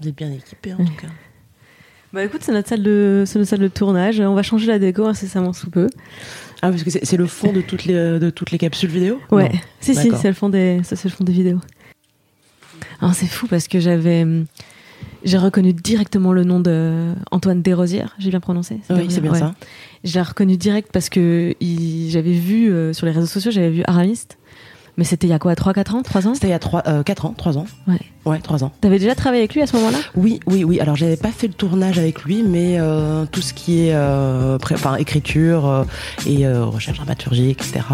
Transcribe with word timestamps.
Vous 0.00 0.08
êtes 0.08 0.16
bien 0.16 0.30
équipés 0.32 0.74
en 0.74 0.78
tout 0.84 0.94
cas. 1.00 1.08
Bah 2.12 2.22
écoute, 2.22 2.42
c'est 2.44 2.52
notre 2.52 2.68
salle 2.68 2.84
de, 2.84 3.24
c'est 3.26 3.40
notre 3.40 3.48
salle 3.50 3.58
de 3.58 3.66
tournage. 3.66 4.20
On 4.20 4.34
va 4.34 4.44
changer 4.44 4.68
la 4.68 4.78
déco 4.78 5.04
incessamment 5.04 5.52
sous 5.52 5.68
peu. 5.68 5.88
Ah, 6.62 6.70
parce 6.70 6.84
que 6.84 6.90
c'est 6.90 7.16
le 7.16 7.26
fond 7.26 7.52
de 7.52 7.60
toutes 7.60 7.86
les, 7.86 8.20
de 8.20 8.30
toutes 8.30 8.52
les 8.52 8.58
capsules 8.58 8.88
vidéo? 8.88 9.18
Ouais, 9.32 9.48
Non. 9.48 9.58
si 9.80 9.96
si, 9.96 10.12
c'est 10.14 10.28
le 10.28 10.32
fond 10.34 10.48
des, 10.48 10.80
ça 10.84 10.94
c'est 10.94 11.08
le 11.08 11.12
fond 11.12 11.24
des 11.24 11.32
vidéos. 11.32 11.58
Alors 13.00 13.14
c'est 13.16 13.26
fou 13.26 13.48
parce 13.48 13.66
que 13.66 13.80
j'avais, 13.80 14.22
hum, 14.22 14.46
j'ai 15.24 15.38
reconnu 15.38 15.72
directement 15.72 16.32
le 16.32 16.44
nom 16.44 16.60
de 16.60 17.14
Antoine 17.32 17.62
Desrosières. 17.62 18.14
J'ai 18.20 18.30
bien 18.30 18.38
prononcé. 18.38 18.78
Oui, 18.90 19.06
c'est 19.08 19.20
bien 19.20 19.32
Ouais. 19.32 19.38
ça. 19.40 19.56
Je 20.04 20.14
l'ai 20.14 20.22
reconnu 20.22 20.56
direct 20.56 20.90
parce 20.92 21.08
que 21.08 21.56
j'avais 21.60 22.32
vu 22.32 22.70
euh, 22.72 22.92
sur 22.92 23.06
les 23.06 23.12
réseaux 23.12 23.26
sociaux, 23.26 23.50
j'avais 23.50 23.70
vu 23.70 23.82
Aramiste. 23.88 24.38
Mais 24.98 25.02
c'était 25.02 25.26
il 25.26 25.30
y 25.30 25.34
a 25.34 25.40
quoi, 25.40 25.54
3-4 25.54 25.94
ans? 25.96 26.02
3 26.04 26.28
ans? 26.28 26.34
C'était 26.34 26.46
il 26.46 26.50
y 26.50 26.52
a 26.52 26.60
3, 26.60 27.02
4 27.02 27.26
ans, 27.26 27.34
3 27.36 27.58
ans. 27.58 27.66
Ouais. 27.88 27.98
Ouais, 28.24 28.38
3 28.40 28.64
ans. 28.64 28.72
T'avais 28.80 28.98
déjà 28.98 29.14
travaillé 29.14 29.42
avec 29.42 29.54
lui 29.54 29.60
à 29.62 29.66
ce 29.66 29.76
moment-là? 29.76 29.98
Oui, 30.16 30.40
oui, 30.46 30.64
oui. 30.64 30.80
Alors, 30.80 30.96
j'avais 30.96 31.16
pas 31.16 31.30
fait 31.30 31.46
le 31.46 31.52
tournage 31.52 31.98
avec 31.98 32.22
lui, 32.24 32.42
mais 32.42 32.76
euh, 32.78 33.26
tout 33.30 33.42
ce 33.42 33.52
qui 33.52 33.86
est 33.86 33.92
euh, 33.94 34.56
pré- 34.58 34.74
enfin, 34.76 34.96
écriture 34.96 35.66
euh, 35.68 35.84
et 36.26 36.46
recherche 36.48 36.96
dramaturgique, 36.96 37.60
etc., 37.60 37.84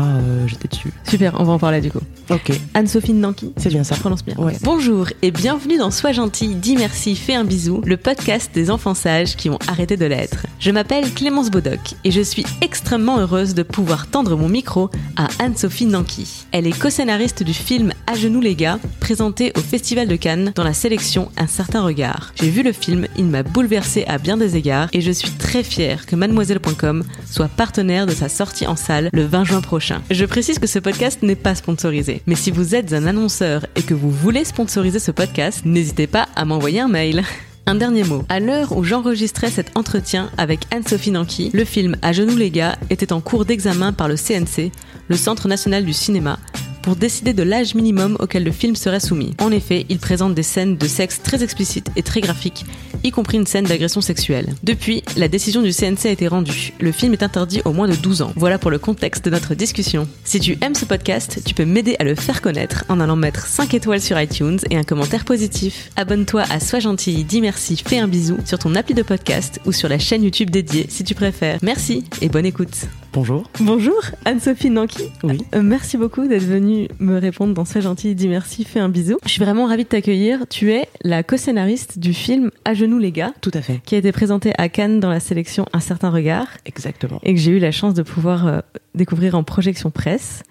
j'étais 0.46 0.68
dessus. 0.68 0.92
Super, 1.08 1.34
on 1.40 1.44
va 1.44 1.52
en 1.54 1.58
parler 1.58 1.80
du 1.80 1.90
coup. 1.90 1.98
Ok, 2.30 2.52
Anne-Sophie 2.74 3.12
Nanki. 3.12 3.52
c'est 3.56 3.70
bien 3.70 3.82
ça. 3.82 3.96
Je 3.96 4.00
prononce 4.00 4.24
bien. 4.24 4.36
Ouais. 4.36 4.56
Bonjour 4.62 5.08
et 5.22 5.30
bienvenue 5.32 5.78
dans 5.78 5.90
Sois 5.90 6.12
gentil, 6.12 6.54
dis 6.54 6.76
merci, 6.76 7.16
fais 7.16 7.34
un 7.34 7.42
bisou, 7.44 7.82
le 7.84 7.96
podcast 7.96 8.52
des 8.54 8.70
enfants 8.70 8.94
sages 8.94 9.34
qui 9.36 9.50
ont 9.50 9.58
arrêté 9.66 9.96
de 9.96 10.06
l'être. 10.06 10.46
Je 10.60 10.70
m'appelle 10.70 11.12
Clémence 11.12 11.50
Bodoc 11.50 11.80
et 12.04 12.10
je 12.12 12.20
suis 12.20 12.44
extrêmement 12.60 13.18
heureuse 13.18 13.54
de 13.54 13.64
pouvoir 13.64 14.06
tendre 14.06 14.36
mon 14.36 14.48
micro 14.48 14.90
à 15.16 15.26
Anne-Sophie 15.40 15.86
Nanki. 15.86 16.44
Elle 16.52 16.66
est 16.68 16.78
co-scénariste 16.78 17.42
du 17.42 17.54
film 17.54 17.92
À 18.06 18.14
genoux 18.14 18.40
les 18.40 18.54
gars, 18.54 18.78
présenté 19.00 19.52
au 19.56 19.60
Festival 19.60 20.06
de 20.06 20.16
Dans 20.54 20.64
la 20.64 20.74
sélection 20.74 21.30
Un 21.38 21.46
certain 21.46 21.82
regard. 21.82 22.34
J'ai 22.34 22.50
vu 22.50 22.62
le 22.62 22.72
film, 22.72 23.06
il 23.16 23.24
m'a 23.24 23.42
bouleversée 23.42 24.04
à 24.06 24.18
bien 24.18 24.36
des 24.36 24.54
égards 24.54 24.90
et 24.92 25.00
je 25.00 25.10
suis 25.10 25.30
très 25.30 25.62
fière 25.62 26.04
que 26.04 26.14
mademoiselle.com 26.14 27.04
soit 27.24 27.48
partenaire 27.48 28.04
de 28.04 28.12
sa 28.12 28.28
sortie 28.28 28.66
en 28.66 28.76
salle 28.76 29.08
le 29.14 29.24
20 29.24 29.44
juin 29.44 29.60
prochain. 29.62 30.02
Je 30.10 30.26
précise 30.26 30.58
que 30.58 30.66
ce 30.66 30.78
podcast 30.78 31.22
n'est 31.22 31.36
pas 31.36 31.54
sponsorisé, 31.54 32.20
mais 32.26 32.34
si 32.34 32.50
vous 32.50 32.74
êtes 32.74 32.92
un 32.92 33.06
annonceur 33.06 33.64
et 33.76 33.82
que 33.82 33.94
vous 33.94 34.10
voulez 34.10 34.44
sponsoriser 34.44 34.98
ce 34.98 35.10
podcast, 35.10 35.62
n'hésitez 35.64 36.06
pas 36.06 36.28
à 36.36 36.44
m'envoyer 36.44 36.80
un 36.80 36.88
mail. 36.88 37.24
Un 37.64 37.76
dernier 37.76 38.04
mot. 38.04 38.24
À 38.28 38.40
l'heure 38.40 38.76
où 38.76 38.84
j'enregistrais 38.84 39.50
cet 39.50 39.74
entretien 39.74 40.30
avec 40.36 40.60
Anne-Sophie 40.70 41.12
Nanki, 41.12 41.50
le 41.54 41.64
film 41.64 41.96
À 42.02 42.12
genoux 42.12 42.36
les 42.36 42.50
gars 42.50 42.76
était 42.90 43.14
en 43.14 43.20
cours 43.22 43.46
d'examen 43.46 43.94
par 43.94 44.08
le 44.08 44.16
CNC, 44.16 44.70
le 45.08 45.16
Centre 45.16 45.48
national 45.48 45.86
du 45.86 45.94
cinéma, 45.94 46.38
pour 46.82 46.96
décider 46.96 47.32
de 47.32 47.42
l'âge 47.42 47.74
minimum 47.74 48.16
auquel 48.20 48.44
le 48.44 48.52
film 48.52 48.76
serait 48.76 49.00
soumis. 49.00 49.34
En 49.40 49.50
effet, 49.50 49.86
il 49.88 49.98
présente 49.98 50.34
des 50.34 50.42
scènes 50.42 50.76
de 50.76 50.86
sexe 50.86 51.22
très 51.22 51.42
explicites 51.42 51.90
et 51.96 52.02
très 52.02 52.20
graphiques, 52.20 52.64
y 53.04 53.10
compris 53.10 53.38
une 53.38 53.46
scène 53.46 53.64
d'agression 53.64 54.00
sexuelle. 54.00 54.54
Depuis, 54.62 55.02
la 55.16 55.28
décision 55.28 55.62
du 55.62 55.72
CNC 55.72 56.06
a 56.06 56.10
été 56.10 56.28
rendue. 56.28 56.72
Le 56.80 56.92
film 56.92 57.12
est 57.12 57.22
interdit 57.22 57.62
au 57.64 57.72
moins 57.72 57.88
de 57.88 57.96
12 57.96 58.22
ans. 58.22 58.32
Voilà 58.36 58.58
pour 58.58 58.70
le 58.70 58.78
contexte 58.78 59.24
de 59.24 59.30
notre 59.30 59.54
discussion. 59.54 60.08
Si 60.24 60.40
tu 60.40 60.58
aimes 60.60 60.74
ce 60.74 60.84
podcast, 60.84 61.40
tu 61.44 61.54
peux 61.54 61.64
m'aider 61.64 61.96
à 61.98 62.04
le 62.04 62.14
faire 62.14 62.42
connaître 62.42 62.84
en 62.88 63.00
allant 63.00 63.16
mettre 63.16 63.46
5 63.46 63.74
étoiles 63.74 64.00
sur 64.00 64.20
iTunes 64.20 64.58
et 64.70 64.76
un 64.76 64.84
commentaire 64.84 65.24
positif. 65.24 65.90
Abonne-toi 65.96 66.44
à 66.50 66.60
Sois 66.60 66.80
gentil, 66.80 67.24
dis 67.24 67.40
merci, 67.40 67.76
fais 67.76 67.98
un 67.98 68.08
bisou 68.08 68.38
sur 68.44 68.58
ton 68.58 68.74
appli 68.74 68.94
de 68.94 69.02
podcast 69.02 69.60
ou 69.66 69.72
sur 69.72 69.88
la 69.88 69.98
chaîne 69.98 70.22
YouTube 70.22 70.50
dédiée 70.50 70.86
si 70.88 71.04
tu 71.04 71.14
préfères. 71.14 71.58
Merci 71.62 72.04
et 72.20 72.28
bonne 72.28 72.46
écoute. 72.46 72.86
Bonjour. 73.12 73.42
Bonjour, 73.58 74.00
Anne-Sophie 74.24 74.70
Nanki. 74.70 75.02
Oui. 75.24 75.38
Euh, 75.54 75.62
merci 75.62 75.96
beaucoup 75.96 76.28
d'être 76.28 76.44
venue 76.44 76.86
me 77.00 77.18
répondre 77.18 77.54
dans 77.54 77.64
Sois 77.64 77.80
gentil, 77.80 78.14
dis 78.14 78.28
merci, 78.28 78.62
fais 78.64 78.78
un 78.78 78.88
bisou. 78.88 79.16
Je 79.24 79.30
suis 79.30 79.42
vraiment 79.42 79.66
ravie 79.66 79.82
de 79.82 79.88
t'accueillir. 79.88 80.46
Tu 80.48 80.70
es 80.72 80.88
la 81.02 81.24
co-scénariste 81.24 81.98
du 81.98 82.14
film 82.14 82.52
À 82.64 82.72
genoux 82.74 82.98
les 82.98 83.10
gars, 83.10 83.32
Tout 83.40 83.50
à 83.54 83.62
fait. 83.62 83.80
qui 83.84 83.96
a 83.96 83.98
été 83.98 84.12
présenté 84.12 84.52
à 84.58 84.68
Cannes 84.68 85.00
dans 85.00 85.10
la 85.10 85.18
sélection 85.18 85.66
Un 85.72 85.80
certain 85.80 86.10
regard 86.10 86.46
Exactement. 86.66 87.18
et 87.24 87.34
que 87.34 87.40
j'ai 87.40 87.50
eu 87.50 87.58
la 87.58 87.72
chance 87.72 87.94
de 87.94 88.02
pouvoir 88.02 88.46
euh, 88.46 88.60
découvrir 88.94 89.34
en 89.34 89.42
projection 89.42 89.90
presse. 89.90 90.44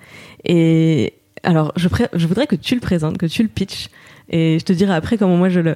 Et 0.43 1.13
alors, 1.43 1.71
je, 1.77 1.87
je 2.13 2.27
voudrais 2.27 2.45
que 2.47 2.57
tu 2.57 2.75
le 2.75 2.81
présentes, 2.81 3.17
que 3.17 3.25
tu 3.25 3.41
le 3.41 3.49
pitches. 3.49 3.87
Et 4.31 4.59
je 4.59 4.65
te 4.65 4.73
dirai 4.73 4.93
après 4.93 5.17
comment 5.17 5.37
moi 5.37 5.49
je 5.49 5.59
le. 5.61 5.73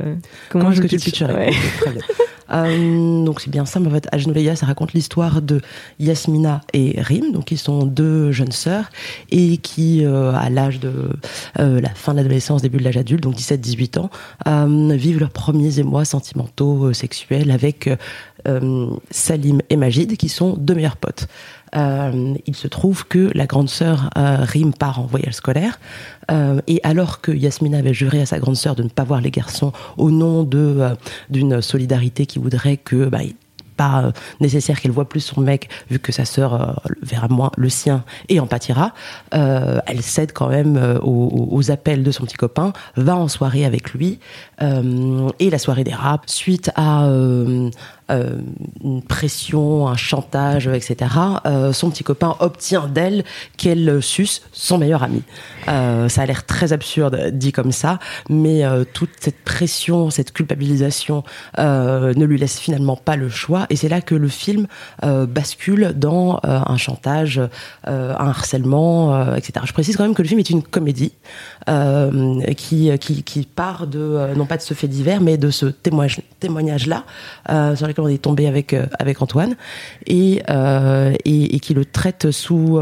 Comment 0.49 0.71
je 0.73 0.81
que 0.81 0.87
tu 0.87 0.95
le 0.95 0.99
le 0.99 1.03
pitcherais 1.05 1.33
Ouais. 1.33 1.51
Très 1.79 1.91
bien. 1.91 2.01
Euh, 2.51 3.23
donc 3.23 3.41
c'est 3.41 3.49
bien 3.49 3.65
simple 3.65 3.87
en 3.87 3.91
fait. 3.91 4.07
Gars, 4.43 4.55
ça 4.55 4.65
raconte 4.65 4.93
l'histoire 4.93 5.41
de 5.41 5.61
Yasmina 5.99 6.61
et 6.73 6.99
Rim, 6.99 7.31
donc 7.31 7.51
ils 7.51 7.57
sont 7.57 7.85
deux 7.85 8.31
jeunes 8.31 8.51
sœurs 8.51 8.89
et 9.31 9.57
qui, 9.57 10.05
euh, 10.05 10.33
à 10.33 10.49
l'âge 10.49 10.79
de 10.79 11.09
euh, 11.59 11.79
la 11.79 11.89
fin 11.89 12.13
de 12.13 12.17
l'adolescence, 12.17 12.61
début 12.61 12.77
de 12.77 12.83
l'âge 12.83 12.97
adulte, 12.97 13.23
donc 13.23 13.35
17-18 13.35 13.99
ans, 13.99 14.09
vivent 14.95 15.19
leurs 15.19 15.29
premiers 15.29 15.79
émois 15.79 16.05
sentimentaux, 16.05 16.93
sexuels 16.93 17.51
avec 17.51 17.89
Salim 19.11 19.61
et 19.69 19.77
Majid, 19.77 20.17
qui 20.17 20.29
sont 20.29 20.55
deux 20.57 20.75
meilleurs 20.75 20.97
potes. 20.97 21.27
Euh, 21.75 22.35
il 22.45 22.55
se 22.55 22.67
trouve 22.67 23.05
que 23.07 23.31
la 23.33 23.45
grande 23.45 23.69
sœur 23.69 24.09
euh, 24.17 24.37
Rim 24.41 24.73
part 24.73 24.99
en 24.99 25.05
voyage 25.05 25.33
scolaire. 25.33 25.79
Euh, 26.31 26.61
et 26.67 26.79
alors 26.83 27.21
que 27.21 27.31
Yasmina 27.31 27.79
avait 27.79 27.93
juré 27.93 28.21
à 28.21 28.25
sa 28.25 28.39
grande 28.39 28.55
sœur 28.55 28.75
de 28.75 28.83
ne 28.83 28.89
pas 28.89 29.03
voir 29.03 29.21
les 29.21 29.31
garçons 29.31 29.73
au 29.97 30.11
nom 30.11 30.47
euh, 30.53 30.95
d'une 31.29 31.61
solidarité 31.61 32.25
qui 32.25 32.39
voudrait 32.39 32.77
que 32.77 33.05
bah, 33.05 33.19
pas 33.75 34.11
nécessaire 34.39 34.79
qu'elle 34.79 34.91
voit 34.91 35.09
plus 35.09 35.19
son 35.19 35.41
mec 35.41 35.67
vu 35.89 35.97
que 35.97 36.11
sa 36.11 36.25
sœur 36.25 36.79
verra 37.01 37.27
moins 37.27 37.51
le 37.57 37.69
sien 37.69 38.03
et 38.29 38.39
en 38.39 38.45
pâtira 38.45 38.93
elle 39.31 40.03
cède 40.03 40.31
quand 40.31 40.49
même 40.49 40.99
aux, 41.01 41.71
appels 41.71 42.03
de 42.03 42.11
son 42.11 42.25
petit 42.25 42.35
copain 42.35 42.71
va 42.97 43.15
en 43.15 43.27
soirée 43.27 43.65
avec 43.65 43.93
lui 43.93 44.19
et 45.39 45.49
la 45.49 45.57
soirée 45.57 45.83
dérape 45.83 46.29
suite 46.29 46.71
à 46.75 47.05
euh, 47.05 47.69
euh, 48.11 48.35
une 48.83 49.01
pression, 49.01 49.87
un 49.87 49.95
chantage, 49.95 50.67
etc. 50.67 51.09
euh, 51.45 51.71
son 51.71 51.89
petit 51.89 52.03
copain 52.03 52.35
obtient 52.39 52.87
d'elle 52.87 53.23
qu'elle 53.55 54.01
suce 54.01 54.41
son 54.51 54.77
meilleur 54.77 55.03
ami. 55.03 55.23
Euh, 55.69 56.09
ça 56.09 56.23
a 56.23 56.25
l'air 56.25 56.45
très 56.45 56.73
absurde 56.73 57.29
dit 57.31 57.53
comme 57.53 57.71
ça, 57.71 57.99
mais 58.29 58.65
euh, 58.65 58.83
toute 58.83 59.11
cette 59.19 59.41
pression, 59.43 60.09
cette 60.09 60.33
culpabilisation 60.33 61.23
euh, 61.59 62.13
ne 62.15 62.25
lui 62.25 62.37
laisse 62.37 62.59
finalement 62.59 62.97
pas 62.97 63.15
le 63.15 63.29
choix, 63.29 63.65
et 63.69 63.77
c'est 63.77 63.89
là 63.89 64.01
que 64.01 64.15
le 64.15 64.27
film 64.27 64.67
euh, 65.03 65.25
bascule 65.25 65.93
dans 65.95 66.39
euh, 66.45 66.59
un 66.65 66.77
chantage, 66.77 67.39
euh, 67.87 68.13
un 68.19 68.27
harcèlement, 68.27 69.15
euh, 69.15 69.35
etc. 69.35 69.65
Je 69.65 69.73
précise 69.73 69.95
quand 69.95 70.03
même 70.03 70.15
que 70.15 70.21
le 70.21 70.27
film 70.27 70.39
est 70.39 70.49
une 70.49 70.63
comédie 70.63 71.13
euh, 71.69 72.41
qui, 72.57 72.91
qui, 72.99 73.23
qui 73.23 73.43
part 73.43 73.87
de 73.87 73.99
euh, 73.99 74.35
non 74.35 74.45
pas 74.45 74.52
de 74.57 74.61
ce 74.61 74.73
fait 74.73 74.87
divers, 74.87 75.21
mais 75.21 75.37
de 75.37 75.49
ce 75.49 75.65
témoignage, 75.65 76.21
témoignage-là 76.39 77.05
euh, 77.49 77.75
sur 77.75 77.87
lequel 77.87 78.03
on 78.03 78.07
est 78.07 78.21
tombé 78.21 78.47
avec 78.47 78.73
euh, 78.73 78.85
avec 78.99 79.21
Antoine 79.21 79.55
et, 80.07 80.41
euh, 80.49 81.13
et 81.25 81.59
qui 81.59 81.73
le 81.73 81.85
traite 81.85 82.31
sous 82.31 82.79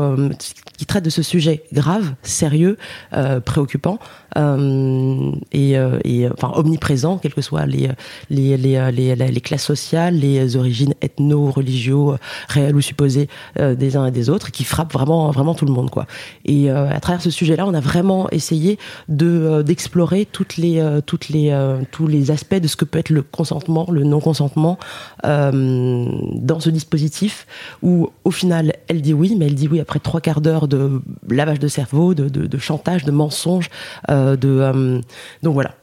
qui 0.82 0.88
traite 0.88 1.06
de 1.06 1.12
ce 1.12 1.22
sujet 1.22 1.62
grave, 1.72 2.16
sérieux, 2.24 2.76
euh, 3.14 3.40
préoccupant 3.40 4.00
euh, 4.36 5.32
et, 5.52 5.78
euh, 5.78 6.30
enfin 6.34 6.54
omniprésent, 6.56 7.20
quelles 7.20 7.36
que 7.36 7.42
soient 7.42 7.68
les 7.68 7.90
les 8.32 8.58
les 8.58 9.16
les, 9.16 9.42
classes 9.42 9.64
sociales, 9.64 10.16
les 10.16 10.56
origines 10.56 10.96
ethno-religieux, 11.02 12.18
réelles 12.48 12.76
ou 12.76 12.82
supposées 12.82 13.28
des 13.60 13.96
uns 13.96 14.08
et 14.08 14.12
des 14.12 14.32
autres, 14.32 14.50
qui 14.50 14.64
frappe 14.64 14.92
vraiment 14.92 15.30
vraiment 15.30 15.54
tout 15.54 15.66
le 15.66 15.72
monde 15.72 15.92
quoi. 15.92 16.08
Et 16.46 16.72
à 16.72 17.00
travers 17.00 17.22
ce 17.22 17.30
sujet-là, 17.30 17.68
on 17.68 17.76
a 17.76 17.80
vraiment 17.80 18.28
essayé 18.32 18.80
de 19.08 19.62
d'explorer 19.62 20.26
toutes 20.26 20.58
les 20.58 20.82
toutes 21.06 21.30
les 21.30 21.56
tous 21.92 22.08
les 22.08 22.32
aspects 22.32 22.56
de 22.56 22.68
ce 22.68 22.76
que 22.76 22.86
peut 22.86 22.98
être 22.98 23.12
le 23.12 23.22
consentement, 23.22 23.86
le 23.92 24.04
non-consentement 24.04 24.80
dans 25.24 26.60
ce 26.60 26.70
dispositif 26.72 27.46
où 27.84 28.10
au 28.24 28.32
final 28.32 28.74
elle 28.88 29.02
dit 29.02 29.14
oui, 29.14 29.36
mais 29.38 29.46
elle 29.46 29.56
dit 29.56 29.68
oui 29.68 29.80
après 29.80 30.00
trois 30.00 30.22
quarts 30.22 30.42
d'heure 30.42 30.68
de 30.72 31.02
lavage 31.30 31.60
de 31.60 31.68
cerveau, 31.68 32.14
de, 32.14 32.28
de, 32.30 32.58
chantage, 32.58 33.04
de 33.04 33.12
mensonges, 33.12 33.70
euh, 34.10 34.36
de 34.36 34.50
euh, 34.50 35.02
donc 35.44 35.54
voilà. 35.54 35.76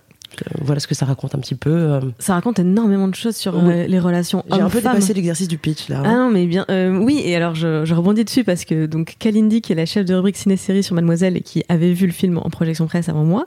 Voilà 0.61 0.81
ce 0.81 0.87
que 0.87 0.95
ça 0.95 1.07
raconte 1.07 1.35
un 1.35 1.39
petit 1.39 1.55
peu. 1.55 2.01
Ça 2.19 2.35
raconte 2.35 2.59
énormément 2.59 3.09
de 3.09 3.15
choses 3.15 3.37
sur 3.37 3.61
les 3.61 4.01
relations 4.01 4.45
J'ai 4.51 4.61
un 4.61 4.71
peu 4.71 4.81
dépassé 4.81 5.15
l'exercice 5.15 5.49
du 5.49 5.59
pitch 5.59 5.89
là. 5.89 6.01
Hein. 6.01 6.03
Ah 6.05 6.15
non, 6.17 6.31
mais 6.31 6.47
bien, 6.47 6.65
oui. 6.69 7.21
Et 7.25 7.37
alors 7.37 7.55
je, 7.55 7.85
je, 7.85 7.95
rebondis 7.95 8.25
dessus 8.25 8.45
parce 8.45 8.65
que 8.65 8.87
donc 8.87 9.17
Kalindi, 9.19 9.61
qui 9.61 9.73
est 9.73 9.77
la 9.77 9.87
chef 9.87 10.05
de 10.05 10.15
rubrique 10.15 10.37
ciné-série 10.37 10.83
sur 10.83 10.95
Mademoiselle 10.95 11.37
et 11.37 11.41
qui 11.41 11.65
avait 11.69 11.93
vu 11.93 12.07
le 12.07 12.13
film 12.13 12.39
en 12.39 12.51
projection 12.51 12.87
presse 12.87 13.09
avant 13.09 13.25
moi, 13.25 13.45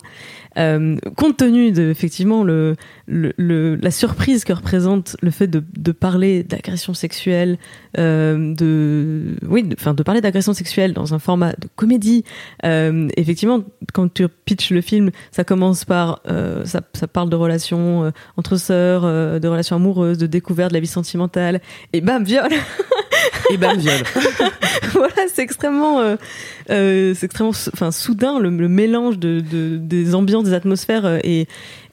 euh, 0.58 0.98
compte 1.16 1.38
tenu 1.38 1.72
de 1.72 1.90
effectivement 1.90 2.44
le, 2.44 2.76
le, 3.08 3.76
la 3.76 3.92
surprise 3.92 4.44
que 4.44 4.54
représente 4.54 5.16
le 5.22 5.32
fait 5.32 5.48
de, 5.48 5.64
de 5.78 5.92
parler 5.92 6.44
d'agression 6.44 6.94
sexuelle, 6.94 7.58
euh, 7.98 8.54
de 8.54 9.38
oui, 9.48 9.68
enfin 9.74 9.94
de, 9.94 10.04
parler 10.04 10.22
d'agression 10.22 10.54
sexuelle 10.54 10.94
dans 10.94 11.14
un 11.14 11.20
format 11.20 11.54
de 11.54 11.68
comédie. 11.76 12.24
Euh, 12.66 13.08
effectivement, 13.18 13.64
quand 13.94 14.14
tu 14.14 14.28
pitches 14.28 14.72
le 14.72 14.82
film, 14.82 15.12
ça 15.32 15.44
commence 15.44 15.86
par 15.86 16.22
euh, 16.28 16.66
ça, 16.82 17.00
ça, 17.02 17.08
parle 17.08 17.30
de 17.30 17.36
relations 17.36 18.06
euh, 18.06 18.12
entre 18.38 18.58
sœurs, 18.58 19.04
euh, 19.06 19.40
de 19.40 19.48
relations 19.48 19.76
amoureuses, 19.76 20.18
de 20.18 20.28
découverte 20.28 20.70
de 20.70 20.76
la 20.76 20.80
vie 20.80 20.88
sentimentale, 20.88 21.62
et 21.94 22.02
bam 22.02 22.24
viol. 22.24 22.50
et 23.50 23.58
bam 23.58 23.78
viol. 23.78 24.02
voilà, 24.94 25.28
c'est 25.34 25.42
extrêmement, 25.42 26.18
c'est 26.68 27.24
extrêmement, 27.24 27.54
enfin 27.74 27.92
soudain 27.92 28.40
le, 28.40 28.50
le 28.50 28.68
mélange 28.68 29.20
de, 29.20 29.40
de, 29.40 29.78
des 29.78 30.16
ambiances 30.16 30.46
des 30.46 30.54
atmosphères 30.54 31.06
euh, 31.06 31.20
et 31.24 31.48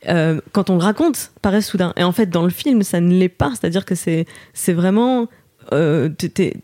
euh, 0.08 0.40
quand 0.52 0.70
on 0.70 0.74
le 0.74 0.82
raconte 0.82 1.32
paraît 1.42 1.60
soudain 1.60 1.92
et 1.96 2.04
en 2.04 2.12
fait 2.12 2.26
dans 2.26 2.44
le 2.44 2.50
film 2.50 2.82
ça 2.82 3.00
ne 3.00 3.12
l'est 3.12 3.28
pas 3.28 3.52
c'est 3.54 3.66
à 3.66 3.70
dire 3.70 3.84
que 3.84 3.94
c'est 3.94 4.26
c'est 4.54 4.72
vraiment 4.72 5.26
euh, 5.72 6.08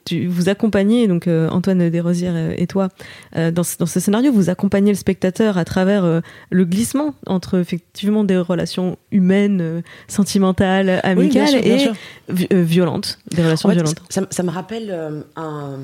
tu, 0.04 0.26
vous 0.26 0.48
accompagnez, 0.48 1.08
donc 1.08 1.26
euh, 1.26 1.48
Antoine 1.50 1.90
Desrosières 1.90 2.32
euh, 2.34 2.54
et 2.56 2.66
toi, 2.66 2.88
dans, 3.34 3.50
dans, 3.52 3.86
ce 3.86 4.00
scénario, 4.00 4.32
vous 4.32 4.50
accompagnez 4.50 4.92
le 4.92 4.96
spectateur 4.96 5.58
à 5.58 5.64
travers 5.64 6.22
le 6.50 6.64
glissement 6.64 7.14
entre 7.26 7.58
effectivement 7.58 8.24
des 8.24 8.36
relations 8.36 8.96
humaines, 9.10 9.82
sentimentales, 10.08 11.00
amicales 11.02 11.54
et 11.54 11.90
violentes, 12.30 13.18
des 13.30 13.42
relations 13.42 13.68
violentes. 13.68 14.02
Ça, 14.08 14.22
ça, 14.30 14.42
me 14.42 14.50
rappelle 14.50 15.18
un, 15.36 15.78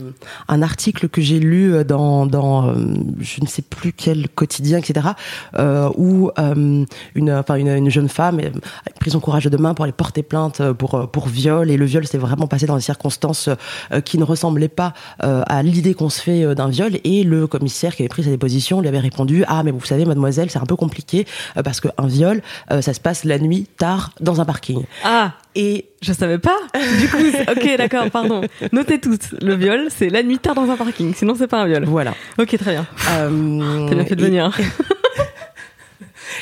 un, 0.49 0.63
article 0.63 1.09
que 1.09 1.21
j'ai 1.21 1.41
lu 1.41 1.85
dans, 1.85 2.27
dans 2.27 2.75
je 2.75 3.41
ne 3.41 3.47
sais 3.47 3.63
plus 3.63 3.93
quel 3.93 4.29
quotidien, 4.29 4.79
etc., 4.79 5.09
où 5.97 6.31
une, 6.37 6.87
enfin 7.33 7.57
une, 7.57 7.69
une, 7.69 7.91
jeune 7.91 8.09
femme 8.09 8.41
a 8.41 8.91
pris 8.99 9.11
son 9.11 9.21
courage 9.21 9.45
de 9.45 9.57
main 9.57 9.75
pour 9.75 9.85
aller 9.85 9.93
porter 9.93 10.23
plainte 10.23 10.73
pour, 10.73 11.11
pour 11.11 11.29
viol, 11.29 11.71
et 11.71 11.77
le 11.77 11.85
viol 11.85 12.07
s'est 12.07 12.19
vraiment 12.19 12.47
passé 12.47 12.67
dans 12.67 12.77
des 12.77 12.83
circonstances 12.83 13.10
euh, 13.93 14.01
qui 14.01 14.19
ne 14.19 14.25
ressemblait 14.25 14.69
pas 14.69 14.93
euh, 15.23 15.43
à 15.47 15.63
l'idée 15.63 15.95
qu'on 15.95 16.11
se 16.11 16.21
fait 16.21 16.45
euh, 16.45 16.55
d'un 16.55 16.69
viol. 16.69 16.93
Et 17.05 17.25
le 17.25 17.47
commissaire 17.47 17.95
qui 17.97 18.03
avait 18.03 18.09
pris 18.09 18.25
sa 18.25 18.31
déposition 18.31 18.81
lui 18.81 18.89
avait 18.89 18.99
répondu 18.99 19.45
Ah, 19.49 19.63
mais 19.63 19.71
vous 19.71 19.85
savez, 19.85 20.05
mademoiselle, 20.05 20.51
c'est 20.51 20.59
un 20.59 20.67
peu 20.67 20.77
compliqué 20.77 21.27
parce 21.65 21.81
qu'un 21.81 22.07
viol, 22.07 22.43
ça 22.69 22.95
se 22.95 23.01
passe 23.01 23.25
la 23.25 23.39
nuit, 23.39 23.67
tard, 23.77 24.13
dans 24.21 24.41
un 24.41 24.45
parking. 24.45 24.85
Ah 25.05 25.33
et 25.55 25.87
je 26.01 26.13
savais 26.13 26.39
pas. 26.39 26.57
Du 26.99 27.09
coup, 27.09 27.17
ok, 27.51 27.77
d'accord, 27.77 28.11
pardon. 28.11 28.43
Notez 28.73 29.01
toutes. 29.01 29.35
Le 29.41 29.55
viol, 29.55 29.89
c'est 29.91 30.09
la 30.09 30.23
nuit 30.23 30.39
tard 30.39 30.55
dans 30.55 30.71
un 30.71 30.77
parking. 30.77 31.15
Sinon, 31.15 31.35
c'est 31.37 31.49
pas 31.49 31.63
un 31.63 31.67
viol. 31.67 31.85
Voilà. 31.87 32.15
Ok, 32.39 32.57
très 32.57 32.73
bien. 32.73 32.87
Euh, 33.11 33.87
T'as 33.89 33.95
bien 33.95 34.05
fait 34.05 34.17
de 34.17 34.23
venir. 34.23 34.57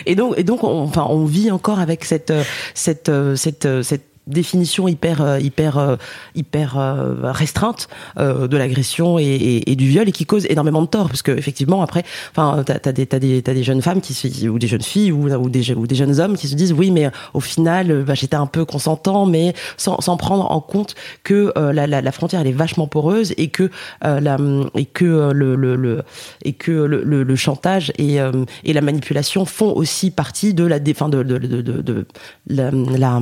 Et 0.07 0.15
donc, 0.15 0.35
et 0.37 0.45
donc, 0.45 0.63
on, 0.63 0.83
enfin, 0.83 1.07
on 1.09 1.25
vit 1.25 1.51
encore 1.51 1.81
avec 1.81 2.05
cette, 2.05 2.33
cette, 2.75 3.11
cette, 3.35 3.83
cette 3.83 4.08
définition 4.29 4.89
hyper 4.89 5.23
euh, 5.23 5.41
hyper 5.41 5.79
euh, 5.79 5.97
hyper 6.35 6.79
euh, 6.79 7.33
restreinte 7.33 7.89
de 8.17 8.57
l'agression 8.57 9.19
et, 9.19 9.63
et, 9.67 9.77
du 9.77 9.89
viol 9.89 10.09
et 10.09 10.13
qui 10.13 10.27
cause 10.27 10.47
énormément 10.47 10.83
de 10.83 10.87
tort. 10.87 11.09
Parce 11.09 11.23
que 11.23 11.33
effectivement 11.33 11.83
après 11.83 12.05
enfin 12.31 12.63
t'as 12.65 12.79
as 12.85 12.93
des 12.93 13.07
t'as 13.07 13.19
des 13.19 13.43
t'as 13.43 13.55
des 13.55 13.63
jeunes 13.63 13.83
femmes 13.83 14.01
qui 14.01 14.15
se, 14.15 14.47
ou 14.49 14.59
des 14.59 14.67
jeunes 14.67 14.83
filles 14.83 15.13
ou, 15.13 15.29
ou 15.33 15.49
des 15.49 15.73
ou 15.73 15.87
des 15.87 15.95
jeunes 15.95 16.21
hommes 16.21 16.37
qui 16.37 16.49
se 16.49 16.55
disent 16.55 16.73
oui 16.73 16.91
mais 16.91 17.11
au 17.35 17.41
final 17.41 18.05
bah, 18.05 18.15
j'étais 18.15 18.37
un 18.37 18.47
peu 18.47 18.65
consentant 18.65 19.27
mais 19.27 19.55
sans, 19.77 20.01
sans 20.01 20.17
prendre 20.17 20.51
en 20.51 20.61
compte 20.61 20.95
que 21.25 21.53
la, 21.57 21.87
la, 21.87 22.01
la, 22.01 22.13
frontière 22.13 22.41
elle 22.41 22.49
est 22.49 22.53
vachement 22.53 22.87
poreuse 22.87 23.33
et 23.37 23.49
que 23.49 23.71
la 24.03 24.37
et 24.75 24.85
que 24.85 25.33
le, 25.33 25.57
le, 25.57 25.77
le 25.77 26.03
et 26.45 26.53
que 26.53 26.73
le, 26.73 27.03
le, 27.03 27.37
chantage 27.37 27.93
et 27.99 28.19
et 28.65 28.73
la 28.73 28.81
manipulation 28.81 29.45
font 29.45 29.73
aussi 29.73 30.11
partie 30.11 30.55
de 30.55 30.65
la 30.65 30.79
défense 30.79 31.11
de, 31.11 31.23
de, 31.23 31.39
de, 31.39 31.63
de, 31.63 31.83
de 31.83 32.07
la, 32.49 32.71
la 32.71 33.21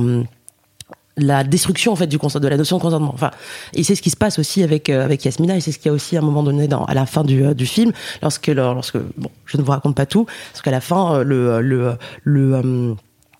la 1.17 1.43
destruction 1.43 1.91
en 1.91 1.95
fait 1.95 2.07
du 2.07 2.17
de 2.17 2.47
la 2.47 2.57
notion 2.57 2.77
de 2.77 2.81
consentement. 2.81 3.11
Enfin, 3.13 3.31
et 3.73 3.83
c'est 3.83 3.95
ce 3.95 4.01
qui 4.01 4.09
se 4.09 4.17
passe 4.17 4.39
aussi 4.39 4.63
avec 4.63 4.89
euh, 4.89 5.03
avec 5.03 5.25
Yasmina 5.25 5.57
et 5.57 5.61
c'est 5.61 5.71
ce 5.71 5.79
qu'il 5.79 5.87
y 5.87 5.89
a 5.89 5.93
aussi 5.93 6.15
à 6.15 6.19
un 6.19 6.23
moment 6.23 6.43
donné 6.43 6.67
dans 6.67 6.85
à 6.85 6.93
la 6.93 7.05
fin 7.05 7.23
du, 7.23 7.43
euh, 7.43 7.55
film 7.57 7.91
lorsque 8.21 8.47
lorsque 8.47 8.97
bon, 9.17 9.29
je 9.45 9.57
ne 9.57 9.63
vous 9.63 9.71
raconte 9.71 9.95
pas 9.95 10.05
tout 10.05 10.25
parce 10.51 10.61
qu'à 10.61 10.71
la 10.71 10.81
fin 10.81 11.15
euh, 11.15 11.23
le 11.23 11.61
le 11.61 11.97
le 12.23 12.95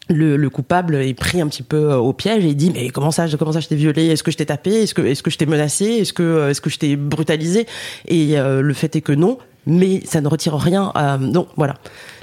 le, 0.10 0.38
le, 0.38 0.50
coupable 0.50 0.96
est 0.96 1.14
pris 1.14 1.42
un 1.42 1.48
petit 1.48 1.64
peu 1.64 1.94
au 1.94 2.14
piège 2.14 2.46
et 2.46 2.50
il 2.50 2.56
dit 2.56 2.72
mais 2.74 2.90
comment 2.90 3.12
ça 3.12 3.28
comment 3.38 3.52
ça 3.52 3.60
je 3.60 3.68
t'ai 3.68 3.76
violé? 3.76 4.08
Est-ce 4.08 4.24
que 4.24 4.32
je 4.32 4.38
t'ai 4.38 4.46
tapé? 4.46 4.84
Est-ce 4.84 4.94
que 4.94 5.02
est-ce 5.02 5.22
que 5.22 5.30
je 5.30 5.38
t'ai 5.38 5.46
menacé? 5.46 5.86
Est-ce 5.86 6.14
que 6.14 6.50
est-ce 6.50 6.62
que 6.62 6.70
je 6.70 6.80
t'ai 6.80 6.96
brutalisé? 6.96 7.68
Et 8.08 8.38
le 8.38 8.74
fait 8.74 8.96
est 8.96 9.02
que 9.02 9.12
non 9.12 9.38
mais 9.70 10.02
ça 10.06 10.22
ne 10.22 10.30
retire 10.30 10.56
rien 10.56 10.94
à... 10.96 11.18
donc 11.18 11.50
voilà 11.58 11.76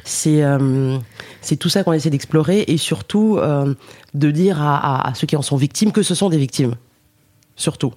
c'est 0.05 0.45
euh, 0.45 0.99
c'est 1.41 1.57
tout 1.57 1.71
ça 1.71 1.83
qu'on 1.83 1.95
essaie 1.95 2.11
d'explorer 2.11 2.65
et 2.69 2.77
surtout 2.77 3.39
euh, 3.39 3.75
de 4.13 4.31
dire 4.31 4.61
à, 4.61 5.09
à, 5.09 5.15
ceux 5.15 5.27
qui 5.27 5.35
en 5.35 5.43
sont 5.43 5.57
victimes 5.57 5.93
que 5.93 6.03
ce 6.03 6.15
sont 6.15 6.29
des 6.29 6.39
victimes, 6.39 6.75
surtout. 7.57 7.93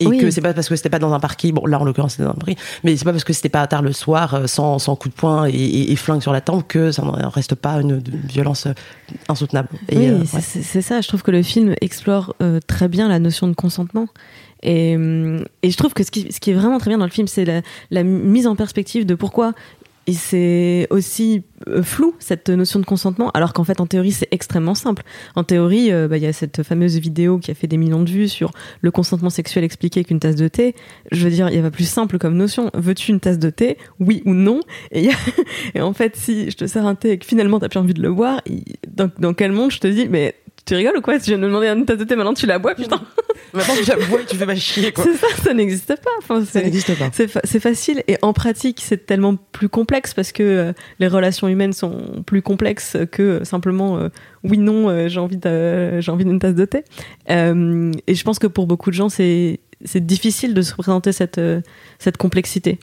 Et 0.00 0.18
que 0.18 0.32
c'est 0.32 0.40
pas 0.40 0.52
parce 0.52 0.68
que 0.68 0.74
c'était 0.74 0.90
pas 0.90 0.98
dans 0.98 1.12
un 1.12 1.20
parking, 1.20 1.54
bon 1.54 1.64
là 1.64 1.78
en 1.78 1.84
l'occurrence 1.84 2.12
c'était 2.12 2.24
dans 2.24 2.30
un 2.30 2.34
parking, 2.34 2.56
mais 2.82 2.96
c'est 2.96 3.04
pas 3.04 3.12
parce 3.12 3.22
que 3.22 3.32
c'était 3.32 3.50
pas 3.50 3.64
tard 3.68 3.82
le 3.82 3.92
soir 3.92 4.34
euh, 4.34 4.46
sans, 4.48 4.80
sans 4.80 4.96
coup 4.96 5.08
de 5.08 5.14
poing 5.14 5.46
et, 5.46 5.92
et, 5.92 5.96
flingue 5.96 6.22
sur 6.22 6.32
la 6.32 6.40
tempe 6.40 6.66
que 6.66 6.90
ça 6.90 7.02
n'en 7.02 7.28
reste 7.28 7.54
pas 7.54 7.74
une, 7.74 8.02
violence 8.24 8.66
insoutenable. 9.28 9.68
Et, 9.90 10.10
oui, 10.10 10.26
c'est 10.26 10.82
ça. 10.82 11.00
Je 11.02 11.06
trouve 11.06 11.22
que 11.22 11.30
le 11.30 11.42
film 11.44 11.76
explore 11.80 12.34
très 12.66 12.88
bien 12.88 13.06
la 13.06 13.20
notion 13.20 13.46
de 13.46 13.54
consentement. 13.54 14.08
Et, 14.64 14.92
et, 14.94 15.70
je 15.70 15.76
trouve 15.76 15.92
que 15.92 16.02
ce 16.02 16.10
qui, 16.10 16.32
ce 16.32 16.40
qui, 16.40 16.50
est 16.50 16.54
vraiment 16.54 16.78
très 16.78 16.90
bien 16.90 16.98
dans 16.98 17.04
le 17.04 17.10
film, 17.10 17.28
c'est 17.28 17.44
la, 17.44 17.62
la, 17.90 18.02
mise 18.02 18.48
en 18.48 18.56
perspective 18.56 19.06
de 19.06 19.14
pourquoi 19.14 19.54
et 20.06 20.14
c'est 20.14 20.88
aussi 20.90 21.44
euh, 21.68 21.82
flou 21.82 22.14
cette 22.18 22.48
notion 22.50 22.80
de 22.80 22.84
consentement, 22.84 23.30
alors 23.30 23.52
qu'en 23.52 23.62
fait 23.62 23.80
en 23.80 23.86
théorie 23.86 24.10
c'est 24.10 24.28
extrêmement 24.32 24.74
simple. 24.74 25.02
En 25.36 25.44
théorie, 25.44 25.92
euh, 25.92 26.08
bah, 26.08 26.16
il 26.16 26.22
y 26.22 26.26
a 26.26 26.32
cette 26.32 26.62
fameuse 26.64 26.98
vidéo 26.98 27.38
qui 27.38 27.50
a 27.50 27.54
fait 27.54 27.68
des 27.68 27.76
millions 27.76 28.02
de 28.02 28.10
vues 28.10 28.28
sur 28.28 28.50
le 28.80 28.90
consentement 28.90 29.30
sexuel 29.30 29.62
expliqué 29.62 30.02
qu'une 30.02 30.18
tasse 30.18 30.36
de 30.36 30.48
thé. 30.48 30.74
Je 31.12 31.24
veux 31.24 31.30
dire, 31.30 31.48
il 31.50 31.56
y 31.56 31.58
a 31.58 31.62
pas 31.62 31.70
plus 31.70 31.88
simple 31.88 32.18
comme 32.18 32.36
notion. 32.36 32.70
Veux-tu 32.74 33.12
une 33.12 33.20
tasse 33.20 33.38
de 33.38 33.50
thé, 33.50 33.78
oui 34.00 34.22
ou 34.24 34.34
non? 34.34 34.60
Et, 34.92 35.10
en 35.80 35.92
fait, 35.92 36.16
si 36.16 36.50
je 36.50 36.56
te 36.56 36.66
sers 36.66 36.84
un 36.84 36.94
thé 36.94 37.12
et 37.12 37.18
que 37.18 37.26
finalement 37.26 37.60
t'as 37.60 37.68
plus 37.68 37.78
envie 37.78 37.94
de 37.94 38.02
le 38.02 38.12
boire, 38.12 38.40
dans, 38.88 39.10
dans 39.18 39.34
quel 39.34 39.52
monde 39.52 39.70
je 39.70 39.78
te 39.78 39.86
dis, 39.86 40.08
mais 40.08 40.34
tu 40.64 40.74
rigoles 40.74 40.96
ou 40.96 41.00
quoi 41.00 41.18
je 41.18 41.24
viens 41.24 41.38
de 41.38 41.42
me 41.42 41.48
demander 41.48 41.66
une 41.68 41.84
tasse 41.84 41.98
de 41.98 42.04
thé, 42.04 42.14
maintenant 42.14 42.34
tu 42.34 42.46
la 42.46 42.58
bois, 42.58 42.74
putain. 42.74 43.00
maintenant 43.52 43.74
tu 43.82 43.88
la 43.88 43.96
bois 43.96 44.20
et 44.20 44.24
tu 44.24 44.36
fais 44.36 44.46
pas 44.46 44.54
chier, 44.54 44.92
quoi. 44.92 45.04
C'est 45.04 45.16
ça, 45.16 45.26
ça 45.42 45.54
n'existe 45.54 45.96
pas. 46.00 46.10
Enfin, 46.18 46.44
ça 46.44 46.62
n'existe 46.62 46.96
pas. 46.98 47.10
C'est 47.12 47.60
facile 47.60 48.02
et 48.06 48.16
en 48.22 48.32
pratique, 48.32 48.80
c'est 48.82 49.06
tellement 49.06 49.36
plus 49.36 49.68
complexe 49.68 50.14
parce 50.14 50.32
que 50.32 50.42
euh, 50.42 50.72
les 50.98 51.08
relations 51.08 51.48
humaines 51.48 51.72
sont 51.72 52.22
plus 52.26 52.42
complexes 52.42 52.96
que 53.10 53.42
simplement 53.44 53.98
euh, 53.98 54.08
oui, 54.44 54.58
non, 54.58 54.88
euh, 54.88 55.08
j'ai 55.08 55.20
envie 55.20 55.38
j'ai 55.42 56.10
envie 56.12 56.24
d'une 56.24 56.38
tasse 56.38 56.54
de 56.54 56.64
thé. 56.64 56.84
et 57.28 58.14
je 58.14 58.24
pense 58.24 58.38
que 58.38 58.46
pour 58.46 58.66
beaucoup 58.66 58.90
de 58.90 58.94
gens, 58.94 59.08
c'est 59.08 59.58
difficile 59.96 60.54
de 60.54 60.62
se 60.62 60.74
représenter 60.74 61.12
cette, 61.12 61.40
cette 61.98 62.16
complexité. 62.16 62.78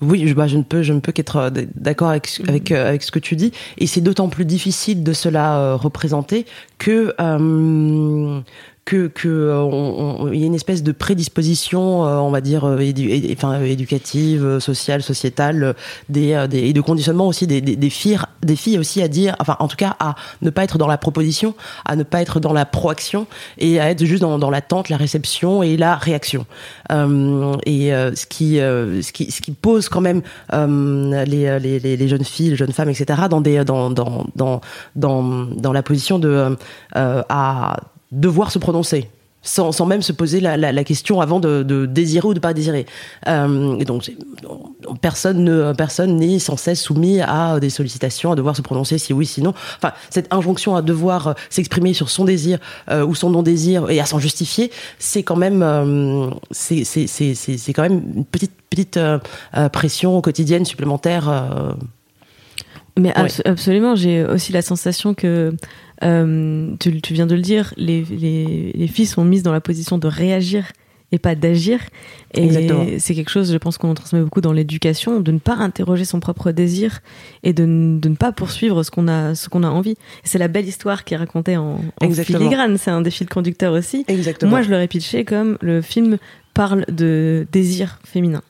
Oui, 0.00 0.26
je, 0.26 0.34
bah, 0.34 0.46
je 0.46 0.56
ne 0.56 0.62
peux, 0.62 0.82
je 0.82 0.92
ne 0.92 1.00
peux 1.00 1.12
qu'être 1.12 1.36
euh, 1.36 1.50
d'accord 1.76 2.08
avec, 2.08 2.28
avec, 2.48 2.72
euh, 2.72 2.88
avec 2.88 3.02
ce 3.02 3.10
que 3.10 3.18
tu 3.18 3.36
dis. 3.36 3.52
Et 3.78 3.86
c'est 3.86 4.00
d'autant 4.00 4.28
plus 4.28 4.44
difficile 4.44 5.02
de 5.04 5.12
cela 5.12 5.58
euh, 5.58 5.76
représenter 5.76 6.46
que 6.78 7.14
que 7.16 8.42
que 8.84 9.10
euh, 9.24 10.30
il 10.32 10.40
y 10.40 10.42
a 10.42 10.46
une 10.46 10.54
espèce 10.54 10.82
de 10.82 10.92
prédisposition, 10.92 12.06
euh, 12.06 12.16
on 12.16 12.30
va 12.30 12.40
dire, 12.40 12.64
euh, 12.66 12.92
enfin 13.32 13.62
éducative, 13.62 14.58
sociale, 14.58 15.02
sociétale, 15.02 15.74
des, 16.08 16.46
des 16.48 16.58
et 16.58 16.72
de 16.72 16.80
conditionnement 16.80 17.26
aussi 17.26 17.46
des, 17.46 17.60
des, 17.60 17.76
des, 17.76 17.90
filles, 17.90 18.18
des 18.42 18.56
filles 18.56 18.78
aussi 18.78 19.00
à 19.00 19.08
dire, 19.08 19.36
enfin 19.40 19.56
en 19.58 19.68
tout 19.68 19.76
cas 19.76 19.96
à 20.00 20.16
ne 20.42 20.50
pas 20.50 20.64
être 20.64 20.76
dans 20.76 20.86
la 20.86 20.98
proposition, 20.98 21.54
à 21.86 21.96
ne 21.96 22.02
pas 22.02 22.20
être 22.20 22.40
dans 22.40 22.52
la 22.52 22.66
proaction 22.66 23.26
et 23.58 23.80
à 23.80 23.90
être 23.90 24.04
juste 24.04 24.20
dans, 24.20 24.38
dans 24.38 24.50
l'attente, 24.50 24.90
la 24.90 24.98
réception 24.98 25.62
et 25.62 25.76
la 25.76 25.96
réaction. 25.96 26.46
Euh, 26.92 27.56
et 27.64 27.88
ce 27.90 28.26
qui 28.26 28.56
ce 28.56 29.12
qui 29.12 29.30
ce 29.30 29.40
qui 29.40 29.52
pose 29.52 29.88
quand 29.88 30.02
même 30.02 30.22
les, 30.52 31.58
les, 31.58 31.96
les 31.96 32.08
jeunes 32.08 32.24
filles, 32.24 32.50
les 32.50 32.56
jeunes 32.56 32.72
femmes, 32.72 32.90
etc. 32.90 33.22
dans 33.30 33.40
des 33.40 33.64
dans 33.64 33.90
dans 33.90 34.26
dans, 34.34 34.60
dans 34.94 35.72
la 35.72 35.82
position 35.82 36.18
de 36.18 36.56
à 36.94 37.76
devoir 38.14 38.50
se 38.50 38.58
prononcer. 38.58 39.08
Sans, 39.46 39.72
sans 39.72 39.84
même 39.84 40.00
se 40.00 40.12
poser 40.12 40.40
la, 40.40 40.56
la, 40.56 40.84
question 40.84 41.20
avant 41.20 41.38
de, 41.38 41.84
désirer 41.84 42.26
ou 42.26 42.32
de 42.32 42.40
pas 42.40 42.54
désirer. 42.54 42.86
Euh, 43.28 43.78
et 43.78 43.84
donc 43.84 44.10
personne 45.02 45.44
ne 45.44 45.74
personne 45.74 46.16
n'est 46.16 46.38
sans 46.38 46.56
cesse 46.56 46.80
soumis 46.80 47.20
à 47.20 47.60
des 47.60 47.68
sollicitations, 47.68 48.32
à 48.32 48.36
devoir 48.36 48.56
se 48.56 48.62
prononcer 48.62 48.96
si 48.96 49.12
oui, 49.12 49.26
sinon. 49.26 49.52
Enfin, 49.76 49.92
cette 50.08 50.32
injonction 50.32 50.76
à 50.76 50.80
devoir 50.80 51.26
euh, 51.28 51.32
s'exprimer 51.50 51.92
sur 51.92 52.08
son 52.08 52.24
désir 52.24 52.58
euh, 52.90 53.04
ou 53.04 53.14
son 53.14 53.28
non 53.28 53.42
désir 53.42 53.90
et 53.90 54.00
à 54.00 54.06
s'en 54.06 54.18
justifier, 54.18 54.70
c'est 54.98 55.22
quand 55.22 55.36
même 55.36 55.62
c'est 56.50 56.84
c'est 56.84 57.06
c'est 57.06 57.72
quand 57.74 57.82
même 57.82 58.00
une 58.16 58.24
petite 58.24 58.52
petite 58.70 58.98
pression 59.72 60.22
quotidienne 60.22 60.64
supplémentaire 60.64 61.74
Mais 62.98 63.12
absolument, 63.44 63.96
j'ai 63.96 64.24
aussi 64.24 64.52
la 64.52 64.62
sensation 64.62 65.14
que, 65.14 65.52
euh, 66.04 66.74
tu, 66.78 67.00
tu, 67.00 67.14
viens 67.14 67.26
de 67.26 67.34
le 67.34 67.40
dire, 67.40 67.74
les, 67.76 68.02
les, 68.02 68.72
les 68.72 68.86
filles 68.86 69.06
sont 69.06 69.24
mises 69.24 69.42
dans 69.42 69.52
la 69.52 69.60
position 69.60 69.98
de 69.98 70.06
réagir 70.06 70.66
et 71.10 71.18
pas 71.18 71.34
d'agir. 71.34 71.80
Et 72.34 72.98
c'est 72.98 73.14
quelque 73.14 73.30
chose, 73.30 73.52
je 73.52 73.58
pense 73.58 73.78
qu'on 73.78 73.94
transmet 73.94 74.20
beaucoup 74.20 74.40
dans 74.40 74.52
l'éducation, 74.52 75.20
de 75.20 75.32
ne 75.32 75.38
pas 75.38 75.54
interroger 75.54 76.04
son 76.04 76.20
propre 76.20 76.50
désir 76.50 77.00
et 77.42 77.52
de, 77.52 77.64
de 77.64 78.08
ne 78.08 78.16
pas 78.16 78.32
poursuivre 78.32 78.82
ce 78.82 78.90
qu'on 78.90 79.08
a, 79.08 79.34
ce 79.34 79.48
qu'on 79.48 79.62
a 79.62 79.68
envie. 79.68 79.96
C'est 80.24 80.38
la 80.38 80.48
belle 80.48 80.66
histoire 80.66 81.04
qui 81.04 81.14
est 81.14 81.16
racontée 81.16 81.56
en, 81.56 81.80
en 82.00 82.10
filigrane. 82.10 82.78
C'est 82.78 82.90
un 82.90 83.00
des 83.00 83.10
fils 83.10 83.28
conducteurs 83.28 83.72
aussi. 83.72 84.04
Exactement. 84.08 84.50
Moi, 84.50 84.62
je 84.62 84.70
l'aurais 84.70 84.88
pitché 84.88 85.24
comme 85.24 85.58
le 85.60 85.80
film 85.82 86.18
parle 86.52 86.84
de 86.88 87.46
désir 87.50 87.98
féminin 88.04 88.42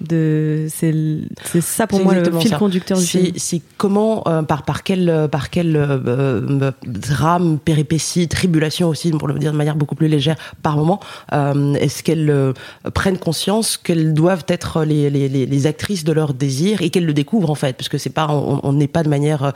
de 0.00 0.66
c'est 0.68 1.60
ça 1.60 1.86
pour 1.86 2.00
moi 2.00 2.14
le 2.14 2.38
fil 2.38 2.54
conducteur 2.56 2.98
du 2.98 3.04
film. 3.04 3.32
c'est 3.36 3.62
comment 3.78 4.22
euh, 4.26 4.42
par 4.42 4.62
par 4.62 4.82
quel 4.82 5.08
euh, 5.08 5.26
par 5.26 5.48
quel 5.48 5.74
euh, 5.74 6.70
drame 6.86 7.58
péripétie 7.58 8.28
tribulation 8.28 8.88
aussi 8.88 9.10
pour 9.10 9.26
le 9.26 9.38
dire 9.38 9.52
de 9.52 9.56
manière 9.56 9.76
beaucoup 9.76 9.94
plus 9.94 10.08
légère 10.08 10.36
par 10.62 10.76
moment 10.76 11.00
est-ce 11.32 12.02
qu'elles 12.02 12.54
prennent 12.94 13.18
conscience 13.18 13.76
qu'elles 13.76 14.12
doivent 14.12 14.44
être 14.48 14.84
les, 14.84 15.10
les, 15.10 15.28
les, 15.28 15.66
actrices 15.66 16.04
de 16.04 16.12
leur 16.12 16.34
désir 16.34 16.82
et 16.82 16.90
qu'elles 16.90 17.06
le 17.06 17.14
découvrent 17.14 17.50
en 17.50 17.54
fait? 17.54 17.74
Parce 17.76 17.88
que 17.88 17.98
c'est 17.98 18.10
pas 18.10 18.28
on 18.28 18.72
n'est 18.72 18.88
pas 18.88 19.02
de 19.02 19.08
manière 19.08 19.52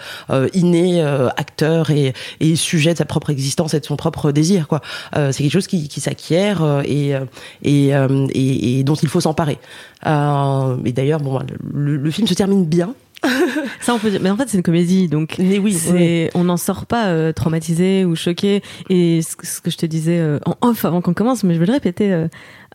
innée 0.55 1.03
acteur 1.37 1.91
et, 1.91 2.13
et 2.41 2.57
sujet 2.57 2.93
de 2.93 2.99
sa 2.99 3.05
propre 3.05 3.31
existence 3.31 3.75
et 3.75 3.81
de 3.81 3.85
son 3.85 3.97
propre 3.97 4.33
désir 4.33 4.69
quoi. 4.69 4.81
C'est 5.15 5.43
quelque 5.43 5.53
chose 5.53 5.67
qui, 5.67 5.89
qui 5.89 6.01
s'acquiert 6.01 6.83
et 6.85 7.15
et, 7.63 7.89
et, 7.89 8.79
et 8.79 8.85
dont 8.85 8.95
il 8.95 9.09
faut 9.09 9.21
s'emparer 9.21 9.59
et 10.05 10.93
d'ailleurs, 10.93 11.21
bon, 11.21 11.41
le, 11.73 12.11
film 12.11 12.27
se 12.27 12.35
termine 12.35 12.65
bien. 12.65 12.95
ça 13.83 13.93
on 13.93 13.99
peut 13.99 14.11
dire. 14.11 14.21
Mais 14.23 14.31
en 14.31 14.37
fait 14.39 14.49
c'est 14.49 14.57
une 14.57 14.63
comédie 14.63 15.07
donc 15.07 15.37
mais 15.39 15.59
oui, 15.59 15.77
on 16.35 16.45
n'en 16.45 16.57
sort 16.57 16.87
pas 16.87 17.09
euh, 17.09 17.33
traumatisé 17.35 18.07
ou 18.07 18.17
choqué. 18.17 18.63
Et 18.89 19.21
ce, 19.21 19.61
que 19.61 19.71
je 19.71 19.77
te 19.77 19.85
disais 19.85 20.19
euh, 20.19 20.39
en 20.47 20.57
off 20.67 20.87
avant 20.87 21.03
qu'on 21.03 21.13
commence 21.13 21.45
mais 21.45 21.53
je 21.53 21.61
vais 21.61 21.67
le 21.67 21.73
répéter 21.75 22.27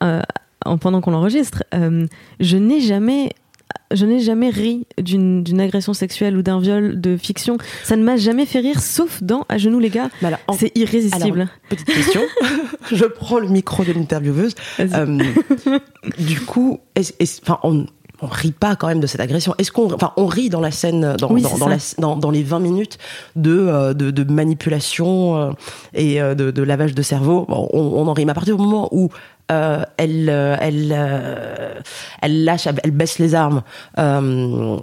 en, 0.01 0.77
pendant 0.77 1.01
qu'on 1.01 1.10
l'enregistre 1.10 1.63
je 1.74 2.58
n'ai 2.58 2.79
jamais 2.79 3.32
je 3.91 4.05
n'ai 4.05 4.20
jamais 4.20 4.50
ri 4.50 4.88
d'une 4.98 5.60
agression 5.60 5.94
sexuelle 5.94 6.38
ou 6.38 6.41
d'un 6.41 6.60
viol 6.60 7.00
de 7.00 7.17
fiction. 7.17 7.58
Ça 7.84 7.96
ne 7.96 8.03
m'a 8.03 8.17
jamais 8.17 8.46
fait 8.46 8.60
rire, 8.60 8.82
sauf 8.82 9.22
dans 9.22 9.46
À 9.50 9.58
genoux 9.58 9.79
les 9.79 9.89
gars. 9.89 10.10
C'est 10.58 10.75
irrésistible. 10.77 11.50
petite 11.70 11.88
question. 11.88 12.22
je 12.91 13.05
prends 13.05 13.39
le 13.39 13.48
micro 13.48 13.84
de 13.84 13.91
l'intervieweuse. 13.91 14.55
Euh, 14.79 15.20
du 16.17 16.41
coup, 16.41 16.79
enfin, 16.98 17.60
on, 17.63 17.86
on 18.22 18.27
rit 18.27 18.51
pas 18.51 18.75
quand 18.75 18.88
même 18.88 19.00
de 19.00 19.07
cette 19.07 19.22
agression. 19.22 19.53
Est-ce 19.57 19.72
qu'on, 19.72 19.93
enfin, 19.93 20.13
on 20.17 20.25
rit 20.25 20.50
dans 20.50 20.62
la 20.62 20.72
scène, 20.72 21.15
dans, 21.19 21.29
dans, 21.98 22.15
dans, 22.17 22.31
les 22.31 22.43
20 22.43 22.60
minutes 22.60 22.98
de, 23.36 23.57
euh, 23.57 23.93
de, 23.93 24.24
manipulation 24.24 25.38
euh, 25.38 25.51
et 25.93 26.19
de, 26.19 26.63
lavage 26.63 26.95
de 26.95 27.01
cerveau? 27.01 27.45
on, 27.50 27.67
on, 27.74 28.07
en 28.07 28.13
rit. 28.13 28.25
Mais 28.25 28.31
à 28.31 28.36
partir 28.36 28.55
du 28.57 28.63
moment 28.63 28.89
où 28.91 29.10
euh, 29.51 29.84
elle, 29.98 30.27
euh, 30.29 30.57
elle, 30.60 30.91
euh, 30.91 31.79
elle 32.22 32.45
lâche, 32.45 32.67
elle 32.84 32.91
baisse 32.91 33.19
les 33.19 33.36
armes 33.36 33.62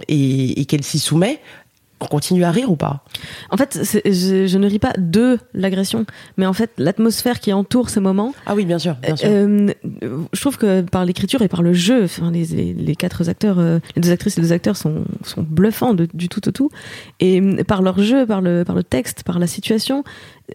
et, 0.07 0.65
qu'elle 0.65 0.83
s'y 0.83 0.99
soumet, 0.99 1.41
on 2.03 2.07
continue 2.07 2.43
à 2.43 2.51
rire 2.51 2.71
ou 2.71 2.75
pas? 2.75 3.03
En 3.49 3.57
fait, 3.57 3.79
je, 4.05 4.57
ne 4.57 4.67
ris 4.67 4.79
pas 4.79 4.93
de 4.97 5.39
l'agression, 5.53 6.05
mais 6.37 6.45
en 6.45 6.53
fait, 6.53 6.71
l'atmosphère 6.77 7.39
qui 7.39 7.53
entoure 7.53 7.89
ce 7.89 7.99
moment. 7.99 8.33
Ah 8.45 8.55
oui, 8.55 8.65
bien 8.65 8.79
sûr. 8.79 8.95
Bien 8.95 9.15
sûr. 9.15 9.29
je 9.29 10.39
trouve 10.39 10.57
que 10.57 10.81
par 10.81 11.05
l'écriture 11.05 11.41
et 11.41 11.47
par 11.47 11.61
le 11.61 11.73
jeu, 11.73 12.03
enfin, 12.03 12.31
les, 12.31 12.73
les, 12.73 12.95
quatre 12.95 13.27
acteurs, 13.29 13.59
les 13.59 14.01
deux 14.01 14.11
actrices 14.11 14.37
et 14.37 14.41
les 14.41 14.47
deux 14.47 14.53
acteurs 14.53 14.77
sont, 14.77 15.05
sont 15.23 15.43
bluffants 15.43 15.93
du 15.93 16.29
tout 16.29 16.47
au 16.47 16.51
tout. 16.51 16.69
Et 17.19 17.41
par 17.63 17.81
leur 17.81 17.99
jeu, 17.99 18.25
par 18.25 18.41
le, 18.41 18.63
par 18.63 18.75
le 18.75 18.83
texte, 18.83 19.23
par 19.23 19.39
la 19.39 19.47
situation, 19.47 20.03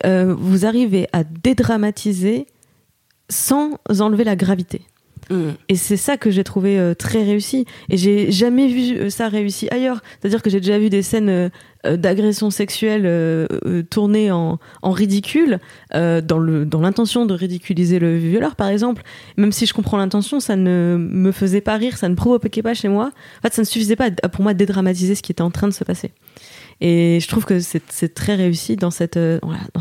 vous 0.05 0.67
arrivez 0.67 1.09
à 1.13 1.25
dédramatiser 1.25 2.47
sans 3.31 3.79
enlever 4.01 4.25
la 4.25 4.37
gravité. 4.37 4.83
Et 5.69 5.77
c'est 5.77 5.97
ça 5.97 6.17
que 6.17 6.31
j'ai 6.31 6.45
trouvé 6.45 6.79
euh, 6.79 6.95
très 6.95 7.23
réussi. 7.23 7.67
Et 7.89 7.97
j'ai 7.97 8.31
jamais 8.31 8.67
vu 8.69 8.97
euh, 8.97 9.11
ça 9.11 9.29
réussi 9.29 9.69
ailleurs. 9.71 10.03
C'est-à-dire 10.21 10.43
que 10.43 10.51
j'ai 10.51 10.61
déjà 10.61 10.79
vu 10.79 10.91
des 10.91 11.03
scènes 11.03 11.29
euh, 11.29 11.97
d'agression 11.97 12.51
sexuelle 12.51 13.07
tournées 13.89 14.33
en, 14.33 14.59
ridicule, 14.83 15.61
dans 15.93 16.81
l'intention 16.81 17.25
de 17.25 17.35
ridiculiser 17.35 18.01
le 18.01 18.17
violeur, 18.17 18.57
par 18.57 18.69
exemple. 18.69 19.03
Même 19.37 19.53
si 19.53 19.65
je 19.65 19.73
comprends 19.73 19.97
l'intention, 19.97 20.41
ça 20.41 20.57
ne 20.57 20.97
me 20.99 21.31
faisait 21.31 21.61
pas 21.61 21.77
rire, 21.77 21.97
ça 21.97 22.09
ne 22.09 22.17
provoquait 22.17 22.63
pas 22.63 22.75
chez 22.75 22.89
moi. 22.89 23.13
En 23.39 23.43
fait, 23.43 23.55
ça 23.55 23.63
ne 23.63 23.67
suffisait 23.67 23.95
pas 23.95 24.11
pour 24.11 24.43
moi 24.43 24.55
de 24.55 24.59
dédramatiser 24.59 25.15
ce 25.15 25.23
qui 25.23 25.31
était 25.31 25.43
en 25.43 25.53
train 25.53 25.69
de 25.69 25.73
se 25.73 25.85
passer. 25.85 26.11
Et 26.81 27.19
je 27.21 27.29
trouve 27.29 27.45
que 27.45 27.61
c'est 27.61 28.15
très 28.15 28.35
réussi 28.35 28.77
dans 28.77 28.91
cette, 28.91 29.19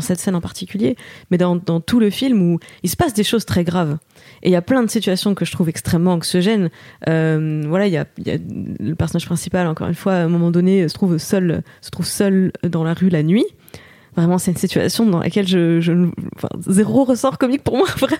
scène 0.00 0.34
en 0.34 0.40
particulier, 0.40 0.96
mais 1.30 1.38
dans, 1.38 1.58
tout 1.80 2.00
le 2.00 2.10
film 2.10 2.42
où 2.42 2.60
il 2.82 2.90
se 2.90 2.96
passe 2.96 3.12
des 3.12 3.24
choses 3.24 3.44
très 3.44 3.64
graves. 3.64 3.98
Et 4.42 4.48
il 4.48 4.52
y 4.52 4.56
a 4.56 4.62
plein 4.62 4.82
de 4.82 4.90
situations 4.90 5.34
que 5.34 5.44
je 5.44 5.52
trouve 5.52 5.68
extrêmement 5.68 6.12
anxiogènes. 6.12 6.70
Euh, 7.08 7.62
voilà, 7.66 7.86
il 7.86 7.92
y 7.92 7.96
a, 7.96 8.06
y 8.24 8.30
a, 8.30 8.38
le 8.80 8.94
personnage 8.94 9.26
principal, 9.26 9.66
encore 9.66 9.88
une 9.88 9.94
fois, 9.94 10.14
à 10.14 10.22
un 10.22 10.28
moment 10.28 10.50
donné, 10.50 10.88
se 10.88 10.94
trouve 10.94 11.18
seul, 11.18 11.62
se 11.80 11.90
trouve 11.90 12.06
seul 12.06 12.52
dans 12.62 12.84
la 12.84 12.94
rue 12.94 13.08
la 13.08 13.22
nuit. 13.22 13.46
Vraiment, 14.16 14.38
c'est 14.38 14.50
une 14.50 14.56
situation 14.56 15.06
dans 15.06 15.20
laquelle 15.20 15.46
je, 15.46 15.80
je 15.80 15.92
enfin, 16.34 16.48
zéro 16.66 17.04
ressort 17.04 17.38
comique 17.38 17.62
pour 17.62 17.76
moi. 17.76 17.86
Vraiment, 17.98 18.18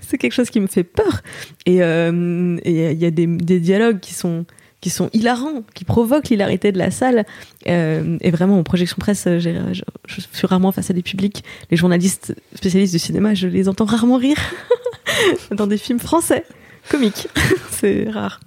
c'est 0.00 0.16
quelque 0.16 0.32
chose 0.32 0.48
qui 0.48 0.60
me 0.60 0.66
fait 0.66 0.84
peur. 0.84 1.20
Et 1.66 1.82
euh, 1.82 2.56
il 2.64 2.72
y 2.72 3.04
a 3.04 3.10
des, 3.10 3.26
des 3.26 3.60
dialogues 3.60 4.00
qui 4.00 4.14
sont 4.14 4.46
qui 4.84 4.90
sont 4.90 5.08
hilarants, 5.14 5.62
qui 5.74 5.86
provoquent 5.86 6.28
l'hilarité 6.28 6.70
de 6.70 6.76
la 6.76 6.90
salle. 6.90 7.24
Euh, 7.68 8.18
et 8.20 8.30
vraiment, 8.30 8.58
en 8.58 8.62
projection 8.64 8.98
presse, 9.00 9.24
je, 9.24 9.82
je, 10.06 10.20
suis 10.30 10.46
rarement 10.46 10.72
face 10.72 10.90
à 10.90 10.92
des 10.92 11.00
publics. 11.00 11.42
Les 11.70 11.78
journalistes 11.78 12.34
spécialistes 12.54 12.92
du 12.92 12.98
cinéma, 12.98 13.32
je 13.32 13.48
les 13.48 13.70
entends 13.70 13.86
rarement 13.86 14.18
rire 14.18 14.36
dans 15.52 15.66
des 15.66 15.78
films 15.78 16.00
français 16.00 16.44
comiques. 16.90 17.28
c'est 17.70 18.10
rare. 18.10 18.40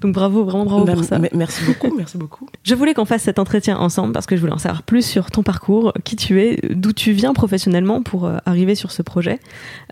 Donc 0.00 0.14
bravo, 0.14 0.44
vraiment 0.44 0.64
bravo 0.64 0.84
pour 0.84 1.02
ça. 1.02 1.18
Merci 1.32 1.64
beaucoup, 1.64 1.92
merci 1.96 2.16
beaucoup. 2.16 2.48
Je 2.62 2.76
voulais 2.76 2.94
qu'on 2.94 3.04
fasse 3.04 3.22
cet 3.22 3.40
entretien 3.40 3.76
ensemble 3.76 4.12
parce 4.12 4.26
que 4.26 4.36
je 4.36 4.40
voulais 4.40 4.52
en 4.52 4.58
savoir 4.58 4.84
plus 4.84 5.04
sur 5.04 5.32
ton 5.32 5.42
parcours, 5.42 5.92
qui 6.04 6.14
tu 6.14 6.40
es, 6.40 6.60
d'où 6.70 6.92
tu 6.92 7.10
viens 7.10 7.32
professionnellement 7.32 8.00
pour 8.00 8.26
euh, 8.26 8.36
arriver 8.46 8.76
sur 8.76 8.92
ce 8.92 9.02
projet. 9.02 9.40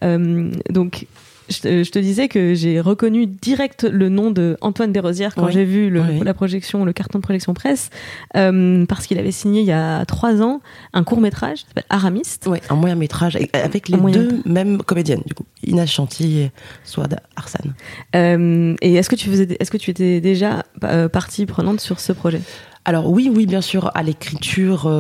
Euh, 0.05 0.53
donc 0.71 1.09
je 1.49 1.91
te, 1.91 1.99
disais 1.99 2.29
que 2.29 2.55
j'ai 2.55 2.81
reconnu 2.81 3.27
direct 3.27 3.85
le 3.85 4.09
nom 4.09 4.31
de 4.31 4.57
Antoine 4.61 4.93
Desrosières 4.93 5.35
quand 5.35 5.49
j'ai 5.49 5.65
vu 5.65 5.91
la 5.91 6.35
projection, 6.35 6.85
le 6.85 6.93
carton 6.93 7.19
de 7.19 7.23
projection 7.23 7.55
presse, 7.55 7.91
euh, 8.37 8.85
parce 8.87 9.07
qu'il 9.07 9.19
avait 9.19 9.33
signé 9.33 9.61
il 9.61 9.67
y 9.67 9.73
a 9.73 10.05
trois 10.05 10.43
ans 10.43 10.61
un 10.93 11.05
court 11.05 11.21
métrage 11.21 11.61
qui 11.61 11.67
s'appelle 11.69 11.87
Aramiste. 11.91 12.47
Oui, 12.49 12.59
un 12.71 12.75
moyen 12.75 12.95
métrage 12.95 13.39
avec 13.53 13.89
les 13.89 13.99
deux 13.99 14.43
mêmes 14.45 14.83
comédiennes 14.83 15.23
du 15.27 15.35
coup, 15.35 15.45
Inès 15.65 15.91
Chanty 15.91 16.39
et 16.39 16.53
Swad 16.85 17.19
Arsane. 17.37 17.75
Euh, 18.15 18.75
et 18.81 18.95
est-ce 18.95 19.09
que 19.09 19.17
tu 19.17 19.29
faisais, 19.31 19.57
est-ce 19.59 19.71
que 19.71 19.77
tu 19.77 19.91
étais 19.91 20.21
déjà 20.21 20.65
euh, 20.85 21.09
partie 21.09 21.47
prenante 21.47 21.81
sur 21.81 22.01
ce 22.01 22.13
projet? 22.13 22.41
Alors 22.85 23.11
oui, 23.11 23.31
oui, 23.35 23.45
bien 23.45 23.61
sûr, 23.61 23.91
à 23.95 24.03
l'écriture 24.03 24.91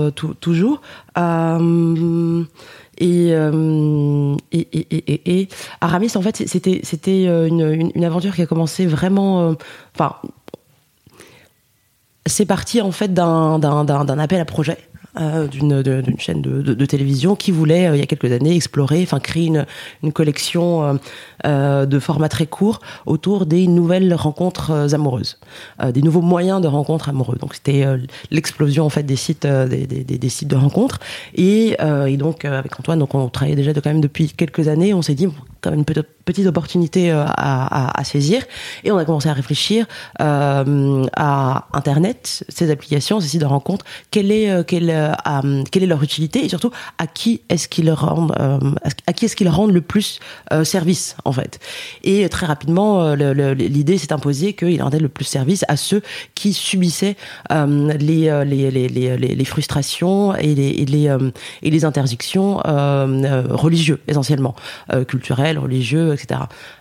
toujours. 0.40 0.82
Euh, 1.16 2.44
et, 3.00 3.32
et, 4.52 5.40
et, 5.40 5.48
Aramis, 5.80 6.16
en 6.16 6.22
fait, 6.22 6.36
c'était 6.46 6.80
c'était 6.82 7.26
euh, 7.28 7.46
une, 7.46 7.92
une, 7.94 8.04
aventure 8.04 8.34
qui 8.34 8.42
a 8.42 8.46
commencé 8.46 8.86
vraiment. 8.86 9.50
Euh, 9.50 9.54
enfin, 9.94 10.16
c'est 12.26 12.46
parti 12.46 12.80
en 12.80 12.92
fait 12.92 13.14
d'un 13.14 14.18
appel 14.18 14.40
à 14.40 14.44
projet. 14.44 14.78
Euh, 15.20 15.48
d'une 15.48 16.18
chaîne 16.18 16.42
de, 16.42 16.86
télévision 16.86 17.34
qui 17.34 17.50
voulait, 17.50 17.90
il 17.92 17.98
y 17.98 18.02
a 18.02 18.06
quelques 18.06 18.30
années, 18.30 18.54
explorer, 18.54 19.02
enfin 19.02 19.18
créer 19.18 19.46
une, 19.46 20.12
collection 20.12 20.98
euh, 21.44 21.86
de 21.86 21.98
formats 21.98 22.28
très 22.28 22.46
courts 22.46 22.80
autour 23.04 23.46
des 23.46 23.66
nouvelles 23.66 24.14
rencontres 24.14 24.94
amoureuses, 24.94 25.38
des 25.92 26.02
nouveaux 26.02 26.20
moyens 26.20 26.60
de 26.60 26.68
rencontres 26.68 27.08
amoureuses. 27.08 27.38
Donc 27.38 27.54
c'était 27.54 27.84
l'explosion 28.30 28.86
en 28.86 28.90
fait 28.90 29.02
des 29.02 29.16
sites, 29.16 29.46
des, 29.46 30.28
sites 30.28 30.48
de 30.48 30.56
rencontres. 30.56 30.98
Et, 31.34 31.76
et 32.06 32.16
donc 32.16 32.44
avec 32.44 32.78
Antoine, 32.78 32.98
donc 32.98 33.14
on 33.14 33.28
travaillait 33.28 33.56
déjà 33.56 33.72
de, 33.72 33.80
quand 33.80 33.90
même 33.90 34.00
depuis 34.00 34.28
quelques 34.30 34.68
années. 34.68 34.94
On 34.94 35.02
s'est 35.02 35.14
dit 35.14 35.28
comme 35.60 35.74
une 35.74 35.84
petite, 35.84 36.46
opportunité 36.46 37.10
euh, 37.10 37.24
à, 37.26 38.02
saisir. 38.04 38.42
Et 38.84 38.92
on 38.92 38.98
a 38.98 39.04
commencé 39.04 39.28
à 39.28 39.32
réfléchir 39.32 39.86
euh, 40.20 41.06
à 41.16 41.66
Internet, 41.72 42.44
ces 42.48 42.70
applications, 42.70 43.20
ces 43.20 43.28
sites 43.28 43.40
de 43.40 43.46
rencontres, 43.46 43.84
quelle 44.10 44.30
est, 44.30 44.50
euh, 44.50 44.62
quelle, 44.62 45.16
quelle 45.70 45.82
est 45.82 45.86
leur 45.86 46.02
utilité 46.02 46.44
et 46.44 46.48
surtout 46.48 46.70
à 46.98 47.06
qui 47.06 47.42
est-ce 47.48 47.68
qu'ils 47.68 47.90
rendent, 47.90 48.34
à 49.06 49.12
qui 49.12 49.24
est-ce 49.24 49.36
qu'ils 49.36 49.48
rendent 49.48 49.72
le 49.72 49.80
plus 49.80 50.20
service 50.64 51.16
en 51.24 51.32
fait. 51.32 51.58
Et 52.04 52.28
très 52.28 52.46
rapidement, 52.46 53.14
l'idée 53.14 53.98
s'est 53.98 54.12
imposée 54.12 54.52
qu'ils 54.52 54.82
rendaient 54.82 54.98
le 54.98 55.08
plus 55.08 55.24
service 55.24 55.64
à 55.68 55.76
ceux 55.76 56.02
qui 56.34 56.52
subissaient 56.52 57.16
les, 57.50 58.44
les, 58.44 58.70
les, 58.70 58.88
les, 58.88 59.16
les 59.16 59.44
frustrations 59.44 60.34
et 60.34 60.54
les, 60.54 60.68
et 60.68 60.84
les, 60.84 61.16
et 61.62 61.70
les 61.70 61.84
interdictions 61.84 62.58
religieuses 62.58 63.98
essentiellement, 64.08 64.54
culturelles 65.06 65.47
religieux, 65.56 66.12
etc. 66.12 66.40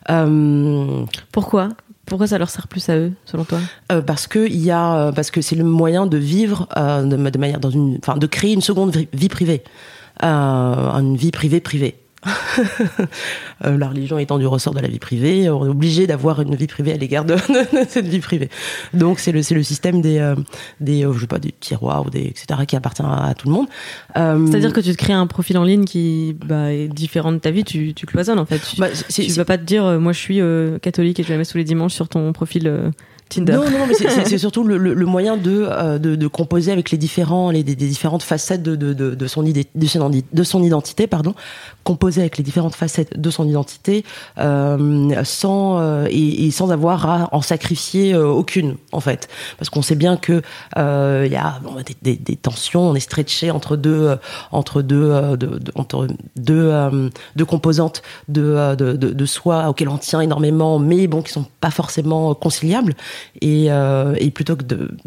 Euh, 0.10 1.06
Pourquoi? 1.32 1.70
Pourquoi 2.06 2.28
ça 2.28 2.38
leur 2.38 2.50
sert 2.50 2.68
plus 2.68 2.88
à 2.90 2.98
eux, 2.98 3.12
selon 3.26 3.44
toi? 3.44 3.60
Euh, 3.92 4.02
Parce 4.02 4.28
que 4.28 4.48
il 4.48 4.64
y 4.64 4.72
a, 4.72 5.12
parce 5.14 5.30
que 5.30 5.42
c'est 5.42 5.56
le 5.56 5.64
moyen 5.64 6.08
de 6.08 6.18
vivre 6.18 6.68
euh, 6.78 7.04
de, 7.04 7.16
de, 7.16 7.38
manière 7.38 7.60
dans 7.60 7.70
une, 7.70 8.00
enfin, 8.02 8.18
de 8.18 8.28
créer 8.28 8.54
une 8.54 8.62
seconde 8.62 8.96
vie 9.14 9.30
privée, 9.30 9.64
euh, 10.24 10.28
une 10.28 11.18
vie 11.18 11.32
privée 11.32 11.60
privée. 11.60 11.96
Euh, 13.66 13.76
la 13.76 13.90
religion 13.90 14.20
étant 14.20 14.38
du 14.38 14.46
ressort 14.46 14.76
de 14.76 14.80
la 14.80 14.88
vie 14.88 15.00
privée, 15.00 15.50
on 15.50 15.66
est 15.66 15.70
obligé 15.70 16.06
d'avoir 16.06 16.42
une 16.42 16.54
vie 16.54 16.68
privée 16.68 16.94
à 16.94 16.98
l'égard 16.98 17.26
de, 17.26 17.36
cette 17.88 18.06
vie 18.06 18.20
privée. 18.20 18.50
Donc 18.94 19.18
c'est 19.18 19.32
le 19.32 19.42
c'est 19.42 19.56
le 19.56 19.64
système 19.64 20.00
des 20.00 20.20
euh, 20.20 20.36
des 20.80 21.04
euh, 21.04 21.12
je 21.14 21.22
sais 21.22 21.28
pas 21.28 21.40
des 21.40 21.54
tiroirs 21.60 22.06
ou 22.06 22.12
des 22.12 22.26
etc 22.26 22.60
qui 22.68 22.76
appartient 22.76 23.02
à, 23.02 23.34
tout 23.34 23.48
le 23.48 23.54
monde. 23.54 23.68
C'est-à-dire 24.14 24.74
que 24.74 24.80
tu 24.80 24.92
te 24.92 24.98
crées 24.98 25.14
un 25.14 25.26
profil 25.26 25.58
en 25.58 25.64
ligne 25.64 25.86
qui 25.86 26.36
bah, 26.46 26.72
est 26.72 26.88
différent 26.88 27.32
de 27.32 27.40
ta 27.40 27.50
vie, 27.50 27.64
tu, 27.64 27.96
tu 27.96 28.06
cloisonnes 28.06 28.38
en 28.38 28.46
fait. 28.46 28.60
Tu, 28.60 28.80
bah, 28.80 28.90
tu 28.92 29.24
vas 29.32 29.46
pas 29.46 29.58
te 29.58 29.64
dire 29.64 30.00
moi 30.00 30.12
je 30.14 30.20
suis 30.20 30.40
catholique 30.80 31.20
et 31.20 31.24
je 31.24 31.30
vais 31.30 31.34
la 31.34 31.40
mettre 31.40 31.52
tous 31.52 31.58
les 31.58 31.64
dimanches 31.64 31.96
sur 31.96 32.10
ton 32.10 32.32
profil 32.34 32.92
non, 33.38 33.70
non, 33.70 33.88
mais 33.88 33.94
c'est 33.94 34.38
surtout 34.38 34.64
le, 34.64 35.06
moyen 35.06 35.38
de, 35.38 35.68
euh, 35.70 35.98
de, 36.00 36.16
de, 36.16 36.28
composer 36.28 36.72
avec 36.72 36.92
les 36.92 36.98
différents, 36.98 37.52
les, 37.52 37.64
des, 37.64 37.76
différentes 37.76 38.24
facettes 38.24 38.64
de, 38.64 38.76
de, 38.76 38.94
de, 38.94 39.28
son 39.28 39.46
idée, 39.46 39.66
de, 39.76 39.86
son, 40.44 40.60
de 40.60 40.66
identité, 40.66 41.08
pardon, 41.08 41.36
composer 41.84 42.22
avec 42.22 42.38
les 42.38 42.44
différentes 42.44 42.76
facettes 42.76 43.20
de 43.20 43.30
son 43.30 43.48
identité, 43.48 44.04
euh, 44.38 45.24
sans 45.24 45.80
euh, 45.80 46.08
et, 46.10 46.52
sans 46.52 46.72
avoir 46.72 47.06
à 47.06 47.30
en 47.34 47.42
sacrifier 47.42 48.16
aucune, 48.16 48.78
en 48.92 49.00
fait, 49.00 49.28
parce 49.58 49.70
qu'on 49.70 49.82
sait 49.82 49.96
bien 49.96 50.18
que 50.18 50.42
il 50.76 51.32
y 51.32 51.36
a 51.36 51.60
des, 52.02 52.18
tensions, 52.36 52.90
on 52.90 52.96
est 52.96 53.00
stretché 53.02 53.52
entre 53.52 53.76
deux, 53.76 54.16
entre 54.52 54.82
deux, 54.82 55.38
de, 55.38 55.60
entre 55.76 56.08
deux, 56.36 56.72
deux 57.36 57.46
composantes 57.46 58.02
de, 58.28 58.76
de, 58.76 58.94
de, 58.96 59.26
soi 59.26 59.70
auxquelles 59.70 59.90
on 59.90 59.98
tient 59.98 60.22
énormément, 60.22 60.80
mais 60.80 61.08
bon, 61.08 61.22
qui 61.22 61.32
sont 61.32 61.46
pas 61.60 61.72
forcément 61.72 62.34
conciliables. 62.34 62.96
Et, 63.42 63.72
euh, 63.72 64.16
et 64.20 64.32
plutôt 64.32 64.56
que 64.56 64.64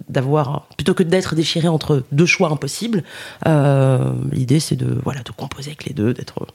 d'avoir, 0.08 0.66
plutôt 0.76 0.94
que 0.94 1.02
d'être 1.02 1.34
déchiré 1.34 1.68
entre 1.68 2.02
deux 2.12 2.26
choix 2.26 2.50
impossibles, 2.50 3.04
euh, 3.46 4.12
l'idée 4.32 4.60
c'est 4.60 4.76
de 4.76 4.98
voilà 5.04 5.22
de 5.22 5.30
composer 5.30 5.70
avec 5.70 5.84
les 5.84 5.94
deux, 5.94 6.14
d'être 6.14 6.46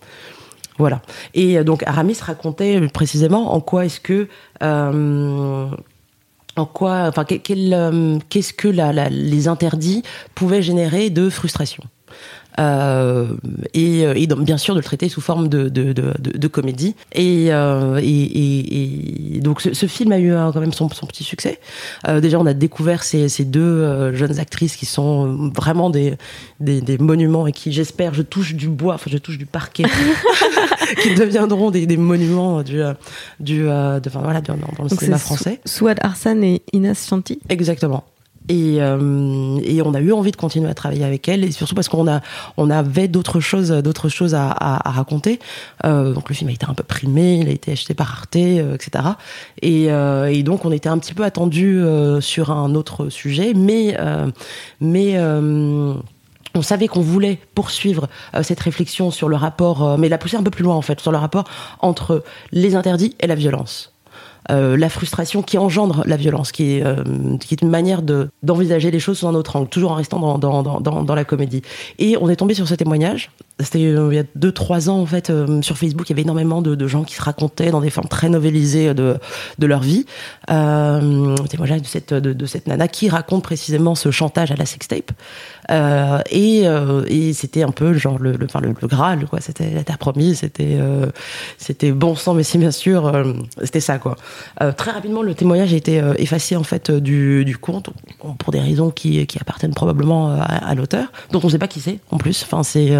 voilà. 0.77 1.01
Et 1.33 1.63
donc 1.63 1.83
Aramis 1.83 2.17
racontait 2.21 2.81
précisément 2.89 3.53
en 3.53 3.61
quoi 3.61 3.85
est-ce 3.85 3.99
que 3.99 4.27
euh, 4.61 5.69
en 6.57 6.65
quoi, 6.65 7.07
enfin, 7.07 7.25
qu'est-ce 7.25 8.53
que 8.53 8.67
les 9.09 9.47
interdits 9.47 10.03
pouvaient 10.35 10.61
générer 10.61 11.09
de 11.09 11.29
frustration. 11.29 11.83
Euh, 12.59 13.27
et, 13.73 14.01
et 14.01 14.27
donc, 14.27 14.43
bien 14.43 14.57
sûr 14.57 14.73
de 14.75 14.79
le 14.79 14.83
traiter 14.83 15.09
sous 15.09 15.21
forme 15.21 15.47
de, 15.47 15.69
de, 15.69 15.93
de, 15.93 16.13
de 16.19 16.47
comédie. 16.47 16.95
Et, 17.13 17.47
euh, 17.49 17.99
et, 18.01 19.35
et, 19.35 19.39
donc 19.41 19.61
ce, 19.61 19.73
ce, 19.73 19.85
film 19.85 20.11
a 20.11 20.19
eu 20.19 20.31
quand 20.31 20.59
même 20.59 20.73
son, 20.73 20.89
son 20.89 21.05
petit 21.05 21.23
succès. 21.23 21.59
Euh, 22.07 22.19
déjà, 22.19 22.39
on 22.39 22.45
a 22.45 22.53
découvert 22.53 23.03
ces, 23.03 23.29
ces 23.29 23.45
deux 23.45 23.61
euh, 23.61 24.13
jeunes 24.15 24.39
actrices 24.39 24.75
qui 24.75 24.85
sont 24.85 25.51
vraiment 25.53 25.89
des, 25.89 26.15
des, 26.59 26.81
des 26.81 26.97
monuments 26.97 27.47
et 27.47 27.51
qui, 27.51 27.71
j'espère, 27.71 28.13
je 28.13 28.21
touche 28.21 28.55
du 28.55 28.69
bois, 28.69 28.95
enfin 28.95 29.09
je 29.11 29.17
touche 29.17 29.37
du 29.37 29.45
parquet, 29.45 29.83
qui 31.01 31.15
deviendront 31.15 31.71
des, 31.71 31.85
des 31.85 31.97
monuments 31.97 32.63
du, 32.63 32.81
du, 33.39 33.63
de, 33.63 34.01
enfin, 34.07 34.21
voilà, 34.21 34.41
dans 34.41 34.55
le 34.55 34.89
donc 34.89 34.99
cinéma 34.99 35.17
français. 35.17 35.59
Souad 35.65 35.97
Arsan 36.01 36.41
et 36.41 36.61
Inas 36.73 37.05
Chanti. 37.09 37.39
Exactement. 37.49 38.05
Et, 38.49 38.77
euh, 38.79 39.59
et, 39.63 39.81
on 39.81 39.93
a 39.93 39.99
eu 39.99 40.11
envie 40.11 40.31
de 40.31 40.35
continuer 40.35 40.69
à 40.69 40.73
travailler 40.73 41.03
avec 41.03 41.27
elle, 41.27 41.43
et 41.43 41.51
surtout 41.51 41.75
parce 41.75 41.89
qu'on 41.89 42.07
a, 42.07 42.21
on 42.57 42.69
avait 42.69 43.07
d'autres 43.07 43.39
choses, 43.39 43.69
d'autres 43.69 44.09
choses 44.09 44.35
à, 44.35 44.49
à, 44.49 44.87
à 44.87 44.91
raconter. 44.91 45.39
Euh, 45.85 46.13
donc 46.13 46.29
le 46.29 46.35
film 46.35 46.49
a 46.49 46.53
été 46.53 46.65
un 46.67 46.73
peu 46.73 46.83
primé, 46.83 47.35
il 47.35 47.47
a 47.47 47.51
été 47.51 47.71
acheté 47.71 47.93
par 47.93 48.11
Arte, 48.11 48.35
euh, 48.35 48.75
etc. 48.75 49.03
Et, 49.61 49.91
euh, 49.91 50.31
et, 50.31 50.43
donc 50.43 50.65
on 50.65 50.71
était 50.71 50.89
un 50.89 50.97
petit 50.97 51.13
peu 51.13 51.23
attendu 51.23 51.79
euh, 51.79 52.21
sur 52.21 52.51
un 52.51 52.75
autre 52.75 53.09
sujet, 53.09 53.53
mais, 53.55 53.95
euh, 53.99 54.27
mais 54.79 55.17
on 55.17 56.61
savait 56.61 56.87
qu'on 56.87 57.01
voulait 57.01 57.39
poursuivre 57.53 58.07
cette 58.41 58.59
réflexion 58.59 59.11
sur 59.11 59.27
le 59.27 59.35
rapport, 59.35 59.97
mais 59.97 60.07
la 60.07 60.17
pousser 60.17 60.37
un 60.37 60.43
peu 60.43 60.51
plus 60.51 60.63
loin 60.63 60.75
en 60.75 60.81
fait, 60.81 61.01
sur 61.01 61.11
le 61.11 61.17
rapport 61.17 61.43
entre 61.79 62.23
les 62.51 62.75
interdits 62.75 63.15
et 63.19 63.27
la 63.27 63.35
violence. 63.35 63.94
Euh, 64.51 64.77
la 64.77 64.89
frustration 64.89 65.41
qui 65.41 65.57
engendre 65.57 66.03
la 66.05 66.17
violence, 66.17 66.51
qui 66.51 66.77
est, 66.77 66.85
euh, 66.85 67.03
qui 67.39 67.53
est 67.53 67.61
une 67.61 67.69
manière 67.69 68.01
de 68.01 68.29
d'envisager 68.43 68.91
les 68.91 68.99
choses 68.99 69.19
sous 69.19 69.27
un 69.27 69.33
autre 69.33 69.55
angle, 69.55 69.69
toujours 69.69 69.91
en 69.91 69.95
restant 69.95 70.19
dans, 70.19 70.37
dans, 70.37 70.79
dans, 70.79 71.03
dans, 71.03 71.15
la 71.15 71.25
comédie. 71.25 71.63
Et 71.97 72.15
on 72.21 72.29
est 72.29 72.35
tombé 72.35 72.53
sur 72.53 72.67
ce 72.67 72.75
témoignage. 72.75 73.31
C'était 73.59 73.85
euh, 73.85 74.09
il 74.11 74.15
y 74.15 74.19
a 74.19 74.23
deux 74.35 74.51
trois 74.51 74.89
ans 74.89 74.99
en 74.99 75.05
fait 75.05 75.31
sur 75.61 75.77
Facebook, 75.77 76.09
il 76.09 76.11
y 76.11 76.13
avait 76.13 76.23
énormément 76.23 76.61
de, 76.61 76.75
de, 76.75 76.87
gens 76.87 77.03
qui 77.03 77.15
se 77.15 77.21
racontaient 77.21 77.71
dans 77.71 77.81
des 77.81 77.89
formes 77.89 78.07
très 78.07 78.29
novélisées 78.29 78.93
de 78.93 79.17
de 79.59 79.65
leur 79.67 79.81
vie. 79.81 80.05
Euh, 80.49 81.35
témoignage 81.49 81.81
de 81.81 81.87
cette 81.87 82.13
de, 82.13 82.45
cette 82.45 82.67
nana 82.67 82.87
qui 82.87 83.09
raconte 83.09 83.43
précisément 83.43 83.95
ce 83.95 84.11
chantage 84.11 84.51
à 84.51 84.55
la 84.55 84.65
sextape. 84.65 85.11
Euh, 85.71 86.19
et, 86.29 86.65
et 87.07 87.33
c'était 87.33 87.63
un 87.63 87.71
peu 87.71 87.93
genre 87.93 88.19
le, 88.19 88.33
le, 88.33 88.45
enfin, 88.45 88.59
le, 88.61 88.73
le 88.79 88.87
Graal 88.87 89.25
quoi. 89.25 89.39
C'était 89.41 89.71
la 89.71 89.83
terre 89.83 89.97
promise, 89.97 90.39
c'était 90.39 90.77
c'était 91.57 91.91
bon 91.91 92.15
sang 92.15 92.33
mais 92.33 92.43
si 92.43 92.57
bien 92.57 92.71
sûr 92.71 93.11
c'était 93.63 93.79
ça 93.79 93.97
quoi. 93.97 94.15
Euh, 94.61 94.71
très 94.71 94.91
rapidement, 94.91 95.21
le 95.21 95.33
témoignage 95.33 95.73
a 95.73 95.75
été 95.75 95.99
euh, 95.99 96.13
effacé 96.17 96.55
en 96.55 96.63
fait 96.63 96.89
euh, 96.89 97.01
du, 97.01 97.45
du 97.45 97.57
compte 97.57 97.89
pour 98.39 98.51
des 98.51 98.59
raisons 98.59 98.89
qui, 98.89 99.25
qui 99.27 99.37
appartiennent 99.39 99.73
probablement 99.73 100.29
à, 100.29 100.43
à 100.43 100.75
l'auteur, 100.75 101.11
dont 101.31 101.39
on 101.43 101.47
ne 101.47 101.51
sait 101.51 101.59
pas 101.59 101.67
qui 101.67 101.79
c'est 101.79 101.99
en 102.11 102.17
plus. 102.17 102.43
Enfin, 102.43 102.63
c'est 102.63 102.91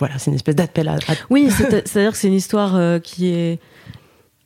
voilà, 0.00 0.18
c'est 0.18 0.30
une 0.30 0.34
espèce 0.34 0.56
d'appel 0.56 0.88
à, 0.88 0.96
Oui, 1.30 1.48
c'est-à-dire 1.50 2.10
que 2.10 2.18
c'est 2.18 2.28
une 2.28 2.34
histoire 2.34 3.00
qui 3.00 3.28
est 3.28 3.60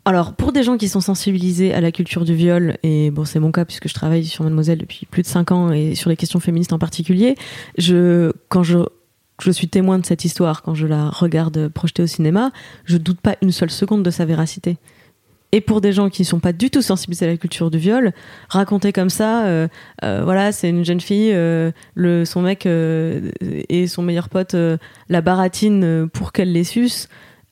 alors, 0.06 0.34
pour 0.34 0.52
des 0.52 0.62
gens 0.62 0.76
qui 0.76 0.88
sont 0.88 1.00
sensibilisés 1.00 1.72
à 1.72 1.80
la 1.80 1.90
culture 1.90 2.24
du 2.26 2.34
viol, 2.34 2.76
et 2.82 3.10
bon, 3.10 3.24
c'est 3.24 3.40
mon 3.40 3.52
cas 3.52 3.64
puisque 3.64 3.88
je 3.88 3.94
travaille 3.94 4.26
sur 4.26 4.44
Mademoiselle 4.44 4.78
depuis 4.78 5.06
plus 5.06 5.22
de 5.22 5.26
5 5.26 5.50
ans 5.52 5.72
et 5.72 5.94
sur 5.94 6.10
les 6.10 6.16
questions 6.16 6.40
féministes 6.40 6.74
en 6.74 6.78
particulier, 6.78 7.36
je, 7.78 8.30
quand 8.50 8.62
je, 8.62 8.80
je 9.40 9.50
suis 9.50 9.68
témoin 9.68 9.98
de 9.98 10.04
cette 10.04 10.26
histoire, 10.26 10.62
quand 10.62 10.74
je 10.74 10.86
la 10.86 11.08
regarde 11.08 11.68
projetée 11.68 12.02
au 12.02 12.06
cinéma, 12.06 12.50
je 12.84 12.98
doute 12.98 13.20
pas 13.20 13.36
une 13.40 13.50
seule 13.50 13.70
seconde 13.70 14.02
de 14.02 14.10
sa 14.10 14.26
véracité. 14.26 14.76
Et 15.54 15.60
pour 15.60 15.80
des 15.80 15.92
gens 15.92 16.10
qui 16.10 16.22
ne 16.22 16.26
sont 16.26 16.40
pas 16.40 16.52
du 16.52 16.68
tout 16.68 16.82
sensibilisés 16.82 17.26
à 17.26 17.28
la 17.28 17.36
culture 17.36 17.70
du 17.70 17.78
viol, 17.78 18.12
raconter 18.48 18.92
comme 18.92 19.08
ça, 19.08 19.44
euh, 19.44 19.68
euh, 20.02 20.22
voilà, 20.24 20.50
c'est 20.50 20.68
une 20.68 20.84
jeune 20.84 21.00
fille, 21.00 21.30
euh, 21.32 21.70
le, 21.94 22.24
son 22.24 22.42
mec 22.42 22.66
et 22.66 23.86
son 23.86 24.02
meilleur 24.02 24.28
pote 24.28 24.56
la 25.08 25.20
baratine 25.20 26.08
pour 26.12 26.32
qu'elle 26.32 26.50
les 26.50 26.64
suce. 26.64 27.08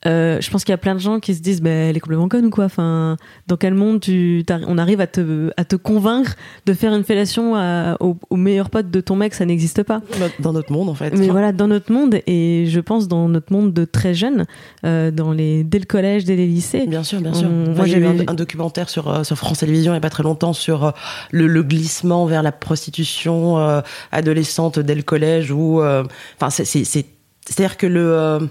Euh, 0.06 0.40
je 0.40 0.50
pense 0.50 0.64
qu'il 0.64 0.72
y 0.72 0.74
a 0.74 0.78
plein 0.78 0.94
de 0.94 1.00
gens 1.00 1.20
qui 1.20 1.34
se 1.34 1.40
disent, 1.40 1.62
bah, 1.62 1.70
elle 1.70 1.96
est 1.96 2.00
complètement 2.00 2.28
conne 2.28 2.46
ou 2.46 2.50
quoi. 2.50 2.64
Enfin, 2.64 3.16
dans 3.46 3.56
quel 3.56 3.74
monde 3.74 4.00
tu, 4.00 4.44
on 4.66 4.78
arrive 4.78 5.00
à 5.00 5.06
te, 5.06 5.50
à 5.56 5.64
te 5.64 5.76
convaincre 5.76 6.34
de 6.66 6.72
faire 6.74 6.94
une 6.94 7.04
fellation 7.04 7.54
à, 7.54 7.96
au, 8.00 8.16
au, 8.30 8.36
meilleur 8.36 8.70
pote 8.70 8.90
de 8.90 9.00
ton 9.00 9.16
mec, 9.16 9.34
ça 9.34 9.44
n'existe 9.44 9.82
pas. 9.82 10.00
Dans 10.40 10.52
notre 10.52 10.72
monde, 10.72 10.88
en 10.88 10.94
fait. 10.94 11.16
Mais 11.16 11.28
voilà, 11.28 11.52
dans 11.52 11.68
notre 11.68 11.92
monde, 11.92 12.18
et 12.26 12.66
je 12.68 12.80
pense 12.80 13.08
dans 13.08 13.28
notre 13.28 13.52
monde 13.52 13.72
de 13.72 13.84
très 13.84 14.14
jeunes, 14.14 14.46
euh, 14.84 15.10
dans 15.10 15.32
les, 15.32 15.64
dès 15.64 15.78
le 15.78 15.84
collège, 15.84 16.24
dès 16.24 16.36
les 16.36 16.46
lycées. 16.46 16.86
Bien 16.86 17.04
sûr, 17.04 17.20
bien 17.20 17.34
sûr. 17.34 17.48
moi, 17.48 17.86
j'ai 17.86 17.98
vu 17.98 18.06
un, 18.06 18.18
un, 18.26 18.34
documentaire 18.34 18.88
sur, 18.88 19.08
euh, 19.08 19.24
sur 19.24 19.36
France 19.36 19.58
Télévisions 19.58 19.92
il 19.92 19.94
n'y 19.94 19.98
a 19.98 20.00
pas 20.00 20.10
très 20.10 20.22
longtemps 20.22 20.52
sur 20.52 20.84
euh, 20.84 20.90
le, 21.30 21.46
le, 21.46 21.62
glissement 21.62 22.26
vers 22.26 22.42
la 22.42 22.52
prostitution 22.52 23.58
euh, 23.58 23.80
adolescente 24.10 24.78
dès 24.78 24.94
le 24.94 25.02
collège 25.02 25.50
où, 25.50 25.80
enfin, 25.80 26.50
c'est, 26.50 26.64
c'est, 26.64 26.84
c'est-à-dire 26.84 27.76
que 27.76 27.86
le, 27.86 28.48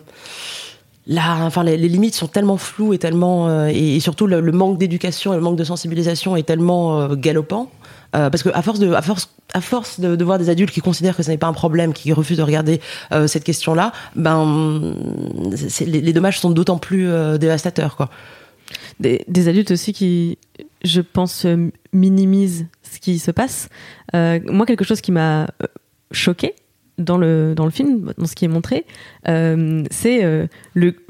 Les, 1.11 1.77
limites 1.77 2.15
sont 2.15 2.27
tellement 2.27 2.55
floues 2.55 2.93
et 2.93 2.97
tellement, 2.97 3.49
euh, 3.49 3.67
et, 3.67 3.99
surtout 3.99 4.27
le, 4.27 4.41
manque 4.51 4.77
d'éducation 4.77 5.33
et 5.33 5.35
le 5.35 5.41
manque 5.41 5.57
de 5.57 5.65
sensibilisation 5.65 6.37
est 6.37 6.43
tellement 6.43 7.01
euh, 7.01 7.15
galopant. 7.15 7.69
Euh, 8.15 8.29
parce 8.29 8.43
que 8.43 8.49
à 8.53 8.61
force 8.61 8.79
de, 8.79 8.93
à 8.93 9.01
force, 9.01 9.29
à 9.53 9.59
force 9.59 9.99
de, 9.99 10.23
voir 10.23 10.39
des 10.39 10.49
adultes 10.49 10.71
qui 10.71 10.79
considèrent 10.79 11.17
que 11.17 11.23
ce 11.23 11.29
n'est 11.29 11.37
pas 11.37 11.47
un 11.47 11.53
problème, 11.53 11.91
qui 11.93 12.13
refusent 12.13 12.37
de 12.37 12.43
regarder 12.43 12.79
cette 13.27 13.43
question-là, 13.43 13.91
ben, 14.15 14.95
les, 15.85 16.13
dommages 16.13 16.39
sont 16.39 16.51
d'autant 16.51 16.77
plus 16.77 17.09
dévastateurs, 17.39 17.95
quoi. 17.95 18.09
Des, 18.99 19.25
des, 19.27 19.47
adultes 19.47 19.71
aussi 19.71 19.91
qui, 19.93 20.37
je 20.83 21.01
pense, 21.01 21.45
minimisent 21.93 22.67
ce 22.83 22.99
qui 22.99 23.19
se 23.19 23.31
passe. 23.31 23.69
moi, 24.13 24.65
quelque 24.65 24.85
chose 24.85 25.01
qui 25.01 25.11
m'a 25.11 25.47
choqué, 26.11 26.55
dans 26.97 27.17
le, 27.17 27.53
dans 27.55 27.65
le 27.65 27.71
film, 27.71 28.13
dans 28.17 28.25
ce 28.25 28.35
qui 28.35 28.45
est 28.45 28.49
montré, 28.49 28.85
euh, 29.27 29.83
c'est 29.91 30.23
euh, 30.23 30.47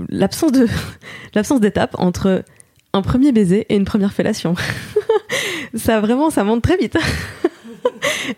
l'absence 0.10 0.52
l'absence 1.34 1.60
d'étape 1.60 1.96
entre 1.98 2.44
un 2.94 3.02
premier 3.02 3.32
baiser 3.32 3.66
et 3.70 3.76
une 3.76 3.86
première 3.86 4.14
fellation. 4.14 4.56
ça 5.76 6.00
vraiment, 6.02 6.30
ça 6.30 6.44
monte 6.44 6.62
très 6.62 6.78
vite. 6.78 6.98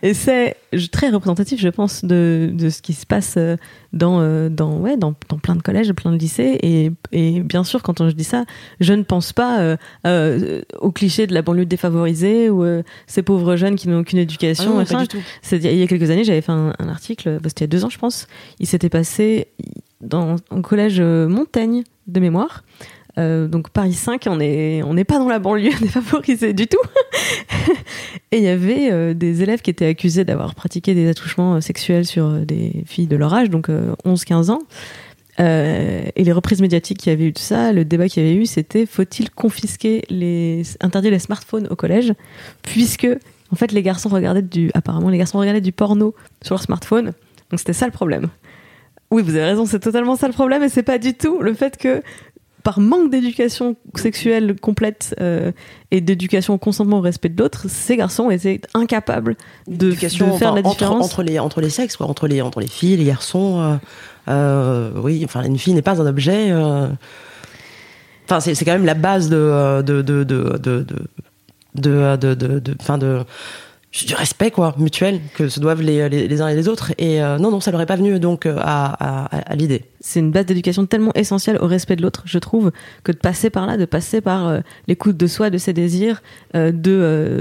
et 0.01 0.13
c'est 0.13 0.55
très 0.91 1.09
représentatif, 1.09 1.59
je 1.59 1.69
pense, 1.69 2.03
de, 2.05 2.49
de 2.53 2.69
ce 2.69 2.81
qui 2.81 2.93
se 2.93 3.05
passe 3.05 3.35
euh, 3.37 3.57
dans, 3.91 4.19
euh, 4.21 4.49
dans, 4.49 4.77
ouais, 4.77 4.97
dans, 4.97 5.13
dans 5.29 5.37
plein 5.37 5.55
de 5.55 5.61
collèges, 5.61 5.91
plein 5.93 6.11
de 6.11 6.17
lycées. 6.17 6.57
Et, 6.61 6.91
et 7.11 7.41
bien 7.41 7.63
sûr, 7.63 7.81
quand 7.83 8.07
je 8.07 8.13
dis 8.13 8.23
ça, 8.23 8.45
je 8.79 8.93
ne 8.93 9.03
pense 9.03 9.33
pas 9.33 9.61
euh, 9.61 9.77
euh, 10.07 10.61
au 10.79 10.91
cliché 10.91 11.27
de 11.27 11.33
la 11.33 11.41
banlieue 11.41 11.65
défavorisée 11.65 12.49
ou 12.49 12.63
euh, 12.63 12.83
ces 13.07 13.23
pauvres 13.23 13.55
jeunes 13.55 13.75
qui 13.75 13.87
n'ont 13.89 13.99
aucune 13.99 14.19
éducation. 14.19 14.71
Ah 14.75 14.79
non, 14.79 14.85
pas 14.85 15.01
du 15.01 15.07
tout. 15.07 15.23
Il 15.51 15.61
y 15.61 15.83
a 15.83 15.87
quelques 15.87 16.09
années, 16.09 16.23
j'avais 16.23 16.41
fait 16.41 16.51
un, 16.51 16.73
un 16.79 16.89
article, 16.89 17.39
bah, 17.41 17.49
c'était 17.49 17.65
il 17.65 17.67
y 17.67 17.71
a 17.71 17.73
deux 17.77 17.85
ans, 17.85 17.89
je 17.89 17.99
pense. 17.99 18.27
Il 18.59 18.67
s'était 18.67 18.89
passé 18.89 19.47
dans 20.01 20.35
un 20.51 20.61
collège 20.61 20.99
Montaigne 21.01 21.83
de 22.07 22.19
mémoire. 22.19 22.63
Euh, 23.19 23.47
donc 23.47 23.69
Paris 23.69 23.93
5, 23.93 24.23
on 24.27 24.37
n'est 24.37 24.81
on 24.83 24.95
pas 25.03 25.19
dans 25.19 25.27
la 25.27 25.39
banlieue 25.39 25.71
défavorisée 25.81 26.53
du 26.53 26.67
tout. 26.67 26.81
et 28.31 28.37
il 28.37 28.43
y 28.43 28.47
avait 28.47 28.91
euh, 28.91 29.13
des 29.13 29.43
élèves 29.43 29.61
qui 29.61 29.69
étaient 29.69 29.85
accusés 29.85 30.25
d'avoir 30.25 30.55
pratiqué 30.55 30.95
des 30.95 31.07
attouchements 31.07 31.55
euh, 31.55 31.61
sexuels 31.61 32.05
sur 32.05 32.29
des 32.39 32.83
filles 32.85 33.07
de 33.07 33.15
leur 33.15 33.33
âge, 33.33 33.49
donc 33.49 33.69
11-15 33.69 34.51
ans. 34.51 34.61
et 35.39 36.23
les 36.23 36.31
reprises 36.31 36.61
médiatiques 36.61 36.97
qui 36.97 37.09
avaient 37.09 37.25
eu 37.25 37.31
de 37.31 37.39
ça, 37.39 37.71
le 37.71 37.85
débat 37.85 38.07
qu'il 38.07 38.23
y 38.23 38.25
avait 38.25 38.35
eu, 38.35 38.45
c'était 38.45 38.85
faut-il 38.85 39.29
confisquer 39.29 40.03
les 40.09 40.63
interdire 40.81 41.11
les 41.11 41.19
smartphones 41.19 41.67
au 41.69 41.75
collège, 41.75 42.13
puisque 42.63 43.07
en 43.51 43.55
fait 43.55 43.71
les 43.71 43.83
garçons 43.83 44.09
regardaient 44.09 44.41
du 44.41 44.71
apparemment 44.73 45.09
les 45.09 45.17
garçons 45.17 45.37
regardaient 45.37 45.61
du 45.61 45.71
porno 45.71 46.15
sur 46.41 46.55
leur 46.55 46.63
smartphone, 46.63 47.13
donc 47.51 47.59
c'était 47.59 47.73
ça 47.73 47.85
le 47.85 47.91
problème. 47.91 48.29
Oui, 49.11 49.21
vous 49.21 49.35
avez 49.35 49.45
raison, 49.45 49.67
c'est 49.67 49.79
totalement 49.79 50.15
ça 50.15 50.27
le 50.27 50.33
problème, 50.33 50.63
et 50.63 50.69
c'est 50.69 50.81
pas 50.81 50.97
du 50.97 51.13
tout 51.13 51.39
le 51.41 51.53
fait 51.53 51.77
que 51.77 52.01
par 52.63 52.79
manque 52.79 53.11
d'éducation 53.11 53.75
sexuelle 53.95 54.55
complète 54.59 55.15
euh, 55.19 55.51
et 55.91 55.99
d'éducation 56.01 56.57
consentement 56.57 56.99
au 56.99 57.01
respect 57.01 57.29
de 57.29 57.41
l'autre, 57.41 57.65
ces 57.67 57.97
garçons 57.97 58.29
étaient 58.29 58.61
incapables 58.73 59.35
de, 59.67 59.91
faire 59.91 60.53
la 60.53 60.61
différence 60.61 61.05
entre 61.05 61.23
les 61.23 61.39
entre 61.39 61.59
les 61.59 61.69
sexes, 61.69 61.97
quoi, 61.97 62.07
entre 62.07 62.27
les 62.27 62.41
entre 62.41 62.61
les 62.61 62.67
filles, 62.67 62.97
les 62.97 63.05
garçons. 63.05 63.61
Euh, 63.61 63.75
euh, 64.29 64.91
oui, 65.01 65.21
enfin, 65.25 65.43
une 65.43 65.59
fille 65.59 65.73
n'est 65.73 65.81
pas 65.81 66.01
un 66.01 66.07
objet. 66.07 66.53
Enfin, 68.25 68.39
c'est 68.39 68.63
quand 68.63 68.71
même 68.71 68.85
la 68.85 68.93
base 68.93 69.29
de 69.29 69.81
de 69.81 70.01
de 70.01 70.23
de 70.23 70.57
de 70.57 70.85
de 71.75 72.15
de, 72.15 72.33
de, 72.33 72.59
de 72.59 72.73
du 74.01 74.15
respect 74.15 74.49
quoi 74.49 74.73
mutuel 74.77 75.21
que 75.35 75.47
se 75.47 75.59
doivent 75.59 75.81
les, 75.81 76.09
les, 76.09 76.41
uns 76.41 76.47
et 76.47 76.55
les 76.55 76.67
autres 76.67 76.93
et 76.97 77.21
euh, 77.21 77.37
non 77.37 77.51
non 77.51 77.59
ça 77.59 77.71
leur 77.71 77.79
est 77.79 77.85
pas 77.85 77.95
venu 77.95 78.19
donc 78.19 78.45
euh, 78.45 78.57
à, 78.59 79.25
à, 79.25 79.51
à 79.51 79.55
l'idée 79.55 79.85
c'est 79.99 80.19
une 80.19 80.31
base 80.31 80.47
d'éducation 80.47 80.85
tellement 80.87 81.13
essentielle 81.13 81.57
au 81.61 81.67
respect 81.67 81.95
de 81.95 82.01
l'autre 82.01 82.23
je 82.25 82.39
trouve 82.39 82.71
que 83.03 83.11
de 83.11 83.17
passer 83.17 83.51
par 83.51 83.67
là 83.67 83.77
de 83.77 83.85
passer 83.85 84.19
par 84.19 84.47
euh, 84.47 84.59
l'écoute 84.87 85.15
de 85.15 85.27
soi 85.27 85.51
de 85.51 85.59
ses 85.59 85.73
désirs 85.73 86.23
de 86.55 86.71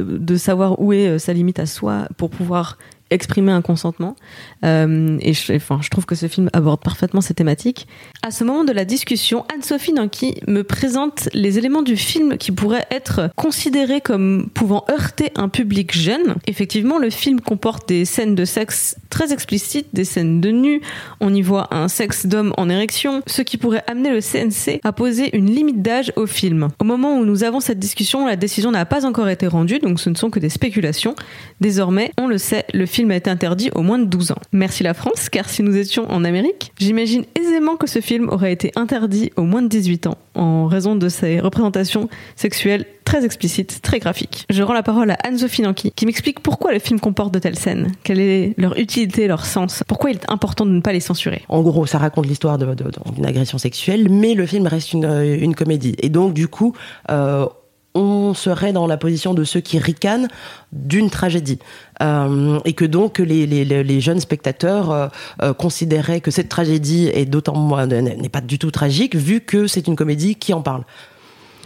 de 0.08 0.36
savoir 0.36 0.78
où 0.80 0.92
est 0.92 1.18
sa 1.18 1.32
limite 1.32 1.58
à 1.58 1.66
soi 1.66 2.06
pour 2.18 2.28
pouvoir 2.28 2.76
exprimer 3.12 3.52
un 3.52 3.62
consentement. 3.62 4.16
Euh, 4.64 5.18
et 5.20 5.34
enfin, 5.54 5.78
je 5.82 5.90
trouve 5.90 6.06
que 6.06 6.14
ce 6.14 6.26
film 6.26 6.48
aborde 6.52 6.82
parfaitement 6.82 7.20
ces 7.20 7.34
thématiques. 7.34 7.86
À 8.24 8.30
ce 8.30 8.44
moment 8.44 8.62
de 8.62 8.70
la 8.70 8.84
discussion, 8.84 9.44
Anne-Sophie 9.52 9.92
Nanki 9.92 10.36
me 10.46 10.62
présente 10.62 11.28
les 11.34 11.58
éléments 11.58 11.82
du 11.82 11.96
film 11.96 12.38
qui 12.38 12.52
pourraient 12.52 12.86
être 12.92 13.30
considérés 13.34 14.00
comme 14.00 14.48
pouvant 14.54 14.84
heurter 14.88 15.32
un 15.34 15.48
public 15.48 15.92
jeune. 15.92 16.36
Effectivement, 16.46 17.00
le 17.00 17.10
film 17.10 17.40
comporte 17.40 17.88
des 17.88 18.04
scènes 18.04 18.36
de 18.36 18.44
sexe 18.44 18.94
très 19.10 19.32
explicites, 19.32 19.88
des 19.92 20.04
scènes 20.04 20.40
de 20.40 20.50
nu. 20.50 20.82
On 21.18 21.34
y 21.34 21.42
voit 21.42 21.74
un 21.74 21.88
sexe 21.88 22.26
d'homme 22.26 22.54
en 22.56 22.68
érection, 22.68 23.22
ce 23.26 23.42
qui 23.42 23.56
pourrait 23.56 23.82
amener 23.88 24.10
le 24.10 24.20
CNC 24.20 24.78
à 24.84 24.92
poser 24.92 25.36
une 25.36 25.50
limite 25.50 25.82
d'âge 25.82 26.12
au 26.14 26.26
film. 26.26 26.68
Au 26.78 26.84
moment 26.84 27.18
où 27.18 27.24
nous 27.24 27.42
avons 27.42 27.58
cette 27.58 27.80
discussion, 27.80 28.24
la 28.24 28.36
décision 28.36 28.70
n'a 28.70 28.86
pas 28.86 29.04
encore 29.04 29.30
été 29.30 29.48
rendue, 29.48 29.80
donc 29.80 29.98
ce 29.98 30.10
ne 30.10 30.14
sont 30.14 30.30
que 30.30 30.38
des 30.38 30.48
spéculations. 30.48 31.16
Désormais, 31.60 32.12
on 32.20 32.28
le 32.28 32.38
sait, 32.38 32.66
le 32.72 32.86
film 32.86 33.10
a 33.10 33.16
été 33.16 33.30
interdit 33.30 33.72
au 33.74 33.82
moins 33.82 33.98
de 33.98 34.04
12 34.04 34.30
ans. 34.30 34.38
Merci 34.52 34.84
la 34.84 34.94
France, 34.94 35.28
car 35.28 35.48
si 35.48 35.64
nous 35.64 35.76
étions 35.76 36.08
en 36.08 36.22
Amérique, 36.22 36.70
j'imagine 36.78 37.24
aisément 37.34 37.74
que 37.74 37.88
ce 37.88 38.00
film 38.00 38.11
aurait 38.20 38.52
été 38.52 38.72
interdit 38.76 39.30
au 39.36 39.42
moins 39.42 39.62
de 39.62 39.68
18 39.68 40.06
ans, 40.06 40.18
en 40.34 40.66
raison 40.66 40.96
de 40.96 41.08
ses 41.08 41.40
représentations 41.40 42.08
sexuelles 42.36 42.86
très 43.04 43.24
explicites, 43.24 43.80
très 43.82 43.98
graphiques. 43.98 44.46
Je 44.50 44.62
rends 44.62 44.72
la 44.72 44.82
parole 44.82 45.10
à 45.10 45.18
Anne-Sophie 45.24 45.62
Nanki, 45.62 45.92
qui 45.94 46.06
m'explique 46.06 46.40
pourquoi 46.40 46.72
le 46.72 46.78
film 46.78 47.00
comporte 47.00 47.34
de 47.34 47.38
telles 47.38 47.58
scènes, 47.58 47.92
quelle 48.04 48.20
est 48.20 48.54
leur 48.56 48.78
utilité, 48.78 49.26
leur 49.26 49.44
sens, 49.44 49.82
pourquoi 49.86 50.10
il 50.10 50.16
est 50.16 50.30
important 50.30 50.64
de 50.64 50.70
ne 50.70 50.80
pas 50.80 50.92
les 50.92 51.00
censurer. 51.00 51.42
En 51.48 51.62
gros, 51.62 51.86
ça 51.86 51.98
raconte 51.98 52.26
l'histoire 52.26 52.58
d'une 52.58 53.26
agression 53.26 53.58
sexuelle, 53.58 54.08
mais 54.08 54.34
le 54.34 54.46
film 54.46 54.66
reste 54.66 54.92
une, 54.92 55.04
une 55.04 55.54
comédie. 55.54 55.96
Et 55.98 56.08
donc, 56.08 56.32
du 56.32 56.48
coup, 56.48 56.74
euh, 57.10 57.46
on 57.94 58.34
serait 58.34 58.72
dans 58.72 58.86
la 58.86 58.96
position 58.96 59.34
de 59.34 59.44
ceux 59.44 59.60
qui 59.60 59.78
ricanent 59.78 60.28
d'une 60.72 61.10
tragédie. 61.10 61.58
Euh, 62.02 62.58
et 62.64 62.72
que 62.72 62.84
donc 62.84 63.18
les, 63.18 64.00
jeunes 64.00 64.20
spectateurs 64.20 64.90
euh, 64.90 65.08
euh, 65.42 65.52
considéraient 65.52 66.20
que 66.20 66.30
cette 66.30 66.48
tragédie 66.48 67.08
est 67.12 67.26
d'autant 67.26 67.86
n'est 67.86 68.28
pas 68.28 68.40
du 68.40 68.58
tout 68.58 68.70
tragique 68.70 69.14
vu 69.14 69.40
que 69.40 69.66
c'est 69.66 69.86
une 69.86 69.96
comédie 69.96 70.36
qui 70.36 70.54
en 70.54 70.62
parle. 70.62 70.84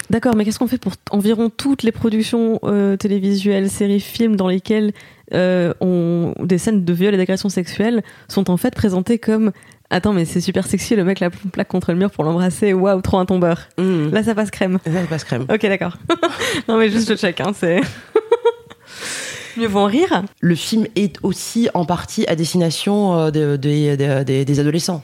D'accord, 0.08 0.36
mais 0.36 0.44
qu'est-ce 0.44 0.60
qu'on 0.60 0.68
fait 0.68 0.78
pour 0.78 0.92
environ 1.10 1.50
toutes 1.50 1.82
les 1.82 1.90
productions 1.90 2.60
télévisuelles, 2.98 3.68
séries, 3.68 3.98
films 3.98 4.36
dans 4.36 4.46
lesquelles 4.46 4.92
des 5.32 6.58
scènes 6.58 6.84
de 6.84 6.92
viol 6.92 7.12
et 7.12 7.16
d'agression 7.16 7.48
sexuelle 7.48 8.04
sont 8.28 8.48
en 8.48 8.56
fait 8.56 8.72
présentées 8.72 9.18
comme 9.18 9.50
Attends, 9.90 10.12
mais 10.12 10.24
c'est 10.24 10.40
super 10.40 10.66
sexy, 10.66 10.96
le 10.96 11.04
mec 11.04 11.20
la 11.20 11.30
plaque 11.30 11.68
contre 11.68 11.92
le 11.92 11.98
mur 11.98 12.10
pour 12.10 12.24
l'embrasser. 12.24 12.72
Waouh, 12.72 13.00
trop 13.02 13.18
un 13.18 13.26
tombeur. 13.26 13.68
Mm. 13.78 14.10
Là, 14.10 14.22
ça 14.22 14.34
passe 14.34 14.50
crème. 14.50 14.78
Là, 14.84 15.02
ça 15.02 15.06
passe 15.06 15.24
crème. 15.24 15.42
ok, 15.42 15.60
d'accord. 15.62 15.96
non, 16.68 16.76
mais 16.76 16.90
juste 16.90 17.08
je 17.08 17.16
check, 17.16 17.40
hein, 17.40 17.52
c'est. 17.54 17.80
Mieux 19.56 19.68
vaut 19.68 19.80
en 19.80 19.86
rire. 19.86 20.22
Le 20.40 20.54
film 20.54 20.86
est 20.96 21.16
aussi 21.22 21.68
en 21.72 21.84
partie 21.84 22.26
à 22.26 22.36
destination 22.36 23.18
euh, 23.18 23.56
des 23.56 24.60
adolescents. 24.60 25.02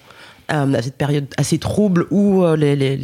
Euh, 0.53 0.75
à 0.75 0.83
cette 0.83 0.97
période 0.97 1.27
assez 1.39 1.59
trouble 1.59 2.07
où 2.11 2.45
euh, 2.45 2.57
les, 2.57 2.77
les, 2.77 2.97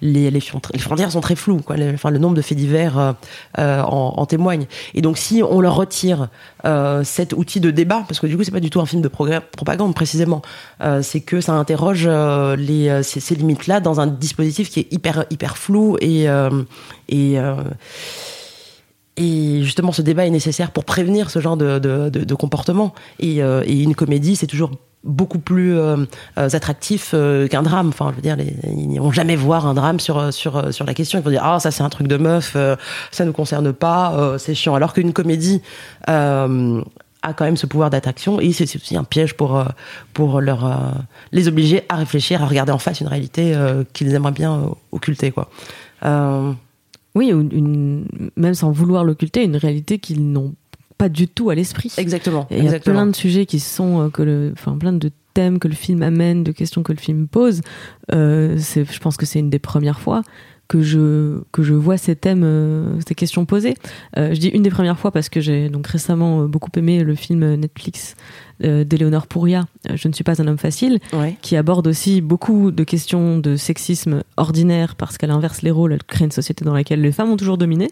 les, 0.00 0.30
les, 0.30 0.40
frontières 0.40 1.10
sont 1.10 1.20
très 1.20 1.34
floues. 1.34 1.60
Quoi. 1.60 1.76
enfin, 1.92 2.10
le 2.10 2.18
nombre 2.18 2.36
de 2.36 2.42
faits 2.42 2.56
divers 2.56 3.16
euh, 3.58 3.82
en, 3.82 4.14
en, 4.16 4.26
témoigne. 4.26 4.66
Et 4.94 5.02
donc, 5.02 5.18
si 5.18 5.42
on 5.42 5.60
leur 5.60 5.74
retire 5.74 6.28
cet 7.02 7.32
outil 7.32 7.58
de 7.58 7.70
débat, 7.70 8.04
parce 8.06 8.20
que 8.20 8.26
du 8.28 8.36
coup, 8.36 8.44
c'est 8.44 8.52
pas 8.52 8.60
du 8.60 8.70
tout 8.70 8.80
un 8.80 8.86
film 8.86 9.02
de 9.02 9.08
propagande 9.08 9.94
précisément, 9.94 10.42
c'est 11.02 11.20
que 11.20 11.40
ça 11.40 11.52
interroge 11.52 12.08
ces, 13.02 13.34
limites-là 13.34 13.80
dans 13.80 14.00
un 14.00 14.06
dispositif 14.06 14.70
qui 14.70 14.80
est 14.80 14.92
hyper 14.92 15.24
hyper 15.30 15.56
flou 15.56 15.96
et 16.00 16.26
et 17.08 17.36
et 19.16 19.60
justement, 19.62 19.92
ce 19.92 20.02
débat 20.02 20.26
est 20.26 20.30
nécessaire 20.30 20.70
pour 20.70 20.84
prévenir 20.84 21.30
ce 21.30 21.40
genre 21.40 21.56
de, 21.56 21.78
de, 21.78 22.34
comportement. 22.34 22.94
Et 23.18 23.40
une 23.40 23.94
comédie, 23.94 24.36
c'est 24.36 24.46
toujours 24.46 24.70
beaucoup 25.04 25.38
plus 25.38 25.76
euh, 25.76 25.96
euh, 26.38 26.48
attractif 26.52 27.10
euh, 27.14 27.48
qu'un 27.48 27.62
drame. 27.62 27.88
Enfin, 27.88 28.10
je 28.10 28.16
veux 28.16 28.22
dire, 28.22 28.36
ils 28.64 28.88
n'iront 28.88 29.12
jamais 29.12 29.36
voir 29.36 29.66
un 29.66 29.74
drame 29.74 30.00
sur 30.00 30.32
sur 30.32 30.72
sur 30.72 30.86
la 30.86 30.94
question. 30.94 31.18
Ils 31.18 31.22
vont 31.22 31.30
dire 31.30 31.44
ah 31.44 31.60
ça 31.60 31.70
c'est 31.70 31.82
un 31.82 31.88
truc 31.88 32.08
de 32.08 32.16
meuf, 32.16 32.56
ça 33.10 33.24
nous 33.24 33.32
concerne 33.32 33.72
pas, 33.72 34.36
c'est 34.38 34.54
chiant. 34.54 34.74
Alors 34.74 34.92
qu'une 34.92 35.12
comédie 35.12 35.62
a 36.06 37.34
quand 37.34 37.44
même 37.44 37.56
ce 37.56 37.66
pouvoir 37.66 37.90
d'attraction 37.90 38.40
et 38.40 38.52
c'est 38.52 38.64
aussi 38.76 38.96
un 38.96 39.04
piège 39.04 39.34
pour 39.34 39.64
pour 40.12 40.40
leur 40.40 40.92
les 41.32 41.48
obliger 41.48 41.84
à 41.88 41.96
réfléchir, 41.96 42.42
à 42.42 42.46
regarder 42.46 42.72
en 42.72 42.78
face 42.78 43.00
une 43.00 43.08
réalité 43.08 43.54
qu'ils 43.92 44.14
aimeraient 44.14 44.32
bien 44.32 44.70
occulter. 44.92 45.32
Oui, 47.14 47.32
même 48.36 48.54
sans 48.54 48.70
vouloir 48.70 49.04
l'occulter, 49.04 49.44
une 49.44 49.56
réalité 49.56 49.98
qu'ils 49.98 50.32
n'ont 50.32 50.54
pas 51.02 51.08
du 51.08 51.26
tout 51.26 51.50
à 51.50 51.56
l'esprit. 51.56 51.92
Exactement. 51.98 52.46
Il 52.52 52.62
y 52.62 52.68
a 52.68 52.78
plein 52.78 53.06
de 53.06 53.16
sujets 53.16 53.44
qui 53.44 53.58
sont 53.58 54.02
euh, 54.02 54.08
que 54.08 54.22
le, 54.22 54.52
enfin 54.56 54.78
plein 54.78 54.92
de 54.92 55.10
thèmes 55.34 55.58
que 55.58 55.66
le 55.66 55.74
film 55.74 56.00
amène, 56.00 56.44
de 56.44 56.52
questions 56.52 56.84
que 56.84 56.92
le 56.92 56.98
film 56.98 57.26
pose. 57.26 57.60
Euh, 58.12 58.56
je 58.56 58.98
pense 59.00 59.16
que 59.16 59.26
c'est 59.26 59.40
une 59.40 59.50
des 59.50 59.58
premières 59.58 59.98
fois 59.98 60.22
que 60.68 60.80
je 60.80 61.42
que 61.50 61.64
je 61.64 61.74
vois 61.74 61.96
ces 61.96 62.14
thèmes, 62.14 62.44
euh, 62.44 63.00
ces 63.06 63.16
questions 63.16 63.46
posées. 63.46 63.74
Euh, 64.16 64.32
je 64.32 64.38
dis 64.38 64.46
une 64.46 64.62
des 64.62 64.70
premières 64.70 64.96
fois 64.96 65.10
parce 65.10 65.28
que 65.28 65.40
j'ai 65.40 65.68
donc 65.68 65.88
récemment 65.88 66.44
beaucoup 66.44 66.70
aimé 66.76 67.02
le 67.02 67.16
film 67.16 67.56
Netflix 67.56 68.14
euh, 68.64 68.84
d'Éléonore 68.84 69.26
Pouria, 69.26 69.66
euh, 69.90 69.96
Je 69.96 70.08
ne 70.08 70.12
suis 70.12 70.24
pas 70.24 70.40
un 70.40 70.46
homme 70.46 70.58
facile, 70.58 70.98
qui 71.40 71.56
aborde 71.56 71.86
aussi 71.86 72.20
beaucoup 72.20 72.70
de 72.70 72.84
questions 72.84 73.38
de 73.38 73.56
sexisme 73.56 74.22
ordinaire 74.36 74.94
parce 74.96 75.18
qu'elle 75.18 75.30
inverse 75.30 75.62
les 75.62 75.70
rôles, 75.70 75.92
elle 75.92 76.04
crée 76.04 76.24
une 76.24 76.30
société 76.30 76.64
dans 76.64 76.74
laquelle 76.74 77.00
les 77.00 77.12
femmes 77.12 77.30
ont 77.30 77.36
toujours 77.36 77.58
dominé. 77.58 77.90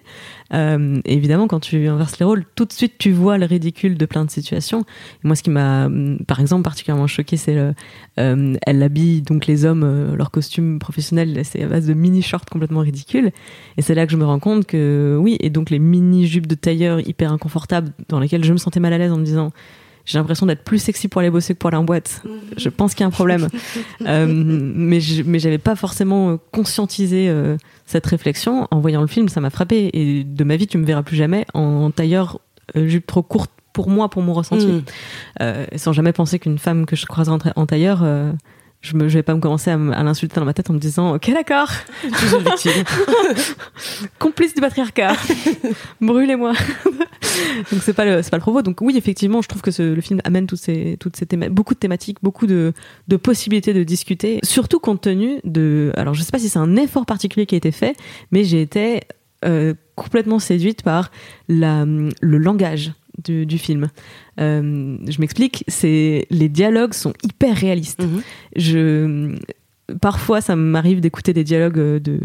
Euh, 0.52 1.00
évidemment, 1.04 1.48
quand 1.48 1.60
tu 1.60 1.88
inverses 1.88 2.18
les 2.18 2.26
rôles, 2.26 2.44
tout 2.54 2.64
de 2.64 2.72
suite 2.72 2.94
tu 2.98 3.12
vois 3.12 3.38
le 3.38 3.46
ridicule 3.46 3.96
de 3.96 4.06
plein 4.06 4.24
de 4.24 4.30
situations. 4.30 4.80
Et 5.24 5.26
moi, 5.26 5.36
ce 5.36 5.42
qui 5.42 5.50
m'a, 5.50 5.88
mm, 5.88 6.24
par 6.26 6.40
exemple, 6.40 6.62
particulièrement 6.62 7.06
choqué, 7.06 7.36
c'est 7.36 7.54
le, 7.54 7.74
elle 8.16 8.82
habille 8.82 9.22
donc 9.22 9.46
les 9.46 9.64
hommes, 9.64 10.14
leur 10.14 10.30
costume 10.30 10.78
professionnel, 10.78 11.40
c'est 11.44 11.62
à 11.62 11.66
base 11.66 11.86
de 11.86 11.94
mini 11.94 12.22
shorts 12.22 12.44
complètement 12.50 12.80
ridicules. 12.80 13.32
Et 13.76 13.82
c'est 13.82 13.94
là 13.94 14.06
que 14.06 14.12
je 14.12 14.16
me 14.16 14.24
rends 14.24 14.40
compte 14.40 14.66
que 14.66 15.18
oui, 15.20 15.36
et 15.40 15.50
donc 15.50 15.70
les 15.70 15.78
mini 15.78 16.26
jupes 16.26 16.46
de 16.46 16.54
tailleur 16.54 17.00
hyper 17.06 17.32
inconfortables 17.32 17.92
dans 18.08 18.20
lesquelles 18.20 18.44
je 18.44 18.52
me 18.52 18.58
sentais 18.58 18.80
mal 18.80 18.92
à 18.92 18.98
l'aise 18.98 19.12
en 19.12 19.18
me 19.18 19.24
disant 19.24 19.52
j'ai 20.04 20.18
l'impression 20.18 20.46
d'être 20.46 20.64
plus 20.64 20.78
sexy 20.78 21.08
pour 21.08 21.20
aller 21.20 21.30
bosser 21.30 21.54
que 21.54 21.58
pour 21.58 21.68
aller 21.68 21.76
en 21.76 21.84
boîte. 21.84 22.22
Je 22.56 22.68
pense 22.68 22.94
qu'il 22.94 23.02
y 23.02 23.04
a 23.04 23.08
un 23.08 23.10
problème. 23.10 23.48
euh, 24.06 24.26
mais 24.28 25.00
je, 25.00 25.22
mais 25.22 25.38
j'avais 25.38 25.58
pas 25.58 25.76
forcément 25.76 26.30
euh, 26.30 26.36
conscientisé 26.52 27.28
euh, 27.28 27.56
cette 27.86 28.06
réflexion. 28.06 28.66
En 28.70 28.80
voyant 28.80 29.00
le 29.00 29.06
film, 29.06 29.28
ça 29.28 29.40
m'a 29.40 29.50
frappé. 29.50 29.90
Et 29.92 30.24
de 30.24 30.44
ma 30.44 30.56
vie, 30.56 30.66
tu 30.66 30.78
me 30.78 30.84
verras 30.84 31.02
plus 31.02 31.16
jamais 31.16 31.46
en 31.54 31.90
tailleur 31.90 32.40
euh, 32.76 32.86
jupe 32.86 33.06
trop 33.06 33.22
courte 33.22 33.50
pour 33.72 33.88
moi, 33.88 34.08
pour 34.08 34.22
mon 34.22 34.32
ressenti. 34.32 34.84
Euh, 35.40 35.66
sans 35.76 35.92
jamais 35.92 36.12
penser 36.12 36.38
qu'une 36.38 36.58
femme 36.58 36.86
que 36.86 36.96
je 36.96 37.06
croiserais 37.06 37.52
en 37.54 37.66
tailleur, 37.66 38.04
je 38.80 38.96
ne 38.96 39.04
vais 39.04 39.22
pas 39.22 39.34
me 39.34 39.40
commencer 39.40 39.70
à, 39.70 39.76
l'insulter 39.76 40.40
dans 40.40 40.46
ma 40.46 40.54
tête 40.54 40.70
en 40.70 40.72
me 40.72 40.78
disant 40.78 41.14
ok 41.14 41.30
d'accord. 41.32 41.70
Complice 44.18 44.54
du 44.54 44.60
patriarcat. 44.60 45.14
Brûlez-moi. 46.00 46.52
Donc 47.70 47.82
c'est 47.82 47.92
pas 47.92 48.06
le 48.06 48.22
c'est 48.22 48.30
pas 48.30 48.38
le 48.38 48.42
propos. 48.42 48.62
Donc 48.62 48.80
oui, 48.80 48.96
effectivement, 48.96 49.42
je 49.42 49.48
trouve 49.48 49.60
que 49.60 49.70
ce, 49.70 49.82
le 49.82 50.00
film 50.00 50.20
amène 50.24 50.46
toutes 50.46 50.60
ces 50.60 50.96
toutes 50.98 51.16
ces 51.16 51.26
théma- 51.26 51.50
beaucoup 51.50 51.74
de 51.74 51.78
thématiques, 51.78 52.18
beaucoup 52.22 52.46
de 52.46 52.72
de 53.08 53.16
possibilités 53.16 53.74
de 53.74 53.82
discuter, 53.82 54.40
surtout 54.42 54.80
compte 54.80 55.02
tenu 55.02 55.40
de. 55.44 55.92
Alors 55.96 56.14
je 56.14 56.22
sais 56.22 56.32
pas 56.32 56.38
si 56.38 56.48
c'est 56.48 56.58
un 56.58 56.76
effort 56.76 57.04
particulier 57.04 57.44
qui 57.44 57.56
a 57.56 57.58
été 57.58 57.72
fait, 57.72 57.96
mais 58.32 58.44
j'ai 58.44 58.62
été 58.62 59.02
euh, 59.44 59.74
complètement 59.94 60.38
séduite 60.38 60.82
par 60.82 61.10
la 61.48 61.84
le 61.84 62.38
langage 62.38 62.92
du, 63.22 63.46
du 63.46 63.58
film. 63.58 63.88
Euh, 64.40 64.96
je 65.08 65.20
m'explique, 65.20 65.64
c'est 65.68 66.26
les 66.30 66.48
dialogues 66.48 66.94
sont 66.94 67.12
hyper 67.22 67.56
réalistes. 67.56 68.02
Mhm. 68.02 68.22
Je 68.56 69.34
parfois 70.00 70.40
ça 70.40 70.54
m'arrive 70.54 71.00
d'écouter 71.00 71.32
des 71.32 71.42
dialogues 71.42 71.78
euh, 71.80 71.98
de 71.98 72.20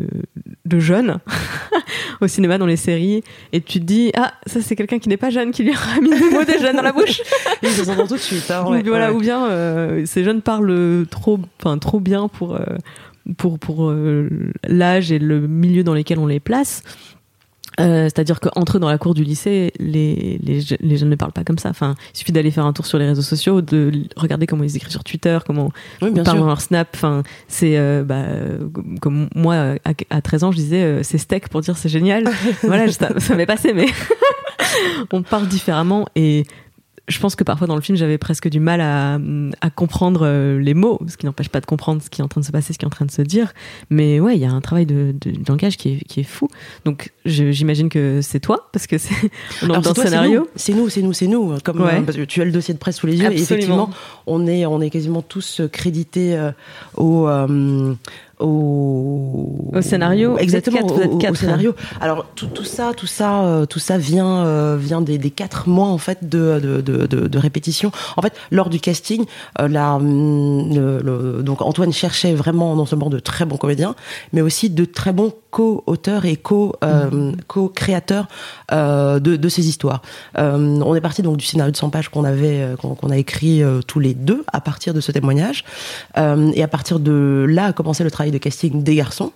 de 0.66 0.80
jeunes 0.80 1.18
au 2.22 2.28
cinéma 2.28 2.60
dans 2.60 2.68
les 2.68 2.76
séries 2.76 3.24
et 3.54 3.62
tu 3.62 3.80
te 3.80 3.86
dis 3.86 4.12
ah 4.16 4.34
ça 4.46 4.62
c'est 4.62 4.76
quelqu'un 4.76 5.00
qui 5.00 5.10
n'est 5.10 5.18
pas 5.18 5.32
jeune 5.32 5.50
qui 5.50 5.64
lui 5.64 5.72
a 5.72 6.00
mis 6.00 6.10
des 6.12 6.30
mots 6.30 6.44
des 6.44 6.60
jeunes 6.60 6.76
dans 6.76 6.84
la 6.84 6.92
bouche 6.92 7.22
Ils 7.64 7.70
se 7.70 7.90
entendent 7.90 8.08
tout 8.08 8.14
de 8.16 8.20
suite. 8.20 8.52
hein, 8.52 8.66
ouais, 8.70 8.84
voilà 8.84 9.10
ouais. 9.10 9.18
ou 9.18 9.20
bien 9.20 9.48
euh, 9.48 10.06
ces 10.06 10.24
jeunes 10.24 10.44
parlent 10.44 11.08
trop 11.10 11.40
enfin 11.60 11.80
trop 11.80 12.00
bien 12.00 12.28
pour 12.28 12.54
euh, 12.56 12.64
pour 13.38 13.58
pour 13.58 13.90
euh, 13.90 14.30
l'âge 14.68 15.12
et 15.12 15.18
le 15.18 15.48
milieu 15.48 15.84
dans 15.84 15.96
lesquels 15.96 16.20
on 16.20 16.28
les 16.28 16.40
place 16.40 16.84
Euh, 17.80 18.06
c'est-à-dire 18.06 18.40
qu'entre 18.40 18.78
eux 18.78 18.80
dans 18.80 18.90
la 18.90 18.98
cour 18.98 19.14
du 19.14 19.24
lycée, 19.24 19.74
les, 19.80 20.40
les, 20.42 20.62
je- 20.62 20.76
les 20.80 20.98
jeunes 20.98 21.10
ne 21.10 21.16
parlent 21.16 21.34
pas 21.34 21.44
comme 21.44 21.58
ça. 21.58 21.70
Enfin, 21.70 21.96
il 22.14 22.18
suffit 22.20 22.32
d'aller 22.32 22.52
faire 22.52 22.66
un 22.66 22.74
tour 22.74 22.86
sur 22.86 22.98
les 22.98 23.06
réseaux 23.08 23.22
sociaux, 23.22 23.62
de 23.62 23.92
regarder 24.16 24.48
comment 24.48 24.64
ils 24.64 24.76
écrivent 24.76 24.92
sur 24.92 25.04
Twitter, 25.04 25.38
comment 25.46 25.72
Oui, 26.02 26.12
ils 26.16 26.24
parlent 26.24 26.40
dans 26.40 26.46
leur 26.48 26.62
snap. 26.62 26.90
Enfin, 26.94 27.24
c'est 27.48 27.78
euh, 27.78 28.04
bah, 28.04 28.24
comme 29.02 29.28
moi 29.36 29.76
à, 29.84 29.92
à 30.10 30.22
13 30.22 30.44
ans, 30.46 30.52
je 30.52 30.58
disais 30.58 30.84
euh, 30.84 31.04
c'est 31.04 31.18
steak 31.18 31.50
pour 31.50 31.62
dire 31.62 31.78
c'est 31.78 31.90
génial. 31.90 32.24
voilà, 32.64 32.90
ça, 32.92 33.10
ça 33.20 33.36
m'est 33.36 33.46
passé, 33.46 33.74
mais 33.74 33.88
on 35.12 35.22
parle 35.22 35.48
différemment 35.48 36.08
et 36.16 36.46
je 37.08 37.20
pense 37.20 37.36
que 37.36 37.44
parfois 37.44 37.68
dans 37.68 37.76
le 37.76 37.82
film 37.82 37.98
j'avais 37.98 38.18
presque 38.18 38.50
du 38.50 38.60
mal 38.60 38.82
à, 38.82 39.20
à 39.62 39.70
comprendre 39.70 40.22
euh, 40.24 40.60
les 40.60 40.74
mots, 40.74 41.00
ce 41.08 41.18
qui 41.18 41.26
n'empêche 41.26 41.50
pas 41.50 41.62
de 41.62 41.66
comprendre 41.66 42.02
ce 42.02 42.10
qui 42.10 42.22
est 42.22 42.24
en 42.24 42.28
train 42.28 42.42
de 42.42 42.46
se 42.46 42.52
passer, 42.52 42.74
ce 42.74 42.80
qui 42.80 42.86
est 42.86 42.88
en 42.88 42.92
train 42.92 43.06
de 43.06 43.12
se 43.12 43.22
dire. 43.22 43.54
Mais 43.90 44.20
ouais, 44.20 44.36
il 44.36 44.42
y 44.42 44.46
a 44.46 44.52
un 44.52 44.62
travail 44.62 44.86
de, 44.86 45.14
de 45.22 45.34
langage 45.48 45.78
qui 45.78 45.90
est, 45.94 46.04
qui 46.08 46.22
est 46.22 46.24
fou. 46.24 46.48
Donc 46.84 47.12
j'imagine 47.26 47.90
que 47.90 48.22
c'est 48.22 48.40
toi 48.40 48.70
parce 48.72 48.88
que 48.88 48.98
c'est 48.98 49.14
dans, 49.68 49.78
le 49.78 49.84
scénario. 49.84 50.50
C'est 50.56 50.74
nous, 50.74 50.90
c'est 50.90 51.02
nous, 51.02 51.14
c'est 51.14 51.28
nous. 51.28 51.56
Comme, 51.64 51.82
Ouais. 51.82 52.00
euh, 52.00 52.02
parce 52.02 52.18
que 52.18 52.24
tu 52.24 52.42
as 52.42 52.46
le 52.46 52.52
dossier 52.52 52.74
de 52.74 52.80
presse 52.80 52.98
sous 52.98 53.08
les 53.08 53.18
yeux. 53.18 53.32
Et 53.32 53.42
effectivement, 53.42 53.90
on 54.26 54.48
est, 54.48 54.66
on 54.66 54.82
est 54.82 54.90
quasiment 54.90 55.22
tous 55.22 55.62
crédités 55.72 56.36
euh, 56.36 56.52
au, 56.96 57.28
euh, 57.28 57.94
au, 58.40 59.70
Au 59.74 59.82
scénario. 59.82 60.38
Exactement, 60.38 60.78
quatre, 60.80 60.94
vous 60.94 61.02
êtes 61.02 61.10
au, 61.12 61.16
au 61.16 61.18
quatre. 61.18 61.38
scénario. 61.38 61.76
Alors 62.02 62.26
tout, 62.36 62.48
tout 62.48 62.64
ça, 62.64 62.92
tout 62.96 63.08
ça, 63.08 63.44
euh, 63.44 63.66
tout 63.66 63.80
ça 63.80 63.98
vient, 63.98 64.46
euh, 64.46 64.78
vient 64.80 65.02
des, 65.02 65.18
des 65.18 65.32
quatre 65.32 65.68
mois 65.70 65.88
en 65.88 65.98
fait 65.98 66.28
de, 66.28 66.60
de, 66.82 66.82
de, 67.06 67.38
répétition. 67.38 67.92
En 68.18 68.22
fait, 68.22 68.34
lors 68.52 68.70
du 68.70 68.80
casting, 68.80 69.26
euh, 69.60 69.68
la, 69.68 69.98
le- 70.02 71.00
le- 71.02 71.44
donc 71.44 71.62
Antoine 71.62 71.92
cherchait 71.94 72.34
vraiment 72.34 72.76
non 72.76 72.86
seulement 72.86 73.10
de 73.10 73.20
très 73.20 73.46
bons 73.46 73.58
comédiens, 73.58 73.96
mais 74.34 74.42
aussi 74.42 74.70
de 74.70 74.86
très 74.86 75.12
bons 75.14 75.34
co-auteurs 75.52 76.26
et 76.26 76.36
co, 76.36 76.76
euh, 76.84 77.32
co-créateurs 77.48 78.28
euh, 78.74 79.20
de, 79.20 79.36
de 79.38 79.50
ces 79.50 79.68
histoires. 79.70 80.02
On 80.38 80.96
est 80.96 81.02
parti 81.02 81.22
donc 81.22 81.38
du 81.38 81.46
scénario 81.46 81.72
de 81.72 81.78
100 81.78 81.90
pages 81.90 82.10
qu'on 82.10 82.24
avait, 82.26 82.68
qu'on 82.80 83.10
a 83.10 83.18
écrit 83.18 83.62
tous 83.88 84.00
les 84.00 84.14
deux 84.14 84.44
à 84.52 84.60
partir 84.62 84.94
de 84.94 85.00
ce 85.02 85.12
témoignage, 85.12 85.64
et 86.18 86.64
à 86.64 86.68
partir 86.68 87.00
de 87.00 87.46
là 87.48 87.66
a 87.68 87.74
commencé 87.74 88.04
le 88.04 88.12
travail 88.12 88.25
de 88.32 88.38
casting 88.38 88.84
des 88.84 88.96
garçons. 88.96 89.32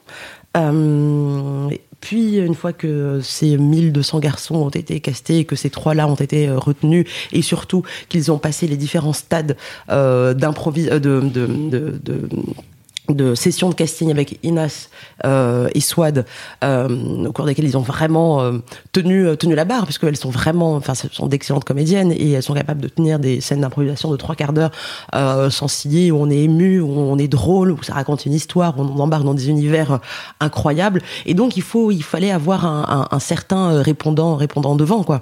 Euh, 0.57 1.69
puis, 2.01 2.37
une 2.37 2.55
fois 2.55 2.73
que 2.73 3.19
ces 3.21 3.57
1200 3.57 4.19
garçons 4.19 4.55
ont 4.55 4.69
été 4.69 4.99
castés 4.99 5.39
et 5.39 5.45
que 5.45 5.55
ces 5.55 5.69
trois-là 5.69 6.07
ont 6.07 6.15
été 6.15 6.47
euh, 6.47 6.57
retenus, 6.57 7.05
et 7.31 7.41
surtout 7.41 7.83
qu'ils 8.07 8.31
ont 8.31 8.37
passé 8.37 8.67
les 8.67 8.77
différents 8.77 9.13
stades 9.13 9.57
euh, 9.89 10.33
d'improvis, 10.33 10.85
de, 10.85 10.99
de 10.99 11.99
de 13.13 13.35
sessions 13.35 13.69
de 13.69 13.75
casting 13.75 14.11
avec 14.11 14.39
Inas 14.43 14.89
euh, 15.25 15.69
et 15.73 15.81
Swad 15.81 16.25
euh, 16.63 17.25
au 17.25 17.31
cours 17.31 17.45
desquelles 17.45 17.65
ils 17.65 17.77
ont 17.77 17.81
vraiment 17.81 18.41
euh, 18.41 18.59
tenu 18.91 19.27
euh, 19.27 19.35
tenu 19.35 19.55
la 19.55 19.65
barre 19.65 19.85
puisque 19.85 20.03
elles 20.03 20.15
sont 20.15 20.29
vraiment 20.29 20.75
enfin 20.75 20.93
ce 20.93 21.07
sont 21.11 21.27
d'excellentes 21.27 21.63
comédiennes 21.63 22.11
et 22.11 22.31
elles 22.31 22.43
sont 22.43 22.53
capables 22.53 22.81
de 22.81 22.87
tenir 22.87 23.19
des 23.19 23.41
scènes 23.41 23.61
d'improvisation 23.61 24.11
de 24.11 24.17
trois 24.17 24.35
quarts 24.35 24.53
d'heure 24.53 24.71
euh, 25.15 25.49
sans 25.49 25.67
ciller 25.67 26.11
où 26.11 26.17
on 26.17 26.29
est 26.29 26.37
ému 26.37 26.79
où 26.79 26.89
on 26.89 27.17
est 27.17 27.27
drôle 27.27 27.71
où 27.71 27.81
ça 27.83 27.93
raconte 27.93 28.25
une 28.25 28.33
histoire 28.33 28.77
où 28.79 28.81
on 28.83 28.99
embarque 28.99 29.23
dans 29.23 29.33
des 29.33 29.49
univers 29.49 29.93
euh, 29.93 29.97
incroyables. 30.39 31.01
Et 31.25 31.33
donc 31.33 31.57
il 31.57 31.63
faut 31.63 31.91
il 31.91 32.03
fallait 32.03 32.31
avoir 32.31 32.65
un, 32.65 33.07
un, 33.11 33.15
un 33.15 33.19
certain 33.19 33.81
répondant 33.81 34.35
répondant 34.35 34.75
devant 34.75 35.03
quoi 35.03 35.21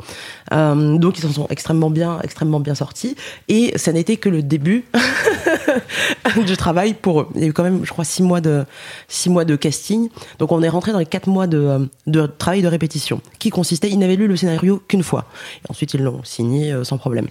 euh, 0.53 0.97
donc 0.97 1.17
ils 1.17 1.21
s'en 1.21 1.31
sont 1.31 1.47
extrêmement 1.49 1.89
bien 1.89 2.19
extrêmement 2.21 2.59
bien 2.59 2.75
sortis 2.75 3.15
et 3.47 3.77
ça 3.77 3.91
n'était 3.91 4.17
que 4.17 4.29
le 4.29 4.41
début 4.41 4.85
du 6.45 6.57
travail 6.57 6.93
pour 6.93 7.21
eux. 7.21 7.27
Il 7.35 7.41
y 7.41 7.43
a 7.45 7.47
eu 7.47 7.53
quand 7.53 7.63
même, 7.63 7.85
je 7.85 7.91
crois, 7.91 8.05
six 8.05 8.23
mois 8.23 8.41
de 8.41 8.65
six 9.07 9.29
mois 9.29 9.45
de 9.45 9.55
casting. 9.55 10.09
Donc 10.39 10.51
on 10.51 10.61
est 10.61 10.69
rentré 10.69 10.91
dans 10.91 10.99
les 10.99 11.05
quatre 11.05 11.27
mois 11.27 11.47
de, 11.47 11.57
euh, 11.57 11.79
de 12.05 12.25
travail 12.25 12.61
de 12.61 12.67
répétition, 12.67 13.21
qui 13.39 13.49
consistait, 13.49 13.89
ils 13.89 13.99
n'avaient 13.99 14.15
lu 14.15 14.27
le 14.27 14.35
scénario 14.35 14.81
qu'une 14.87 15.03
fois. 15.03 15.25
Et 15.63 15.71
ensuite 15.71 15.93
ils 15.93 16.01
l'ont 16.01 16.23
signé 16.23 16.71
euh, 16.71 16.83
sans 16.83 16.97
problème. 16.97 17.27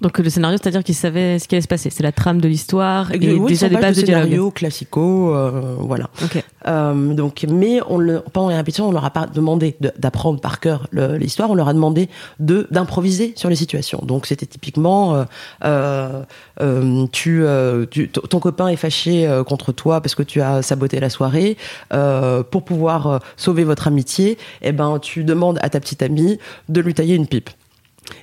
Donc 0.00 0.16
le 0.18 0.30
scénario, 0.30 0.56
c'est-à-dire 0.62 0.84
qu'ils 0.84 0.94
savaient 0.94 1.38
ce 1.40 1.48
qui 1.48 1.56
allait 1.56 1.62
se 1.62 1.66
passer. 1.68 1.90
C'est 1.90 2.04
la 2.04 2.12
trame 2.12 2.40
de 2.40 2.46
l'histoire 2.46 3.12
et 3.12 3.18
oui, 3.34 3.48
déjà 3.48 3.68
des 3.68 3.74
bases 3.82 3.96
de, 3.96 4.02
de 4.02 4.06
scénario 4.06 4.50
classico, 4.52 5.34
euh, 5.34 5.74
voilà. 5.80 6.08
Ok. 6.22 6.42
Euh, 6.68 7.14
donc, 7.14 7.44
mais 7.50 7.80
on 7.88 7.98
le, 7.98 8.20
pendant 8.32 8.48
les 8.50 8.56
répétitions, 8.56 8.88
on 8.88 8.92
leur 8.92 9.04
a 9.04 9.10
pas 9.10 9.26
demandé 9.26 9.76
de- 9.80 9.92
d'apprendre 9.98 10.40
par 10.40 10.60
cœur 10.60 10.86
l'histoire, 10.92 11.50
on 11.50 11.54
leur 11.56 11.68
a 11.68 11.74
demandé 11.74 12.08
de 12.38 12.68
d'improviser 12.70 13.32
sur 13.34 13.48
les 13.48 13.56
situations. 13.56 14.00
Donc, 14.04 14.26
c'était 14.26 14.46
typiquement, 14.46 15.14
euh, 15.16 15.24
euh, 15.64 16.22
euh, 16.60 17.06
tu, 17.10 17.42
euh, 17.42 17.84
tu- 17.90 18.08
ton 18.08 18.38
copain 18.38 18.68
est 18.68 18.76
fâché 18.76 19.28
contre 19.48 19.72
toi 19.72 20.00
parce 20.00 20.14
que 20.14 20.22
tu 20.22 20.40
as 20.40 20.62
saboté 20.62 21.00
la 21.00 21.10
soirée. 21.10 21.56
Euh, 21.92 22.42
pour 22.44 22.62
pouvoir 22.64 23.20
sauver 23.36 23.64
votre 23.64 23.88
amitié, 23.88 24.38
eh 24.62 24.70
ben, 24.72 24.98
tu 25.00 25.24
demandes 25.24 25.58
à 25.62 25.70
ta 25.70 25.80
petite 25.80 26.02
amie 26.02 26.38
de 26.68 26.80
lui 26.80 26.94
tailler 26.94 27.14
une 27.16 27.26
pipe. 27.26 27.50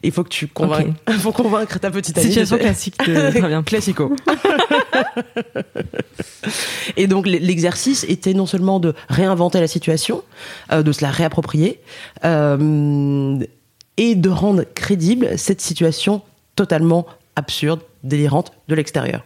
Il 0.04 0.12
faut 0.12 0.24
que 0.24 0.30
tu 0.30 0.48
convainques, 0.48 0.96
faut 1.20 1.32
convaincre 1.34 1.80
ta 1.80 1.92
petite 1.92 2.18
amie. 2.18 2.28
Situation 2.28 2.58
classique. 2.58 2.98
De... 3.06 3.30
Très 3.30 3.42
bien. 3.48 3.64
Classico. 3.64 4.16
Et 6.98 7.08
donc 7.08 7.26
l'exercice 7.28 8.06
était 8.08 8.34
non 8.34 8.46
seulement 8.46 8.80
de 8.80 8.94
réinventer 9.10 9.60
la 9.60 9.68
situation, 9.68 10.24
euh, 10.72 10.84
de 10.84 10.92
se 10.92 11.02
la 11.02 11.12
réapproprier, 11.12 11.80
euh, 12.24 13.40
et 13.98 14.16
de 14.16 14.30
rendre 14.30 14.64
crédible 14.76 15.38
cette 15.38 15.62
situation 15.62 16.22
totalement 16.56 17.06
absurde, 17.36 17.82
délirante 18.04 18.52
de 18.68 18.76
l'extérieur. 18.76 19.26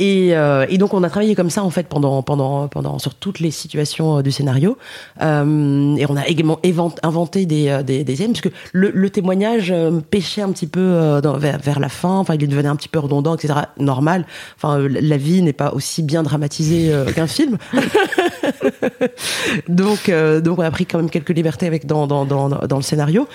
Et, 0.00 0.34
euh, 0.36 0.66
et 0.68 0.76
donc 0.76 0.92
on 0.92 1.04
a 1.04 1.08
travaillé 1.08 1.36
comme 1.36 1.50
ça 1.50 1.62
en 1.62 1.70
fait 1.70 1.86
pendant 1.86 2.20
pendant 2.22 2.66
pendant 2.66 2.98
sur 2.98 3.14
toutes 3.14 3.38
les 3.38 3.52
situations 3.52 4.18
euh, 4.18 4.22
du 4.22 4.32
scénario. 4.32 4.76
Euh, 5.22 5.94
et 5.96 6.04
on 6.08 6.16
a 6.16 6.26
également 6.26 6.58
inventé 7.04 7.46
des 7.46 7.68
euh, 7.68 7.82
des, 7.84 8.02
des 8.02 8.16
thèmes 8.16 8.32
parce 8.32 8.42
le, 8.72 8.90
le 8.92 9.10
témoignage 9.10 9.70
euh, 9.70 10.00
pêchait 10.10 10.42
un 10.42 10.50
petit 10.50 10.66
peu 10.66 11.20
vers, 11.38 11.58
vers 11.58 11.78
la 11.78 11.88
fin. 11.88 12.18
Enfin 12.18 12.34
il 12.34 12.48
devenait 12.48 12.68
un 12.68 12.74
petit 12.74 12.88
peu 12.88 12.98
redondant 12.98 13.36
etc 13.36 13.54
normal. 13.78 14.26
Enfin 14.56 14.78
la- 14.78 15.16
vie 15.16 15.42
n'est 15.42 15.52
pas 15.52 15.72
aussi 15.72 16.02
bien 16.02 16.24
dramatisée 16.24 16.92
qu'un 17.14 17.28
film. 17.28 17.56
Donc 19.68 20.10
donc 20.42 20.58
on 20.58 20.62
a 20.62 20.70
pris 20.72 20.86
quand 20.86 20.98
même 20.98 21.10
quelques 21.10 21.30
libertés 21.30 21.66
avec 21.68 21.86
dans 21.86 22.06
dans 22.08 22.24
dans, 22.24 22.48
dans 22.48 22.76
le 22.76 22.82
scénario 22.82 23.28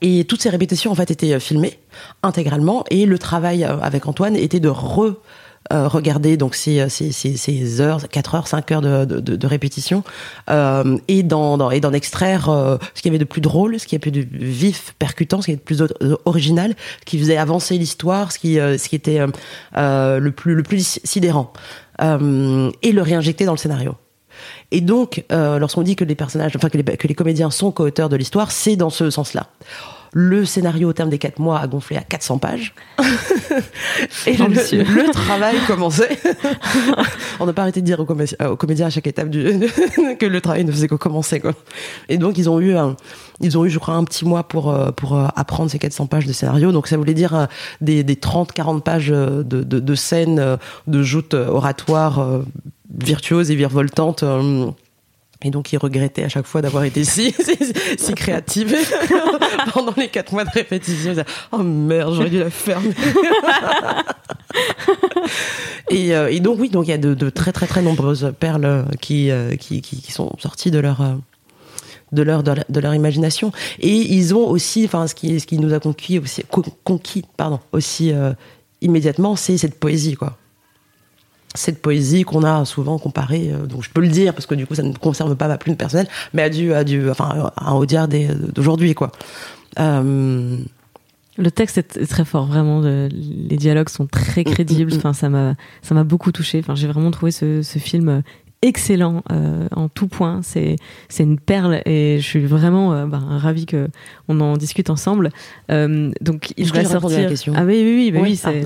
et 0.00 0.24
toutes 0.24 0.42
ces 0.42 0.50
répétitions 0.50 0.90
en 0.90 0.94
fait 0.94 1.10
étaient 1.10 1.34
euh, 1.34 1.40
filmées 1.40 1.78
intégralement 2.22 2.84
et 2.90 3.06
le 3.06 3.18
travail 3.18 3.64
euh, 3.64 3.78
avec 3.80 4.06
Antoine 4.06 4.36
était 4.36 4.60
de 4.60 4.68
re 4.68 5.16
euh, 5.72 5.88
regarder 5.88 6.36
donc 6.36 6.54
ces, 6.54 6.88
ces, 6.88 7.10
ces, 7.10 7.80
heures, 7.80 8.08
4 8.08 8.34
heures, 8.36 8.46
5 8.46 8.70
heures 8.70 8.80
de, 8.80 9.04
de, 9.04 9.36
de, 9.36 9.46
répétition 9.48 10.04
euh, 10.48 10.96
et 11.08 11.24
d'en 11.24 11.92
extraire 11.92 12.48
euh, 12.48 12.76
ce 12.94 13.02
qu'il 13.02 13.10
y 13.10 13.12
avait 13.12 13.18
de 13.18 13.28
plus 13.28 13.40
drôle, 13.40 13.80
ce 13.80 13.86
qui 13.86 13.96
avait 13.96 14.10
de 14.12 14.22
plus 14.22 14.38
vif, 14.38 14.94
percutant, 15.00 15.40
ce 15.40 15.46
qui 15.46 15.52
était 15.52 15.58
de 15.58 15.64
plus 15.64 15.82
original, 16.24 16.76
ce 17.00 17.04
qui 17.04 17.18
faisait 17.18 17.36
avancer 17.36 17.78
l'histoire, 17.78 18.30
ce 18.30 18.38
qui, 18.38 18.54
ce 18.54 18.88
qui 18.88 18.94
était 18.94 19.18
le 19.74 20.30
plus 20.30 20.54
le 20.54 20.62
plus 20.62 21.00
sidérant 21.02 21.52
et 22.00 22.92
le 22.92 23.02
réinjecter 23.02 23.44
dans 23.44 23.52
le 23.52 23.58
scénario. 23.58 23.96
Et 24.72 24.80
donc, 24.80 25.24
euh, 25.32 25.58
lorsqu'on 25.58 25.82
dit 25.82 25.96
que 25.96 26.04
les 26.04 26.14
personnages, 26.14 26.52
enfin 26.56 26.68
que 26.68 26.76
les, 26.78 26.84
que 26.84 27.06
les 27.08 27.14
comédiens 27.14 27.50
sont 27.50 27.70
co-auteurs 27.70 28.08
de 28.08 28.16
l'histoire, 28.16 28.50
c'est 28.50 28.76
dans 28.76 28.90
ce 28.90 29.10
sens-là. 29.10 29.46
Le 30.12 30.44
scénario 30.46 30.88
au 30.88 30.92
terme 30.94 31.10
des 31.10 31.18
quatre 31.18 31.38
mois 31.40 31.58
a 31.60 31.66
gonflé 31.66 31.96
à 31.98 32.00
400 32.00 32.38
pages. 32.38 32.74
Et 34.26 34.36
le, 34.36 34.46
le 34.46 35.10
travail 35.12 35.56
commençait. 35.66 36.18
On 37.40 37.44
n'a 37.46 37.52
pas 37.52 37.62
arrêté 37.62 37.80
de 37.80 37.86
dire 37.86 38.00
aux, 38.00 38.04
comé- 38.06 38.34
aux 38.48 38.56
comédiens 38.56 38.86
à 38.86 38.90
chaque 38.90 39.06
étape 39.06 39.28
du, 39.28 39.42
que 40.18 40.26
le 40.26 40.40
travail 40.40 40.64
ne 40.64 40.72
faisait 40.72 40.88
que 40.88 40.94
commencer. 40.94 41.40
Quoi. 41.40 41.52
Et 42.08 42.16
donc, 42.18 42.38
ils 42.38 42.48
ont 42.48 42.60
eu, 42.60 42.74
un, 42.76 42.96
ils 43.40 43.58
ont 43.58 43.64
eu, 43.66 43.70
je 43.70 43.78
crois, 43.78 43.94
un 43.94 44.04
petit 44.04 44.24
mois 44.24 44.44
pour, 44.44 44.70
euh, 44.72 44.90
pour 44.90 45.16
euh, 45.18 45.26
apprendre 45.36 45.70
ces 45.70 45.78
400 45.78 46.06
pages 46.06 46.26
de 46.26 46.32
scénario. 46.32 46.72
Donc, 46.72 46.86
ça 46.86 46.96
voulait 46.96 47.14
dire 47.14 47.48
des, 47.82 48.02
des 48.02 48.14
30-40 48.14 48.80
pages 48.80 49.08
de, 49.08 49.42
de, 49.42 49.62
de 49.62 49.94
scènes, 49.94 50.56
de 50.86 51.02
joutes 51.02 51.34
oratoires 51.34 52.26
virtuoses 52.94 53.50
et 53.50 53.56
virevoltantes. 53.56 54.22
euh, 54.22 54.70
Et 55.42 55.50
donc, 55.50 55.72
il 55.72 55.78
regrettait 55.78 56.24
à 56.24 56.28
chaque 56.28 56.46
fois 56.46 56.62
d'avoir 56.62 56.84
été 56.84 57.04
si, 57.04 57.34
si, 57.98 58.14
créative 58.14 58.74
pendant 59.72 59.94
les 59.96 60.08
quatre 60.08 60.32
mois 60.32 60.44
de 60.44 60.50
répétition. 60.50 61.10
Disait, 61.10 61.24
oh 61.52 61.58
merde, 61.58 62.14
j'aurais 62.14 62.30
dû 62.30 62.38
la 62.38 62.50
fermer. 62.50 62.90
et, 65.90 66.14
euh, 66.14 66.30
et, 66.30 66.40
donc, 66.40 66.58
oui, 66.60 66.70
donc 66.70 66.86
il 66.86 66.90
y 66.90 66.94
a 66.94 66.98
de, 66.98 67.30
très, 67.30 67.52
très, 67.52 67.66
très 67.66 67.82
nombreuses 67.82 68.32
perles 68.38 68.86
qui, 69.00 69.30
euh, 69.30 69.56
qui, 69.56 69.82
sont 70.10 70.32
sorties 70.38 70.70
de 70.70 70.78
leur. 70.78 71.02
De 72.12 72.22
leur, 72.22 72.44
de 72.44 72.80
leur, 72.80 72.94
imagination 72.94 73.50
et 73.80 73.90
ils 73.90 74.32
ont 74.32 74.48
aussi 74.48 74.84
enfin 74.84 75.08
ce 75.08 75.14
qui 75.16 75.40
ce 75.40 75.46
qui 75.46 75.58
nous 75.58 75.74
a 75.74 75.80
conquis 75.80 76.20
aussi 76.20 76.44
conquis 76.84 77.24
pardon 77.36 77.58
aussi 77.72 78.12
immédiatement 78.80 79.34
c'est 79.34 79.58
cette 79.58 79.74
poésie 79.80 80.14
quoi 80.14 80.38
cette 81.56 81.80
poésie 81.80 82.24
qu'on 82.24 82.44
a 82.44 82.64
souvent 82.64 82.98
comparée, 82.98 83.50
euh, 83.52 83.66
donc 83.66 83.82
je 83.82 83.90
peux 83.90 84.00
le 84.00 84.08
dire 84.08 84.34
parce 84.34 84.46
que 84.46 84.54
du 84.54 84.66
coup 84.66 84.74
ça 84.74 84.82
ne 84.82 84.92
concerne 84.92 85.34
pas 85.36 85.48
ma 85.48 85.58
plume 85.58 85.76
personnelle, 85.76 86.08
mais 86.32 86.42
à 86.42 86.50
du, 86.50 86.72
à 86.72 86.84
du, 86.84 87.10
enfin, 87.10 87.50
à 87.56 87.72
un 87.72 88.08
d'aujourd'hui, 88.54 88.94
quoi. 88.94 89.12
Euh... 89.78 90.58
Le 91.38 91.50
texte 91.50 91.76
est 91.76 92.06
très 92.06 92.24
fort, 92.24 92.46
vraiment. 92.46 92.80
les 92.80 93.56
dialogues 93.58 93.90
sont 93.90 94.06
très 94.06 94.40
mm, 94.40 94.48
mm, 94.48 94.52
crédibles. 94.52 94.94
Mm. 94.94 94.96
Enfin, 94.96 95.12
ça 95.12 95.28
m'a, 95.28 95.54
ça 95.82 95.94
m'a 95.94 96.02
beaucoup 96.02 96.32
touché. 96.32 96.60
Enfin, 96.60 96.74
j'ai 96.74 96.86
vraiment 96.86 97.10
trouvé 97.10 97.30
ce, 97.30 97.60
ce 97.60 97.78
film 97.78 98.22
excellent 98.62 99.22
euh, 99.30 99.68
en 99.74 99.88
tout 99.88 100.08
point. 100.08 100.40
C'est, 100.42 100.76
c'est 101.08 101.22
une 101.22 101.38
perle 101.38 101.82
et 101.84 102.18
je 102.20 102.24
suis 102.24 102.44
vraiment 102.44 102.92
euh, 102.92 103.06
bah, 103.06 103.20
ravie 103.20 103.66
que 103.66 103.88
on 104.28 104.40
en 104.40 104.56
discute 104.56 104.90
ensemble. 104.90 105.30
Euh, 105.70 106.10
donc 106.20 106.52
il 106.56 106.72
va 106.72 106.84
sortir. 106.84 107.30
Ah 107.54 107.64
oui, 107.64 107.82
oui, 107.82 108.10
oui, 108.12 108.20
oui, 108.20 108.36
c'est. 108.36 108.64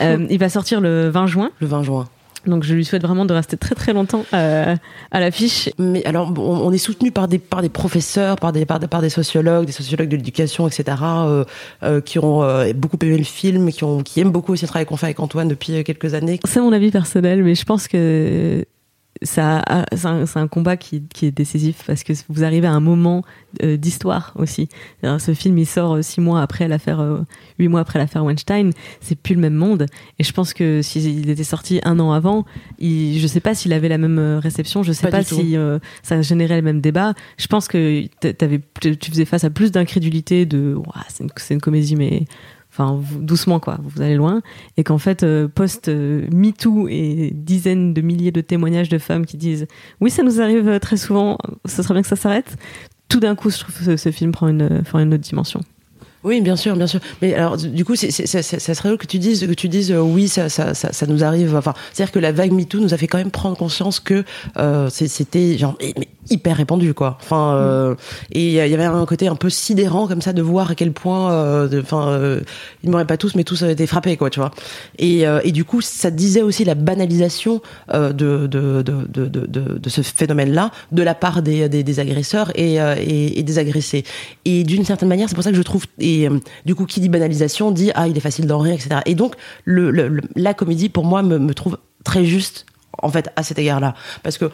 Ah, 0.00 0.16
il 0.28 0.38
va 0.38 0.48
sortir 0.48 0.80
le 0.80 1.08
20 1.08 1.26
juin. 1.26 1.50
Le 1.60 1.66
20 1.66 1.82
juin. 1.82 2.08
Donc 2.46 2.64
je 2.64 2.74
lui 2.74 2.84
souhaite 2.84 3.02
vraiment 3.02 3.24
de 3.24 3.34
rester 3.34 3.56
très 3.56 3.74
très 3.74 3.92
longtemps 3.92 4.24
euh, 4.32 4.76
à 5.10 5.20
l'affiche. 5.20 5.70
Mais 5.78 6.04
alors 6.04 6.32
on, 6.38 6.72
est 6.72 6.78
soutenu 6.78 7.10
par 7.10 7.28
des 7.28 7.38
par 7.38 7.62
des 7.62 7.68
professeurs, 7.68 8.36
par 8.36 8.52
des 8.52 8.66
par, 8.66 8.80
par 8.80 9.00
des 9.00 9.08
sociologues, 9.08 9.66
des 9.66 9.72
sociologues 9.72 10.08
de 10.08 10.16
l'éducation, 10.16 10.66
etc. 10.68 10.96
Euh, 11.02 11.44
euh, 11.82 12.00
qui 12.00 12.18
ont 12.18 12.42
euh, 12.42 12.72
beaucoup 12.74 12.98
aimé 13.02 13.18
le 13.18 13.24
film, 13.24 13.70
qui 13.70 13.84
ont 13.84 14.02
qui 14.02 14.20
aiment 14.20 14.32
beaucoup 14.32 14.52
aussi 14.52 14.64
le 14.64 14.68
travail 14.68 14.86
qu'on 14.86 14.96
fait 14.96 15.06
avec 15.06 15.20
Antoine 15.20 15.48
depuis 15.48 15.84
quelques 15.84 16.14
années. 16.14 16.40
C'est 16.44 16.60
mon 16.60 16.72
avis 16.72 16.90
personnel, 16.90 17.42
mais 17.42 17.54
je 17.54 17.64
pense 17.64 17.88
que 17.88 18.64
ça, 19.22 19.62
c'est 19.92 20.06
un, 20.06 20.24
un, 20.34 20.48
combat 20.48 20.76
qui, 20.76 21.02
qui, 21.02 21.26
est 21.26 21.30
décisif 21.30 21.84
parce 21.86 22.02
que 22.02 22.12
vous 22.28 22.44
arrivez 22.44 22.66
à 22.66 22.72
un 22.72 22.80
moment 22.80 23.22
euh, 23.62 23.76
d'histoire 23.76 24.32
aussi. 24.36 24.68
ce 25.02 25.34
film, 25.34 25.56
il 25.58 25.66
sort 25.66 25.94
euh, 25.94 26.02
six 26.02 26.20
mois 26.20 26.42
après 26.42 26.66
l'affaire, 26.66 27.00
euh, 27.00 27.20
huit 27.58 27.68
mois 27.68 27.80
après 27.80 27.98
l'affaire 27.98 28.24
Weinstein. 28.24 28.72
C'est 29.00 29.14
plus 29.14 29.34
le 29.34 29.40
même 29.40 29.54
monde. 29.54 29.86
Et 30.18 30.24
je 30.24 30.32
pense 30.32 30.52
que 30.52 30.82
s'il 30.82 31.30
était 31.30 31.44
sorti 31.44 31.80
un 31.84 32.00
an 32.00 32.12
avant, 32.12 32.44
il, 32.78 33.20
je 33.20 33.26
sais 33.26 33.40
pas 33.40 33.54
s'il 33.54 33.72
avait 33.72 33.88
la 33.88 33.98
même 33.98 34.38
réception. 34.42 34.82
Je 34.82 34.92
sais 34.92 35.08
pas, 35.08 35.22
si 35.22 35.56
ça 36.02 36.20
générait 36.22 36.56
le 36.56 36.62
même 36.62 36.80
débat. 36.80 37.14
Je 37.38 37.46
pense 37.46 37.68
que 37.68 38.04
avais, 38.40 38.60
tu 38.80 39.10
faisais 39.10 39.24
face 39.24 39.44
à 39.44 39.50
plus 39.50 39.70
d'incrédulité 39.70 40.44
de, 40.44 40.76
c'est 41.08 41.24
une, 41.24 41.30
une 41.50 41.60
comédie, 41.60 41.96
mais 41.96 42.24
enfin 42.76 43.00
doucement 43.20 43.60
quoi, 43.60 43.78
vous 43.82 44.02
allez 44.02 44.16
loin, 44.16 44.42
et 44.76 44.84
qu'en 44.84 44.98
fait 44.98 45.22
euh, 45.22 45.46
post 45.48 45.88
euh, 45.88 46.26
MeToo 46.32 46.88
et 46.88 47.30
dizaines 47.32 47.94
de 47.94 48.00
milliers 48.00 48.32
de 48.32 48.40
témoignages 48.40 48.88
de 48.88 48.98
femmes 48.98 49.26
qui 49.26 49.36
disent 49.36 49.66
oui 50.00 50.10
ça 50.10 50.22
nous 50.22 50.40
arrive 50.40 50.68
euh, 50.68 50.78
très 50.78 50.96
souvent, 50.96 51.38
ce 51.66 51.82
serait 51.82 51.94
bien 51.94 52.02
que 52.02 52.08
ça 52.08 52.16
s'arrête. 52.16 52.56
Tout 53.08 53.20
d'un 53.20 53.34
coup, 53.36 53.50
je 53.50 53.58
trouve 53.58 53.74
que 53.86 53.96
ce, 53.96 54.10
film 54.10 54.32
prend 54.32 54.48
une, 54.48 54.82
prend 54.82 54.98
une 54.98 55.12
autre 55.14 55.22
dimension. 55.22 55.60
Oui, 56.24 56.40
bien 56.40 56.56
sûr, 56.56 56.74
bien 56.74 56.86
sûr. 56.86 57.00
Mais 57.20 57.34
alors, 57.34 57.58
du 57.58 57.84
coup, 57.84 57.94
c'est, 57.96 58.10
ça 58.10 58.42
serait 58.42 58.88
drôle 58.88 58.98
que 58.98 59.06
tu 59.06 59.18
dises 59.18 59.46
que 59.46 59.52
tu 59.52 59.68
dises 59.68 59.92
oui, 59.92 60.26
ça, 60.26 60.48
ça, 60.48 60.72
ça, 60.72 60.90
ça, 60.92 61.06
nous 61.06 61.22
arrive. 61.22 61.54
Enfin, 61.54 61.74
c'est-à-dire 61.92 62.12
que 62.12 62.18
la 62.18 62.32
vague 62.32 62.50
MeToo 62.50 62.80
nous 62.80 62.94
a 62.94 62.96
fait 62.96 63.06
quand 63.06 63.18
même 63.18 63.30
prendre 63.30 63.58
conscience 63.58 64.00
que 64.00 64.24
c'était 64.88 65.58
genre 65.58 65.76
hyper 66.30 66.56
répandu, 66.56 66.94
quoi. 66.94 67.18
Enfin, 67.20 67.54
euh, 67.54 67.94
et 68.32 68.46
il 68.46 68.52
y 68.52 68.74
avait 68.74 68.84
un 68.84 69.06
côté 69.06 69.28
un 69.28 69.36
peu 69.36 69.50
sidérant 69.50 70.06
comme 70.06 70.22
ça 70.22 70.32
de 70.32 70.42
voir 70.42 70.70
à 70.70 70.74
quel 70.74 70.92
point, 70.92 71.32
euh, 71.32 71.82
enfin, 71.82 72.08
euh, 72.08 72.40
ils 72.82 72.90
m'auraient 72.90 73.06
pas 73.06 73.16
tous, 73.16 73.34
mais 73.34 73.44
tous 73.44 73.62
avaient 73.62 73.72
été 73.72 73.86
frappés, 73.86 74.16
quoi, 74.16 74.30
tu 74.30 74.40
vois. 74.40 74.50
Et, 74.98 75.24
et 75.44 75.52
du 75.52 75.64
coup, 75.64 75.80
ça 75.80 76.10
disait 76.10 76.42
aussi 76.42 76.64
la 76.64 76.74
banalisation 76.74 77.60
de, 77.92 78.12
de, 78.12 78.46
de, 78.46 78.82
de, 78.82 79.26
de, 79.26 79.46
de, 79.46 79.88
ce 79.88 80.02
phénomène-là 80.02 80.70
de 80.92 81.02
la 81.02 81.14
part 81.14 81.42
des, 81.42 81.68
des, 81.68 81.82
des 81.82 82.00
agresseurs 82.00 82.50
et, 82.54 82.74
et, 82.74 83.38
et, 83.38 83.42
des 83.42 83.58
agressés. 83.58 84.04
Et 84.44 84.64
d'une 84.64 84.84
certaine 84.84 85.08
manière, 85.08 85.28
c'est 85.28 85.34
pour 85.34 85.44
ça 85.44 85.50
que 85.50 85.56
je 85.56 85.62
trouve 85.62 85.84
et 85.98 86.28
euh, 86.28 86.38
du 86.64 86.74
coup, 86.74 86.86
qui 86.86 87.00
dit 87.00 87.08
banalisation 87.08 87.70
dit 87.70 87.90
ah 87.94 88.08
il 88.08 88.16
est 88.16 88.20
facile 88.20 88.46
d'en 88.46 88.58
rire, 88.58 88.74
etc. 88.74 89.00
Et 89.06 89.14
donc 89.14 89.34
le, 89.64 90.20
la 90.36 90.54
comédie 90.54 90.88
pour 90.88 91.04
moi 91.04 91.22
me, 91.22 91.38
me, 91.38 91.54
trouve 91.54 91.78
très 92.04 92.24
juste 92.24 92.66
en 92.98 93.10
fait 93.10 93.30
à 93.36 93.42
cet 93.42 93.58
égard-là, 93.58 93.94
parce 94.22 94.38
que 94.38 94.50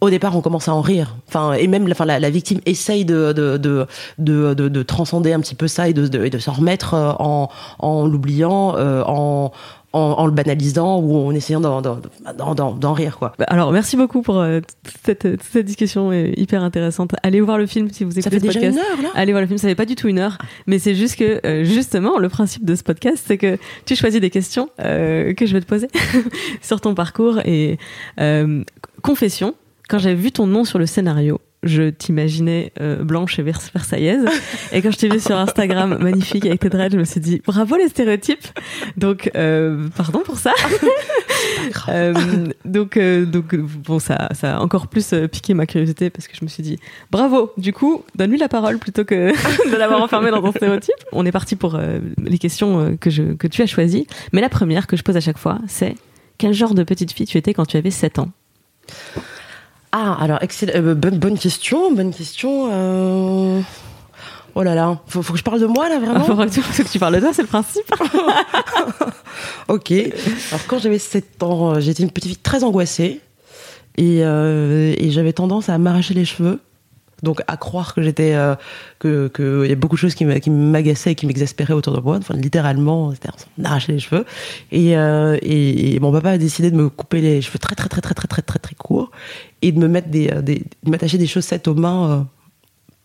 au 0.00 0.10
départ, 0.10 0.36
on 0.36 0.40
commence 0.40 0.68
à 0.68 0.74
en 0.74 0.80
rire. 0.80 1.16
Enfin, 1.28 1.52
et 1.52 1.66
même, 1.66 1.86
enfin, 1.90 2.04
la, 2.04 2.18
la 2.18 2.30
victime 2.30 2.60
essaye 2.66 3.04
de 3.04 3.32
de, 3.32 3.56
de, 3.56 3.86
de, 4.18 4.54
de, 4.54 4.82
transcender 4.82 5.32
un 5.32 5.40
petit 5.40 5.54
peu 5.54 5.68
ça 5.68 5.88
et 5.88 5.92
de, 5.92 6.06
de, 6.06 6.28
de 6.28 6.38
s'en 6.38 6.52
remettre 6.52 6.94
euh, 6.94 7.12
en, 7.18 7.48
en 7.78 8.06
l'oubliant, 8.06 8.76
euh, 8.76 9.02
en, 9.06 9.52
en, 9.92 10.26
le 10.26 10.32
banalisant 10.32 10.98
ou 10.98 11.16
en 11.16 11.34
essayant 11.34 11.60
d'en 11.60 12.92
rire 12.92 13.18
quoi. 13.18 13.32
Bah, 13.38 13.46
alors 13.48 13.72
merci 13.72 13.96
beaucoup 13.96 14.22
pour 14.22 14.38
euh, 14.38 14.60
cette, 15.04 15.26
cette, 15.42 15.66
discussion 15.66 16.12
hyper 16.12 16.62
intéressante. 16.62 17.12
Allez 17.22 17.40
voir 17.40 17.58
le 17.58 17.66
film 17.66 17.90
si 17.90 18.04
vous 18.04 18.12
écoutez 18.12 18.22
ça 18.22 18.30
fait 18.30 18.38
déjà 18.40 18.60
podcast. 18.60 18.78
Une 18.78 18.78
heure, 18.78 19.02
là? 19.02 19.08
Allez 19.20 19.32
voir 19.32 19.40
le 19.40 19.48
film, 19.48 19.58
ça 19.58 19.68
fait 19.68 19.74
pas 19.74 19.86
du 19.86 19.96
tout 19.96 20.08
une 20.08 20.18
heure, 20.18 20.38
mais 20.66 20.78
c'est 20.78 20.94
juste 20.94 21.16
que 21.16 21.44
euh, 21.44 21.64
justement 21.64 22.18
le 22.18 22.28
principe 22.28 22.64
de 22.64 22.74
ce 22.74 22.82
podcast, 22.82 23.24
c'est 23.26 23.38
que 23.38 23.58
tu 23.84 23.96
choisis 23.96 24.20
des 24.20 24.30
questions 24.30 24.68
euh, 24.80 25.34
que 25.34 25.46
je 25.46 25.52
vais 25.52 25.60
te 25.60 25.66
poser 25.66 25.88
sur 26.62 26.80
ton 26.80 26.94
parcours 26.94 27.40
et 27.44 27.78
confession. 29.02 29.54
Quand 29.90 29.98
j'avais 29.98 30.14
vu 30.14 30.30
ton 30.30 30.46
nom 30.46 30.64
sur 30.64 30.78
le 30.78 30.86
scénario, 30.86 31.40
je 31.64 31.90
t'imaginais 31.90 32.72
euh, 32.80 33.02
blanche 33.02 33.40
et 33.40 33.42
versaillaise. 33.42 34.24
Et 34.72 34.82
quand 34.82 34.92
je 34.92 34.98
t'ai 34.98 35.08
vu 35.08 35.18
sur 35.18 35.36
Instagram, 35.36 35.98
magnifique 36.00 36.46
avec 36.46 36.60
tes 36.60 36.68
dreads, 36.68 36.92
je 36.92 36.96
me 36.96 37.02
suis 37.02 37.18
dit 37.18 37.42
bravo 37.44 37.74
les 37.74 37.88
stéréotypes. 37.88 38.46
Donc 38.96 39.32
euh, 39.34 39.88
pardon 39.96 40.20
pour 40.20 40.38
ça. 40.38 40.52
euh, 41.88 42.14
donc 42.64 42.96
donc 42.96 43.56
bon 43.56 43.98
ça 43.98 44.28
ça 44.30 44.58
a 44.58 44.60
encore 44.60 44.86
plus 44.86 45.12
piqué 45.32 45.54
ma 45.54 45.66
curiosité 45.66 46.08
parce 46.08 46.28
que 46.28 46.36
je 46.36 46.44
me 46.44 46.48
suis 46.48 46.62
dit 46.62 46.78
bravo. 47.10 47.50
Du 47.56 47.72
coup 47.72 48.04
donne-lui 48.14 48.38
la 48.38 48.48
parole 48.48 48.78
plutôt 48.78 49.04
que 49.04 49.32
de 49.72 49.76
l'avoir 49.76 50.00
enfermé 50.04 50.30
dans 50.30 50.40
ton 50.40 50.52
stéréotype. 50.52 50.94
On 51.10 51.26
est 51.26 51.32
parti 51.32 51.56
pour 51.56 51.76
les 52.16 52.38
questions 52.38 52.96
que 52.96 53.10
je 53.10 53.24
que 53.34 53.48
tu 53.48 53.60
as 53.62 53.66
choisies. 53.66 54.06
Mais 54.32 54.40
la 54.40 54.50
première 54.50 54.86
que 54.86 54.96
je 54.96 55.02
pose 55.02 55.16
à 55.16 55.20
chaque 55.20 55.38
fois, 55.38 55.58
c'est 55.66 55.96
quel 56.38 56.52
genre 56.54 56.74
de 56.74 56.84
petite 56.84 57.10
fille 57.10 57.26
tu 57.26 57.38
étais 57.38 57.54
quand 57.54 57.66
tu 57.66 57.76
avais 57.76 57.90
7 57.90 58.20
ans? 58.20 58.28
Ah, 59.92 60.16
alors, 60.20 60.38
excellent. 60.42 60.72
Euh, 60.76 60.94
bonne, 60.94 61.18
bonne 61.18 61.38
question, 61.38 61.92
bonne 61.92 62.12
question. 62.14 62.68
Euh... 62.72 63.60
Oh 64.54 64.62
là 64.62 64.74
là, 64.74 64.98
faut, 65.06 65.22
faut 65.22 65.32
que 65.32 65.38
je 65.38 65.44
parle 65.44 65.60
de 65.60 65.66
moi 65.66 65.88
là 65.88 65.98
vraiment? 65.98 66.24
faut 66.24 66.34
que 66.36 66.88
tu 66.90 66.98
parles 66.98 67.14
de 67.14 67.20
toi, 67.20 67.30
c'est 67.32 67.42
le 67.42 67.48
principe. 67.48 67.84
ok. 69.68 69.92
Alors 69.92 70.66
quand 70.66 70.78
j'avais 70.78 70.98
7 70.98 71.42
ans, 71.42 71.74
euh, 71.74 71.80
j'étais 71.80 72.02
une 72.02 72.10
petite 72.10 72.32
fille 72.32 72.36
très 72.36 72.64
angoissée 72.64 73.20
et, 73.96 74.24
euh, 74.24 74.94
et 74.98 75.10
j'avais 75.10 75.32
tendance 75.32 75.68
à 75.68 75.78
m'arracher 75.78 76.14
les 76.14 76.24
cheveux. 76.24 76.58
Donc 77.22 77.42
à 77.46 77.56
croire 77.56 77.94
que 77.94 78.02
j'étais 78.02 78.34
euh, 78.34 78.54
que 78.98 79.28
que 79.28 79.64
il 79.64 79.70
y 79.70 79.72
a 79.72 79.76
beaucoup 79.76 79.96
de 79.96 80.00
choses 80.00 80.14
qui 80.14 80.24
m'agaçaient 80.24 81.12
et 81.12 81.14
qui 81.14 81.26
m'exaspéraient 81.26 81.74
autour 81.74 81.94
de 81.94 82.00
moi. 82.00 82.16
Enfin 82.16 82.34
littéralement, 82.34 83.12
c'était 83.12 83.28
d'arracher 83.58 83.92
les 83.92 83.98
cheveux. 83.98 84.24
Et, 84.72 84.96
euh, 84.96 85.36
et, 85.42 85.94
et, 85.94 86.00
mon 86.00 86.12
papa 86.12 86.30
a 86.30 86.38
décidé 86.38 86.70
de 86.70 86.76
me 86.76 86.88
couper 86.88 87.20
les 87.20 87.42
cheveux 87.42 87.58
très 87.58 87.74
très 87.74 87.88
très 87.88 88.00
très 88.00 88.14
très 88.14 88.26
très 88.26 88.42
très 88.42 88.58
très 88.58 88.74
courts 88.74 89.10
et 89.62 89.72
de 89.72 89.78
me 89.78 89.88
mettre 89.88 90.08
des, 90.08 90.30
euh, 90.30 90.42
des 90.42 90.64
de 90.82 90.90
m'attacher 90.90 91.18
des 91.18 91.26
chaussettes 91.26 91.68
aux 91.68 91.74
mains 91.74 92.26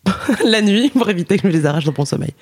euh, 0.08 0.12
la 0.45 0.62
nuit 0.62 0.89
pour 0.89 1.10
éviter 1.10 1.38
que 1.38 1.49
je 1.49 1.58
les 1.58 1.65
arrache 1.65 1.86
dans 1.86 1.93
mon 1.97 2.06
sommeil. 2.06 2.34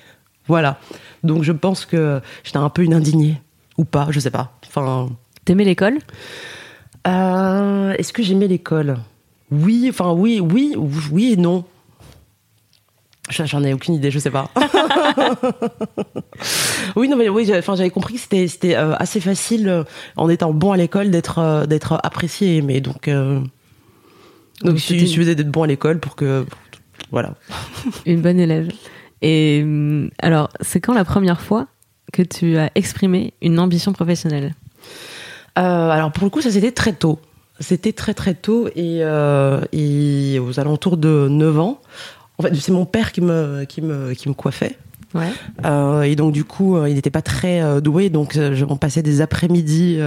Voilà. 0.46 0.78
Donc 1.22 1.42
je 1.42 1.52
pense 1.52 1.86
que 1.86 2.20
j'étais 2.44 2.58
un 2.58 2.68
peu 2.68 2.82
une 2.82 2.94
indignée 2.94 3.40
ou 3.78 3.84
pas, 3.84 4.08
je 4.10 4.20
sais 4.20 4.30
pas. 4.30 4.52
Enfin. 4.66 5.08
T'aimais 5.44 5.64
l'école? 5.64 5.98
Est-ce 7.04 8.12
que 8.14 8.22
j'aimais 8.22 8.46
l'école? 8.46 8.96
Oui, 9.50 9.86
enfin 9.90 10.12
oui, 10.12 10.40
oui, 10.40 10.74
oui 11.10 11.32
et 11.32 11.36
non. 11.36 11.64
J'en 13.30 13.64
ai 13.64 13.72
aucune 13.72 13.94
idée, 13.94 14.10
je 14.10 14.18
sais 14.18 14.30
pas. 14.30 14.50
oui, 16.96 17.08
non, 17.08 17.16
mais 17.16 17.30
oui, 17.30 17.50
enfin, 17.56 17.74
j'avais 17.74 17.90
compris 17.90 18.14
que 18.14 18.20
c'était, 18.20 18.76
euh, 18.76 18.94
assez 18.98 19.18
facile, 19.18 19.68
euh, 19.68 19.84
en 20.16 20.28
étant 20.28 20.52
bon 20.52 20.72
à 20.72 20.76
l'école, 20.76 21.10
d'être, 21.10 21.38
euh, 21.38 21.64
d'être 21.64 21.98
apprécié, 22.02 22.60
mais 22.60 22.82
donc, 22.82 23.08
donc, 23.08 24.90
il 24.90 25.08
suffisait 25.08 25.34
d'être 25.34 25.50
bon 25.50 25.62
à 25.62 25.66
l'école 25.66 26.00
pour 26.00 26.16
que, 26.16 26.44
voilà. 27.10 27.34
Une 28.06 28.20
bonne 28.20 28.38
élève. 28.38 28.70
Et 29.22 29.64
alors, 30.18 30.50
c'est 30.60 30.80
quand 30.80 30.92
la 30.92 31.06
première 31.06 31.40
fois 31.40 31.66
que 32.12 32.20
tu 32.20 32.58
as 32.58 32.70
exprimé 32.74 33.32
une 33.40 33.58
ambition 33.58 33.94
professionnelle? 33.94 34.54
Alors, 35.54 36.12
pour 36.12 36.24
le 36.24 36.30
coup, 36.30 36.42
ça 36.42 36.50
c'était 36.50 36.72
très 36.72 36.92
tôt. 36.92 37.18
C'était 37.60 37.92
très 37.92 38.14
très 38.14 38.34
tôt 38.34 38.66
et, 38.68 38.98
euh, 39.02 39.60
et, 39.72 40.38
aux 40.40 40.58
alentours 40.58 40.96
de 40.96 41.28
9 41.30 41.58
ans. 41.60 41.80
En 42.38 42.42
fait, 42.42 42.54
c'est 42.56 42.72
mon 42.72 42.84
père 42.84 43.12
qui 43.12 43.20
me, 43.20 43.64
qui 43.64 43.80
me, 43.80 44.12
qui 44.14 44.28
me 44.28 44.34
coiffait. 44.34 44.76
Ouais. 45.14 45.30
Euh, 45.64 46.02
et 46.02 46.16
donc 46.16 46.32
du 46.32 46.42
coup, 46.42 46.76
euh, 46.76 46.88
il 46.88 46.96
n'était 46.96 47.10
pas 47.10 47.22
très 47.22 47.62
euh, 47.62 47.80
doué, 47.80 48.10
donc 48.10 48.32
je- 48.34 48.64
on 48.68 48.76
passait 48.76 49.02
des 49.02 49.20
après-midi 49.20 50.00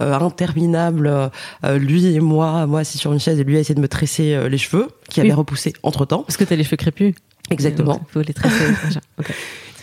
interminables, 0.00 1.30
lui 1.78 2.06
et 2.06 2.20
moi, 2.20 2.66
moi 2.66 2.80
assis 2.80 2.96
sur 2.98 3.12
une 3.12 3.20
chaise 3.20 3.38
et 3.38 3.44
lui 3.44 3.56
a 3.56 3.60
essayé 3.60 3.74
de 3.74 3.80
me 3.80 3.88
tresser 3.88 4.48
les 4.48 4.58
cheveux, 4.58 4.88
qui 5.10 5.20
Oui. 5.20 5.26
avaient 5.26 5.34
repoussé 5.34 5.74
entre-temps. 5.82 6.22
Parce 6.22 6.36
que 6.38 6.44
t'as 6.44 6.56
les 6.56 6.64
cheveux 6.64 6.76
crépus. 6.78 7.14
Exactement. 7.50 7.92
Donc, 7.94 8.02
faut 8.08 8.22
les 8.22 8.32
tresser. 8.34 8.64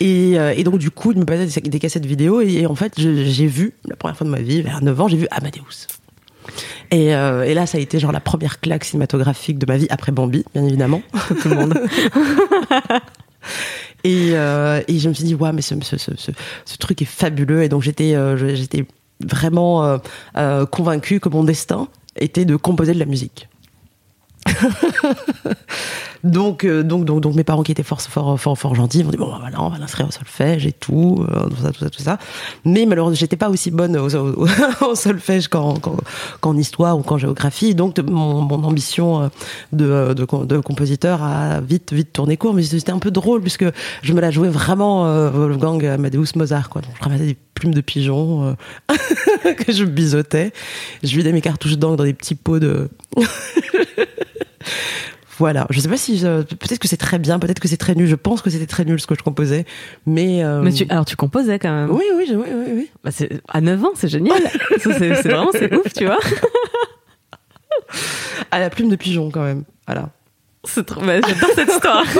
Et, 0.00 0.32
et 0.32 0.64
donc 0.64 0.78
du 0.78 0.90
coup, 0.90 1.12
il 1.12 1.18
me 1.18 1.24
passait 1.24 1.46
des, 1.60 1.68
des 1.70 1.78
cassettes 1.78 2.04
vidéo 2.06 2.40
et, 2.40 2.52
et 2.54 2.66
en 2.66 2.74
fait, 2.74 2.94
j'ai 2.98 3.46
vu, 3.46 3.74
la 3.88 3.94
première 3.96 4.16
fois 4.16 4.26
de 4.26 4.32
ma 4.32 4.40
vie, 4.40 4.60
vers 4.62 4.82
9 4.82 5.00
ans, 5.00 5.06
j'ai 5.08 5.16
vu 5.16 5.28
Amadeus. 5.30 5.86
Et, 6.90 7.14
euh, 7.14 7.44
et 7.44 7.54
là, 7.54 7.66
ça 7.66 7.78
a 7.78 7.80
été 7.80 7.98
genre 7.98 8.12
la 8.12 8.20
première 8.20 8.60
claque 8.60 8.84
cinématographique 8.84 9.58
de 9.58 9.66
ma 9.66 9.76
vie, 9.76 9.86
après 9.90 10.12
Bambi, 10.12 10.44
bien 10.54 10.64
évidemment. 10.64 11.02
Tout 11.42 11.48
le 11.48 11.54
monde. 11.56 11.74
Et, 14.06 14.32
euh, 14.34 14.82
et 14.86 14.98
je 14.98 15.08
me 15.08 15.14
suis 15.14 15.24
dit, 15.24 15.34
ouais, 15.34 15.50
mais 15.52 15.62
ce, 15.62 15.74
ce, 15.80 15.96
ce, 15.96 16.14
ce, 16.14 16.30
ce 16.66 16.76
truc 16.76 17.00
est 17.00 17.06
fabuleux. 17.06 17.62
Et 17.62 17.70
donc 17.70 17.80
j'étais 17.80 18.14
euh, 18.14 18.36
j'étais 18.54 18.84
vraiment 19.20 19.98
convaincue 20.70 21.20
que 21.20 21.30
mon 21.30 21.42
destin 21.42 21.88
était 22.16 22.44
de 22.44 22.56
composer 22.56 22.92
de 22.92 22.98
la 22.98 23.06
musique. 23.06 23.48
donc, 26.24 26.64
euh, 26.64 26.82
donc, 26.82 27.04
donc, 27.04 27.20
donc 27.20 27.34
mes 27.34 27.44
parents 27.44 27.62
qui 27.62 27.70
étaient 27.72 27.82
fort, 27.82 28.00
fort, 28.00 28.40
fort, 28.40 28.58
fort 28.58 28.74
gentils 28.74 29.04
m'ont 29.04 29.10
dit 29.10 29.16
bon 29.16 29.30
bah, 29.30 29.38
voilà 29.40 29.62
on 29.62 29.68
va 29.68 29.78
l'inscrire 29.78 30.08
au 30.08 30.10
solfège 30.10 30.66
et 30.66 30.72
tout, 30.72 31.24
euh, 31.30 31.48
tout 31.48 31.56
ça, 31.62 31.70
tout 31.70 31.80
ça, 31.80 31.90
tout 31.90 32.02
ça. 32.02 32.18
Mais 32.64 32.86
malheureusement 32.86 33.14
j'étais 33.16 33.36
pas 33.36 33.50
aussi 33.50 33.70
bonne 33.70 33.96
au, 33.98 34.94
solfège 34.94 35.48
qu'en, 35.48 35.74
qu'en, 35.74 35.96
qu'en 36.40 36.56
histoire 36.56 36.98
ou 36.98 37.02
qu'en 37.02 37.18
géographie. 37.18 37.74
Donc 37.74 37.96
de- 37.96 38.02
mon, 38.10 38.40
mon 38.42 38.64
ambition 38.64 39.22
euh, 39.22 39.28
de, 39.72 40.14
de, 40.14 40.24
com- 40.24 40.46
de 40.46 40.58
compositeur 40.58 41.22
a 41.22 41.60
vite, 41.60 41.92
vite 41.92 42.12
tourné 42.12 42.36
court. 42.36 42.54
Mais 42.54 42.62
c'était 42.62 42.92
un 42.92 42.98
peu 42.98 43.10
drôle 43.10 43.40
puisque 43.42 43.66
je 44.02 44.12
me 44.12 44.20
la 44.20 44.30
jouais 44.30 44.48
vraiment 44.48 45.06
euh, 45.06 45.30
Wolfgang 45.30 45.84
Amadeus 45.84 46.26
Mozart 46.36 46.68
quoi. 46.70 46.82
Donc, 46.82 46.92
je 46.98 47.04
ramassais 47.04 47.26
des 47.26 47.36
plumes 47.54 47.74
de 47.74 47.80
pigeons 47.80 48.56
euh, 48.90 48.94
que 49.54 49.72
je 49.72 49.84
biseautais. 49.84 50.52
Je 51.02 51.14
vidais 51.16 51.32
mes 51.32 51.40
cartouches 51.40 51.76
d'encre 51.78 51.96
dans 51.96 52.04
des 52.04 52.14
petits 52.14 52.34
pots 52.34 52.58
de 52.58 52.88
Voilà, 55.38 55.66
je 55.70 55.80
sais 55.80 55.88
pas 55.88 55.96
si 55.96 56.18
je- 56.18 56.42
peut-être 56.42 56.78
que 56.78 56.88
c'est 56.88 56.96
très 56.96 57.18
bien, 57.18 57.38
peut-être 57.38 57.60
que 57.60 57.68
c'est 57.68 57.76
très 57.76 57.94
nul. 57.94 58.06
Je 58.06 58.14
pense 58.14 58.40
que 58.42 58.50
c'était 58.50 58.66
très 58.66 58.84
nul 58.84 59.00
ce 59.00 59.06
que 59.06 59.14
je 59.16 59.22
composais, 59.22 59.64
mais 60.06 60.44
euh, 60.44 60.62
Mais 60.62 60.72
tu, 60.72 60.86
alors 60.88 61.04
tu 61.04 61.16
composais 61.16 61.58
quand 61.58 61.72
même. 61.72 61.90
oui, 61.90 62.04
oui, 62.16 62.26
oui, 62.30 62.36
oui, 62.48 62.64
oui. 62.74 62.90
Bah, 63.02 63.10
c'est- 63.10 63.40
à 63.48 63.60
9 63.60 63.82
ans, 63.84 63.92
c'est 63.94 64.08
génial. 64.08 64.42
C'est 64.78 65.22
vraiment 65.24 65.50
c'est 65.52 65.72
ouf, 65.74 65.92
tu 65.92 66.06
vois. 66.06 66.18
À 68.50 68.60
la 68.60 68.70
plume 68.70 68.88
de 68.88 68.96
pigeon 68.96 69.30
quand 69.30 69.42
même. 69.42 69.64
Voilà. 69.86 70.10
C'est 70.64 70.84
trop. 70.86 71.00
bah, 71.00 71.20
J'adore 71.20 71.50
cette 71.54 71.68
histoire. 71.70 72.04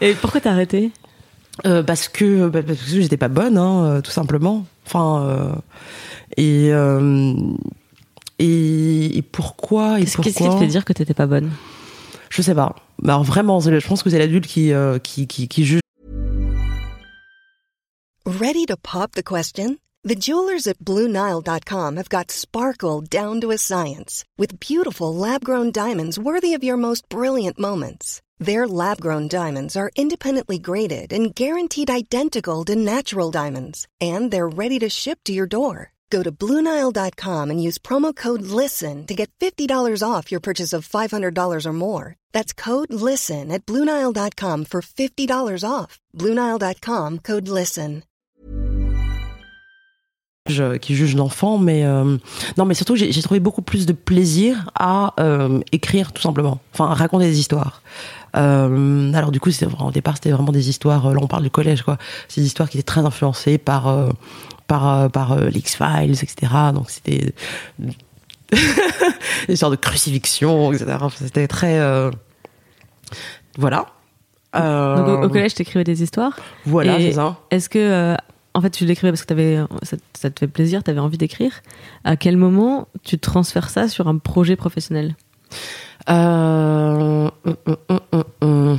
Et 0.00 0.14
pourquoi 0.14 0.40
t'as 0.40 0.52
arrêté? 0.52 0.90
Euh, 1.66 1.82
parce 1.82 2.08
que 2.08 2.48
bah, 2.48 2.62
parce 2.62 2.78
que 2.78 3.00
j'étais 3.00 3.16
pas 3.16 3.28
bonne, 3.28 3.56
hein, 3.58 3.84
euh, 3.84 4.00
tout 4.00 4.10
simplement. 4.10 4.66
Enfin 4.86 5.24
euh, 5.26 5.52
et, 6.36 6.72
euh, 6.72 7.34
et 8.44 9.16
et 9.18 9.22
pourquoi 9.22 9.98
et 10.00 10.04
Qu'est-ce 10.04 10.18
qui 10.20 10.32
te 10.32 10.58
fait 10.58 10.66
dire 10.66 10.84
que 10.84 10.92
t'étais 10.92 11.14
pas 11.14 11.26
bonne? 11.26 11.50
Je 12.30 12.40
sais 12.42 12.54
pas. 12.54 12.74
Mais 13.02 13.10
alors 13.10 13.24
vraiment, 13.24 13.60
c'est- 13.60 13.78
je 13.80 13.86
pense 13.86 14.02
que 14.02 14.10
c'est 14.10 14.18
l'adulte 14.18 14.46
qui, 14.46 14.72
euh, 14.72 14.98
qui 14.98 15.26
qui 15.26 15.48
qui 15.48 15.64
juge. 15.64 15.80
Ready 18.24 18.66
to 18.66 18.76
pop 18.76 19.12
the 19.12 19.22
question? 19.22 19.76
The 20.04 20.16
jewelers 20.16 20.66
at 20.66 20.78
BlueNile.com 20.84 21.96
have 21.96 22.08
got 22.08 22.30
sparkle 22.32 23.02
down 23.02 23.40
to 23.40 23.50
a 23.52 23.56
science 23.58 24.24
with 24.36 24.58
beautiful 24.58 25.14
lab 25.14 25.44
grown 25.44 25.70
diamonds 25.70 26.18
worthy 26.18 26.54
of 26.54 26.64
your 26.64 26.76
most 26.76 27.08
brilliant 27.08 27.56
moments. 27.58 28.20
Their 28.40 28.66
lab 28.66 29.00
grown 29.00 29.28
diamonds 29.28 29.76
are 29.76 29.92
independently 29.94 30.58
graded 30.58 31.12
and 31.12 31.32
guaranteed 31.32 31.88
identical 31.88 32.64
to 32.64 32.74
natural 32.74 33.30
diamonds, 33.30 33.86
and 34.00 34.32
they're 34.32 34.48
ready 34.48 34.80
to 34.80 34.88
ship 34.88 35.20
to 35.26 35.32
your 35.32 35.46
door. 35.46 35.91
Go 36.12 36.22
to 36.22 36.30
BlueNile.com 36.30 37.50
and 37.50 37.62
use 37.68 37.78
promo 37.78 38.14
code 38.14 38.42
LISTEN 38.42 39.06
to 39.06 39.14
get 39.14 39.30
$50 39.40 39.66
off 40.06 40.30
your 40.30 40.40
purchase 40.40 40.74
of 40.76 40.86
$500 40.86 41.66
or 41.66 41.72
more. 41.72 42.14
That's 42.32 42.52
code 42.52 42.92
LISTEN 42.92 43.50
at 43.50 43.64
BlueNile.com 43.64 44.66
for 44.66 44.82
$50 44.82 45.64
off. 45.68 45.98
BlueNile.com 46.14 47.18
code 47.20 47.48
LISTEN. 47.48 48.02
qui 50.82 50.94
juge 50.96 51.14
l'enfant, 51.14 51.56
mais 51.56 51.86
euh, 51.86 52.18
non, 52.58 52.64
mais 52.66 52.74
surtout 52.74 52.96
j'ai 52.96 53.22
trouvé 53.22 53.40
beaucoup 53.40 53.62
plus 53.62 53.86
de 53.86 53.92
plaisir 53.92 54.68
à 54.74 55.14
euh, 55.20 55.60
écrire 55.70 56.12
tout 56.12 56.20
simplement, 56.20 56.58
enfin 56.74 56.90
à 56.90 56.94
raconter 56.94 57.26
des 57.26 57.38
histoires. 57.38 57.80
Euh, 58.36 59.12
alors 59.12 59.30
du 59.30 59.40
coup, 59.40 59.50
au 59.50 59.90
départ, 59.90 60.16
c'était 60.16 60.30
vraiment 60.30 60.52
des 60.52 60.68
histoires. 60.68 61.06
euh, 61.06 61.14
Là, 61.14 61.20
on 61.22 61.26
parle 61.26 61.42
du 61.42 61.50
collège, 61.50 61.82
quoi. 61.82 61.98
C'est 62.28 62.40
des 62.40 62.46
histoires 62.46 62.68
qui 62.68 62.78
étaient 62.78 62.84
très 62.84 63.02
influencées 63.04 63.58
par 63.58 63.88
euh, 63.88 64.08
par 64.66 64.88
euh, 64.88 65.08
par 65.08 65.32
euh, 65.32 65.48
l'X 65.48 65.76
Files, 65.76 66.12
etc. 66.22 66.52
Donc 66.74 66.90
c'était 66.90 67.32
des 67.78 67.92
histoires 69.48 69.70
de 69.70 69.76
crucifixion, 69.76 70.72
etc. 70.72 70.96
Enfin, 71.00 71.24
C'était 71.24 71.48
très 71.48 71.78
euh, 71.78 72.10
voilà. 73.58 73.86
Donc 74.54 75.08
au, 75.08 75.22
au 75.22 75.28
collège, 75.28 75.54
t'écrivais 75.54 75.84
des 75.84 76.02
histoires. 76.02 76.38
voilà, 76.66 76.98
c'est 76.98 77.12
ça. 77.12 77.38
Est-ce 77.50 77.70
que, 77.70 78.16
en 78.52 78.60
fait, 78.60 78.68
tu 78.68 78.84
l'écrivais 78.84 79.10
parce 79.10 79.22
que 79.22 79.26
t'avais, 79.26 79.58
ça, 79.82 79.96
ça 80.12 80.30
te 80.30 80.40
fait 80.40 80.46
plaisir, 80.46 80.82
t'avais 80.82 81.00
envie 81.00 81.16
d'écrire. 81.16 81.62
À 82.04 82.16
quel 82.16 82.36
moment 82.36 82.88
tu 83.02 83.18
transfères 83.18 83.70
ça 83.70 83.88
sur 83.88 84.08
un 84.08 84.18
projet 84.18 84.56
professionnel? 84.56 85.16
Euh, 86.08 87.30
hum, 87.44 87.56
hum, 87.88 88.24
hum. 88.40 88.78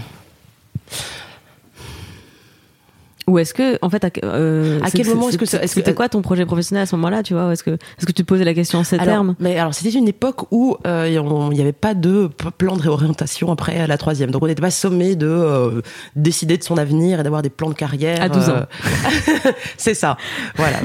Ou 3.27 3.39
est-ce 3.39 3.53
que, 3.53 3.77
en 3.81 3.89
fait, 3.89 4.03
à, 4.03 4.09
euh, 4.25 4.79
À 4.83 4.91
quel 4.91 5.07
moment 5.07 5.29
est-ce 5.29 5.37
que 5.37 5.45
est-ce 5.45 5.57
que- 5.61 5.67
c'était 5.67 5.93
quoi 5.93 6.09
ton 6.09 6.21
projet 6.21 6.45
professionnel 6.45 6.83
à 6.83 6.85
ce 6.85 6.95
moment-là, 6.97 7.23
tu 7.23 7.33
vois 7.33 7.51
Est-ce 7.53 7.63
que, 7.63 7.71
est-ce 7.71 8.05
que 8.05 8.11
tu 8.11 8.23
te 8.23 8.27
posais 8.27 8.43
la 8.43 8.53
question 8.53 8.79
en 8.79 8.83
ces 8.83 8.95
alors, 8.97 9.05
termes? 9.07 9.35
mais 9.39 9.57
alors 9.57 9.73
c'était 9.73 9.97
une 9.97 10.07
époque 10.07 10.51
où 10.51 10.75
euh, 10.85 11.07
il 11.09 11.55
n'y 11.55 11.61
avait 11.61 11.71
pas 11.71 11.93
de 11.93 12.29
plan 12.57 12.75
de 12.75 12.81
réorientation 12.81 13.51
après 13.51 13.87
la 13.87 13.97
troisième, 13.97 14.31
donc 14.31 14.43
on 14.43 14.47
n'était 14.47 14.61
pas 14.61 14.71
sommé 14.71 15.15
de 15.15 15.27
euh, 15.27 15.81
décider 16.15 16.57
de 16.57 16.63
son 16.63 16.77
avenir 16.77 17.19
et 17.19 17.23
d'avoir 17.23 17.41
des 17.41 17.49
plans 17.49 17.69
de 17.69 17.75
carrière. 17.75 18.21
À 18.21 18.29
12 18.29 18.49
ans. 18.49 18.53
euh, 18.55 19.51
c'est 19.77 19.93
ça. 19.93 20.17
Voilà. 20.55 20.77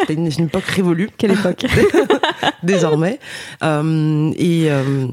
C'était 0.00 0.14
une, 0.14 0.26
une 0.26 0.44
époque 0.46 0.64
révolue. 0.64 1.08
Quelle 1.16 1.32
époque? 1.32 1.64
Désormais. 2.62 3.18
Euh, 3.62 4.32
et 4.36 4.70
euh, 4.70 5.06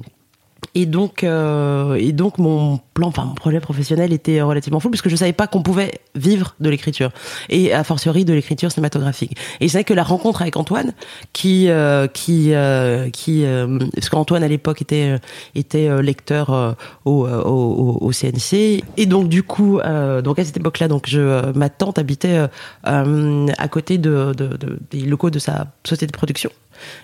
et 0.76 0.86
donc 0.86 1.24
et 1.24 2.12
donc 2.12 2.38
mon 2.38 2.80
plan, 2.94 3.08
enfin 3.08 3.26
mon 3.26 3.34
projet 3.34 3.60
professionnel 3.60 4.14
était 4.14 4.42
relativement 4.42 4.80
fou 4.80 4.90
puisque 4.90 5.10
je 5.10 5.16
savais 5.16 5.34
pas 5.34 5.48
qu'on 5.48 5.62
pouvait 5.62 6.00
vivre 6.16 6.56
de 6.60 6.70
l'écriture 6.70 7.12
et 7.50 7.74
a 7.74 7.84
fortiori 7.84 8.26
de 8.26 8.34
l'écriture 8.34 8.72
cinématographique. 8.72 9.38
Et 9.60 9.68
c'est 9.68 9.80
vrai 9.80 9.84
que 9.84 9.94
la 9.94 10.04
rencontre 10.04 10.42
avec 10.42 10.58
Antoine, 10.58 10.94
qui 11.34 11.70
euh, 11.70 12.08
qui 12.08 12.54
euh, 12.54 13.10
qui 13.10 13.46
euh, 13.46 13.80
parce 13.94 14.10
qu'Antoine 14.10 14.44
à 14.44 14.48
l'époque 14.48 14.82
était 14.82 15.18
était 15.56 15.88
euh, 15.88 16.02
lecteur 16.02 16.52
euh, 16.52 16.74
au, 17.06 17.26
euh, 17.26 18.12
CNC 18.12 18.84
et 18.98 19.06
donc 19.06 19.30
du 19.30 19.44
coup 19.44 19.80
euh, 19.80 20.22
donc 20.22 20.40
à 20.40 20.46
cette 20.46 20.58
époque-là 20.58 20.88
donc 20.88 21.10
euh, 21.14 21.52
ma 21.56 21.70
tante 21.70 22.00
habitait 22.00 22.38
euh, 22.38 22.48
euh, 22.88 23.48
à 23.58 23.68
côté 23.68 23.98
de, 23.98 24.34
de, 24.36 24.48
de, 24.48 24.80
des 24.92 25.02
locaux 25.02 25.30
de 25.30 25.40
sa 25.40 25.68
société 25.84 26.08
de 26.08 26.12
production. 26.12 26.50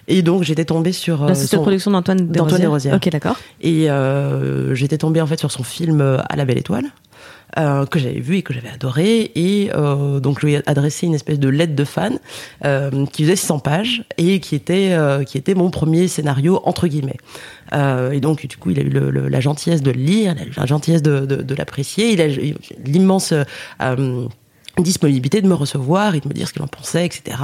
Et 0.07 0.21
donc 0.21 0.43
j'étais 0.43 0.65
tombée 0.65 0.91
sur 0.91 1.23
euh, 1.23 1.27
La 1.27 1.33
de 1.33 1.39
son- 1.39 1.61
production 1.61 1.91
d'Antoine 1.91 2.27
Desrosières. 2.27 2.95
Ok, 2.95 3.09
d'accord. 3.09 3.37
et 3.61 3.89
euh, 3.89 4.73
j'étais 4.75 4.97
tombée 4.97 5.21
en 5.21 5.27
fait 5.27 5.39
sur 5.39 5.51
son 5.51 5.63
film 5.63 6.01
euh, 6.01 6.17
À 6.29 6.35
la 6.35 6.45
belle 6.45 6.57
étoile. 6.59 6.85
euh, 7.59 7.85
que 7.85 7.99
j'avais 7.99 8.21
vu 8.21 8.37
et 8.37 8.43
que 8.43 8.53
j'avais 8.53 8.69
adoré 8.69 9.29
et 9.35 9.71
euh, 9.75 10.21
donc 10.21 10.39
je 10.39 10.45
lui 10.45 10.53
ai 10.53 10.61
adressé 10.69 11.05
une 11.05 11.13
espèce 11.15 11.37
de 11.37 11.49
lettre 11.49 11.75
de 11.75 11.83
fan 11.83 12.17
euh, 12.63 13.05
qui 13.11 13.23
faisait 13.23 13.35
600 13.35 13.59
pages 13.59 14.05
et 14.17 14.39
qui 14.39 14.55
était 14.55 14.91
euh, 14.93 15.25
qui 15.25 15.37
était 15.37 15.53
mon 15.53 15.69
premier 15.69 16.07
scénario 16.07 16.61
entre 16.63 16.87
guillemets 16.87 17.17
Euh, 17.73 18.11
et 18.11 18.19
donc 18.21 18.45
du 18.47 18.55
coup 18.57 18.69
il 18.71 18.79
a 18.79 18.83
eu 18.83 18.89
le- 18.89 19.11
le- 19.11 19.27
la 19.29 19.39
gentillesse 19.41 19.81
de 19.81 19.91
le 19.91 19.99
lire 20.01 20.33
il 20.37 20.41
a 20.43 20.45
eu 20.45 20.53
la 20.55 20.65
gentillesse 20.65 21.01
de, 21.03 21.25
de, 21.25 21.37
de 21.41 21.55
l'apprécier 21.55 22.11
il 22.13 22.19
a 22.21 22.27
eu 22.29 22.55
l'immense 22.85 23.33
euh, 23.33 24.27
disponibilité 24.77 25.41
de 25.41 25.47
me 25.47 25.53
recevoir 25.53 26.15
et 26.15 26.19
de 26.21 26.27
me 26.27 26.33
dire 26.33 26.47
ce 26.47 26.53
qu'il 26.53 26.61
en 26.61 26.67
pensait 26.67 27.05
etc 27.05 27.37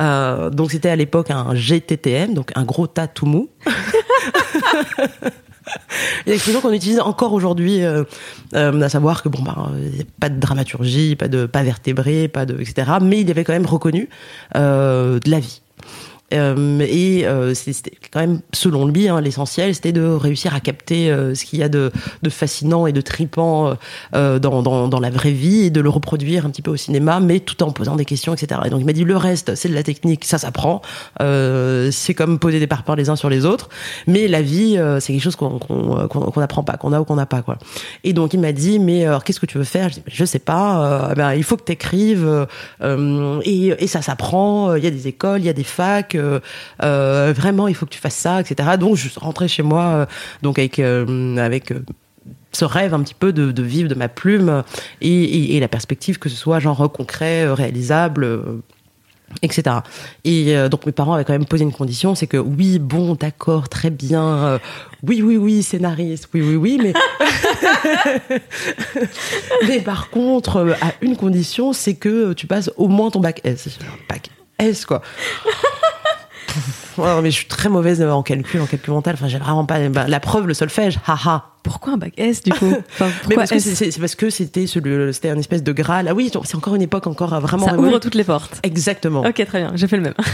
Euh, 0.00 0.50
donc 0.50 0.72
c'était 0.72 0.88
à 0.88 0.96
l'époque 0.96 1.30
un 1.30 1.54
GTTM 1.54 2.34
donc 2.34 2.50
un 2.56 2.64
gros 2.64 2.86
tas 2.86 3.06
tout 3.06 3.26
mou 3.26 3.48
Une 6.26 6.32
expression 6.32 6.60
qu'on 6.60 6.72
utilise 6.72 7.00
encore 7.00 7.32
aujourd'hui, 7.32 7.84
euh, 7.84 8.04
euh, 8.54 8.80
à 8.80 8.88
savoir 8.88 9.22
que 9.22 9.28
bon, 9.28 9.42
bah, 9.42 9.70
il 9.78 9.96
y 9.96 10.00
a 10.00 10.04
pas 10.20 10.28
de 10.28 10.38
dramaturgie, 10.38 11.16
pas 11.16 11.28
de 11.28 11.46
pas 11.46 11.62
vertébré, 11.62 12.28
pas 12.28 12.46
de 12.46 12.60
etc. 12.60 12.92
Mais 13.00 13.20
il 13.20 13.28
y 13.28 13.30
avait 13.30 13.44
quand 13.44 13.52
même 13.52 13.66
reconnu 13.66 14.08
euh, 14.56 15.18
de 15.20 15.30
la 15.30 15.40
vie. 15.40 15.62
Euh, 16.32 16.80
et 16.80 17.26
euh, 17.26 17.54
c'était 17.54 17.92
quand 18.10 18.20
même, 18.20 18.40
selon 18.52 18.86
lui, 18.86 19.08
hein, 19.08 19.20
l'essentiel, 19.20 19.74
c'était 19.74 19.92
de 19.92 20.02
réussir 20.02 20.54
à 20.54 20.60
capter 20.60 21.10
euh, 21.10 21.34
ce 21.34 21.44
qu'il 21.44 21.58
y 21.58 21.62
a 21.62 21.68
de, 21.68 21.92
de, 22.22 22.30
fascinant 22.30 22.86
et 22.86 22.92
de 22.92 23.00
tripant 23.00 23.74
dans, 24.12 24.38
dans, 24.38 24.88
dans, 24.88 25.00
la 25.00 25.10
vraie 25.10 25.32
vie 25.32 25.66
et 25.66 25.70
de 25.70 25.80
le 25.80 25.90
reproduire 25.90 26.46
un 26.46 26.50
petit 26.50 26.62
peu 26.62 26.70
au 26.70 26.76
cinéma, 26.76 27.20
mais 27.20 27.40
tout 27.40 27.62
en 27.62 27.70
posant 27.70 27.96
des 27.96 28.04
questions, 28.04 28.34
etc. 28.34 28.62
Et 28.64 28.70
donc 28.70 28.80
il 28.80 28.86
m'a 28.86 28.92
dit 28.92 29.04
le 29.04 29.16
reste, 29.16 29.54
c'est 29.54 29.68
de 29.68 29.74
la 29.74 29.82
technique, 29.82 30.24
ça 30.24 30.38
s'apprend. 30.38 30.80
c'est 31.20 32.14
comme 32.14 32.38
poser 32.38 32.58
des 32.58 32.66
parpaings 32.66 32.96
les 32.96 33.10
uns 33.10 33.16
sur 33.16 33.28
les 33.28 33.44
autres, 33.44 33.68
mais 34.06 34.28
la 34.28 34.42
vie, 34.42 34.78
c'est 35.00 35.12
quelque 35.12 35.22
chose 35.22 35.36
qu'on 35.36 35.58
qu'on 35.58 36.40
n'apprend 36.40 36.62
pas, 36.62 36.76
qu'on 36.76 36.92
a 36.92 37.00
ou 37.00 37.04
qu'on 37.04 37.16
n'a 37.16 37.26
pas, 37.26 37.42
quoi. 37.42 37.58
Et 38.02 38.12
donc 38.12 38.34
il 38.34 38.40
m'a 38.40 38.52
dit 38.52 38.78
mais 38.78 39.06
qu'est-ce 39.24 39.40
que 39.40 39.46
tu 39.46 39.58
veux 39.58 39.64
faire? 39.64 39.88
Je, 39.90 39.94
dis, 39.94 40.02
je 40.06 40.24
sais 40.24 40.38
pas. 40.38 41.12
ben, 41.14 41.34
il 41.34 41.44
faut 41.44 41.56
que 41.56 41.64
tu 41.64 41.72
écrives 41.72 42.46
et, 42.82 43.66
et 43.78 43.86
ça 43.86 44.02
s'apprend. 44.02 44.74
Il 44.74 44.84
y 44.84 44.86
a 44.86 44.90
des 44.90 45.08
écoles, 45.08 45.40
il 45.40 45.46
y 45.46 45.50
a 45.50 45.54
des 45.54 45.64
facs. 45.64 46.13
Euh, 46.14 47.32
vraiment, 47.36 47.68
il 47.68 47.74
faut 47.74 47.86
que 47.86 47.90
tu 47.90 48.00
fasses 48.00 48.16
ça, 48.16 48.40
etc. 48.40 48.70
Donc, 48.78 48.96
je 48.96 49.08
rentrais 49.18 49.48
chez 49.48 49.62
moi, 49.62 49.84
euh, 49.84 50.06
donc 50.42 50.58
avec 50.58 50.78
euh, 50.78 51.36
avec 51.36 51.72
ce 52.52 52.64
rêve 52.64 52.94
un 52.94 53.00
petit 53.00 53.14
peu 53.14 53.32
de, 53.32 53.62
vivre 53.62 53.88
de 53.88 53.94
ma 53.94 54.08
plume 54.08 54.62
et, 55.00 55.58
la 55.58 55.68
perspective 55.68 56.18
que 56.18 56.28
ce 56.28 56.36
soit 56.36 56.60
genre 56.60 56.90
concret, 56.92 57.52
réalisable, 57.52 58.42
etc. 59.42 59.78
Et 60.22 60.54
donc 60.70 60.86
mes 60.86 60.92
parents 60.92 61.14
avaient 61.14 61.24
quand 61.24 61.32
même 61.32 61.46
posé 61.46 61.64
une 61.64 61.72
condition, 61.72 62.14
c'est 62.14 62.28
que 62.28 62.36
oui, 62.36 62.78
bon, 62.78 63.16
d'accord, 63.16 63.68
très 63.68 63.90
bien, 63.90 64.60
oui, 65.02 65.20
oui, 65.20 65.36
oui, 65.36 65.64
scénariste, 65.64 66.28
oui, 66.32 66.42
oui, 66.42 66.54
oui, 66.54 66.80
mais 66.80 66.92
mais 69.66 69.80
par 69.80 70.10
contre, 70.10 70.76
à 70.80 70.92
une 71.00 71.16
condition, 71.16 71.72
c'est 71.72 71.94
que 71.94 72.34
tu 72.34 72.46
passes 72.46 72.70
au 72.76 72.86
moins 72.86 73.10
ton 73.10 73.18
bac 73.18 73.40
S, 73.42 73.68
bac 74.08 74.30
S 74.58 74.86
quoi 74.86 75.02
mais 76.98 77.30
je 77.30 77.36
suis 77.36 77.46
très 77.46 77.68
mauvaise 77.68 78.02
en 78.02 78.22
calcul, 78.22 78.60
en 78.60 78.66
calcul 78.66 78.92
mental. 78.92 79.14
Enfin, 79.14 79.28
j'ai 79.28 79.38
vraiment 79.38 79.64
pas 79.64 79.88
bah, 79.88 80.06
la 80.08 80.20
preuve, 80.20 80.46
le 80.46 80.54
solfège. 80.54 80.98
Haha. 81.06 81.50
Pourquoi 81.62 81.94
un 81.94 81.96
bac 81.96 82.12
S 82.18 82.42
du 82.42 82.52
coup 82.52 82.74
Mais 83.28 83.36
parce 83.36 83.50
que 83.50 83.58
c'est 83.58 83.98
parce 83.98 84.14
que 84.14 84.28
c'était 84.28 84.66
c'était 84.66 85.30
un 85.30 85.38
espèce 85.38 85.62
de 85.62 85.72
graal. 85.72 86.08
Ah 86.08 86.14
oui, 86.14 86.30
c'est 86.44 86.56
encore 86.56 86.74
une 86.74 86.82
époque 86.82 87.06
encore 87.06 87.40
vraiment. 87.40 87.66
Ça 87.66 87.78
ouvre 87.78 87.98
toutes 87.98 88.14
les 88.14 88.24
portes. 88.24 88.60
Exactement. 88.62 89.22
Ok, 89.22 89.42
très 89.46 89.60
bien. 89.60 89.72
J'ai 89.74 89.88
fait 89.88 89.96
le 89.96 90.02
même. 90.02 90.14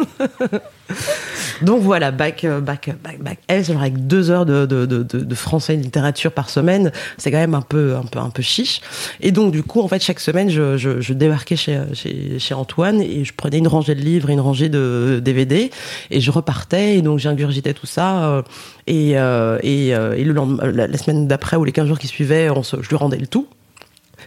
Donc 1.62 1.82
voilà, 1.82 2.10
bac, 2.10 2.44
euh, 2.44 2.60
bac, 2.60 2.90
bac, 3.02 3.22
bac 3.22 3.38
S, 3.48 3.68
genre 3.68 3.80
avec 3.80 4.06
deux 4.06 4.30
heures 4.30 4.46
de, 4.46 5.34
français 5.34 5.74
et 5.74 5.76
de 5.76 5.82
littérature 5.82 6.32
par 6.32 6.50
semaine, 6.50 6.92
c'est 7.18 7.30
quand 7.30 7.38
même 7.38 7.54
un 7.54 7.62
peu, 7.62 7.96
un 7.96 8.02
peu, 8.02 8.18
un 8.18 8.30
peu 8.30 8.42
chiche. 8.42 8.80
Et 9.20 9.32
donc 9.32 9.52
du 9.52 9.62
coup, 9.62 9.80
en 9.80 9.88
fait, 9.88 10.02
chaque 10.02 10.20
semaine, 10.20 10.50
je, 10.50 11.12
débarquais 11.12 11.56
chez, 11.56 11.80
chez, 11.94 12.54
Antoine 12.54 13.00
et 13.00 13.24
je 13.24 13.32
prenais 13.34 13.58
une 13.58 13.68
rangée 13.68 13.94
de 13.94 14.00
livres 14.00 14.30
et 14.30 14.34
une 14.34 14.40
rangée 14.40 14.68
de 14.68 15.20
DVD 15.22 15.70
et 16.10 16.20
je 16.20 16.30
repartais 16.30 16.96
et 16.96 17.02
donc 17.02 17.18
j'ingurgitais 17.18 17.74
tout 17.74 17.86
ça. 17.86 18.24
Euh, 18.24 18.42
et, 18.86 19.18
euh, 19.18 19.58
et, 19.62 19.88
et, 19.88 20.24
le 20.24 20.32
lendemain, 20.32 20.70
la, 20.70 20.98
semaine 20.98 21.28
d'après 21.28 21.56
ou 21.56 21.64
les 21.64 21.72
15 21.72 21.88
jours 21.88 21.98
qui 21.98 22.08
suivaient, 22.08 22.48
je 22.48 22.88
lui 22.88 22.96
rendais 22.96 23.18
le 23.18 23.26
tout. 23.26 23.46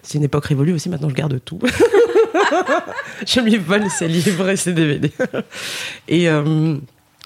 C'est 0.02 0.18
une 0.18 0.24
époque 0.24 0.46
révolue 0.46 0.74
aussi, 0.74 0.90
maintenant 0.90 1.10
je 1.10 1.16
garde 1.16 1.40
tout. 1.44 1.60
je 3.26 3.40
lui 3.40 3.58
vole 3.58 3.90
ses 3.90 4.08
livres 4.08 4.50
et 4.50 4.56
ses 4.56 4.74
DVD. 4.74 5.12
et, 6.08 6.30
euh, 6.30 6.78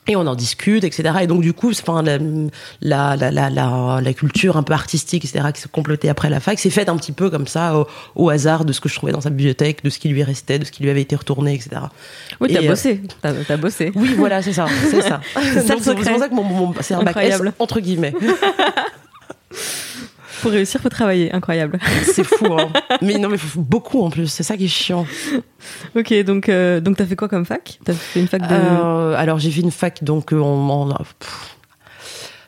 et 0.09 0.15
on 0.15 0.25
en 0.25 0.35
discute, 0.35 0.83
etc. 0.83 1.11
Et 1.21 1.27
donc 1.27 1.41
du 1.41 1.53
coup, 1.53 1.69
enfin 1.69 2.01
la, 2.01 2.17
la, 2.81 3.15
la, 3.15 3.49
la, 3.49 3.99
la 4.01 4.13
culture 4.13 4.57
un 4.57 4.63
peu 4.63 4.73
artistique, 4.73 5.23
etc. 5.23 5.49
qui 5.53 5.61
se 5.61 5.67
complétait 5.67 6.09
après 6.09 6.29
la 6.31 6.39
fac, 6.39 6.57
c'est 6.57 6.71
faite 6.71 6.89
un 6.89 6.97
petit 6.97 7.11
peu 7.11 7.29
comme 7.29 7.45
ça, 7.45 7.85
au, 8.15 8.29
hasard 8.29 8.65
de 8.65 8.73
ce 8.73 8.81
que 8.81 8.89
je 8.89 8.95
trouvais 8.95 9.11
dans 9.11 9.21
sa 9.21 9.29
bibliothèque, 9.29 9.83
de 9.83 9.89
ce 9.91 9.99
qui 9.99 10.09
lui 10.09 10.23
restait, 10.23 10.57
de 10.57 10.65
ce 10.65 10.71
qui 10.71 10.81
lui 10.81 10.89
avait 10.89 11.01
été 11.01 11.15
retourné, 11.15 11.53
etc. 11.53 11.81
Oui, 12.41 12.51
t'as 12.51 12.67
bossé, 12.67 13.01
t'as 13.21 13.33
as 13.47 13.57
bossé. 13.57 13.91
Oui, 13.95 14.15
voilà, 14.17 14.41
c'est 14.41 14.53
ça, 14.53 14.65
c'est 14.89 15.01
ça. 15.01 15.21
c'est 15.41 15.75
pour 15.75 15.83
ça 15.83 16.27
que 16.27 16.33
mon, 16.33 16.43
mon 16.43 16.73
c'est 16.81 16.95
un 16.95 17.03
bac 17.03 17.17
S, 17.17 17.41
entre 17.59 17.79
guillemets. 17.79 18.13
Pour 20.41 20.51
réussir, 20.51 20.81
faut 20.81 20.89
travailler. 20.89 21.31
Incroyable. 21.31 21.79
C'est 22.03 22.23
fou, 22.23 22.53
hein. 22.53 22.69
Mais 23.01 23.17
non, 23.17 23.29
mais 23.29 23.37
faut 23.37 23.61
beaucoup 23.61 24.01
en 24.01 24.09
plus. 24.09 24.27
C'est 24.27 24.43
ça 24.43 24.57
qui 24.57 24.65
est 24.65 24.67
chiant. 24.67 25.05
Ok, 25.95 26.13
donc 26.23 26.49
euh, 26.49 26.79
donc 26.79 26.97
t'as 26.97 27.05
fait 27.05 27.15
quoi 27.15 27.27
comme 27.27 27.45
fac? 27.45 27.79
T'as 27.83 27.93
fait 27.93 28.19
une 28.19 28.27
fac 28.27 28.41
de. 28.41 28.53
Euh, 28.53 29.15
alors 29.15 29.39
j'ai 29.39 29.51
fait 29.51 29.61
une 29.61 29.71
fac 29.71 30.03
donc 30.03 30.33
euh, 30.33 30.39
on, 30.39 30.89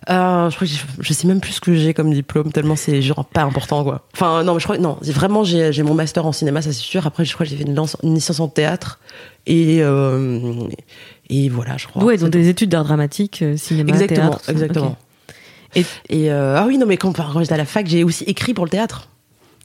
euh, 0.10 0.50
je 0.50 0.56
crois 0.56 0.68
que 0.68 0.74
je 1.00 1.14
sais 1.14 1.28
même 1.28 1.40
plus 1.40 1.54
ce 1.54 1.62
que 1.62 1.76
j'ai 1.76 1.94
comme 1.94 2.12
diplôme 2.12 2.52
tellement 2.52 2.76
c'est 2.76 3.04
genre 3.04 3.24
pas 3.24 3.44
important 3.44 3.84
quoi. 3.84 4.08
Enfin 4.16 4.44
non 4.44 4.56
mais 4.56 4.60
je 4.60 4.66
crois 4.66 4.80
non 4.80 4.98
vraiment 5.02 5.44
j'ai 5.44 5.72
j'ai 5.72 5.84
mon 5.84 5.94
master 5.94 6.26
en 6.26 6.32
cinéma 6.32 6.64
ça 6.64 6.72
c'est 6.72 6.80
sûr. 6.80 7.06
Après 7.06 7.24
je 7.24 7.34
crois 7.34 7.46
que 7.46 7.52
j'ai 7.52 7.58
fait 7.58 7.64
une, 7.64 7.78
une, 8.04 8.16
licence 8.16 8.40
en 8.40 8.48
théâtre 8.48 9.00
et 9.46 9.78
euh, 9.82 10.68
et 11.30 11.50
voilà 11.50 11.78
je 11.78 11.86
crois. 11.86 12.04
Ouais 12.04 12.18
donc 12.18 12.32
des 12.32 12.50
études 12.50 12.70
d'art 12.70 12.84
dramatique 12.84 13.44
cinéma 13.58 13.92
exactement, 13.92 14.30
théâtre. 14.30 14.50
Exactement. 14.50 14.98
Et, 15.76 15.86
et 16.10 16.32
euh, 16.32 16.58
ah 16.58 16.66
oui, 16.68 16.78
non, 16.78 16.86
mais 16.86 16.98
quand, 16.98 17.14
quand 17.14 17.40
j'étais 17.40 17.54
à 17.54 17.58
la 17.58 17.66
fac, 17.66 17.88
j'ai 17.88 18.04
aussi 18.04 18.24
écrit 18.26 18.54
pour 18.54 18.66
le 18.66 18.70
théâtre. 18.70 19.10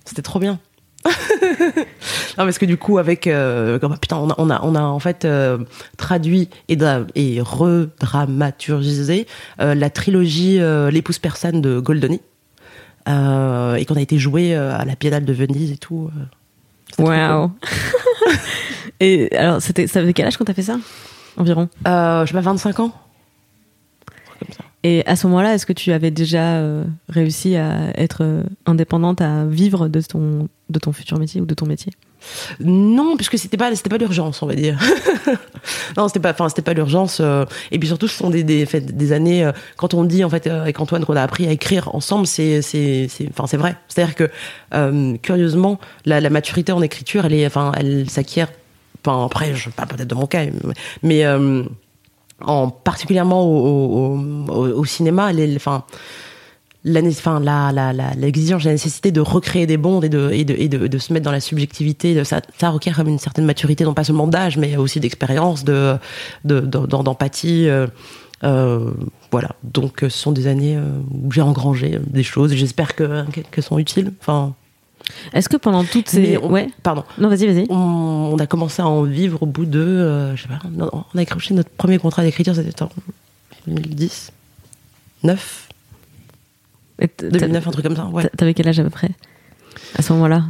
C'était 0.05 0.23
trop 0.23 0.39
bien. 0.39 0.59
non, 1.07 2.45
parce 2.45 2.59
que 2.59 2.67
du 2.67 2.77
coup, 2.77 2.99
avec. 2.99 3.27
Euh, 3.27 3.79
putain, 4.01 4.17
on 4.17 4.31
a, 4.31 4.35
on 4.39 4.51
a, 4.51 4.61
on 4.63 4.75
a 4.75 4.83
en 4.83 4.99
fait 4.99 5.25
euh, 5.25 5.59
traduit 5.97 6.49
et, 6.69 6.79
et 7.15 7.41
redramaturgisé 7.41 9.27
euh, 9.61 9.75
la 9.75 9.91
trilogie 9.91 10.59
L'épouse 10.91 11.19
persane 11.19 11.61
de 11.61 11.79
Goldoni. 11.79 12.21
et 13.07 13.85
qu'on 13.85 13.97
a 13.97 14.01
été 14.01 14.19
joué 14.19 14.55
à 14.55 14.85
la 14.85 14.95
Biennale 14.95 15.25
de 15.25 15.33
Venise 15.33 15.73
et 15.73 15.77
tout. 15.77 16.11
Waouh! 16.99 17.51
et 19.01 19.35
alors, 19.37 19.61
ça 19.61 19.73
avait 20.01 20.13
quel 20.13 20.27
âge 20.27 20.37
quand 20.37 20.45
t'as 20.45 20.55
fait 20.55 20.63
ça? 20.63 20.79
Environ? 21.37 21.69
je 21.85 22.25
sais 22.27 22.33
pas, 22.33 22.41
25 22.41 22.81
ans. 22.81 22.93
Et 24.87 25.05
à 25.05 25.17
ce 25.17 25.27
moment-là, 25.27 25.53
est-ce 25.53 25.67
que 25.67 25.73
tu 25.73 25.91
avais 25.91 26.13
déjà 26.13 26.59
euh, 26.59 26.85
réussi 27.09 27.57
à 27.57 27.91
être 28.01 28.19
euh, 28.21 28.45
indépendante, 28.67 29.21
à 29.21 29.45
vivre 29.45 29.89
de 29.89 30.01
ton, 30.01 30.49
de 30.71 30.79
ton 30.79 30.93
futur 30.93 31.19
métier 31.19 31.41
ou 31.41 31.45
de 31.45 31.55
ton 31.55 31.67
métier? 31.67 31.93
Non, 32.61 33.17
puisque 33.17 33.37
c'était 33.37 33.57
pas 33.57 33.73
pas 33.91 33.99
l'urgence, 33.99 34.43
on 34.43 34.47
va 34.47 34.55
dire. 34.55 34.79
non, 35.97 36.07
c'était 36.07 36.21
pas 36.21 36.31
enfin 36.31 36.49
c'était 36.49 36.63
pas 36.63 36.73
l'urgence. 36.73 37.19
Euh, 37.19 37.45
et 37.73 37.81
puis 37.81 37.89
surtout, 37.89 38.07
ce 38.07 38.17
sont 38.17 38.31
des 38.31 38.45
des, 38.45 38.65
des 38.65 39.13
années 39.13 39.51
quand 39.77 39.93
on 39.93 40.05
dit 40.05 40.23
en 40.23 40.31
fait 40.31 40.47
avec 40.47 40.79
Antoine 40.79 41.05
qu'on 41.05 41.17
a 41.17 41.23
appris 41.23 41.49
à 41.49 41.51
écrire 41.51 41.93
ensemble, 41.93 42.29
c'est 42.29 42.63
c'est 42.63 43.09
enfin 43.31 43.49
c'est 43.49 43.57
vrai. 43.57 43.75
C'est-à-dire 43.89 44.15
que 44.15 45.17
curieusement, 45.17 45.81
la, 46.05 46.21
la, 46.21 46.31
maturité 46.31 46.71
en 46.71 46.81
écriture, 46.81 47.25
elle 47.25 47.35
est 47.35 47.47
enfin 47.47 47.73
elle 47.77 48.09
s'acquiert. 48.09 48.53
Enfin 49.05 49.27
après, 49.27 49.53
je 49.57 49.69
parle 49.69 49.89
peut-être 49.89 50.09
de 50.09 50.15
mon 50.15 50.29
cas, 50.29 50.45
mais 51.03 51.25
en 52.41 52.71
particulièrement 52.71 53.45
au, 53.47 54.85
cinéma, 54.85 55.31
enfin, 55.57 55.85
enfin, 56.87 57.41
la, 57.41 57.73
la, 57.73 57.93
la, 57.93 58.15
l'exigence, 58.15 58.65
la 58.65 58.73
nécessité 58.73 59.11
de 59.11 59.21
recréer 59.21 59.67
des 59.67 59.77
bondes 59.77 60.05
et 60.05 60.09
de, 60.09 60.99
se 60.99 61.13
mettre 61.13 61.25
dans 61.25 61.33
la 61.33 61.41
subjectivité, 61.41 62.23
ça, 62.25 62.41
ça 62.59 62.71
requiert 62.71 62.97
comme 62.97 63.09
une 63.09 63.19
certaine 63.19 63.47
maturité, 63.47 63.85
non 63.85 63.95
pas 63.95 64.05
seulement 64.05 64.27
d'âge, 64.27 64.57
mais 64.59 64.77
aussi 64.77 65.01
d'expérience, 65.01 65.65
de, 65.65 65.97
de, 66.45 66.61
d'empathie. 66.61 67.69
Euh, 67.69 67.87
euh, 68.45 68.91
voilà. 69.31 69.51
Donc, 69.63 69.99
ce 70.03 70.09
sont 70.09 70.33
des 70.33 70.47
années 70.47 70.77
euh, 70.77 71.01
où 71.11 71.33
j'ai 71.33 71.41
engrangé 71.41 71.99
des 72.07 72.23
choses. 72.23 72.55
J'espère 72.55 72.95
que, 72.95 73.25
qu'elles 73.51 73.65
sont 73.65 73.79
utiles. 73.79 74.13
Enfin, 74.21 74.55
est-ce 75.33 75.49
que 75.49 75.57
pendant 75.57 75.85
toutes 75.85 76.09
ces. 76.09 76.37
ouais. 76.37 76.69
Pardon. 76.83 77.05
Non, 77.19 77.29
vas-y, 77.29 77.47
vas-y. 77.47 77.67
On, 77.71 78.37
a 78.39 78.47
commencé 78.47 78.83
à 78.83 78.87
en 78.87 79.03
vivre 79.03 79.43
au 79.43 79.47
bout 79.47 79.67
de. 79.67 79.81
Euh, 79.81 80.37
je 80.37 80.43
sais 80.43 80.49
pas. 80.49 80.59
on 80.75 81.19
a 81.19 81.21
accroché 81.21 81.55
notre 81.55 81.71
premier 81.71 81.99
contrat 81.99 82.23
d'écriture, 82.23 82.55
c'était 82.55 82.83
en 82.83 82.91
2010 83.67 84.33
9 85.23 85.69
2009, 87.19 87.67
un 87.67 87.71
truc 87.71 87.85
comme 87.85 87.97
ça. 87.97 88.07
Ouais. 88.07 88.29
T'avais 88.37 88.55
quel 88.55 88.69
âge 88.69 88.81
à 88.81 88.85
peu 88.85 88.91
près 88.91 89.11
À 89.97 90.03
ce 90.03 90.13
moment-là? 90.15 90.45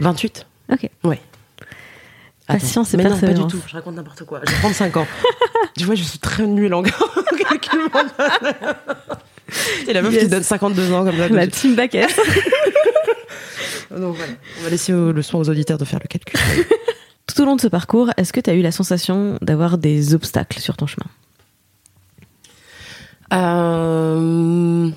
28. 0.00 0.46
Ok. 0.72 0.88
Ouais. 1.04 1.20
Patience 2.46 2.94
et 2.94 2.96
Mais 2.96 3.04
non, 3.04 3.18
pas 3.18 3.32
du 3.32 3.46
tout. 3.46 3.60
Je 3.66 3.72
raconte 3.74 3.96
n'importe 3.96 4.24
quoi. 4.24 4.40
J'ai 4.46 4.54
35 4.54 4.96
ans. 4.96 5.06
tu 5.76 5.84
vois, 5.84 5.94
je 5.94 6.02
suis 6.02 6.18
très 6.18 6.46
nulle 6.46 6.74
en 6.74 6.82
calcul 6.82 7.80
C'est 9.84 9.92
la 9.92 10.02
meuf 10.02 10.16
qui 10.16 10.28
donne 10.28 10.42
52 10.42 10.92
ans 10.92 11.04
comme 11.04 11.16
ça. 11.16 11.28
La 11.28 11.46
team 11.46 11.74
Baquette. 11.74 12.18
Donc 13.90 14.16
voilà, 14.16 14.32
on 14.60 14.64
va 14.64 14.70
laisser 14.70 14.92
le 14.92 15.22
soin 15.22 15.40
aux 15.40 15.48
auditeurs 15.48 15.78
de 15.78 15.84
faire 15.84 16.00
le 16.02 16.08
calcul. 16.08 16.38
Tout 17.26 17.42
au 17.42 17.44
long 17.44 17.56
de 17.56 17.60
ce 17.60 17.68
parcours, 17.68 18.10
est-ce 18.16 18.32
que 18.32 18.40
tu 18.40 18.50
as 18.50 18.54
eu 18.54 18.62
la 18.62 18.72
sensation 18.72 19.38
d'avoir 19.40 19.78
des 19.78 20.14
obstacles 20.14 20.58
sur 20.58 20.76
ton 20.76 20.86
chemin? 20.86 21.06
Euh... 23.32 24.90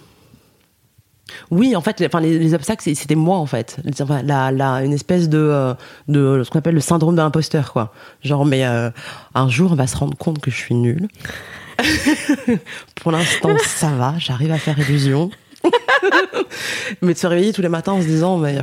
Oui, 1.52 1.76
en 1.76 1.82
fait, 1.82 2.00
les, 2.00 2.08
enfin, 2.08 2.20
les, 2.20 2.54
obstacles, 2.54 2.96
c'était 2.96 3.16
moi, 3.16 3.38
en 3.38 3.46
fait. 3.46 3.78
Enfin, 4.02 4.24
la, 4.24 4.52
la, 4.52 4.84
une 4.84 4.94
espèce 4.94 5.30
de, 5.30 5.38
euh, 5.38 5.74
de 6.08 6.42
ce 6.44 6.50
qu'on 6.50 6.60
appelle 6.60 6.74
le 6.74 6.82
syndrome 6.82 7.16
de 7.16 7.22
l'imposteur, 7.22 7.72
quoi. 7.74 7.94
Genre, 8.24 8.46
mais 8.46 8.66
euh, 8.66 8.90
un 9.36 9.50
jour, 9.50 9.72
on 9.72 9.76
va 9.76 9.86
se 9.86 9.96
rendre 9.96 10.18
compte 10.18 10.40
que 10.40 10.50
je 10.50 10.56
suis 10.56 10.76
nulle. 10.76 11.08
Pour 12.96 13.12
l'instant, 13.12 13.56
ça 13.66 13.90
va, 13.90 14.16
j'arrive 14.18 14.52
à 14.52 14.58
faire 14.58 14.80
illusion. 14.80 15.30
Mais 17.02 17.14
de 17.14 17.18
se 17.18 17.28
réveiller 17.28 17.54
tous 17.54 17.62
les 17.62 17.70
matins 17.70 17.94
en 17.94 18.02
se 18.02 18.08
disant, 18.08 18.38
mais 18.38 18.60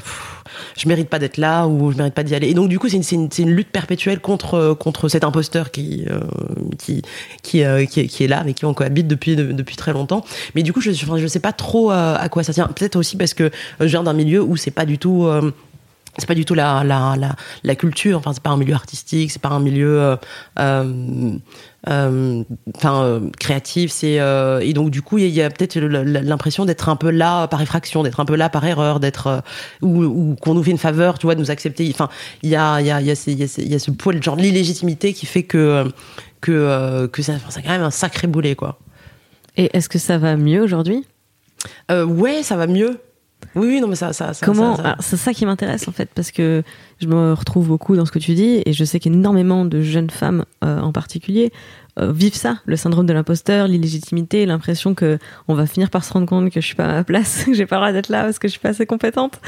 je 0.77 0.89
mérite 0.89 1.09
pas 1.09 1.19
d'être 1.19 1.37
là 1.37 1.67
ou 1.67 1.93
je 1.93 1.97
mérite 1.97 2.15
pas 2.15 2.23
d'y 2.23 2.35
aller. 2.35 2.49
Et 2.49 2.55
donc 2.55 2.69
du 2.69 2.79
coup, 2.79 2.89
c'est 2.89 2.97
une, 3.13 3.23
une, 3.23 3.29
une 3.39 3.51
lutte 3.51 3.71
perpétuelle 3.71 4.21
contre 4.21 4.75
contre 4.79 5.09
cet 5.09 5.25
imposteur 5.25 5.71
qui 5.71 6.05
euh, 6.11 6.21
qui 6.79 7.03
qui, 7.43 7.65
euh, 7.65 7.85
qui, 7.87 8.01
est, 8.01 8.07
qui 8.07 8.25
est 8.25 8.29
là, 8.29 8.41
avec 8.41 8.57
qui 8.57 8.65
on 8.65 8.75
cohabite 8.75 9.07
depuis 9.09 9.37
de- 9.37 9.53
depuis 9.53 9.77
très 9.77 9.93
longtemps. 9.93 10.25
Mais 10.55 10.63
du 10.63 10.73
coup, 10.73 10.81
je 10.81 10.91
je 10.93 11.27
sais 11.27 11.41
pas 11.41 11.53
trop 11.53 11.91
euh, 11.93 12.17
à 12.19 12.29
quoi 12.29 12.43
ça 12.43 12.53
tient. 12.53 12.67
Peut-être 12.69 12.97
aussi 12.97 13.17
parce 13.17 13.35
que 13.35 13.51
je 13.81 13.87
viens 13.87 14.03
d'un 14.03 14.13
milieu 14.13 14.43
où 14.43 14.57
c'est 14.57 14.71
pas 14.71 14.85
du 14.87 14.99
tout 14.99 15.27
c'est 16.21 16.27
pas 16.27 16.35
du 16.35 16.45
tout 16.45 16.55
la, 16.55 16.85
la, 16.85 17.17
la, 17.19 17.35
la 17.65 17.75
culture, 17.75 18.19
enfin 18.19 18.33
c'est 18.33 18.43
pas 18.43 18.51
un 18.51 18.57
milieu 18.57 18.75
artistique, 18.75 19.31
c'est 19.31 19.43
pas 19.43 19.49
un 19.49 19.61
milieu 19.61 20.01
euh, 20.01 20.17
euh, 20.59 21.33
euh, 21.89 22.43
enfin 22.77 23.21
créatif, 23.39 23.91
c'est 23.91 24.21
et 24.63 24.73
donc 24.73 24.91
du 24.91 25.03
coup 25.03 25.19
il 25.19 25.29
y 25.29 25.43
a, 25.43 25.51
peut-être 25.51 25.77
l'impression 25.79 26.65
d'être 26.67 26.89
un 26.89 26.97
peu 26.97 27.11
là 27.11 27.49
par 27.49 27.61
effraction, 27.63 28.03
d'être 28.03 28.21
un 28.21 28.25
peu 28.25 28.37
là 28.37 28.49
par 28.51 28.65
erreur, 28.65 29.01
d'être 29.01 29.43
ou, 29.83 30.05
ou 30.05 30.37
qu'on 30.41 30.55
nous 30.55 30.63
fait 30.63 30.71
une 30.71 30.79
faveur, 30.79 31.19
tu 31.19 31.27
vois, 31.27 31.35
de 31.35 31.41
nous 31.41 31.51
accepter. 31.51 31.89
Enfin 31.93 32.09
il 32.43 32.51
y 32.51 32.57
a 32.57 32.81
il 32.81 32.87
y 32.87 32.91
a 32.91 33.01
il 33.01 33.07
y 33.07 33.11
a, 33.11 33.15
ces- 33.17 33.33
il 33.33 33.39
y 33.39 33.43
a, 33.45 33.49
ces- 33.49 33.63
il 33.63 33.73
y 33.73 33.75
a 33.75 33.79
ce 33.79 33.91
poids, 33.91 34.13
genre 34.21 34.37
l'illégitimité 34.37 35.13
qui 35.15 35.27
fait 35.27 35.43
que 35.45 35.85
que 36.41 37.07
que 37.13 37.23
ça, 37.23 37.35
c'est 37.49 37.63
quand 37.63 37.71
même 37.71 37.83
un 37.83 37.91
sacré 37.91 38.27
boulet 38.27 38.55
quoi. 38.55 38.79
Et 39.57 39.71
est-ce 39.77 39.89
que 39.89 39.99
ça 39.99 40.17
va 40.19 40.37
mieux 40.37 40.63
aujourd'hui? 40.63 41.05
Euh, 41.91 42.05
ouais, 42.05 42.43
ça 42.43 42.57
va 42.57 42.67
mieux. 42.67 42.99
Oui, 43.57 43.67
oui, 43.67 43.81
non, 43.81 43.89
mais 43.89 43.97
ça, 43.97 44.13
ça, 44.13 44.33
ça 44.33 44.47
Comment 44.47 44.77
ça- 44.77 44.83
ça- 44.83 44.89
alors, 44.91 45.03
C'est 45.03 45.17
ça 45.17 45.33
qui 45.33 45.45
m'intéresse 45.47 45.89
en 45.89 45.93
fait, 45.93 46.09
parce 46.15 46.31
que 46.31 46.63
je 47.01 47.07
me 47.09 47.33
retrouve 47.33 47.67
beaucoup 47.69 47.97
dans 47.97 48.07
ce 48.07 48.13
que 48.13 48.19
tu 48.21 48.35
dis, 48.35 48.63
et 48.65 48.73
je 48.73 48.85
sais 48.85 49.01
qu'énormément 49.01 49.65
de 49.65 49.81
jeunes 49.81 50.11
femmes 50.11 50.45
euh, 50.65 50.81
en 50.81 50.93
particulier 50.93 51.51
vivent 52.07 52.35
ça, 52.35 52.59
le 52.67 52.77
syndrome 52.77 53.07
de 53.07 53.13
l'imposteur, 53.13 53.67
l'illégitimité, 53.69 54.47
l'impression 54.47 54.95
que 54.95 55.19
on 55.49 55.55
va 55.55 55.67
finir 55.67 55.91
par 55.91 56.05
se 56.05 56.13
rendre 56.13 56.27
compte 56.27 56.51
que 56.51 56.61
je 56.61 56.67
suis 56.67 56.75
pas 56.75 56.85
à 56.85 56.93
ma 56.93 57.05
place, 57.05 57.45
que 57.47 57.53
j'ai 57.55 57.67
pas 57.67 57.77
le 57.77 57.81
droit 57.81 57.93
d'être 57.93 58.09
là 58.09 58.23
parce 58.25 58.39
que 58.39 58.49
je 58.49 58.53
suis 58.53 58.61
pas 58.61 58.71
assez 58.71 58.87
compétente. 58.87 59.41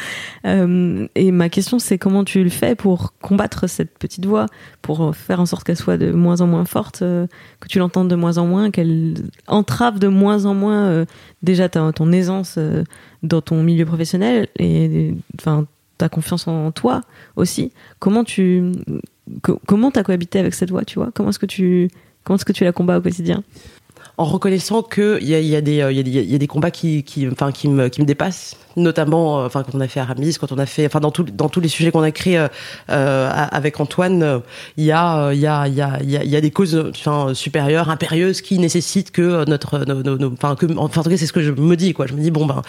Euh, 0.46 1.06
et 1.14 1.30
ma 1.32 1.48
question, 1.48 1.78
c'est 1.78 1.98
comment 1.98 2.24
tu 2.24 2.42
le 2.42 2.50
fais 2.50 2.74
pour 2.74 3.14
combattre 3.20 3.68
cette 3.68 3.96
petite 3.98 4.26
voix, 4.26 4.46
pour 4.82 5.14
faire 5.14 5.40
en 5.40 5.46
sorte 5.46 5.64
qu'elle 5.64 5.76
soit 5.76 5.96
de 5.96 6.10
moins 6.12 6.40
en 6.40 6.46
moins 6.46 6.64
forte, 6.64 7.02
euh, 7.02 7.26
que 7.60 7.68
tu 7.68 7.78
l'entendes 7.78 8.08
de 8.08 8.16
moins 8.16 8.38
en 8.38 8.46
moins, 8.46 8.70
qu'elle 8.70 9.14
entrave 9.46 9.98
de 9.98 10.08
moins 10.08 10.44
en 10.44 10.54
moins 10.54 10.84
euh, 10.86 11.04
déjà 11.42 11.68
ta- 11.68 11.92
ton 11.92 12.12
aisance 12.12 12.56
euh, 12.58 12.84
dans 13.22 13.40
ton 13.40 13.62
milieu 13.62 13.84
professionnel 13.86 14.48
et 14.58 15.14
enfin 15.40 15.66
ta 15.98 16.08
confiance 16.08 16.48
en 16.48 16.72
toi 16.72 17.02
aussi. 17.36 17.72
Comment 18.00 18.24
tu 18.24 18.72
co- 19.42 19.60
comment 19.66 19.90
t'as 19.90 20.02
cohabité 20.02 20.38
avec 20.40 20.54
cette 20.54 20.70
voix, 20.70 20.84
tu 20.84 20.98
vois? 20.98 21.10
Comment 21.14 21.28
est-ce 21.30 21.38
que 21.38 21.46
tu 21.46 21.88
comment 22.24 22.36
est-ce 22.36 22.44
que 22.44 22.52
tu 22.52 22.64
la 22.64 22.72
combats 22.72 22.98
au 22.98 23.00
quotidien? 23.00 23.42
En 24.18 24.24
reconnaissant 24.24 24.82
que 24.82 25.18
il 25.20 25.28
y 25.28 25.34
a, 25.34 25.40
y 25.40 25.56
a 25.56 26.38
des 26.38 26.46
combats 26.46 26.70
qui 26.70 27.04
me 27.68 28.04
dépassent 28.04 28.56
notamment 28.76 29.44
euh, 29.44 29.48
quand 29.48 29.74
on 29.74 29.80
a 29.80 29.88
fait 29.88 30.00
Aramis 30.00 30.36
quand 30.40 30.52
on 30.52 30.58
a 30.58 30.66
fait 30.66 30.88
dans 30.92 31.10
tous 31.10 31.60
les 31.60 31.68
sujets 31.68 31.90
qu'on 31.90 32.02
a 32.02 32.10
créés 32.10 32.38
euh, 32.38 32.48
euh, 32.90 33.30
avec 33.30 33.80
Antoine 33.80 34.42
il 34.76 34.84
y 34.84 34.92
a 34.92 36.40
des 36.40 36.50
causes 36.50 36.92
supérieures 37.34 37.90
impérieuses 37.90 38.40
qui 38.40 38.58
nécessitent 38.58 39.10
que 39.10 39.44
notre 39.48 39.84
enfin 40.32 40.56
que 40.56 40.66
en 40.76 40.88
tout 40.88 41.02
cas 41.02 41.16
c'est 41.16 41.26
ce 41.26 41.32
que 41.32 41.42
je 41.42 41.50
me 41.50 41.76
dis 41.76 41.94
je 42.06 42.14
me 42.14 42.20
dis 42.20 42.30
bon 42.30 42.46
ben 42.46 42.62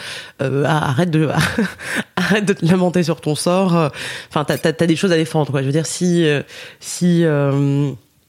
arrête 0.66 1.12
de 1.12 1.30
arrête 2.16 2.46
te 2.46 2.66
lamenter 2.66 3.04
sur 3.04 3.22
ton 3.22 3.36
sort 3.36 3.92
enfin 4.30 4.44
t'as 4.46 4.58
t'as 4.58 4.86
des 4.86 4.96
choses 4.96 5.12
à 5.12 5.18
défendre 5.18 5.60
je 5.60 5.66
veux 5.66 5.72
dire 5.72 5.86
si 5.86 6.26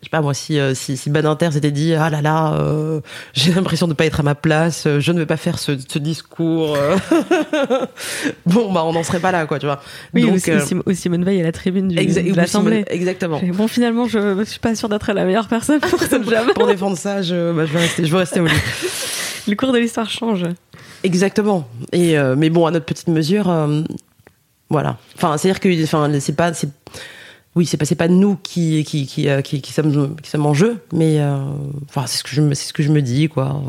je 0.05 0.09
sais 0.09 0.11
pas 0.11 0.21
moi 0.21 0.35
si 0.35 0.59
euh, 0.61 0.75
si, 0.75 0.99
si 0.99 1.09
Badinter 1.09 1.51
s'était 1.53 1.71
dit 1.71 1.95
ah 1.95 2.11
là 2.11 2.21
là 2.21 2.53
euh, 2.61 3.01
j'ai 3.33 3.53
l'impression 3.55 3.89
de 3.89 3.95
pas 3.95 4.05
être 4.05 4.21
à 4.21 4.23
ma 4.23 4.35
place 4.35 4.85
euh, 4.87 5.01
je 5.01 5.13
ne 5.13 5.19
vais 5.19 5.25
pas 5.27 5.39
faire 5.39 5.59
ce, 5.59 5.73
ce 5.89 5.99
discours 5.99 6.77
bon 8.47 8.73
bah 8.73 8.83
on 8.85 8.93
n'en 8.93 9.03
serait 9.03 9.21
pas 9.21 9.33
là 9.33 9.47
quoi 9.47 9.59
tu 9.59 9.67
vois 9.67 9.81
Oui, 10.13 10.23
donc 10.23 10.35
aussi, 10.37 10.51
euh, 10.51 10.61
aussi 10.87 11.03
Simone 11.03 11.25
Veil 11.25 11.41
à 11.41 11.45
la 11.45 11.53
tribune 11.53 11.89
du, 11.89 11.97
exa- 11.97 12.29
de 12.31 12.37
l'Assemblée. 12.37 12.85
exactement 12.89 13.41
Et 13.43 13.51
Bon, 13.53 13.67
finalement, 13.69 14.07
je, 14.07 14.37
je 14.39 14.45
suis 14.45 14.59
pas 14.61 14.75
sûre 14.75 14.89
d'être 14.89 15.13
la 15.13 15.25
meilleure 15.25 15.49
personne 15.49 15.81
pour 15.81 15.99
ce 16.01 16.11
job. 16.23 16.47
pour 16.55 16.67
défendre 16.67 16.99
ça 16.99 17.23
je, 17.23 17.53
bah, 17.53 17.65
je 17.67 17.73
vais 17.73 17.81
rester 17.81 18.05
je 18.05 18.13
vais 18.13 18.19
rester 18.19 18.41
au 18.41 18.47
lit 18.47 18.53
Le 19.49 19.55
cours 19.57 19.73
de 19.73 19.79
l'histoire 19.79 20.11
change. 20.11 20.45
exactement 21.03 21.67
et 21.93 22.19
euh, 22.19 22.35
mais 22.37 22.51
bon 22.51 22.67
à 22.67 22.71
notre 22.71 22.87
petite 22.87 23.09
mesure 23.09 23.53
voilà 24.71 24.97
enfin 25.17 25.37
c'est 25.39 25.49
à 25.49 25.53
dire 25.53 25.61
que 25.61 25.85
enfin 25.85 26.11
c'est 26.21 26.37
pas 26.37 26.53
oui 27.57 27.67
c'est 27.67 27.77
pas 27.77 27.85
c'est 27.85 27.95
pas 27.95 28.09
nous 28.09 28.37
qui 28.37 28.85
qui 28.85 29.07
qui 29.07 29.29
euh, 29.29 29.41
qui, 29.43 29.61
qui 29.61 29.73
sommes 29.73 30.17
qui 30.23 30.31
sommes 30.31 30.47
en 30.47 30.55
jeu 30.55 30.79
mais 30.93 31.21
euh, 31.21 31.37
enfin 31.89 32.07
c'est 32.07 32.19
ce 32.19 32.25
que 32.25 32.31
je 32.31 32.55
ce 32.55 32.73
que 32.73 32.83
je 32.83 32.91
me 32.93 33.01
dis 33.03 33.29
quoi 33.29 33.63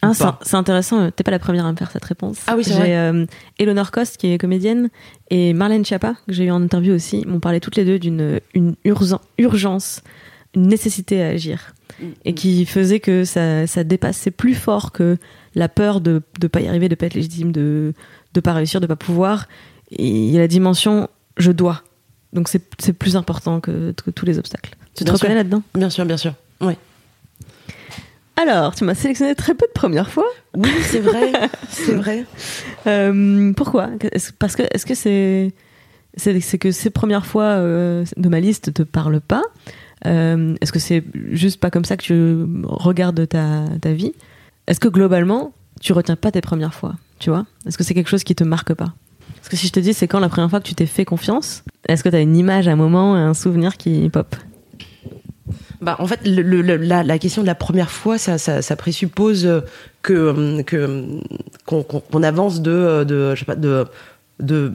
Ah, 0.00 0.12
c'est 0.42 0.54
intéressant. 0.56 1.00
euh, 1.00 1.10
T'es 1.10 1.24
pas 1.24 1.32
la 1.32 1.40
première 1.40 1.66
à 1.66 1.72
me 1.72 1.76
faire 1.76 1.90
cette 1.90 2.04
réponse. 2.04 2.38
Ah 2.46 2.54
oui, 2.56 2.62
c'est 2.62 2.74
vrai. 2.74 2.96
euh, 2.96 3.26
Eleanor 3.58 3.90
Cost, 3.90 4.16
qui 4.16 4.32
est 4.32 4.38
comédienne, 4.38 4.90
et 5.28 5.52
Marlène 5.52 5.84
Schiappa, 5.84 6.14
que 6.26 6.32
j'ai 6.32 6.44
eu 6.44 6.52
en 6.52 6.62
interview 6.62 6.94
aussi, 6.94 7.24
m'ont 7.26 7.40
parlé 7.40 7.58
toutes 7.58 7.74
les 7.74 7.84
deux 7.84 7.98
d'une 7.98 8.38
une 8.54 8.76
urgen- 8.84 9.18
urgence, 9.38 10.02
une 10.54 10.68
nécessité 10.68 11.20
à 11.22 11.28
agir. 11.30 11.74
Et 12.24 12.32
qui 12.32 12.64
faisait 12.64 13.00
que 13.00 13.24
ça, 13.24 13.66
ça 13.66 13.82
dépassait 13.82 14.30
plus 14.30 14.54
fort 14.54 14.92
que 14.92 15.16
la 15.56 15.68
peur 15.68 16.00
de 16.00 16.22
ne 16.40 16.46
pas 16.46 16.60
y 16.60 16.68
arriver, 16.68 16.88
de 16.88 16.94
pas 16.94 17.06
être 17.06 17.14
légitime, 17.14 17.50
de 17.50 17.92
ne 18.36 18.40
pas 18.40 18.52
réussir, 18.52 18.80
de 18.80 18.86
pas 18.86 18.94
pouvoir. 18.94 19.48
Et 19.90 20.06
il 20.06 20.30
y 20.30 20.36
a 20.36 20.40
la 20.40 20.46
dimension 20.48 21.08
je 21.38 21.50
dois. 21.50 21.82
Donc 22.32 22.48
c'est 22.48 22.92
plus 22.92 23.16
important 23.16 23.60
que, 23.60 23.92
que 23.92 24.10
tous 24.10 24.26
les 24.26 24.38
obstacles. 24.38 24.74
Tu 24.94 25.04
te 25.04 25.08
sûr. 25.10 25.14
reconnais 25.18 25.34
là-dedans? 25.36 25.62
Bien 25.74 25.90
sûr 25.90 26.04
bien 26.04 26.16
sûr. 26.16 26.34
Oui 26.60 26.74
Alors, 28.36 28.74
tu 28.74 28.84
m'as 28.84 28.94
sélectionné 28.94 29.34
très 29.34 29.54
peu 29.54 29.66
de 29.66 29.72
premières 29.72 30.10
fois. 30.10 30.26
oui 30.54 30.70
c'est 30.82 31.00
vrai. 31.00 31.32
C'est 31.70 31.94
vrai. 31.94 32.24
Euh, 32.86 33.52
pourquoi? 33.54 33.90
Est-ce- 34.12 34.32
Parce 34.32 34.54
que 34.56 34.62
est-ce 34.72 34.86
que 34.86 34.94
c'est 34.94 35.52
c'est 36.16 36.40
c'est 36.40 36.58
que 36.58 36.70
ces 36.70 36.90
premières 36.90 37.26
fois 37.26 37.44
euh, 37.44 38.04
de 38.16 38.28
ma 38.28 38.40
liste 38.40 38.72
te 38.74 38.82
parlent 38.82 39.20
pas? 39.20 39.42
Euh, 40.06 40.54
Est-ce 40.60 40.70
que 40.72 40.78
c'est 40.78 41.02
juste 41.32 41.58
pas 41.60 41.70
comme 41.70 41.84
ça 41.84 41.96
que 41.96 42.02
tu 42.02 42.44
regardes 42.64 43.26
ta, 43.28 43.64
ta 43.80 43.92
vie? 43.92 44.12
Est-ce 44.68 44.78
que 44.80 44.88
globalement 44.88 45.52
tu 45.80 45.92
retiens 45.92 46.16
pas 46.16 46.30
tes 46.30 46.40
premières 46.40 46.74
fois? 46.74 46.94
Tu 47.18 47.30
vois? 47.30 47.46
Est-ce 47.66 47.76
que 47.78 47.84
c'est 47.84 47.94
quelque 47.94 48.08
chose 48.10 48.22
qui 48.24 48.34
te 48.36 48.44
marque 48.44 48.74
pas? 48.74 48.92
Parce 49.38 49.48
que 49.48 49.56
si 49.56 49.66
je 49.66 49.72
te 49.72 49.80
dis 49.80 49.94
c'est 49.94 50.08
quand 50.08 50.20
la 50.20 50.28
première 50.28 50.50
fois 50.50 50.60
que 50.60 50.66
tu 50.66 50.74
t'es 50.74 50.86
fait 50.86 51.04
confiance, 51.04 51.62
est-ce 51.88 52.04
que 52.04 52.08
tu 52.08 52.16
as 52.16 52.20
une 52.20 52.36
image, 52.36 52.68
un 52.68 52.76
moment, 52.76 53.14
un 53.14 53.34
souvenir 53.34 53.76
qui 53.76 54.08
pop? 54.10 54.36
Bah, 55.80 55.96
en 56.00 56.06
fait, 56.06 56.20
la, 56.24 57.04
la 57.04 57.18
question 57.18 57.42
de 57.42 57.46
la 57.46 57.54
première 57.54 57.90
fois, 57.90 58.18
ça, 58.18 58.76
présuppose 58.76 59.46
euh, 59.46 59.60
que 60.02 60.12
euh, 60.12 60.62
euh, 60.72 61.20
qu'on 61.64 62.22
avance 62.22 62.60
de, 62.60 63.04
de 63.04 63.34
je 63.34 63.38
sais 63.38 63.44
pas 63.44 63.54
de 63.54 63.86
de 64.40 64.72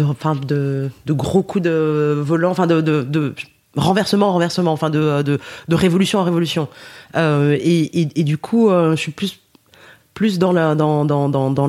enfin 0.00 0.34
de, 0.36 0.90
gros 1.08 1.42
coups 1.42 1.64
de 1.64 2.16
volant, 2.20 2.50
enfin 2.50 2.66
de, 2.66 2.80
de, 2.80 3.02
de 3.02 3.34
renversement 3.76 4.28
en 4.28 4.32
renversement, 4.32 4.72
enfin 4.72 4.90
de, 4.90 5.22
de 5.22 5.74
révolution 5.74 6.20
en 6.20 6.24
révolution. 6.24 6.68
Et, 7.14 8.06
du 8.24 8.38
coup, 8.38 8.70
je 8.70 8.96
suis 8.96 9.12
plus 9.12 9.40
plus 10.14 10.38
dans 10.38 10.52
le 10.52 10.74
dans 10.74 11.04
dans, 11.04 11.28
dans 11.28 11.50
dans 11.50 11.68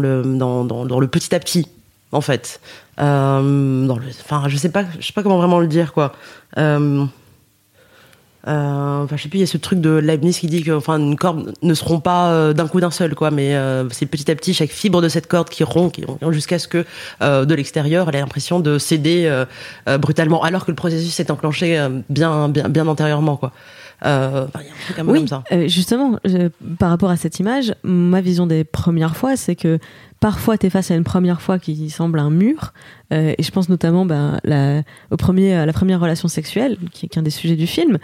le 1.00 1.08
petit 1.08 1.36
à 1.36 1.40
petit 1.40 1.68
en 2.12 2.22
fait. 2.22 2.60
Euh, 3.00 3.86
dans 3.86 3.98
le, 3.98 4.06
enfin, 4.22 4.44
je 4.48 4.58
sais 4.58 4.70
pas, 4.70 4.84
je 5.00 5.06
sais 5.06 5.14
pas 5.14 5.24
comment 5.24 5.38
vraiment 5.38 5.60
le 5.60 5.68
dire 5.68 5.94
quoi. 5.94 6.14
Euh, 6.58 7.06
euh, 8.48 9.04
enfin, 9.04 9.18
je 9.18 9.24
sais 9.24 9.30
plus, 9.30 9.40
il 9.40 9.42
y 9.42 9.44
a 9.44 9.48
ce 9.48 9.58
truc 9.58 9.82
de 9.82 9.90
Leibniz 9.90 10.40
qui 10.40 10.48
dit 10.48 10.64
que, 10.64 10.72
enfin, 10.72 10.98
une 10.98 11.18
corde 11.18 11.54
ne 11.62 11.74
se 11.74 11.84
rompt 11.84 12.02
pas 12.02 12.32
euh, 12.32 12.54
d'un 12.54 12.68
coup 12.70 12.80
d'un 12.80 12.92
seul, 12.92 13.14
quoi, 13.14 13.30
mais 13.30 13.54
c'est 13.92 14.06
petit 14.06 14.32
à 14.32 14.36
petit 14.36 14.54
chaque 14.54 14.70
fibre 14.70 15.02
de 15.02 15.10
cette 15.10 15.28
corde 15.28 15.50
qui 15.50 15.66
rompt, 15.66 15.92
qui 15.94 16.06
rompt 16.06 16.32
jusqu'à 16.32 16.58
ce 16.60 16.68
que 16.70 16.86
de 17.22 17.54
l'extérieur, 17.56 18.08
elle 18.08 18.16
ait 18.16 18.20
l'impression 18.22 18.60
de 18.62 18.78
céder 18.78 19.44
brutalement, 20.00 20.42
alors 20.44 20.64
que 20.66 20.72
le 20.72 20.76
processus 20.76 21.14
s'est 21.14 21.30
enclenché 21.30 21.78
bien, 22.10 22.48
bien, 22.48 22.70
bien 22.70 22.88
antérieurement, 22.88 23.36
quoi. 23.36 23.52
Euh, 24.06 24.46
enfin, 24.48 24.60
il 24.62 24.68
y 24.68 24.70
a 24.70 24.74
un 24.74 24.86
truc 24.86 25.00
un 25.00 25.06
peu 25.06 25.12
Oui, 25.12 25.18
comme 25.18 25.28
ça. 25.28 25.44
euh, 25.52 25.68
justement, 25.68 26.20
je- 26.24 26.50
par 26.78 26.92
rapport 26.92 27.10
à 27.10 27.18
cette 27.18 27.40
image, 27.40 27.74
ma 27.82 28.22
vision 28.22 28.46
des 28.46 28.64
premières 28.64 29.18
fois, 29.18 29.36
c'est 29.36 29.56
que 29.56 29.80
parfois 30.20 30.58
tu 30.58 30.68
es 30.68 30.70
face 30.70 30.92
à 30.92 30.96
une 30.96 31.04
première 31.04 31.42
fois 31.42 31.60
qui 31.60 31.90
semble 31.90 32.20
un 32.20 32.30
mur, 32.30 32.74
euh, 33.14 33.34
et 33.38 33.44
je 33.44 33.52
pense 33.52 33.70
notamment 33.70 34.06
ben, 34.06 34.40
au 35.12 35.18
premier, 35.18 35.54
à 35.54 35.66
la 35.66 35.74
première 35.74 36.00
relation 36.00 36.28
sexuelle, 36.28 36.78
qui 36.92 37.06
est 37.06 37.10
qu'un 37.10 37.22
des 37.22 37.30
sujets 37.30 37.56
du 37.56 37.68
film. 37.68 37.98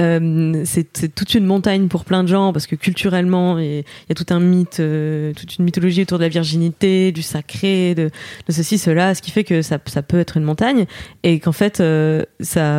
Euh, 0.00 0.62
c'est 0.64 1.14
toute 1.14 1.34
une 1.34 1.44
montagne 1.44 1.88
pour 1.88 2.06
plein 2.06 2.22
de 2.22 2.28
gens 2.28 2.54
parce 2.54 2.66
que 2.66 2.76
culturellement 2.76 3.58
il 3.58 3.80
y 3.80 4.12
a 4.12 4.14
tout 4.14 4.24
un 4.30 4.40
mythe, 4.40 4.80
euh, 4.80 5.34
toute 5.34 5.58
une 5.58 5.66
mythologie 5.66 6.00
autour 6.00 6.16
de 6.16 6.22
la 6.22 6.30
virginité, 6.30 7.12
du 7.12 7.20
sacré, 7.20 7.94
de, 7.94 8.08
ceci, 8.48 8.78
cela, 8.78 9.14
ce 9.14 9.20
qui 9.20 9.30
fait 9.30 9.44
que 9.44 9.60
ça, 9.60 9.78
peut 9.78 10.18
être 10.18 10.38
une 10.38 10.44
montagne 10.44 10.86
et 11.24 11.40
qu'en 11.40 11.52
fait, 11.52 11.82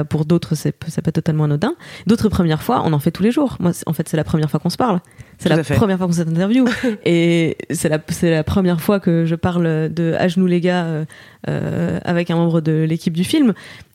pour 0.09 0.25
d'autres, 0.25 0.55
ça 0.55 0.71
peut 0.71 1.09
être 1.09 1.11
totalement 1.11 1.43
anodin. 1.43 1.75
D'autres 2.07 2.29
premières 2.29 2.63
fois, 2.63 2.81
on 2.83 2.93
en 2.93 2.99
fait 2.99 3.11
tous 3.11 3.23
les 3.23 3.31
jours. 3.31 3.57
Moi, 3.59 3.73
en 3.85 3.93
fait, 3.93 4.09
c'est 4.09 4.17
la 4.17 4.23
première 4.23 4.49
fois 4.49 4.59
qu'on 4.59 4.71
se 4.71 4.77
parle. 4.77 4.99
C'est 5.37 5.49
la 5.49 5.63
fait. 5.63 5.75
première 5.75 5.97
fois 5.97 6.07
qu'on 6.07 6.13
s'interview. 6.13 6.65
et 7.05 7.57
c'est 7.69 7.89
la, 7.89 7.99
c'est 8.09 8.31
la 8.31 8.43
première 8.43 8.81
fois 8.81 8.99
que 8.99 9.25
je 9.25 9.35
parle 9.35 9.93
de 9.93 10.15
à 10.17 10.27
genoux 10.27 10.47
les 10.47 10.61
gars 10.61 10.85
euh, 10.85 11.05
euh, 11.49 11.99
avec 12.03 12.31
un 12.31 12.35
membre 12.35 12.61
de 12.61 12.83
l'équipe 12.83 13.13
du 13.13 13.23
film. 13.23 13.53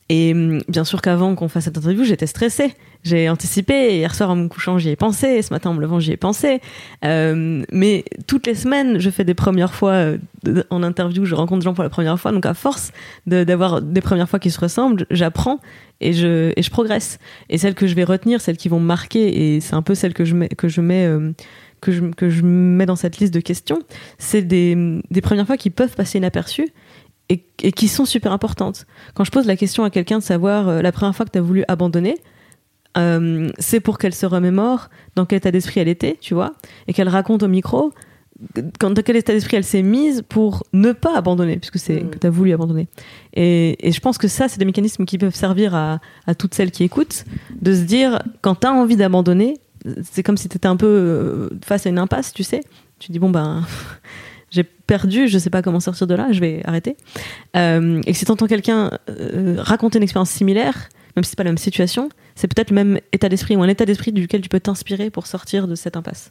Et 0.09 0.33
hum, 0.33 0.61
bien 0.69 0.85
sûr 0.85 1.03
qu'avant 1.03 1.35
qu'on 1.35 1.49
fasse 1.49 1.65
cette 1.65 1.79
interview, 1.79 2.05
j'étais 2.05 2.27
stressée. 2.27 2.75
J'ai 3.05 3.29
anticipé. 3.29 3.97
Hier 3.97 4.15
soir 4.15 4.31
en 4.31 4.37
me 4.37 4.49
couchant, 4.49 4.79
j'y 4.79 4.89
ai 4.89 4.97
pensé. 4.97 5.43
Ce 5.43 5.53
matin 5.53 5.71
en 5.71 5.75
me 5.75 5.81
levant, 5.81 6.01
j'y 6.01 6.13
ai 6.13 6.17
pensé. 6.17 6.61
Euh, 7.05 7.65
mais 7.71 8.05
toutes 8.27 8.47
les 8.47 8.55
semaines, 8.55 8.99
je 8.99 9.11
fais 9.11 9.25
des 9.25 9.35
premières 9.35 9.75
fois 9.75 9.93
euh, 9.93 10.19
en 10.71 10.83
interview. 10.83 11.25
Je 11.25 11.35
rencontre 11.35 11.61
des 11.61 11.65
gens 11.65 11.75
pour 11.75 11.85
la 11.85 11.91
première 11.91 12.19
fois. 12.19 12.33
Donc 12.33 12.47
à 12.47 12.55
force 12.55 12.93
d'avoir 13.27 13.83
des 13.83 14.01
premières 14.01 14.29
fois 14.29 14.39
qui 14.39 14.51
se 14.51 14.61
ressemblent, 14.61 15.07
j'apprends 15.11 15.61
et 16.01 16.13
je, 16.13 16.53
et 16.57 16.63
je 16.63 16.71
progresse. 16.71 17.19
Et 17.51 17.59
celles 17.59 17.75
que 17.75 17.87
je 17.87 17.95
vais 17.95 18.05
retenir, 18.05 18.41
celles 18.41 18.57
qui 18.57 18.69
vont 18.69 18.81
me 18.81 18.87
marquer, 18.87 19.57
et 19.57 19.61
c'est 19.61 19.75
un 19.75 19.83
peu 19.83 19.95
celles 19.95 20.15
que 20.15 20.25
je 20.25 20.35
mets, 20.35 20.49
que 20.49 20.69
je 20.69 20.81
mets 20.81 21.07
euh, 21.07 21.33
que 21.81 21.93
je, 21.93 22.01
que 22.17 22.31
je 22.31 22.43
mets 22.43 22.87
dans 22.87 22.97
cette 22.97 23.19
liste 23.19 23.33
de 23.33 23.41
questions, 23.41 23.81
c'est 24.19 24.43
des, 24.43 25.01
des 25.11 25.21
premières 25.21 25.47
fois 25.47 25.57
qui 25.57 25.71
peuvent 25.71 25.95
passer 25.95 26.19
inaperçues 26.19 26.69
et, 27.29 27.45
et, 27.63 27.73
qui 27.73 27.89
sont 27.89 28.05
super 28.05 28.33
importantes. 28.33 28.87
Quand 29.15 29.25
je 29.25 29.31
pose 29.31 29.47
la 29.47 29.57
question 29.57 29.85
à 29.85 29.91
quelqu'un 29.91 30.19
de 30.19 30.23
savoir 30.23 30.69
euh, 30.69 30.83
la 30.83 30.93
première 30.93 31.15
fois 31.15 31.27
que 31.27 31.31
tu 31.31 31.39
as 31.39 31.43
voulu 31.43 31.65
abandonner, 31.69 32.17
euh, 32.97 33.51
c'est 33.59 33.81
pour 33.81 33.99
qu'elle 33.99 34.15
se 34.15 34.27
remémore 34.27 34.89
dans 35.15 35.27
quel 35.27 35.39
état 35.39 35.51
d'esprit 35.51 35.81
elle 35.81 35.89
était, 35.89 36.17
tu 36.21 36.35
vois, 36.35 36.55
et 36.87 36.93
qu'elle 36.93 37.09
raconte 37.09 37.43
au 37.43 37.49
micro 37.49 37.93
quand, 38.79 38.91
dans 38.91 39.03
quel 39.03 39.17
état 39.17 39.33
d'esprit 39.33 39.57
elle 39.57 39.65
s'est 39.65 39.83
mise 39.83 40.23
pour 40.29 40.65
ne 40.73 40.93
pas 40.93 41.17
abandonner, 41.17 41.57
puisque 41.57 41.79
c'est 41.79 42.03
mmh. 42.03 42.11
que 42.11 42.19
tu 42.19 42.27
as 42.27 42.31
voulu 42.31 42.53
abandonner. 42.53 42.89
Et, 43.35 43.87
et, 43.87 43.93
je 43.93 44.01
pense 44.01 44.17
que 44.17 44.29
ça, 44.29 44.49
c'est 44.49 44.59
des 44.59 44.65
mécanismes 44.65 45.05
qui 45.07 45.19
peuvent 45.19 45.35
servir 45.35 45.75
à, 45.75 46.01
à 46.27 46.35
toutes 46.35 46.55
celles 46.55 46.71
qui 46.71 46.85
écoutent, 46.85 47.25
de 47.61 47.75
se 47.75 47.81
dire, 47.81 48.23
quand 48.41 48.61
tu 48.61 48.67
as 48.69 48.73
envie 48.73 48.97
d'abandonner, 48.97 49.59
c'est 50.03 50.23
comme 50.23 50.37
si 50.37 50.49
tu 50.49 50.57
étais 50.57 50.69
un 50.69 50.77
peu 50.77 50.87
euh, 50.87 51.49
face 51.65 51.87
à 51.87 51.91
une 51.91 51.99
impasse, 51.99 52.33
tu 52.33 52.45
sais. 52.45 52.61
Tu 52.99 53.13
dis, 53.13 53.19
bon, 53.19 53.31
ben, 53.31 53.65
j'ai 54.89 54.95
perdu, 54.95 55.29
je 55.29 55.39
sais 55.39 55.51
pas 55.51 55.63
comment 55.63 55.81
sortir 55.81 56.07
de 56.07 56.15
là, 56.15 56.29
je 56.33 56.41
vais 56.41 56.63
arrêter. 56.65 56.97
Euh, 57.57 58.01
et 58.07 58.13
que 58.13 58.19
si 58.19 58.25
tu 58.25 58.31
entends 58.31 58.47
quelqu'un 58.47 58.91
euh, 59.11 59.57
raconter 59.59 59.99
une 59.99 60.03
expérience 60.03 60.31
similaire, 60.31 60.89
même 61.15 61.25
si 61.25 61.31
c'est 61.31 61.37
pas 61.37 61.45
la 61.45 61.51
même 61.51 61.59
situation, 61.59 62.09
c'est 62.35 62.49
peut-être 62.49 62.71
le 62.71 62.75
même 62.77 63.01
état 63.13 63.29
d'esprit 63.29 63.57
ou 63.57 63.63
un 63.63 63.69
état 63.69 63.85
d'esprit 63.85 64.13
duquel 64.13 64.41
tu 64.41 64.49
peux 64.49 64.61
t'inspirer 64.61 65.11
pour 65.11 65.27
sortir 65.27 65.69
de 65.69 65.75
cette 65.75 65.97
impasse. 65.97 66.31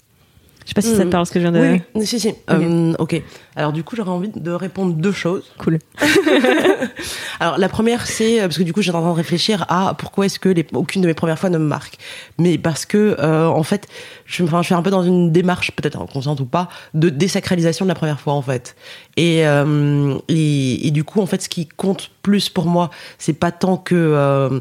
Je 0.68 0.72
sais 0.72 0.74
pas 0.74 0.82
si 0.82 0.90
ça 0.90 1.04
te 1.04 1.08
hmm. 1.08 1.12
parle 1.12 1.26
ce 1.26 1.32
que 1.32 1.40
je 1.40 1.48
viens 1.48 1.54
de 1.54 1.80
Oui, 1.96 2.06
si, 2.06 2.20
si. 2.20 2.34
Euh, 2.50 2.94
ok. 3.00 3.24
Alors, 3.56 3.72
du 3.72 3.86
coup, 3.86 3.96
j'aurais 3.96 4.12
envie 4.12 4.28
de 4.36 4.52
répondre 4.52 4.96
deux 4.96 5.14
choses. 5.14 5.46
Cool. 5.60 5.80
Alors, 7.40 7.58
la 7.58 7.70
première, 7.70 8.06
c'est 8.06 8.40
parce 8.42 8.58
que 8.58 8.64
du 8.64 8.74
coup, 8.74 8.82
j'étais 8.82 8.98
en 8.98 9.00
train 9.00 9.12
de 9.12 9.16
réfléchir 9.16 9.66
à 9.70 9.96
pourquoi 9.98 10.26
est-ce 10.26 10.40
que 10.40 10.50
les, 10.50 10.68
aucune 10.74 11.02
de 11.02 11.08
mes 11.08 11.14
premières 11.14 11.40
fois 11.40 11.50
ne 11.50 11.58
me 11.58 11.66
marque. 11.66 11.98
Mais 12.38 12.58
parce 12.58 12.86
que, 12.86 13.16
euh, 13.18 13.48
en 13.48 13.64
fait, 13.64 13.88
je, 14.26 14.44
enfin, 14.44 14.62
je 14.62 14.66
suis 14.66 14.76
un 14.76 14.82
peu 14.82 14.92
dans 14.92 15.04
une 15.04 15.32
démarche, 15.32 15.72
peut-être 15.72 16.06
consciente 16.12 16.42
ou 16.42 16.46
pas, 16.46 16.68
de 16.94 17.08
désacralisation 17.08 17.86
de 17.86 17.90
la 17.90 17.96
première 17.96 18.20
fois, 18.20 18.34
en 18.34 18.42
fait. 18.42 18.76
Et, 19.16 19.48
euh, 19.48 20.18
et, 20.28 20.86
et, 20.86 20.92
du 20.92 21.06
coup, 21.06 21.22
en 21.22 21.28
fait, 21.28 21.42
ce 21.42 21.48
qui 21.48 21.66
compte 21.66 22.12
plus 22.24 22.50
pour 22.50 22.66
moi, 22.66 22.90
c'est 23.20 23.40
pas 23.40 23.54
tant 23.54 23.78
que. 23.78 23.96
Euh, 23.96 24.60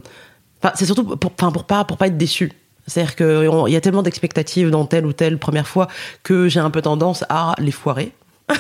Enfin, 0.63 0.73
c'est 0.75 0.87
surtout 0.87 1.05
pour, 1.05 1.33
enfin, 1.39 1.53
pour 1.53 1.65
pas 1.65 1.85
pour 1.85 1.99
pas 1.99 2.07
être 2.07 2.17
déçu. 2.17 2.51
C'est-à-dire 2.87 3.17
qu'il 3.17 3.73
y 3.73 3.77
a 3.77 3.81
tellement 3.81 4.03
d'expectatives 4.03 4.71
dans 4.71 4.85
telle 4.85 5.07
ou 5.07 5.13
telle 5.13 5.39
première 5.39 5.67
fois 5.67 5.89
que 6.23 6.49
j'ai 6.49 6.61
un 6.61 6.71
peu 6.71 6.83
tendance 6.83 7.25
à 7.29 7.55
les 7.59 7.73
foirer. 7.73 8.13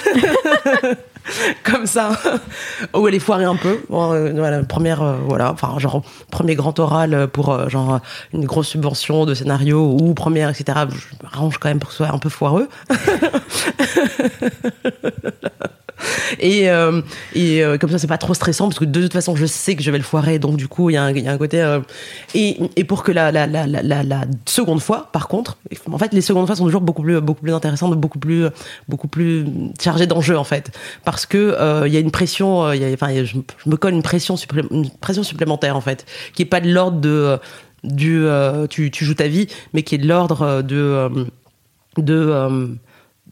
Comme 1.64 1.86
ça. 1.86 2.12
Ou 2.94 3.06
à 3.06 3.10
les 3.10 3.18
foirer 3.18 3.44
un 3.44 3.56
peu. 3.56 3.80
Euh, 3.90 4.32
voilà, 4.34 4.62
première, 4.64 5.02
euh, 5.02 5.16
voilà, 5.26 5.52
enfin, 5.52 5.78
genre, 5.78 6.02
premier 6.30 6.54
grand 6.54 6.78
oral 6.78 7.28
pour, 7.28 7.52
euh, 7.52 7.68
genre, 7.68 8.00
une 8.32 8.44
grosse 8.44 8.68
subvention 8.68 9.26
de 9.26 9.34
scénario 9.34 9.96
ou 10.00 10.14
première, 10.14 10.50
etc. 10.50 10.86
Je 10.90 11.16
m'arrange 11.22 11.58
quand 11.58 11.68
même 11.68 11.78
pour 11.78 11.90
que 11.90 11.94
ce 11.94 12.04
soit 12.04 12.14
un 12.14 12.18
peu 12.18 12.28
foireux. 12.28 12.68
et 16.38 16.70
euh, 16.70 17.00
et 17.34 17.62
euh, 17.62 17.78
comme 17.78 17.90
ça 17.90 17.98
c'est 17.98 18.06
pas 18.06 18.18
trop 18.18 18.34
stressant 18.34 18.68
parce 18.68 18.78
que 18.78 18.84
de 18.84 19.02
toute 19.02 19.12
façon 19.12 19.36
je 19.36 19.46
sais 19.46 19.76
que 19.76 19.82
je 19.82 19.90
vais 19.90 19.98
le 19.98 20.04
foirer 20.04 20.38
donc 20.38 20.56
du 20.56 20.68
coup 20.68 20.90
il 20.90 20.94
y, 20.94 20.96
y 20.96 21.28
a 21.28 21.32
un 21.32 21.38
côté 21.38 21.60
euh, 21.60 21.80
et, 22.34 22.58
et 22.76 22.84
pour 22.84 23.02
que 23.02 23.12
la, 23.12 23.32
la, 23.32 23.46
la, 23.46 23.66
la, 23.66 24.24
seconde 24.46 24.80
fois 24.80 25.10
par 25.12 25.28
contre 25.28 25.58
en 25.90 25.98
fait 25.98 26.12
les 26.12 26.20
secondes 26.20 26.46
fois 26.46 26.56
sont 26.56 26.64
toujours 26.64 26.80
beaucoup 26.80 27.02
plus 27.02 27.20
beaucoup 27.20 27.42
plus 27.42 27.52
intéressantes 27.52 27.94
beaucoup 27.94 28.18
plus 28.18 28.46
beaucoup 28.88 29.08
plus 29.08 29.46
chargées 29.80 30.06
d'enjeux 30.06 30.38
en 30.38 30.44
fait. 30.44 30.70
Parce 31.04 31.26
que 31.26 31.56
il 31.86 31.92
y 31.92 31.96
a 31.96 32.00
une 32.00 32.10
pression 32.10 32.60
enfin 32.60 33.08
je, 33.14 33.24
je, 33.24 33.36
me 33.66 33.76
colle 33.76 33.94
une 33.94 34.02
pression 34.02 34.36
une 34.70 34.90
pression 34.90 35.22
supplémentaire 35.22 35.76
en 35.76 35.80
fait 35.80 36.06
qui 36.34 36.42
est 36.42 36.46
pas 36.46 36.60
de 36.60 36.70
l'ordre 36.70 37.00
de 37.00 37.38
du 37.84 38.26
tu, 38.70 38.90
tu 38.90 39.04
joues 39.04 39.14
ta 39.14 39.28
vie 39.28 39.46
mais 39.72 39.82
qui 39.82 39.94
est 39.94 39.98
de 39.98 40.08
l'ordre 40.08 40.62
de 40.62 41.08
de 41.96 42.76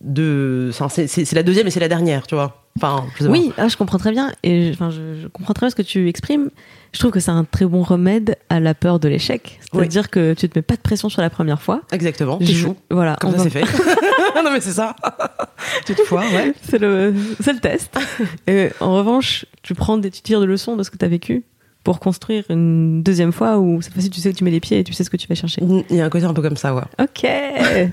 de 0.00 0.70
c'est 0.88 1.32
la 1.32 1.42
deuxième 1.42 1.66
et 1.66 1.70
c'est 1.70 1.80
la 1.80 1.88
dernière 1.88 2.26
tu 2.26 2.34
vois 2.34 2.63
enfin 2.76 3.04
oui 3.20 3.52
ah, 3.56 3.68
je 3.68 3.76
comprends 3.76 3.98
très 3.98 4.10
bien. 4.10 4.32
Et 4.42 4.70
enfin 4.72 4.90
je, 4.90 5.20
je, 5.22 5.28
comprends 5.28 5.54
très 5.54 5.66
bien 5.66 5.70
ce 5.70 5.76
que 5.76 5.82
tu 5.82 6.08
exprimes. 6.08 6.50
Je 6.92 6.98
trouve 6.98 7.10
que 7.10 7.20
c'est 7.20 7.30
un 7.30 7.44
très 7.44 7.66
bon 7.66 7.82
remède 7.82 8.36
à 8.48 8.60
la 8.60 8.74
peur 8.74 9.00
de 9.00 9.08
l'échec. 9.08 9.60
C'est 9.72 9.80
à 9.80 9.84
dire 9.86 10.10
que 10.10 10.34
tu 10.34 10.48
te 10.48 10.58
mets 10.58 10.62
pas 10.62 10.76
de 10.76 10.80
pression 10.80 11.08
sur 11.08 11.22
la 11.22 11.30
première 11.30 11.60
fois. 11.60 11.82
Exactement 11.92 12.38
tu 12.38 12.52
joues 12.52 12.76
voilà 12.90 13.16
comme 13.16 13.36
ça 13.36 13.44
c'est 13.44 13.50
fait. 13.50 13.64
Non 14.44 14.50
mais 14.52 14.60
c'est 14.60 14.72
ça. 14.72 14.94
Toutefois 15.86 16.20
ouais. 16.20 16.52
C'est 16.62 16.78
le 16.78 17.14
c'est 17.40 17.52
le 17.52 17.60
test. 17.60 17.96
Et 18.46 18.70
en 18.80 18.94
revanche 18.94 19.46
tu 19.62 19.74
prends 19.74 19.96
des 19.96 20.10
tu 20.10 20.20
tires 20.22 20.40
de 20.40 20.44
leçons 20.44 20.76
de 20.76 20.82
ce 20.82 20.90
que 20.90 20.98
tu 20.98 21.04
as 21.04 21.08
vécu 21.08 21.44
pour 21.84 22.00
construire 22.00 22.44
une 22.48 23.02
deuxième 23.02 23.32
fois 23.32 23.58
où 23.58 23.80
cette 23.82 23.92
fois-ci 23.92 24.10
tu 24.10 24.20
sais 24.20 24.32
que 24.32 24.38
tu 24.38 24.44
mets 24.44 24.50
les 24.50 24.60
pieds 24.60 24.78
et 24.78 24.84
tu 24.84 24.92
sais 24.92 25.04
ce 25.04 25.10
que 25.10 25.16
tu 25.16 25.28
vas 25.28 25.34
chercher. 25.34 25.62
Il 25.90 25.96
y 25.96 26.00
a 26.00 26.04
un 26.04 26.10
côté 26.10 26.24
un 26.24 26.34
peu 26.34 26.42
comme 26.42 26.56
ça, 26.56 26.74
ouais. 26.74 26.82
Ok, 27.00 27.26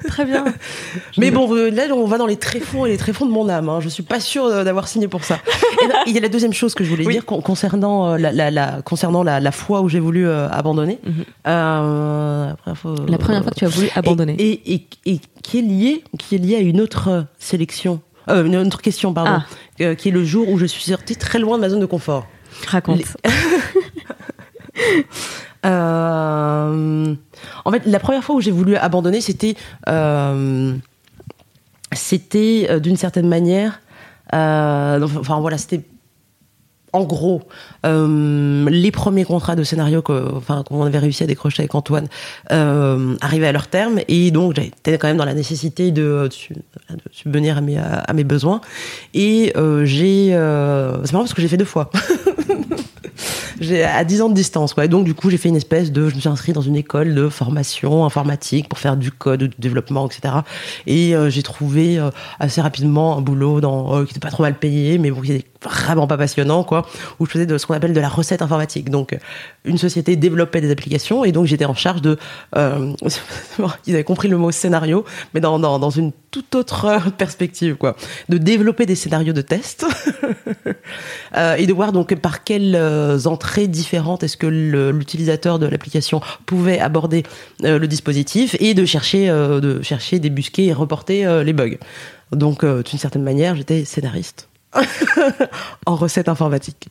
très 0.08 0.26
bien. 0.26 0.46
Mais 1.18 1.30
bon, 1.30 1.54
euh, 1.54 1.70
là 1.70 1.84
on 1.94 2.08
va 2.08 2.18
dans 2.18 2.26
les 2.26 2.38
tréfonds 2.38 2.86
et 2.86 2.90
les 2.90 2.98
tréfonds 2.98 3.26
de 3.26 3.32
mon 3.32 3.50
âme. 3.50 3.70
Hein. 3.70 3.80
Je 3.82 3.90
suis 3.90 4.04
pas 4.04 4.20
sûre 4.20 4.64
d'avoir 4.64 4.88
signé 4.88 5.08
pour 5.08 5.24
ça. 5.26 5.40
il 6.08 6.14
y 6.14 6.18
a 6.18 6.22
la 6.22 6.30
deuxième 6.30 6.54
chose 6.54 6.74
que 6.74 6.84
je 6.84 6.90
voulais 6.90 7.06
oui. 7.06 7.14
dire 7.14 7.26
concernant 7.26 8.14
euh, 8.14 8.18
la, 8.18 8.32
la, 8.32 8.50
la, 8.50 8.82
concernant 8.82 9.24
la, 9.24 9.40
la 9.40 9.52
fois 9.52 9.82
où 9.82 9.90
j'ai 9.90 10.00
voulu 10.00 10.28
euh, 10.28 10.48
abandonner. 10.50 11.00
Mm 11.04 11.12
-hmm. 11.12 11.26
euh, 11.48 12.52
après, 12.52 12.76
faut, 12.76 12.96
la 13.08 13.18
première 13.18 13.44
fois 13.44 13.52
que 13.52 13.60
tu 13.60 13.66
as 13.66 13.70
voulu 13.70 13.90
abandonner. 13.96 14.36
Et, 14.40 14.74
et, 14.74 14.88
et, 15.06 15.12
et 15.14 15.20
qui 15.44 15.60
est 15.60 15.62
liée, 15.62 16.04
qui 16.18 16.36
est 16.36 16.44
liée 16.46 16.56
à 16.56 16.60
une 16.60 16.80
autre 16.80 17.26
sélection, 17.40 18.00
euh, 18.30 18.46
une 18.46 18.56
autre 18.56 18.82
question, 18.82 19.14
pardon, 19.14 19.42
ah. 19.42 19.96
qui 19.96 20.10
est 20.10 20.16
le 20.20 20.24
jour 20.24 20.48
où 20.50 20.58
je 20.58 20.68
suis 20.68 20.84
sortie 20.84 21.16
très 21.16 21.40
loin 21.40 21.58
de 21.58 21.62
ma 21.62 21.70
zone 21.70 21.82
de 21.82 21.88
confort. 21.96 22.26
Raconte. 22.68 23.00
Les... 23.00 23.06
euh, 25.66 27.16
en 27.66 27.72
fait, 27.72 27.86
la 27.86 28.00
première 28.00 28.24
fois 28.24 28.36
où 28.36 28.42
j'ai 28.42 28.52
voulu 28.52 28.76
abandonner, 28.76 29.22
c'était, 29.22 29.56
euh, 29.90 30.74
c'était 31.94 32.68
euh, 32.70 32.80
d'une 32.80 32.98
certaine 32.98 33.28
manière, 33.28 33.82
enfin 34.32 35.40
voilà, 35.40 35.58
c'était 35.58 35.82
en 36.94 37.06
gros, 37.06 37.42
les 37.86 38.92
premiers 38.92 39.24
contrats 39.24 39.56
de 39.56 39.64
scénario 39.64 40.02
que, 40.02 40.36
enfin, 40.36 40.64
qu'on 40.68 40.84
avait 40.84 41.00
réussi 41.00 41.24
à 41.24 41.26
décrocher 41.26 41.62
avec 41.62 41.74
Antoine 41.74 42.08
arrivaient 42.50 43.48
à 43.48 43.54
leur 43.54 43.68
terme 43.68 44.02
et 44.10 44.30
donc 44.32 44.56
j'étais 44.56 44.98
quand 44.98 45.08
même 45.08 45.16
dans 45.16 45.24
la 45.24 45.34
nécessité 45.34 45.92
de, 45.92 46.28
subvenir 47.12 47.60
à 47.60 48.14
mes, 48.14 48.24
besoins 48.26 48.60
et 49.14 49.54
j'ai, 49.84 50.32
c'est 50.32 51.14
marrant 51.14 51.24
parce 51.24 51.34
que 51.34 51.42
j'ai 51.42 51.48
fait 51.48 51.56
deux 51.56 51.64
fois. 51.64 51.90
j'ai 53.62 53.84
à 53.84 54.04
10 54.04 54.24
ans 54.24 54.30
de 54.30 54.34
distance 54.34 54.74
quoi. 54.74 54.86
Et 54.86 54.88
donc 54.88 55.06
du 55.06 55.14
coup, 55.14 55.30
j'ai 55.30 55.38
fait 55.38 55.50
une 55.50 55.56
espèce 55.56 55.92
de 55.92 56.10
je 56.10 56.16
me 56.16 56.20
suis 56.20 56.30
inscrit 56.30 56.52
dans 56.52 56.62
une 56.62 56.76
école 56.76 57.16
de 57.16 57.30
formation 57.30 58.06
informatique 58.06 58.68
pour 58.68 58.80
faire 58.80 58.98
du 58.98 59.12
code, 59.12 59.44
du 59.44 59.56
développement, 59.60 60.08
etc. 60.08 60.34
Et 60.88 61.16
euh, 61.16 61.30
j'ai 61.30 61.44
trouvé 61.44 61.98
euh, 61.98 62.10
assez 62.40 62.60
rapidement 62.60 63.18
un 63.18 63.22
boulot 63.22 63.62
dans 63.62 63.96
euh, 63.96 64.06
qui 64.06 64.12
était 64.12 64.20
pas 64.20 64.32
trop 64.32 64.44
mal 64.44 64.58
payé, 64.58 64.98
mais 64.98 65.12
bon, 65.12 65.22
qui 65.22 65.34
était 65.34 65.51
vraiment 65.64 66.08
pas 66.08 66.18
passionnant 66.18 66.64
quoi, 66.64 66.88
où 67.20 67.26
je 67.26 67.32
faisais 67.32 67.46
de 67.46 67.58
ce 67.58 67.66
qu'on 67.66 67.74
appelle 67.74 67.94
de 67.94 68.00
la 68.00 68.10
recette 68.10 68.42
informatique. 68.42 68.90
Donc 68.90 69.18
une 69.66 69.78
société 69.78 70.16
développait 70.16 70.62
des 70.62 70.72
applications 70.72 71.24
et 71.26 71.32
donc 71.32 71.46
j'étais 71.46 71.66
en 71.66 71.76
charge 71.76 72.02
de 72.02 72.18
euh, 72.56 72.94
ils 73.86 73.94
avaient 73.94 74.04
compris 74.04 74.30
le 74.30 74.38
mot 74.38 74.52
scénario, 74.52 75.06
mais 75.34 75.42
dans 75.42 75.60
dans, 75.60 75.78
dans 75.78 75.90
une 75.90 76.14
toute 76.32 76.56
autre 76.56 77.12
perspective 77.18 77.76
quoi, 77.76 77.96
de 78.30 78.38
développer 78.38 78.86
des 78.86 78.96
scénarios 78.96 79.34
de 79.34 79.42
test 79.42 79.86
euh, 81.38 81.56
et 81.56 81.68
de 81.68 81.74
voir 81.74 81.92
donc 81.92 82.16
par 82.16 82.44
quelles 82.46 82.78
entrées 83.26 83.42
très 83.42 83.68
différentes 83.68 84.22
est-ce 84.24 84.38
que 84.38 84.46
l'utilisateur 84.46 85.58
de 85.58 85.66
l'application 85.66 86.22
pouvait 86.46 86.80
aborder 86.80 87.24
euh, 87.64 87.80
le 87.80 87.88
dispositif 87.88 88.56
et 88.60 88.76
de 88.76 88.86
chercher, 88.86 89.30
euh, 89.30 89.60
de 89.60 89.82
chercher, 89.82 90.20
débusquer 90.20 90.68
et 90.68 90.74
reporter 90.74 91.26
euh, 91.26 91.44
les 91.44 91.54
bugs. 91.54 91.78
Donc, 92.32 92.64
euh, 92.64 92.84
d'une 92.84 93.00
certaine 93.00 93.24
manière, 93.24 93.56
j'étais 93.56 93.84
scénariste 93.84 94.51
en 95.86 95.96
recette 95.96 96.30
informatique. 96.30 96.90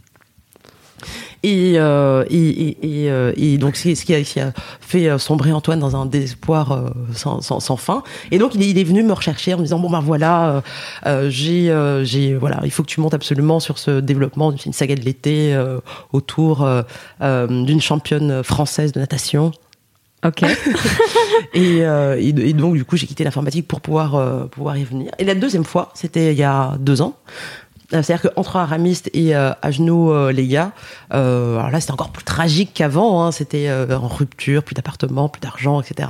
Et, 1.42 1.74
euh, 1.76 2.24
et, 2.28 2.36
et, 2.36 3.04
et, 3.04 3.10
euh, 3.10 3.56
donc 3.56 3.76
c'est 3.76 3.94
ce 3.94 4.04
qui 4.04 4.14
a, 4.14 4.20
qui 4.22 4.40
a 4.40 4.52
fait 4.80 5.08
euh, 5.08 5.16
sombrer 5.16 5.52
Antoine 5.52 5.80
dans 5.80 5.96
un 5.96 6.04
désespoir 6.04 6.92
sans, 7.14 7.40
sans, 7.40 7.60
sans, 7.60 7.76
fin. 7.76 8.02
Et 8.30 8.38
donc 8.38 8.54
il 8.54 8.62
est, 8.62 8.68
il 8.68 8.78
est 8.78 8.84
venu 8.84 9.02
me 9.02 9.12
rechercher 9.14 9.54
en 9.54 9.58
me 9.58 9.62
disant 9.62 9.78
bon 9.78 9.88
ben 9.88 10.00
voilà 10.00 10.62
euh, 11.06 11.30
j'ai 11.30 11.74
j'ai 12.04 12.34
voilà 12.34 12.60
il 12.64 12.70
faut 12.70 12.82
que 12.82 12.88
tu 12.88 13.00
montes 13.00 13.14
absolument 13.14 13.58
sur 13.58 13.78
ce 13.78 14.00
développement 14.00 14.52
d'une 14.52 14.74
saga 14.74 14.94
de 14.94 15.00
l'été 15.00 15.58
autour 16.12 16.68
d'une 17.20 17.80
championne 17.80 18.42
française 18.42 18.92
de 18.92 19.00
natation. 19.00 19.52
Ok. 20.24 20.42
et, 21.54 21.86
euh, 21.86 22.16
et, 22.18 22.28
et, 22.28 22.52
donc 22.52 22.74
du 22.74 22.84
coup 22.84 22.96
j'ai 22.96 23.06
quitté 23.06 23.24
l'informatique 23.24 23.66
pour 23.66 23.80
pouvoir 23.80 24.16
euh, 24.16 24.44
pouvoir 24.46 24.76
y 24.76 24.84
venir. 24.84 25.12
Et 25.18 25.24
la 25.24 25.34
deuxième 25.34 25.64
fois, 25.64 25.90
c'était 25.94 26.32
il 26.32 26.38
y 26.38 26.42
a 26.42 26.76
deux 26.78 27.00
ans. 27.00 27.16
C'est-à-dire 27.90 28.22
qu'entre 28.22 28.56
Aramiste 28.56 29.10
et 29.14 29.34
euh, 29.34 29.50
à 29.62 29.70
euh, 29.70 30.32
les 30.32 30.46
gars, 30.46 30.72
euh, 31.12 31.58
alors 31.58 31.70
là 31.70 31.80
c'était 31.80 31.92
encore 31.92 32.10
plus 32.10 32.24
tragique 32.24 32.70
qu'avant. 32.74 33.24
Hein, 33.24 33.32
c'était 33.32 33.68
euh, 33.68 33.96
en 33.96 34.06
rupture, 34.08 34.62
plus 34.62 34.74
d'appartement, 34.74 35.28
plus 35.28 35.40
d'argent, 35.40 35.80
etc. 35.80 36.08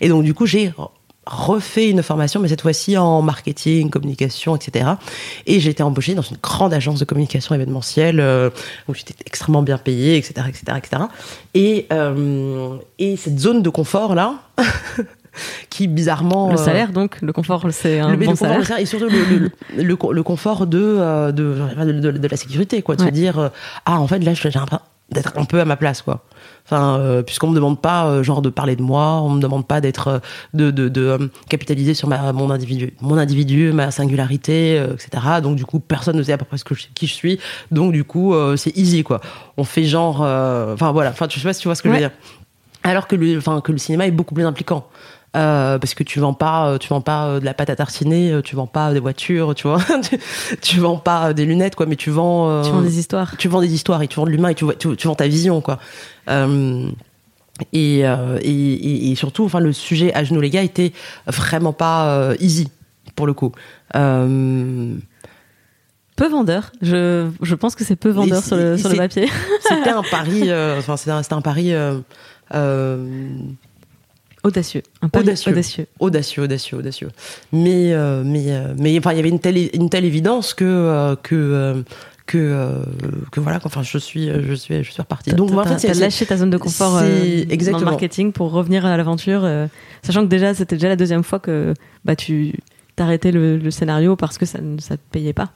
et 0.00 0.08
donc 0.08 0.24
du 0.24 0.34
coup 0.34 0.46
j'ai 0.46 0.72
refait 1.26 1.88
une 1.88 2.02
formation, 2.02 2.38
mais 2.40 2.48
cette 2.48 2.60
fois-ci 2.60 2.98
en 2.98 3.22
marketing, 3.22 3.88
communication, 3.88 4.54
etc. 4.54 4.90
Et 5.46 5.58
j'ai 5.58 5.70
été 5.70 5.82
embauchée 5.82 6.14
dans 6.14 6.20
une 6.22 6.36
grande 6.42 6.74
agence 6.74 6.98
de 6.98 7.06
communication 7.06 7.54
événementielle 7.54 8.20
où 8.88 8.94
j'étais 8.94 9.14
extrêmement 9.24 9.62
bien 9.62 9.78
payée, 9.78 10.18
etc., 10.18 10.46
etc., 10.48 10.76
etc. 10.76 11.02
Et 11.54 11.88
et 12.98 13.16
cette 13.16 13.38
zone 13.38 13.62
de 13.62 13.70
confort 13.70 14.14
là. 14.14 14.34
qui 15.70 15.88
bizarrement 15.88 16.48
Le 16.48 16.54
euh, 16.54 16.56
salaire, 16.56 16.92
donc, 16.92 17.18
le 17.22 17.32
confort, 17.32 17.66
c'est 17.70 18.00
un 18.00 18.10
le, 18.10 18.16
bon 18.16 18.20
le 18.22 18.26
confort, 18.36 18.48
salaire. 18.64 18.78
et 18.80 18.86
surtout 18.86 19.06
le, 19.08 19.24
le, 19.38 19.38
le, 19.76 19.82
le 19.82 19.96
co- 19.96 20.12
le 20.12 20.22
confort 20.22 20.66
de, 20.66 20.78
euh, 20.80 21.32
de, 21.32 21.56
de, 21.84 21.92
de- 21.92 22.10
de 22.18 22.28
la 22.28 22.36
sécurité, 22.36 22.82
quoi. 22.82 22.96
De 22.96 23.02
Ouais. 23.02 23.08
se 23.08 23.12
dire, 23.14 23.38
euh, 23.38 23.48
ah, 23.86 24.00
en 24.00 24.06
fait, 24.06 24.18
là, 24.20 24.34
j'ai 24.34 24.48
l'impression 24.50 24.80
d'être 25.10 25.32
un 25.36 25.44
peu 25.44 25.60
à 25.60 25.64
ma 25.66 25.76
place, 25.76 26.00
quoi. 26.00 26.24
Enfin, 26.64 26.98
euh, 26.98 27.22
puisqu'on 27.22 27.48
me 27.48 27.54
demande 27.54 27.78
pas, 27.80 28.06
euh, 28.06 28.22
genre, 28.22 28.40
de 28.40 28.48
parler 28.48 28.74
de 28.74 28.80
moi, 28.82 29.20
on 29.20 29.28
me 29.30 29.40
demande 29.40 29.66
pas 29.66 29.82
d'être, 29.82 30.08
euh, 30.08 30.18
de, 30.54 30.70
de, 30.70 30.88
de 30.88 31.30
capitaliser 31.50 31.92
sur 31.92 32.08
ma, 32.08 32.32
mon 32.32 32.50
individu, 32.50 32.94
mon 33.02 33.18
individu, 33.18 33.72
ma 33.72 33.90
singularité, 33.90 34.76
etc. 34.94 35.10
Donc, 35.42 35.56
du 35.56 35.66
coup, 35.66 35.78
personne 35.78 36.16
ne 36.16 36.22
sait 36.22 36.32
à 36.32 36.38
peu 36.38 36.46
près 36.46 36.56
ce 36.56 36.64
que 36.64 36.74
je- 36.74 36.86
qui 36.94 37.06
je 37.06 37.12
suis. 37.12 37.38
Donc, 37.70 37.92
du 37.92 38.04
coup, 38.04 38.34
c'est 38.56 38.74
easy, 38.78 39.02
quoi. 39.04 39.20
On 39.58 39.64
fait 39.64 39.84
genre, 39.84 40.20
enfin, 40.22 40.90
voilà. 40.92 41.10
Enfin, 41.10 41.26
je 41.28 41.38
sais 41.38 41.44
pas 41.46 41.52
si 41.52 41.60
tu 41.60 41.68
vois 41.68 41.74
ce 41.74 41.82
que 41.82 41.88
Ouais. 41.88 41.96
je 41.98 42.02
veux 42.04 42.08
dire. 42.08 42.16
Alors 42.82 43.06
que 43.06 43.16
le, 43.16 43.38
enfin, 43.38 43.60
que 43.62 43.72
le 43.72 43.78
cinéma 43.78 44.06
est 44.06 44.10
beaucoup 44.10 44.34
plus 44.34 44.44
impliquant. 44.44 44.86
Euh, 45.36 45.78
parce 45.80 45.94
que 45.94 46.04
tu 46.04 46.20
vends 46.20 46.32
pas, 46.34 46.68
euh, 46.68 46.78
tu 46.78 46.88
vends 46.88 47.00
pas 47.00 47.26
euh, 47.26 47.40
de 47.40 47.44
la 47.44 47.54
pâte 47.54 47.68
à 47.68 47.74
tartiner, 47.74 48.30
euh, 48.30 48.40
tu 48.40 48.54
vends 48.54 48.68
pas 48.68 48.92
des 48.92 49.00
voitures, 49.00 49.54
tu 49.56 49.66
vois, 49.66 49.80
tu, 50.08 50.18
tu 50.62 50.78
vends 50.78 50.96
pas 50.96 51.30
euh, 51.30 51.32
des 51.32 51.44
lunettes, 51.44 51.74
quoi, 51.74 51.86
mais 51.86 51.96
tu 51.96 52.10
vends, 52.10 52.48
euh, 52.50 52.62
Tu 52.62 52.70
vends 52.70 52.82
des 52.82 52.98
histoires. 53.00 53.36
tu 53.36 53.48
vends 53.48 53.60
des 53.60 53.74
histoires 53.74 54.00
et 54.02 54.06
tu 54.06 54.14
vends 54.16 54.26
de 54.26 54.30
l'humain 54.30 54.50
et 54.50 54.54
tu, 54.54 54.64
vois- 54.64 54.76
tu, 54.76 54.94
tu 54.96 55.08
vends 55.08 55.16
ta 55.16 55.26
vision, 55.26 55.60
quoi. 55.60 55.80
Euh, 56.30 56.88
et, 57.72 58.06
euh, 58.06 58.38
et, 58.42 58.48
et, 58.52 59.10
et 59.10 59.14
surtout, 59.16 59.44
enfin, 59.44 59.58
le 59.60 59.72
sujet 59.72 60.14
à 60.14 60.22
genoux 60.24 60.40
les 60.40 60.50
gars 60.50 60.62
était 60.62 60.92
vraiment 61.26 61.72
pas 61.72 62.06
euh, 62.10 62.36
easy 62.38 62.68
pour 63.16 63.26
le 63.26 63.32
coup. 63.32 63.50
Euh, 63.96 64.94
Peu 66.16 66.28
vendeur. 66.28 66.70
Je, 66.80 67.28
je 67.42 67.54
pense 67.56 67.74
que 67.74 67.82
c'est 67.84 67.96
peu 67.96 68.10
vendeur 68.10 68.42
sur 68.44 68.56
le, 68.56 68.76
sur 68.78 68.88
le 68.88 68.96
papier. 68.96 69.28
c'était 69.68 69.90
un 69.90 70.02
pari, 70.10 70.42
euh, 70.50 70.78
enfin, 70.78 70.96
c'était 70.96 71.10
un, 71.10 71.22
c'était 71.24 71.34
un 71.34 71.40
pari. 71.42 71.72
euh, 71.74 71.98
euh, 72.54 73.28
Audacieux. 74.44 74.82
Un 75.02 75.08
pari 75.08 75.24
Audacieux. 75.24 75.52
audacieux. 75.52 75.86
audacieux, 75.98 76.42
audacieux, 76.42 76.76
audacieux. 76.78 77.08
Mais, 77.52 77.92
euh, 77.94 78.22
mais, 78.24 78.44
euh, 78.52 78.74
mais 78.78 78.96
enfin, 78.98 79.12
il 79.12 79.16
y 79.16 79.20
avait 79.20 79.30
une 79.30 79.40
telle, 79.40 79.56
une 79.74 79.88
telle 79.88 80.04
évidence 80.04 80.52
que, 80.52 80.64
euh, 80.64 81.16
que, 81.16 81.82
que, 82.26 82.82
que 83.32 83.40
voilà. 83.40 83.58
Enfin, 83.64 83.82
je 83.82 83.96
suis, 83.98 84.28
je 84.28 84.52
suis, 84.54 84.84
je 84.84 84.90
suis 84.90 85.00
reparti. 85.02 85.32
Donc, 85.32 85.50
moi, 85.50 85.62
en 85.66 85.76
fait, 85.78 85.88
t'as- 85.88 85.94
lâché 85.98 86.26
ta 86.26 86.36
zone 86.36 86.50
de 86.50 86.58
confort 86.58 86.92
dans 87.00 87.00
le 87.78 87.84
marketing 87.84 88.32
pour 88.32 88.50
revenir 88.52 88.84
à 88.84 88.96
l'aventure, 88.96 89.48
sachant 90.02 90.20
que 90.22 90.28
déjà 90.28 90.52
c'était 90.54 90.76
déjà 90.76 90.88
la 90.88 90.96
deuxième 90.96 91.24
fois 91.24 91.38
que 91.38 91.72
bah 92.04 92.14
tu 92.14 92.54
t'arrêtais 92.96 93.32
le, 93.32 93.56
le 93.56 93.70
scénario 93.70 94.14
parce 94.14 94.36
que 94.38 94.46
ça 94.46 94.60
ne 94.60 94.78
ça 94.78 94.96
te 94.96 95.02
payait 95.10 95.32
pas. 95.32 95.52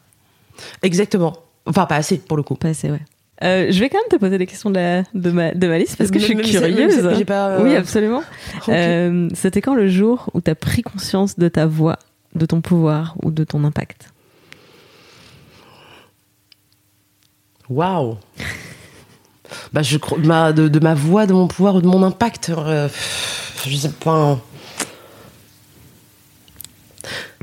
exactement. 0.83 1.37
Enfin, 1.67 1.85
pas 1.85 1.97
assez 1.97 2.17
pour 2.19 2.37
le 2.39 2.43
coup. 2.43 2.55
Pas 2.55 2.69
assez, 2.69 2.91
ouais. 2.91 3.03
Euh, 3.45 3.69
je 3.71 3.79
vais 3.79 3.89
quand 3.89 3.99
même 3.99 4.09
te 4.11 4.17
poser 4.17 4.37
des 4.37 4.47
questions 4.47 4.69
de, 4.71 4.75
la, 4.75 5.03
de, 5.15 5.31
ma, 5.31 5.53
de 5.55 5.67
ma 5.69 5.79
liste 5.79 5.97
parce 5.97 6.11
que 6.11 6.19
je 6.19 6.25
suis 6.25 6.37
curieuse. 6.37 7.09
j'ai 7.17 7.25
pas, 7.25 7.51
euh, 7.51 7.63
Oui, 7.63 7.77
absolument. 7.77 8.23
Euh, 8.69 9.29
C'était 9.35 9.61
quand 9.61 9.75
le 9.75 9.89
jour 9.89 10.29
où 10.35 10.41
tu 10.41 10.51
as 10.51 10.57
pris 10.57 10.83
conscience 10.83 11.39
de 11.39 11.49
ta 11.49 11.67
voix, 11.67 11.99
de 12.35 12.47
ton 12.47 12.61
pouvoir 12.61 13.15
ou 13.23 13.31
de 13.31 13.45
ton 13.45 13.63
impact? 13.65 14.11
Waouh. 17.71 18.17
Bah, 19.73 19.83
je 19.83 19.99
crois, 19.99 20.19
ma, 20.19 20.53
de, 20.53 20.69
de 20.69 20.79
ma 20.81 20.95
voix, 20.95 21.27
de 21.27 21.33
mon 21.33 21.47
pouvoir 21.47 21.77
ou 21.77 21.81
de 21.81 21.87
mon 21.87 22.03
impact, 22.03 22.51
je 23.67 23.77
sais 23.77 23.91
pas. 24.05 24.39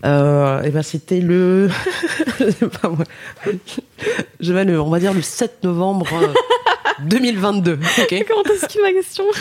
Euh, 0.04 0.62
et 0.64 0.72
ben 0.72 0.84
c'était 0.84 1.22
le, 1.22 1.70
je 2.40 2.50
sais 2.52 2.68
pas 2.68 2.90
moi, 2.90 3.06
je 4.40 4.54
vais 4.54 4.66
le, 4.66 4.80
on 4.82 4.90
va 4.90 5.00
dire 5.00 5.14
le 5.14 5.22
7 5.22 5.64
novembre 5.64 6.08
euh, 6.14 6.34
2022. 7.06 7.74
Ok. 7.74 8.26
Comment 8.28 8.44
t'as 8.44 8.68
su 8.68 8.82
ma 8.82 8.92
question 8.92 9.24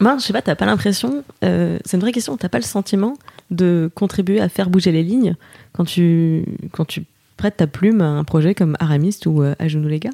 Mince, 0.00 0.22
je 0.22 0.26
sais 0.26 0.32
pas, 0.32 0.42
t'as 0.42 0.56
pas 0.56 0.66
l'impression, 0.66 1.22
euh, 1.44 1.78
c'est 1.84 1.96
une 1.96 2.00
vraie 2.00 2.12
question, 2.12 2.36
t'as 2.36 2.48
pas 2.48 2.58
le 2.58 2.64
sentiment 2.64 3.16
de 3.50 3.90
contribuer 3.94 4.40
à 4.40 4.48
faire 4.48 4.68
bouger 4.68 4.90
les 4.90 5.04
lignes 5.04 5.36
quand 5.72 5.84
tu, 5.84 6.44
quand 6.72 6.84
tu 6.84 7.04
prêtes 7.36 7.58
ta 7.58 7.66
plume 7.66 8.00
à 8.00 8.06
un 8.06 8.24
projet 8.24 8.54
comme 8.54 8.76
Aramiste 8.80 9.26
ou 9.26 9.42
euh, 9.42 9.54
À 9.58 9.68
genoux 9.68 9.88
les 9.88 10.00
gars 10.00 10.10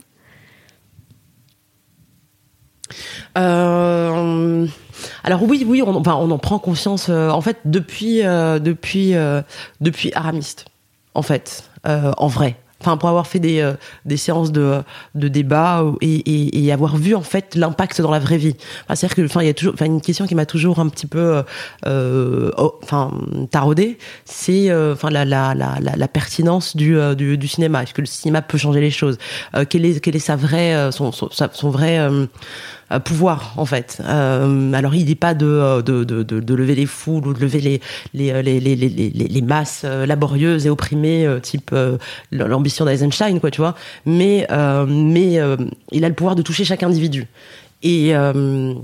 Euh, 3.39 4.67
alors 5.25 5.43
oui, 5.43 5.65
oui, 5.67 5.83
on, 5.83 5.97
on 5.97 6.31
en 6.31 6.39
prend 6.39 6.59
conscience. 6.59 7.09
euh, 7.09 7.31
en 7.31 7.41
fait, 7.41 7.59
depuis, 7.65 8.25
euh, 8.25 8.59
depuis, 8.59 9.15
depuis 9.81 10.13
Aramiste, 10.15 10.67
en 11.15 11.23
fait, 11.23 11.65
en 11.85 12.27
vrai. 12.27 12.57
Enfin, 12.83 12.97
pour 12.97 13.11
avoir 13.11 13.27
fait 13.27 13.41
des, 13.41 13.75
des 14.07 14.17
séances 14.17 14.53
de, 14.53 14.81
de 15.15 15.29
débat 15.29 15.85
et, 16.01 16.73
avoir 16.73 16.97
vu 16.97 17.15
en 17.15 17.21
fait 17.21 17.55
l'impact 17.55 18.01
dans 18.01 18.11
la 18.11 18.19
vraie 18.19 18.39
vie. 18.39 18.57
C'est-à-dire 18.87 19.17
que, 19.17 19.23
enfin, 19.27 19.43
il 19.43 19.49
y 19.49 19.51
a 19.51 19.55
toujours, 19.55 19.75
une 19.83 20.01
question 20.01 20.27
qui 20.27 20.35
m'a 20.35 20.47
toujours 20.47 20.79
un 20.79 20.89
petit 20.89 21.07
peu, 21.07 21.43
oh, 21.87 22.79
enfin, 22.83 23.13
taraudé, 23.51 23.99
c'est, 24.25 24.75
enfin, 24.75 25.11
la, 25.11 25.27
la, 25.27 26.09
pertinence 26.09 26.75
du, 26.75 26.97
du, 27.17 27.49
cinéma. 27.49 27.83
Est-ce 27.83 27.93
que 27.93 28.01
le 28.01 28.07
cinéma 28.07 28.41
peut 28.41 28.57
changer 28.57 28.81
les 28.81 28.91
choses? 28.91 29.19
Euh, 29.55 29.67
Quel 29.69 29.85
est, 29.85 30.01
quel 30.01 30.17
est 30.17 30.19
sa 30.19 30.37
vraie, 30.37 30.91
son, 30.91 31.11
vrai 31.71 31.99
pouvoir 32.99 33.55
en 33.57 33.67
fait. 33.67 34.03
Euh, 34.05 34.73
alors 34.73 34.95
il 34.95 35.07
n'est 35.07 35.15
pas 35.15 35.35
de, 35.35 35.47
euh, 35.47 35.83
de, 35.83 36.03
de, 36.03 36.23
de, 36.25 36.41
de 36.41 36.55
lever 36.55 36.75
les 36.75 36.87
foules 36.87 37.27
ou 37.29 37.35
de 37.35 37.41
lever 37.41 37.61
les, 37.61 37.81
les, 38.15 38.33
euh, 38.33 38.43
les, 38.43 38.59
les, 38.59 38.75
les, 38.77 39.43
masses 39.43 39.83
euh, 39.85 40.07
laborieuses 40.07 40.67
et 40.67 40.71
opprimées, 40.71 41.27
euh, 41.27 41.39
type 41.39 41.71
euh, 41.73 41.99
l'ambition 42.33 42.85
d'Eisenstein, 42.85 43.39
quoi, 43.39 43.51
tu 43.51 43.61
vois. 43.61 43.77
Mais, 44.07 44.47
euh, 44.51 44.87
mais 44.89 45.39
euh, 45.39 45.57
il 45.93 46.05
a 46.05 46.09
le 46.09 46.15
pouvoir 46.15 46.35
de 46.35 46.43
toucher 46.43 46.65
chaque 46.65 46.83
individu. 46.83 47.27
Et, 47.83 48.17
euh, 48.17 48.75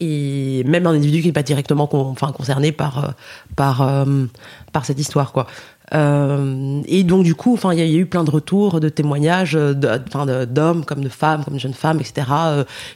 et 0.00 0.62
même 0.66 0.86
un 0.86 0.90
individu 0.94 1.20
qui 1.22 1.28
n'est 1.28 1.32
pas 1.32 1.42
directement 1.42 1.88
enfin, 1.92 2.32
concerné 2.32 2.72
par, 2.72 3.04
euh, 3.04 3.08
par, 3.54 3.82
euh, 3.82 4.24
par 4.72 4.84
cette 4.84 4.98
histoire, 4.98 5.32
quoi. 5.32 5.46
Euh, 5.94 6.82
et 6.86 7.04
donc 7.04 7.22
du 7.22 7.36
coup, 7.36 7.56
il 7.72 7.78
y, 7.78 7.80
a- 7.80 7.86
eu 7.86 8.06
plein 8.06 8.24
de 8.24 8.30
retours, 8.32 8.80
de 8.80 8.88
témoignages, 8.88 9.52
d'hommes 9.52 10.84
comme 10.84 11.00
de 11.00 11.08
femmes, 11.08 11.44
comme 11.44 11.54
de 11.54 11.60
jeunes 11.60 11.74
femmes, 11.74 12.00
etc., 12.00 12.26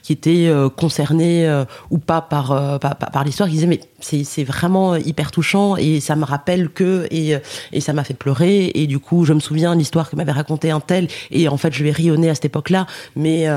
qui 0.02 0.12
étaient 0.12 0.52
concernés 0.76 1.48
ou 1.92 1.98
pas 1.98 2.20
par 2.20 2.80
par, 2.80 2.96
par- 2.96 3.22
l'histoire, 3.24 3.48
qui 3.48 3.54
disaient 3.54 3.68
mais 3.68 3.80
c'est 4.00 4.42
vraiment 4.42 4.96
hyper 4.96 5.30
touchant 5.30 5.76
et 5.76 6.00
ça 6.00 6.16
me 6.16 6.24
rappelle 6.24 6.68
que 6.68 7.06
et 7.12 7.36
et 7.72 7.80
ça 7.80 7.92
m'a 7.92 8.02
fait 8.02 8.14
pleurer 8.14 8.72
et 8.74 8.88
du 8.88 8.98
coup 8.98 9.24
je 9.24 9.34
me 9.34 9.40
souviens 9.40 9.74
de 9.74 9.78
l'histoire 9.78 10.10
que 10.10 10.16
m'avait 10.16 10.32
raconté 10.32 10.72
un 10.72 10.80
tel 10.80 11.06
et 11.30 11.46
en 11.48 11.56
fait 11.56 11.72
je 11.72 11.84
vais 11.84 11.92
rayonner 11.92 12.28
à 12.28 12.34
cette 12.34 12.46
époque-là, 12.46 12.86
mais 13.14 13.48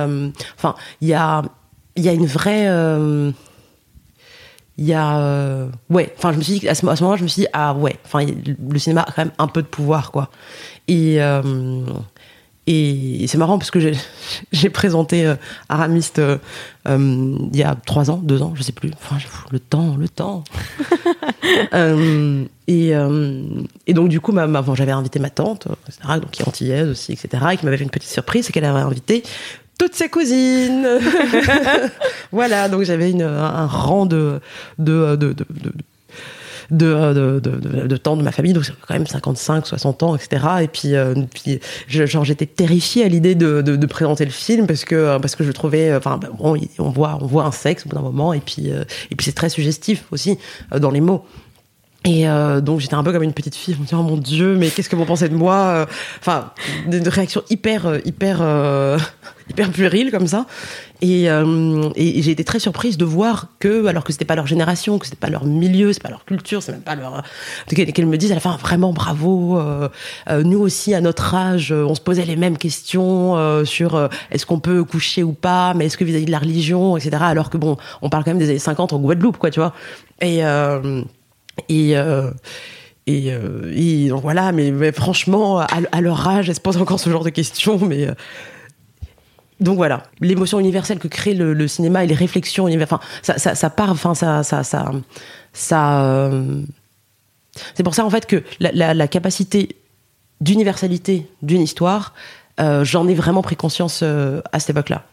enfin 0.58 0.76
il 1.02 1.08
y 1.08 1.14
a 1.16 1.42
il 1.96 2.04
y 2.04 2.10
a 2.10 2.14
une 2.14 2.26
vraie 2.26 2.68
euh, 2.68 3.32
il 4.78 4.86
y 4.86 4.94
a 4.94 5.20
euh, 5.20 5.68
ouais 5.90 6.14
enfin 6.18 6.32
je 6.34 6.38
me 6.38 6.44
suis 6.44 6.60
dit 6.60 6.68
à 6.68 6.74
ce, 6.76 6.86
à 6.88 6.96
ce 6.96 7.04
moment-là 7.04 7.18
je 7.20 7.24
me 7.24 7.28
suis 7.28 7.44
dit 7.44 7.48
ah 7.54 7.74
ouais 7.76 7.96
enfin 8.06 8.26
le 8.26 8.80
cinéma 8.80 9.02
a 9.02 9.12
quand 9.12 9.24
même 9.26 9.34
un 9.38 9.48
peu 9.48 9.62
de 9.62 9.68
pouvoir 9.68 10.12
quoi. 10.12 10.30
Et 10.88 11.22
euh, 11.22 11.86
et 12.66 13.26
c'est 13.28 13.38
marrant 13.38 13.58
parce 13.58 13.72
que 13.72 13.80
j'ai 14.54 14.70
présenté 14.70 15.26
euh, 15.28 15.36
Aramiste 15.70 16.20
euh, 16.20 16.38
euh, 16.88 17.36
il 17.52 17.58
y 17.60 17.64
a 17.64 17.76
trois 17.76 18.10
ans 18.10 18.18
deux 18.24 18.42
ans 18.42 18.54
je 18.56 18.64
sais 18.64 18.72
plus. 18.72 18.90
Enfin 18.96 19.18
le 19.52 19.60
temps 19.60 19.96
le 19.98 20.10
temps. 20.10 20.44
Euh, 21.74 22.46
et, 22.68 22.96
euh, 22.96 23.44
et 23.86 23.94
donc 23.94 24.08
du 24.10 24.22
coup 24.22 24.32
ma, 24.32 24.48
ma- 24.48 24.62
bon, 24.62 24.76
j'avais 24.76 24.92
invité 24.94 25.20
ma 25.20 25.30
tante 25.30 25.68
etc 25.88 26.20
donc 26.22 26.32
qui 26.32 26.42
est 26.42 26.48
antillaise 26.48 26.88
aussi 26.90 27.12
etc 27.12 27.44
et 27.52 27.58
qui 27.58 27.66
m'avait 27.66 27.78
fait 27.78 27.84
une 27.84 27.90
petite 27.90 28.10
surprise 28.10 28.46
c'est 28.46 28.54
qu'elle 28.54 28.64
avait 28.66 28.80
invité 28.80 29.24
toutes 29.78 29.96
ses 29.96 30.10
cousines 30.10 30.88
voilà 32.32 32.70
donc 32.70 32.84
j'avais 32.84 33.12
une- 33.12 33.22
un 33.24 33.66
rang 33.68 34.06
de 34.06 34.40
de 34.80 35.16
de, 35.16 35.34
de, 35.34 35.46
de- 35.50 35.74
de, 36.72 37.14
de, 37.14 37.40
de, 37.40 37.50
de, 37.60 37.88
de 37.88 37.98
temps 37.98 38.16
de 38.18 38.24
ma 38.24 38.32
famille, 38.32 38.54
donc 38.54 38.64
c'est 38.66 38.72
quand 38.88 38.94
même 38.96 39.06
55, 39.06 39.68
60 39.68 40.02
ans, 40.02 40.16
etc. 40.16 40.44
Et 40.62 40.68
puis, 40.68 40.96
euh, 40.96 41.14
puis 41.32 41.60
genre, 41.88 42.24
j'étais 42.24 42.46
terrifiée 42.46 43.04
à 43.04 43.10
l'idée 43.10 43.36
de, 43.36 43.86
présenter 43.86 44.24
le 44.26 44.32
film 44.32 44.66
parce 44.66 44.86
que, 44.86 45.18
parce 45.20 45.36
que 45.36 45.44
je 45.44 45.52
trouvais, 45.52 45.90
euh, 45.92 45.98
enfin, 45.98 46.20
bon, 46.40 46.58
on 46.80 46.90
voit, 46.90 47.20
on 47.22 47.28
voit 47.28 47.44
un 47.44 47.52
sexe 47.52 47.86
au 47.86 47.90
bout 47.90 47.96
d'un 47.98 48.02
moment, 48.02 48.34
et 48.34 48.40
puis, 48.40 48.72
euh, 48.72 48.86
et 49.12 49.16
puis 49.16 49.26
c'est 49.26 49.34
très 49.36 49.50
suggestif 49.50 50.06
aussi 50.12 50.38
euh, 50.74 50.80
dans 50.80 50.90
les 50.90 51.02
mots. 51.02 51.26
Et 52.06 52.28
euh, 52.28 52.60
donc 52.60 52.82
j'étais 52.82 52.96
un 52.96 53.04
peu 53.04 53.14
comme 53.14 53.24
une 53.24 53.34
petite 53.34 53.56
fille, 53.56 53.74
je 53.74 53.80
me 53.80 53.86
disais 53.86 53.96
oh 53.96 54.04
mon 54.04 54.18
dieu, 54.18 54.56
mais 54.56 54.70
qu'est-ce 54.70 54.90
que 54.90 54.96
vous 54.96 55.06
pensez 55.06 55.30
de 55.30 55.36
moi 55.36 55.56
Euh, 55.56 55.86
Enfin, 56.20 56.52
des 56.88 57.00
réactions 57.10 57.44
hyper, 57.50 57.86
euh, 57.86 58.00
hyper, 58.06 58.40
euh, 58.42 58.98
hyper 59.50 59.72
puériles 59.72 60.12
comme 60.12 60.28
ça. 60.28 60.46
Et, 61.02 61.30
euh, 61.30 61.90
et 61.96 62.22
j'ai 62.22 62.32
été 62.32 62.46
très 62.46 62.60
surprise 62.60 62.98
de 62.98 63.04
voir 63.04 63.48
que, 63.60 63.88
alors 63.88 64.06
que 64.06 64.14
c'était 64.14 64.24
pas 64.26 64.36
leur 64.36 64.48
génération, 64.48 65.00
que 65.00 65.06
c'était 65.06 65.18
pas 65.20 65.30
leur 65.30 65.46
milieu, 65.46 65.92
c'est 65.92 66.02
pas 66.02 66.10
leur 66.10 66.24
culture, 66.24 66.64
c'est 66.64 66.72
même 66.72 66.82
pas 66.82 66.96
leur, 66.96 67.24
qu'elles 67.68 68.06
me 68.06 68.18
disent 68.18 68.32
à 68.32 68.36
la 68.36 68.42
fin 68.42 68.56
vraiment 68.56 68.94
bravo. 68.94 69.60
Euh, 69.60 69.90
euh, 70.30 70.44
nous 70.44 70.60
aussi 70.60 70.94
à 70.94 71.02
notre 71.02 71.36
âge, 71.36 71.74
on 71.74 71.94
se 71.94 72.00
posait 72.00 72.26
les 72.26 72.38
mêmes 72.38 72.58
questions 72.58 73.66
sur 73.66 74.10
est-ce 74.32 74.46
qu'on 74.46 74.60
peut 74.60 74.84
coucher 74.84 75.24
ou 75.24 75.34
pas, 75.34 75.74
mais 75.74 75.88
est-ce 75.88 75.98
que 75.98 76.06
vis-à-vis 76.06 76.26
de 76.26 76.32
la 76.32 76.40
religion, 76.40 76.96
etc. 76.96 77.18
Alors 77.20 77.50
que 77.50 77.58
bon, 77.58 77.78
on 78.02 78.10
parle 78.10 78.24
quand 78.24 78.32
même 78.32 78.40
des 78.40 78.50
années 78.50 78.60
50 78.60 78.94
en 78.94 79.00
Guadeloupe, 79.00 79.38
quoi, 79.38 79.52
tu 79.52 79.60
vois. 79.60 79.74
Et 80.22 80.42
et 81.70 81.96
et, 83.06 83.34
et, 83.74 84.08
donc 84.08 84.22
voilà, 84.22 84.54
mais, 84.54 84.92
franchement, 84.94 85.60
à, 85.60 86.02
leur 86.02 86.28
âge, 86.28 86.48
elles 86.48 86.56
se 86.56 86.62
posent 86.62 86.78
encore 86.78 87.02
ce 87.02 87.10
genre 87.10 87.26
de 87.26 87.30
questions, 87.30 87.78
mais 87.78 88.08
donc 89.64 89.78
voilà, 89.78 90.04
l'émotion 90.20 90.60
universelle 90.60 91.00
que 91.00 91.08
crée 91.08 91.34
le, 91.34 91.68
cinéma 91.68 92.04
et 92.04 92.08
les 92.08 92.16
réflexions 92.16 92.68
universelles. 92.68 93.00
Ça, 93.22 93.70
part. 93.70 93.96
Ça, 94.16 94.44
ça, 94.44 94.64
ça, 95.54 96.04
euh, 96.04 96.62
C'est 97.74 97.84
pour 97.84 97.96
ça 97.96 98.06
en 98.06 98.10
fait 98.10 98.26
que 98.26 98.44
la, 98.60 99.08
capacité 99.08 99.78
d'universalité 100.42 101.28
d'une 101.42 101.62
histoire, 101.62 102.14
euh, 102.60 102.84
j'en 102.84 103.08
ai 103.08 103.14
vraiment 103.14 103.42
pris 103.42 103.56
conscience 103.56 104.02
euh, 104.04 104.42
à 104.52 104.60
cette 104.60 104.72
époque-là. 104.72 105.06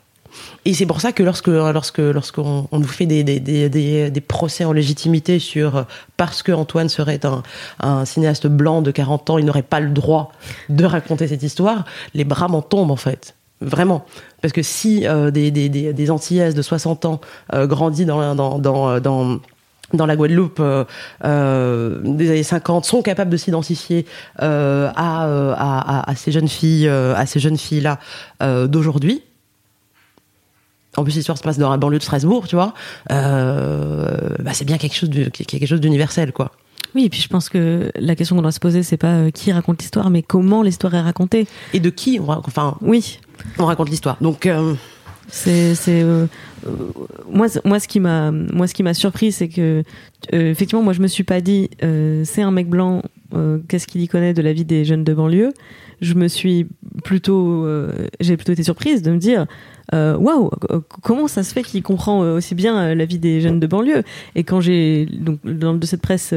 Et 0.65 0.75
c'est 0.75 0.87
pour 0.87 1.01
ça 1.01 1.13
que 1.13 1.23
lorsque 1.23 1.49
lorsque 1.49 1.99
lorsqu'on 1.99 2.69
on 2.71 2.79
nous 2.79 2.89
fait 2.89 3.07
des, 3.07 3.25
des, 3.25 3.41
des, 3.41 4.11
des, 4.11 4.21
procès 4.21 4.65
en 4.65 4.73
légitimité 4.73 5.39
sur 5.39 5.87
parce 6.17 6.43
que 6.43 6.53
Antoine 6.53 6.89
serait 6.89 7.25
un, 7.25 7.43
un 7.81 8.05
cinéaste 8.05 8.47
blanc 8.47 8.83
de 8.83 8.91
40 8.91 9.31
ans, 9.31 9.39
il 9.39 9.45
n'aurait 9.45 9.63
pas 9.63 9.81
le 9.81 9.91
droit 9.91 10.33
de 10.69 10.85
raconter 10.85 11.29
cette 11.29 11.43
histoire, 11.43 11.85
les 12.15 12.25
bras 12.25 12.49
m'en 12.49 12.63
tombent 12.63 12.91
en 12.91 12.97
fait. 12.97 13.35
Vraiment. 13.61 14.07
Parce 14.41 14.53
que 14.53 14.63
si 14.63 15.07
euh, 15.07 15.31
des, 15.31 15.51
des, 15.51 15.69
des, 15.69 16.11
Antillaises 16.11 16.55
de 16.55 16.63
60 16.63 17.05
ans 17.05 17.21
euh, 17.53 17.67
dans, 17.67 18.35
dans, 18.35 18.59
dans, 18.59 19.01
dans 19.01 19.41
dans 19.93 20.07
la 20.07 20.15
Guadeloupe 20.17 20.61
euh, 20.61 20.85
euh 21.25 21.99
des 22.05 22.31
années 22.31 22.43
50 22.45 22.85
sont 22.85 23.03
capables 23.03 23.31
de 23.31 23.37
s'identifier 23.37 24.07
euh, 24.41 24.89
à, 24.95 25.25
à, 25.55 26.11
à, 26.11 26.15
ces 26.15 26.31
jeunes 26.31 26.47
filles 26.47 26.89
à 26.89 27.27
ces 27.27 27.41
jeunes 27.41 27.59
filles 27.59 27.81
là 27.81 27.99
d'aujourd'hui 28.67 29.25
en 30.97 31.05
plus 31.05 31.15
l'histoire 31.15 31.39
se 31.39 31.43
passe 31.43 31.59
dans 31.59 31.71
la 31.71 31.77
banlieue 31.77 31.99
de 31.99 32.03
Strasbourg 32.03 32.49
tu 32.49 32.57
vois 32.57 32.75
bah, 33.09 34.53
c'est 34.53 34.65
bien 34.65 34.79
quelque 34.79 34.95
chose 34.95 35.11
de, 35.11 35.25
quelque 35.29 35.67
chose 35.67 35.81
d'universel 35.81 36.33
quoi 36.33 36.53
oui, 36.95 37.05
et 37.05 37.09
puis 37.09 37.21
je 37.21 37.29
pense 37.29 37.49
que 37.49 37.93
la 37.95 38.17
question 38.17 38.35
qu'on 38.35 38.43
doit 38.43 38.51
se 38.51 38.59
poser, 38.59 38.83
c'est 38.83 38.97
pas 38.97 39.31
qui 39.31 39.53
raconte 39.53 39.81
l'histoire, 39.81 40.11
mais 40.11 40.23
comment 40.23 40.65
l'histoire 40.65 40.93
est 40.95 41.01
racontée. 41.01 41.47
Et 41.73 41.79
de 41.79 41.89
qui 41.89 42.19
on, 42.21 42.29
enfin, 42.29 42.77
oui 42.81 43.21
on 43.59 43.67
raconte 43.67 43.91
l'histoire. 43.91 44.17
Donc 44.21 44.47
euh, 44.47 44.75
c'est 45.29 45.75
c'est 45.75 46.03
euh, 46.03 46.27
euh, 46.67 46.71
moi 47.31 47.47
moi 47.65 47.81
ce 47.81 47.89
qui 47.89 48.01
m'a 48.01 48.31
moi 48.31 48.67
ce 48.67 48.75
qui 48.75 48.83
m'a 48.83 48.95
surpris 48.95 49.33
c'est 49.33 49.49
que 49.49 49.83
effectivement 50.33 50.83
moi 50.83 50.93
je 50.93 51.01
me 51.01 51.07
suis 51.07 51.25
pas 51.25 51.41
dit 51.41 51.71
c'est 51.81 52.43
un 52.43 52.51
mec 52.51 52.69
blanc 52.69 53.03
qu'est-ce 53.69 53.87
qu'il 53.87 54.03
y 54.03 54.09
connaît 54.09 54.35
de 54.35 54.43
la 54.43 54.53
vie 54.53 54.65
des 54.65 54.85
jeunes 54.85 55.05
de 55.05 55.15
banlieue 55.15 55.53
je 56.01 56.15
me 56.15 56.29
suis 56.29 56.67
plutôt 57.05 57.67
j'ai 58.21 58.37
plutôt 58.37 58.53
été 58.53 58.63
surprise 58.63 59.03
de 59.03 59.11
me 59.11 59.19
dire 59.19 59.47
euh, 59.93 60.17
waouh, 60.17 60.51
comment 61.03 61.29
ça 61.29 61.43
se 61.43 61.53
fait 61.53 61.63
qu'il 61.63 61.83
comprend 61.83 62.23
euh, 62.23 62.37
aussi 62.37 62.55
bien 62.55 62.79
euh, 62.79 62.95
la 62.95 63.05
vie 63.05 63.19
des 63.19 63.41
jeunes 63.41 63.61
de 63.61 63.67
banlieue? 63.67 64.03
Et 64.35 64.45
quand 64.45 64.61
j'ai 64.61 65.07
donc 65.07 65.41
dans 65.45 65.75
de 65.75 65.87
cette 65.87 66.03
presse 66.03 66.33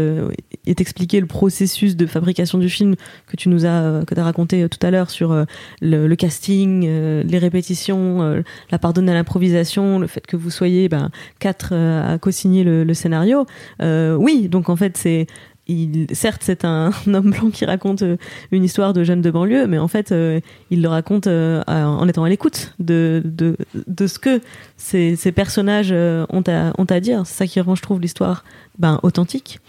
est 0.65 0.81
expliqué 0.81 1.19
le 1.19 1.27
processus 1.27 1.95
de 1.95 2.05
fabrication 2.05 2.57
du 2.57 2.69
film 2.69 2.95
que 3.27 3.35
tu 3.35 3.49
nous 3.49 3.65
as 3.65 4.03
que 4.05 4.19
as 4.19 4.23
raconté 4.23 4.67
tout 4.69 4.85
à 4.85 4.91
l'heure 4.91 5.09
sur 5.09 5.45
le, 5.81 6.15
casting, 6.15 6.83
les 6.83 7.37
répétitions, 7.37 8.43
la 8.71 8.79
pardonne 8.79 9.09
à 9.09 9.13
l'improvisation, 9.13 9.99
le 9.99 10.07
fait 10.07 10.25
que 10.25 10.37
vous 10.37 10.49
soyez 10.49 10.89
ben, 10.89 11.09
quatre 11.39 11.73
à 11.73 12.17
co-signer 12.17 12.63
le, 12.63 12.83
le, 12.83 12.93
scénario. 12.93 13.45
oui, 13.81 14.47
donc 14.49 14.69
en 14.69 14.75
fait 14.75 14.97
c'est 14.97 15.27
il, 15.67 16.07
certes, 16.11 16.41
c'est 16.43 16.65
un, 16.65 16.91
homme 17.07 17.31
blanc 17.31 17.49
qui 17.49 17.65
raconte 17.65 18.01
euh, 18.01 18.17
une 18.51 18.63
histoire 18.63 18.93
de 18.93 19.03
jeunes 19.03 19.21
de 19.21 19.31
banlieue, 19.31 19.67
mais 19.67 19.77
en 19.77 19.87
fait, 19.87 20.11
euh, 20.11 20.39
il 20.69 20.81
le 20.81 20.87
raconte 20.87 21.27
euh, 21.27 21.61
en 21.67 22.07
étant 22.07 22.23
à 22.23 22.29
l'écoute 22.29 22.73
de, 22.79 23.21
de, 23.25 23.55
de, 23.87 24.07
ce 24.07 24.19
que 24.19 24.41
ces, 24.77 25.15
ces 25.15 25.31
personnages 25.31 25.91
ont 25.91 26.43
à, 26.47 26.73
ont 26.77 26.85
à 26.85 26.99
dire. 26.99 27.23
C'est 27.25 27.37
ça 27.37 27.47
qui 27.47 27.59
rend, 27.61 27.75
je 27.75 27.81
trouve, 27.81 28.01
l'histoire 28.01 28.43
ben, 28.77 28.99
authentique. 29.03 29.59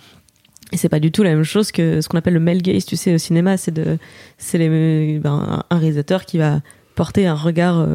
Et 0.73 0.77
c'est 0.77 0.89
pas 0.89 0.99
du 0.99 1.13
tout 1.13 1.23
la 1.23 1.31
même 1.31 1.45
chose 1.45 1.71
que 1.71 2.01
ce 2.01 2.09
qu'on 2.09 2.19
appelle 2.19 2.35
le 2.35 2.41
male 2.41 2.63
gaze, 2.63 2.85
tu 2.85 2.97
sais, 2.97 3.15
au 3.15 3.19
cinéma. 3.19 3.57
C'est 3.57 3.73
ben, 3.73 5.65
un 5.71 5.79
réalisateur 5.79 6.25
qui 6.25 6.39
va 6.39 6.61
porter 6.97 7.27
un 7.27 7.35
regard 7.35 7.87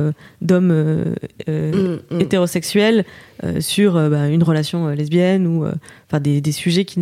d'homme 0.42 0.72
euh, 0.72 1.14
mm, 1.48 2.16
mm. 2.16 2.22
hétérosexuel 2.22 3.06
sur 3.60 3.94
ben, 3.94 4.30
une 4.30 4.44
relation 4.44 4.88
lesbienne 4.90 5.48
ou 5.48 5.66
enfin 6.08 6.20
des, 6.20 6.42
des, 6.42 6.52
sujets 6.52 6.86
qui 6.86 7.00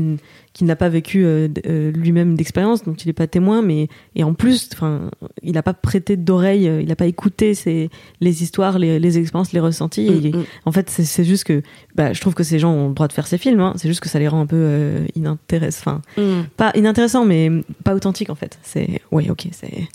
qui 0.58 0.64
n'a 0.64 0.76
pas 0.76 0.90
vécu 0.90 1.24
euh, 1.24 1.48
euh, 1.68 1.92
lui-même 1.92 2.34
d'expérience, 2.34 2.84
donc 2.84 3.04
il 3.06 3.08
n'est 3.08 3.14
pas 3.14 3.28
témoin, 3.28 3.62
mais 3.62 3.90
et 4.16 4.24
en 4.24 4.34
plus, 4.34 4.70
enfin, 4.74 5.12
il 5.44 5.52
n'a 5.52 5.62
pas 5.62 5.76
prêté 5.76 6.18
d'oreille, 6.18 6.68
euh, 6.68 6.82
il 6.82 6.88
n'a 6.88 6.96
pas 6.96 7.06
écouté 7.06 7.54
ces, 7.54 7.92
les 8.22 8.42
histoires, 8.42 8.80
les, 8.80 8.98
les 8.98 9.20
expériences, 9.20 9.54
les 9.54 9.60
ressentis. 9.60 10.08
et, 10.08 10.32
mm, 10.32 10.40
mm. 10.40 10.46
En 10.66 10.72
fait, 10.72 10.90
c'est 10.90 11.24
juste 11.24 11.44
que, 11.44 11.62
bah, 11.94 12.12
je 12.12 12.20
trouve 12.22 12.34
que 12.34 12.42
ces 12.42 12.58
gens 12.58 12.72
ont 12.72 12.88
le 12.88 12.96
droit 12.96 13.08
de 13.08 13.14
faire 13.14 13.28
ces 13.28 13.38
films. 13.38 13.60
Hein, 13.60 13.74
c'est 13.76 13.88
juste 13.88 14.00
que 14.00 14.10
ça 14.10 14.18
les 14.18 14.28
rend 14.28 14.42
un 14.42 14.48
peu 14.48 14.56
euh, 14.58 15.06
inintéressants, 15.14 16.02
enfin, 16.16 16.22
mm. 16.24 16.48
pas 16.58 16.72
inintéressants, 16.74 17.26
mais 17.26 17.52
pas 17.84 17.94
authentiques 17.94 18.32
en 18.32 18.36
fait. 18.36 18.58
C'est, 18.64 19.00
ouais, 19.12 19.30
ok, 19.30 19.50
c'est. 19.52 19.88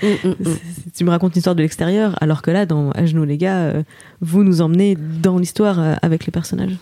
tu 0.96 1.04
me 1.04 1.10
racontes 1.10 1.34
une 1.34 1.40
histoire 1.40 1.56
de 1.56 1.62
l'extérieur, 1.62 2.16
alors 2.22 2.40
que 2.40 2.50
là, 2.50 2.64
dans 2.64 2.90
À 2.92 3.04
genoux 3.04 3.24
les 3.24 3.36
gars, 3.36 3.84
vous 4.22 4.44
nous 4.44 4.62
emmenez 4.62 4.96
dans 4.96 5.36
l'histoire 5.36 5.98
avec 6.00 6.24
les 6.24 6.32
personnages. 6.32 6.78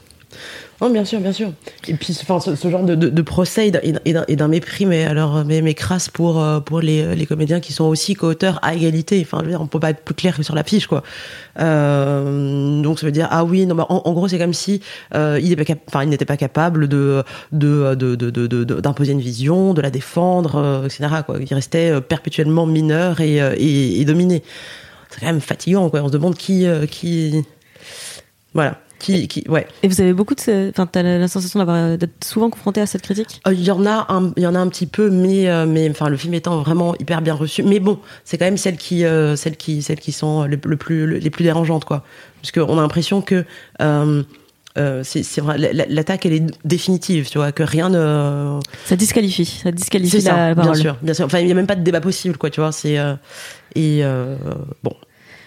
Non, 0.83 0.91
bien 0.91 1.05
sûr, 1.05 1.21
bien 1.21 1.33
sûr. 1.33 1.53
Et 1.87 1.95
puis, 1.95 2.13
ce, 2.13 2.25
genre 2.27 2.83
de, 2.83 2.97
de, 2.97 3.23
procès 3.23 3.71
et 4.05 4.37
d'un 4.37 4.49
mépris, 4.49 4.85
mais 4.85 5.05
alors, 5.05 5.45
mais, 5.45 5.63
mais 5.63 5.75
crasse 5.75 6.09
pour, 6.09 6.43
euh, 6.43 6.59
pour 6.59 6.81
les, 6.81 7.15
les 7.15 7.25
comédiens 7.25 7.61
qui 7.61 7.73
sont 7.73 7.85
aussi 7.85 8.15
co-auteurs 8.15 8.59
à 8.63 8.75
égalité. 8.75 9.25
Enfin, 9.25 9.45
je 9.49 9.55
on 9.55 9.69
peut 9.69 9.79
pas 9.79 9.91
être 9.91 10.03
plus 10.03 10.17
clair 10.17 10.37
que 10.37 10.43
sur 10.43 10.57
la 10.57 10.65
fiche, 10.65 10.89
quoi. 10.89 11.05
Euh, 11.61 12.83
donc, 12.83 12.99
ça 12.99 13.07
veut 13.07 13.13
dire, 13.13 13.29
ah 13.31 13.45
oui, 13.45 13.65
non, 13.65 13.77
bah, 13.77 13.87
en, 13.91 14.13
gros, 14.13 14.27
c'est 14.27 14.39
comme 14.39 14.55
si 14.55 14.83
euh, 15.15 15.39
il 15.41 15.51
n'était 15.51 15.77
pas, 15.77 16.05
il 16.05 16.17
pas 16.19 16.37
capable 16.37 16.89
de, 16.89 17.23
d'imposer 17.53 19.13
une 19.13 19.21
vision, 19.21 19.75
de 19.75 19.83
la 19.83 19.91
défendre, 19.91 20.57
euh, 20.57 20.87
etc. 20.87 21.07
Quoi. 21.25 21.37
Il 21.41 21.55
restait 21.55 22.01
perpétuellement 22.01 22.67
mineur 22.67 23.21
et, 23.21 23.37
et, 23.37 24.01
et 24.01 24.05
dominé. 24.05 24.43
C'est 25.11 25.21
quand 25.21 25.27
même 25.27 25.41
fatigant, 25.41 25.91
quoi. 25.91 26.01
On 26.03 26.09
se 26.09 26.13
demande 26.13 26.35
qui, 26.35 26.67
qui, 26.91 27.45
voilà. 28.53 28.82
Qui, 29.03 29.27
qui, 29.27 29.45
ouais. 29.49 29.67
Et 29.83 29.89
vous 29.89 30.01
avez 30.01 30.13
beaucoup 30.13 30.37
de, 30.37 30.71
enfin, 30.71 30.87
t'as 30.87 31.03
la 31.03 31.27
sensation 31.27 31.59
d'avoir 31.59 31.99
d'être 31.99 32.25
souvent 32.25 32.51
confronté 32.51 32.81
à 32.81 32.87
cette 32.87 33.03
critique? 33.03 33.41
Euh, 33.49 33.53
Il 33.53 33.65
y 33.65 33.73
en 33.73 33.85
a, 33.85 34.07
un, 34.09 34.33
il 34.37 34.45
y 34.45 34.47
en 34.47 34.55
a 34.55 34.61
un 34.61 34.69
petit 34.69 34.87
peu, 34.87 35.11
mais, 35.11 35.49
euh, 35.49 35.67
mais, 35.67 35.91
enfin, 35.91 36.09
le 36.09 36.17
film 36.17 36.35
étant 36.35 36.63
vraiment 36.63 36.95
hyper 37.01 37.21
bien 37.21 37.35
reçu. 37.35 37.65
Mais 37.65 37.81
bon, 37.81 37.99
c'est 38.25 38.39
quand 38.39 38.45
même 38.45 38.57
celles 38.57 38.77
qui, 38.77 39.05
euh, 39.05 39.35
celles 39.35 39.57
qui, 39.57 39.83
celles 39.83 39.99
qui 39.99 40.13
sont 40.13 40.45
le, 40.45 40.57
plus, 40.57 41.19
les 41.19 41.31
plus 41.31 41.43
dérangeantes, 41.43 41.85
quoi. 41.85 42.05
Parce 42.41 42.53
qu'on 42.53 42.79
a 42.79 42.81
l'impression 42.81 43.23
que 43.23 43.45
c'est 45.03 45.41
vrai, 45.41 45.59
l'attaque 45.59 46.25
elle 46.25 46.35
est 46.35 46.47
définitive, 46.65 47.29
tu 47.29 47.39
vois, 47.39 47.51
que 47.51 47.65
rien 47.65 47.89
ne. 47.89 48.61
Ça 48.85 48.95
disqualifie, 48.95 49.47
ça 49.47 49.73
disqualifie 49.73 50.21
la, 50.21 50.51
la, 50.51 50.55
parole. 50.55 50.75
Bien 50.75 50.81
sûr, 50.81 50.97
bien 51.03 51.15
sûr. 51.15 51.27
Enfin, 51.27 51.41
il 51.41 51.47
n'y 51.47 51.53
a 51.53 51.57
même 51.57 51.67
pas 51.67 51.75
de 51.75 51.83
débat 51.83 52.01
possible, 52.01 52.37
quoi, 52.37 52.51
tu 52.51 52.61
vois. 52.61 52.71
C'est 52.71 52.99
et 53.75 54.05
bon. 54.85 54.95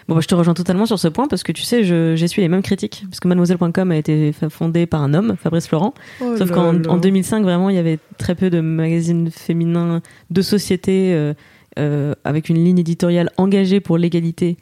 Bon, 0.08 0.14
bah, 0.14 0.22
je 0.22 0.28
te 0.28 0.36
rejoins 0.36 0.53
totalement 0.53 0.86
sur 0.86 0.99
ce 0.99 1.08
point 1.08 1.28
parce 1.28 1.43
que 1.43 1.51
tu 1.51 1.64
sais, 1.64 1.84
j'essuie 2.16 2.41
les 2.41 2.47
mêmes 2.47 2.62
critiques 2.62 3.06
parce 3.10 3.20
que 3.20 3.28
Mademoiselle.com 3.28 3.91
a 3.91 3.97
été 3.97 4.32
fondée 4.49 4.86
par 4.86 5.01
un 5.01 5.14
homme, 5.14 5.36
Fabrice 5.41 5.68
Florent. 5.68 5.93
Oh 6.22 6.38
Sauf 6.38 6.51
qu'en 6.51 6.84
en 6.86 6.97
2005, 6.97 7.43
vraiment, 7.43 7.70
il 7.70 7.76
y 7.76 7.80
avait 7.80 7.99
très 8.18 8.36
peu 8.36 8.49
de 8.49 8.60
magazines 8.60 9.32
féminins 9.32 10.01
de 10.30 10.41
société 10.43 11.14
euh, 11.14 11.34
euh, 11.80 12.14
avec 12.24 12.49
une 12.49 12.64
ligne 12.64 12.80
éditoriale 12.80 13.32
engagée 13.38 13.80
pour 13.80 13.97
l'égalité 13.97 14.58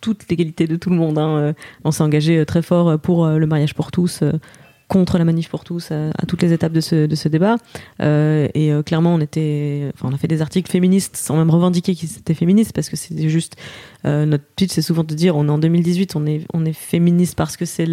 toute, 0.00 0.28
l'égalité 0.30 0.66
de 0.66 0.76
tout 0.76 0.90
le 0.90 0.96
monde. 0.96 1.18
Hein. 1.18 1.36
Euh, 1.36 1.52
on 1.84 1.90
s'est 1.90 2.02
engagé 2.02 2.44
très 2.46 2.62
fort 2.62 2.98
pour 2.98 3.26
le 3.26 3.46
mariage 3.46 3.74
pour 3.74 3.90
tous, 3.90 4.22
contre 4.90 5.18
la 5.18 5.24
manif 5.24 5.48
pour 5.48 5.62
tous 5.62 5.92
à, 5.92 6.26
toutes 6.26 6.42
les 6.42 6.52
étapes 6.52 6.72
de 6.72 6.80
ce, 6.80 7.06
de 7.06 7.14
ce 7.14 7.28
débat. 7.28 7.56
Euh, 8.02 8.48
et 8.54 8.72
euh, 8.72 8.82
clairement, 8.82 9.14
on 9.14 9.20
était, 9.20 9.88
enfin, 9.94 10.08
on 10.10 10.14
a 10.14 10.18
fait 10.18 10.26
des 10.26 10.42
articles 10.42 10.68
féministes 10.68 11.16
sans 11.16 11.36
même 11.36 11.48
revendiquer 11.48 11.94
qu'ils 11.94 12.18
étaient 12.18 12.34
féministes 12.34 12.72
parce 12.72 12.90
que 12.90 12.96
c'est 12.96 13.28
juste 13.28 13.56
euh, 14.04 14.26
notre 14.26 14.44
pitch, 14.56 14.72
c'est 14.72 14.82
souvent 14.82 15.04
de 15.04 15.14
dire 15.14 15.36
on 15.36 15.46
est 15.46 15.50
en 15.50 15.58
2018, 15.58 16.16
on 16.16 16.26
est 16.26 16.44
on 16.52 16.64
est 16.64 16.72
féministe 16.72 17.36
parce 17.36 17.56
que 17.56 17.64
c'est 17.64 17.86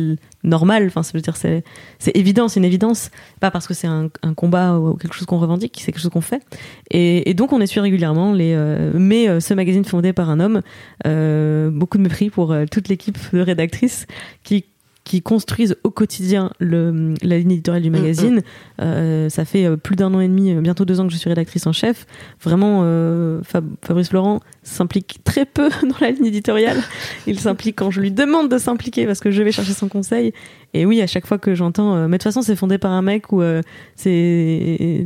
normal. 0.44 0.88
Enfin, 0.88 1.04
ça 1.04 1.12
veut 1.14 1.22
dire 1.22 1.38
c'est 1.38 1.64
c'est 2.00 2.16
évident, 2.18 2.48
c'est 2.48 2.60
une 2.60 2.66
évidence, 2.66 3.12
pas 3.40 3.52
parce 3.52 3.68
que 3.68 3.76
c'est 3.76 3.88
un, 3.88 4.10
combat 4.36 4.80
ou 4.80 4.96
quelque 4.96 5.14
chose 5.14 5.28
qu'on 5.28 5.38
revendique, 5.38 5.78
c'est 5.80 5.92
quelque 5.92 6.02
chose 6.02 6.12
qu'on 6.12 6.22
fait. 6.22 6.42
Et, 6.90 7.30
et, 7.30 7.34
donc 7.36 7.54
on 7.54 7.64
suit 7.68 7.80
régulièrement 7.80 8.34
les. 8.34 8.54
Euh, 8.56 8.92
mais 8.96 9.30
euh, 9.30 9.40
ce 9.40 9.54
magazine 9.54 9.86
fondé 9.86 10.14
par 10.14 10.32
un 10.32 10.40
homme, 10.40 10.62
beaucoup 11.72 11.98
de 12.00 12.04
mépris 12.04 12.32
pour 12.32 12.56
toute 12.72 12.88
l'équipe 12.88 13.18
de 13.34 13.42
rédactrices 13.42 14.08
qui 14.44 14.66
qui 15.08 15.22
construisent 15.22 15.78
au 15.86 15.90
quotidien 15.90 16.52
le, 16.60 17.14
la 17.24 17.38
ligne 17.38 17.52
éditoriale 17.52 17.82
du 17.82 17.90
magazine. 17.90 18.42
Euh, 18.82 19.30
ça 19.30 19.46
fait 19.46 19.66
euh, 19.66 19.78
plus 19.78 19.96
d'un 19.96 20.14
an 20.14 20.20
et 20.20 20.28
demi, 20.28 20.52
euh, 20.52 20.60
bientôt 20.60 20.84
deux 20.84 21.00
ans 21.00 21.08
que 21.08 21.14
je 21.14 21.18
suis 21.18 21.30
rédactrice 21.30 21.66
en 21.66 21.72
chef. 21.72 22.06
Vraiment, 22.44 22.82
Fab- 23.44 23.76
Fabrice 23.82 24.12
Laurent 24.12 24.42
s'implique 24.68 25.20
très 25.24 25.46
peu 25.46 25.70
dans 25.84 25.96
la 26.02 26.12
ligne 26.12 26.26
éditoriale. 26.26 26.82
Il 27.26 27.40
s'implique 27.40 27.78
quand 27.78 27.92
je 27.92 28.02
lui 28.02 28.12
demande 28.12 28.50
de 28.50 28.58
s'impliquer 28.58 29.06
parce 29.06 29.20
que 29.20 29.32
je 29.32 29.42
vais 29.44 29.52
chercher 29.52 29.74
son 29.74 29.88
conseil. 29.88 30.34
Et 30.74 30.86
oui, 30.86 31.02
à 31.02 31.08
chaque 31.08 31.26
fois 31.26 31.38
que 31.38 31.56
j'entends, 31.56 31.96
euh, 31.96 32.08
mais 32.08 32.18
de 32.18 32.24
toute 32.24 32.24
façon, 32.24 32.42
c'est 32.42 32.56
fondé 32.56 32.78
par 32.78 32.92
un 32.92 33.02
mec 33.02 33.32
ou 33.32 33.42
euh, 33.42 33.62
c'est 33.96 35.06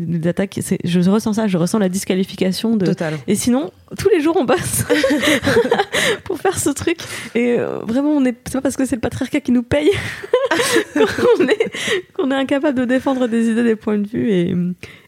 c'est- 0.62 0.80
je 0.84 1.10
ressens 1.10 1.34
ça, 1.34 1.48
je 1.48 1.58
ressens 1.58 1.78
la 1.80 1.90
disqualification 1.90 2.76
de. 2.76 2.86
Total. 2.88 3.14
Et 3.28 3.36
sinon, 3.36 3.72
tous 3.98 4.10
les 4.10 4.22
jours, 4.22 4.36
on 4.40 4.46
bosse 4.46 4.84
pour 6.24 6.40
faire 6.40 6.58
ce 6.58 6.70
truc. 6.72 6.98
Et 7.36 7.58
euh, 7.60 7.80
vraiment, 7.88 8.10
on 8.10 8.26
est, 8.26 8.36
c'est 8.46 8.54
pas 8.54 8.62
parce 8.62 8.76
que 8.76 8.86
c'est 8.86 8.96
le 8.96 9.02
patriarcat 9.02 9.40
qui 9.42 9.52
nous 9.52 9.64
paye 9.64 9.92
qu'on 10.94 11.48
est, 11.48 11.72
qu'on 12.14 12.32
est 12.32 12.36
incapable 12.36 12.78
de 12.80 12.86
défendre 12.86 13.28
des 13.28 13.50
idées, 13.50 13.64
des 13.64 13.76
points 13.76 13.98
de 14.00 14.08
vue. 14.08 14.32
Et, 14.32 14.56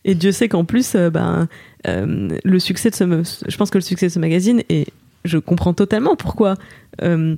et 0.06 0.16
Dieu 0.16 0.32
sait 0.32 0.47
qu'en 0.47 0.66
plus, 0.66 0.93
euh, 0.95 1.10
ben, 1.10 1.47
euh, 1.88 2.29
le 2.43 2.59
succès 2.59 2.89
de 2.89 2.95
ce, 2.95 3.03
je 3.47 3.57
pense 3.57 3.69
que 3.69 3.77
le 3.77 3.84
succès 3.84 4.07
de 4.07 4.11
ce 4.11 4.19
magazine, 4.19 4.61
et 4.69 4.88
je 5.25 5.38
comprends 5.38 5.73
totalement 5.73 6.15
pourquoi. 6.15 6.55
Euh, 7.01 7.36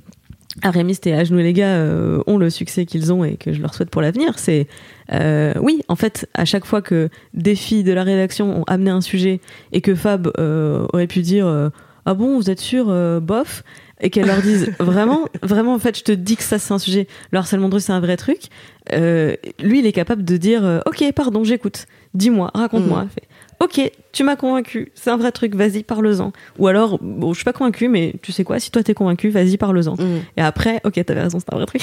Arémiste 0.62 1.06
et 1.06 1.12
À 1.12 1.22
genoux 1.22 1.36
les 1.36 1.52
gars 1.52 1.74
euh, 1.74 2.22
ont 2.26 2.38
le 2.38 2.48
succès 2.48 2.86
qu'ils 2.86 3.12
ont 3.12 3.24
et 3.24 3.36
que 3.36 3.52
je 3.52 3.60
leur 3.60 3.74
souhaite 3.74 3.90
pour 3.90 4.00
l'avenir, 4.00 4.38
c'est 4.38 4.68
euh, 5.12 5.52
oui, 5.60 5.82
en 5.88 5.96
fait, 5.96 6.30
à 6.32 6.46
chaque 6.46 6.64
fois 6.64 6.80
que 6.80 7.10
des 7.34 7.54
filles 7.54 7.84
de 7.84 7.92
la 7.92 8.02
rédaction 8.04 8.60
ont 8.60 8.64
amené 8.66 8.90
un 8.90 9.02
sujet 9.02 9.40
et 9.72 9.82
que 9.82 9.94
Fab 9.94 10.28
aurait 10.38 11.06
pu 11.06 11.20
dire 11.20 11.70
ah 12.06 12.14
bon, 12.14 12.36
vous 12.36 12.48
êtes 12.48 12.60
sûr, 12.60 12.86
bof, 13.20 13.64
et 14.00 14.08
qu'elle 14.08 14.28
leur 14.28 14.40
dise 14.40 14.72
vraiment, 14.80 15.28
vraiment, 15.42 15.74
en 15.74 15.78
fait, 15.78 15.98
je 15.98 16.04
te 16.04 16.12
dis 16.12 16.36
que 16.36 16.42
ça 16.42 16.58
c'est 16.58 16.72
un 16.72 16.78
sujet, 16.78 17.06
le 17.32 17.38
harcèlement 17.38 17.68
de 17.68 17.74
rue 17.74 17.80
c'est 17.82 17.92
un 17.92 18.00
vrai 18.00 18.16
truc. 18.16 18.44
lui, 18.90 19.80
il 19.80 19.84
est 19.84 19.92
capable 19.92 20.24
de 20.24 20.38
dire 20.38 20.80
ok, 20.86 21.04
pardon, 21.14 21.44
j'écoute, 21.44 21.84
dis-moi, 22.14 22.50
raconte-moi. 22.54 23.04
Mhm. 23.04 23.10
Ok, 23.58 23.80
tu 24.12 24.22
m'as 24.22 24.36
convaincu, 24.36 24.92
c'est 24.94 25.10
un 25.10 25.16
vrai 25.16 25.32
truc, 25.32 25.54
vas-y, 25.54 25.82
parle-en. 25.82 26.32
Ou 26.58 26.66
alors, 26.66 26.98
bon, 27.00 27.32
je 27.32 27.38
suis 27.38 27.44
pas 27.44 27.54
convaincu, 27.54 27.88
mais 27.88 28.14
tu 28.20 28.30
sais 28.30 28.44
quoi, 28.44 28.60
si 28.60 28.70
toi 28.70 28.82
t'es 28.82 28.92
convaincu, 28.92 29.30
vas-y, 29.30 29.56
parle-en. 29.56 29.94
Mm. 29.94 30.20
Et 30.36 30.42
après, 30.42 30.80
ok, 30.84 31.02
t'avais 31.04 31.22
raison, 31.22 31.38
c'est 31.38 31.52
un 31.52 31.56
vrai 31.56 31.66
truc. 31.66 31.82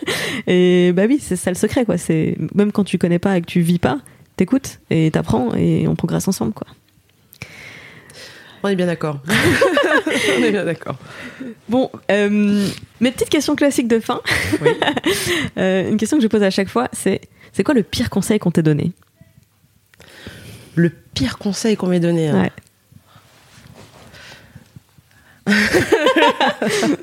et 0.46 0.92
bah 0.92 1.02
oui, 1.06 1.18
c'est 1.20 1.36
ça 1.36 1.50
le 1.50 1.56
secret, 1.56 1.84
quoi. 1.84 1.98
C'est 1.98 2.36
même 2.54 2.72
quand 2.72 2.84
tu 2.84 2.96
connais 2.96 3.18
pas 3.18 3.36
et 3.36 3.42
que 3.42 3.46
tu 3.46 3.60
vis 3.60 3.78
pas, 3.78 3.98
t'écoutes 4.36 4.80
et 4.88 5.10
t'apprends 5.10 5.54
et 5.54 5.86
on 5.88 5.94
progresse 5.94 6.26
ensemble, 6.26 6.52
quoi. 6.52 6.66
On 8.62 8.68
est 8.68 8.76
bien 8.76 8.86
d'accord. 8.86 9.20
on 9.28 10.42
est 10.42 10.50
bien 10.50 10.64
d'accord. 10.64 10.96
Bon, 11.68 11.90
euh, 12.10 12.68
mes 13.00 13.10
petites 13.10 13.30
questions 13.30 13.56
classiques 13.56 13.88
de 13.88 14.00
fin. 14.00 14.20
Oui. 14.60 14.70
Euh, 15.58 15.90
une 15.90 15.96
question 15.96 16.16
que 16.16 16.22
je 16.22 16.28
pose 16.28 16.42
à 16.42 16.50
chaque 16.50 16.68
fois, 16.68 16.88
c'est 16.92 17.20
c'est 17.52 17.64
quoi 17.64 17.74
le 17.74 17.82
pire 17.82 18.08
conseil 18.08 18.38
qu'on 18.38 18.50
t'ait 18.50 18.62
donné? 18.62 18.92
Le 20.74 20.90
pire 21.20 21.36
conseil 21.38 21.76
qu'on 21.76 21.86
m'ait 21.88 22.00
donné. 22.00 22.28
hein. 22.30 22.48
Ouais. 25.46 25.54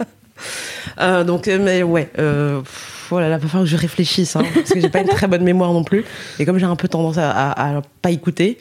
Euh, 0.99 1.23
donc, 1.23 1.47
euh, 1.47 1.59
mais 1.61 1.83
ouais. 1.83 2.09
Euh, 2.17 2.61
pff, 2.61 3.09
oh 3.11 3.19
là 3.19 3.29
va 3.29 3.37
falloir 3.39 3.63
que 3.65 3.69
je 3.69 3.77
réfléchisse, 3.77 4.35
hein, 4.35 4.41
parce 4.55 4.71
que 4.71 4.79
j'ai 4.79 4.89
pas 4.89 5.01
une 5.01 5.07
très 5.07 5.27
bonne 5.27 5.43
mémoire 5.43 5.71
non 5.71 5.83
plus. 5.83 6.03
Et 6.39 6.45
comme 6.45 6.57
j'ai 6.57 6.65
un 6.65 6.75
peu 6.75 6.87
tendance 6.87 7.19
à, 7.19 7.29
à- 7.29 7.77
à 7.77 7.81
pas 8.01 8.09
écouter, 8.09 8.57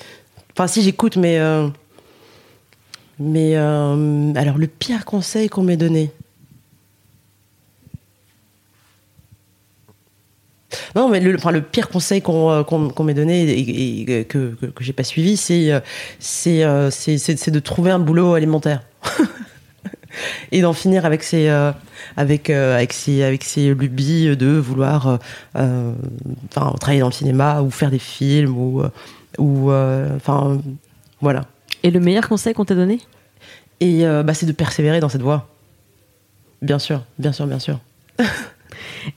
enfin 0.53 0.67
si 0.67 0.83
j'écoute, 0.83 1.17
mais 1.17 1.39
euh, 1.39 1.67
mais 3.19 3.53
euh, 3.57 4.35
alors 4.37 4.59
le 4.59 4.67
pire 4.67 5.07
conseil 5.07 5.49
qu'on 5.49 5.63
m'ait 5.63 5.79
donné. 5.79 6.11
Non, 10.95 11.09
mais 11.09 11.21
le, 11.21 11.37
enfin, 11.37 11.51
le 11.51 11.63
pire 11.63 11.89
conseil 11.89 12.23
qu'on 12.23 12.51
euh, 12.51 12.63
qu'on 12.63 13.05
m'ait 13.05 13.15
donné 13.15 13.43
et, 13.45 14.01
et 14.01 14.25
que, 14.25 14.55
que, 14.55 14.67
que 14.67 14.85
j'ai 14.85 14.93
pas 14.93 15.05
suivi, 15.05 15.37
c'est 15.37 15.73
euh, 15.73 15.81
euh, 16.47 16.91
de 16.91 17.59
trouver 17.59 17.91
un 17.91 17.99
boulot 17.99 18.35
alimentaire. 18.35 18.83
Et 20.53 20.63
d'en 20.63 20.73
finir 20.73 21.05
avec 21.05 21.23
ces 21.23 21.49
euh, 21.49 21.73
avec 22.17 22.51
euh, 22.51 22.77
avec 22.77 22.93
ces 22.93 23.23
avec 23.23 23.45
ces 23.45 23.75
lubies 23.75 24.37
de 24.37 24.47
vouloir 24.57 25.19
euh, 25.57 25.93
enfin 26.51 26.75
travailler 26.81 27.01
dans 27.01 27.09
le 27.09 27.13
cinéma 27.13 27.63
ou 27.63 27.71
faire 27.71 27.91
des 27.91 27.99
films 27.99 28.57
ou 28.57 28.83
ou 29.39 29.73
enfin 29.73 30.59
voilà. 31.21 31.43
Et 31.83 31.91
le 31.91 32.01
meilleur 32.01 32.29
conseil 32.29 32.55
qu'on 32.55 32.65
t'a 32.65 32.75
donné? 32.75 33.01
Et 33.81 34.05
bah, 34.05 34.33
c'est 34.35 34.47
de 34.47 34.53
persévérer 34.53 35.01
dans 35.01 35.09
cette 35.09 35.23
voie. 35.23 35.49
Bien 36.63 36.79
sûr 36.79 37.03
bien 37.19 37.33
sûr 37.33 37.47
bien 37.47 37.59
sûr 37.59 37.79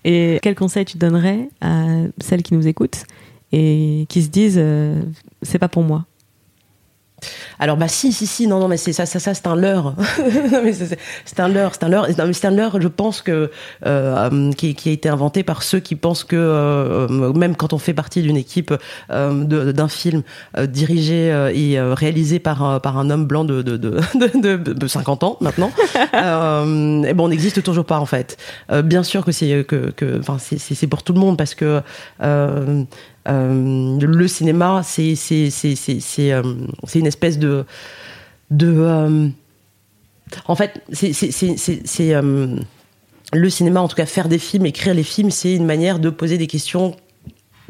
Et 0.03 0.39
quel 0.41 0.55
conseil 0.55 0.86
tu 0.86 0.97
donnerais 0.97 1.49
à 1.61 1.86
celles 2.20 2.43
qui 2.43 2.53
nous 2.53 2.67
écoutent 2.67 3.05
et 3.51 4.05
qui 4.09 4.22
se 4.22 4.30
disent 4.30 4.59
euh, 4.59 5.01
c'est 5.41 5.59
pas 5.59 5.70
pour 5.70 5.84
moi? 5.84 6.05
Alors 7.59 7.78
bah 7.78 7.88
si 7.88 8.11
si 8.13 8.26
si 8.28 8.47
non 8.47 8.59
non 8.59 8.67
mais 8.67 8.78
c'est 8.78 8.93
ça 8.93 9.05
ça 9.05 9.20
ça 9.20 9.34
c'est 9.34 9.47
un 9.47 9.55
leurre. 9.55 9.95
Non, 10.51 10.61
mais 10.63 10.74
c'est- 10.74 11.39
un 11.39 11.47
leurre 11.47 11.72
c'est 11.74 11.84
un 11.84 11.89
leurre. 11.89 12.07
C'est 12.34 12.45
un 12.45 12.51
leurre 12.51 12.80
je 12.82 12.88
pense 12.88 13.22
que 13.22 13.51
euh, 13.86 14.51
qui, 14.53 14.76
qui 14.76 14.89
a 14.89 14.91
été 14.91 15.09
inventé 15.09 15.43
par 15.43 15.63
ceux 15.63 15.80
qui 15.80 15.95
pensent 15.95 16.24
que 16.24 16.36
euh, 16.38 17.07
même 17.34 17.55
quand 17.55 17.74
on 17.74 17.78
fait 17.78 17.93
partie 17.93 18.22
d'une 18.22 18.38
équipe 18.38 18.74
euh, 19.11 19.43
de- 19.43 19.72
d'un 19.72 19.88
film 19.88 20.24
euh, 20.57 20.65
dirigé 20.65 21.32
euh, 21.32 21.51
et 21.53 21.78
euh, 21.80 21.93
réalisé 21.93 22.39
par 22.39 22.63
un- 22.63 22.80
par 22.80 22.97
un 22.97 23.09
homme 23.09 23.26
blanc 23.26 23.43
de 23.43 23.61
de 23.61 23.78
de, 23.78 23.99
de, 24.15 24.57
de- 24.57 24.74
de 24.74 24.88
50 24.88 25.24
ans 25.24 25.38
maintenant 25.41 25.72
euh, 26.13 27.03
et 27.03 27.13
bon 27.13 27.26
on 27.26 27.30
n'existe 27.30 27.61
toujours 27.63 27.86
pas 27.86 27.99
en 27.99 28.05
fait. 28.05 28.38
Euh, 28.72 28.82
bien 28.82 29.03
sûr 29.03 29.26
que 29.26 29.32
c'est 29.32 29.63
que 29.67 29.91
que 29.91 30.20
enfin 30.20 30.38
c'est 30.39 30.57
c'est 30.59 30.76
c'est 30.76 30.88
pour 30.88 31.03
tout 31.03 31.13
le 31.13 31.20
monde 31.20 31.38
parce 31.38 31.55
que 31.55 31.65
euh, 31.65 31.82
euh, 32.24 32.84
le 33.32 34.27
cinéma, 34.27 34.80
euh, 34.80 34.84
c'est 34.84 35.15
une 36.95 37.07
espèce 37.07 37.39
de 37.39 37.65
euh, 38.51 39.30
en 40.45 40.55
fait 40.55 40.82
c'est 40.91 42.15
euh, 42.15 42.55
le 43.34 43.49
cinéma 43.49 43.82
en 43.82 43.88
tout 43.88 43.95
cas 43.95 44.05
faire 44.05 44.30
des 44.30 44.39
films 44.39 44.65
écrire 44.65 44.93
les 44.93 45.03
films 45.03 45.32
c'est 45.32 45.53
une 45.53 45.65
manière 45.65 45.99
de 45.99 46.09
poser 46.09 46.38
des 46.38 46.47
questions 46.47 46.95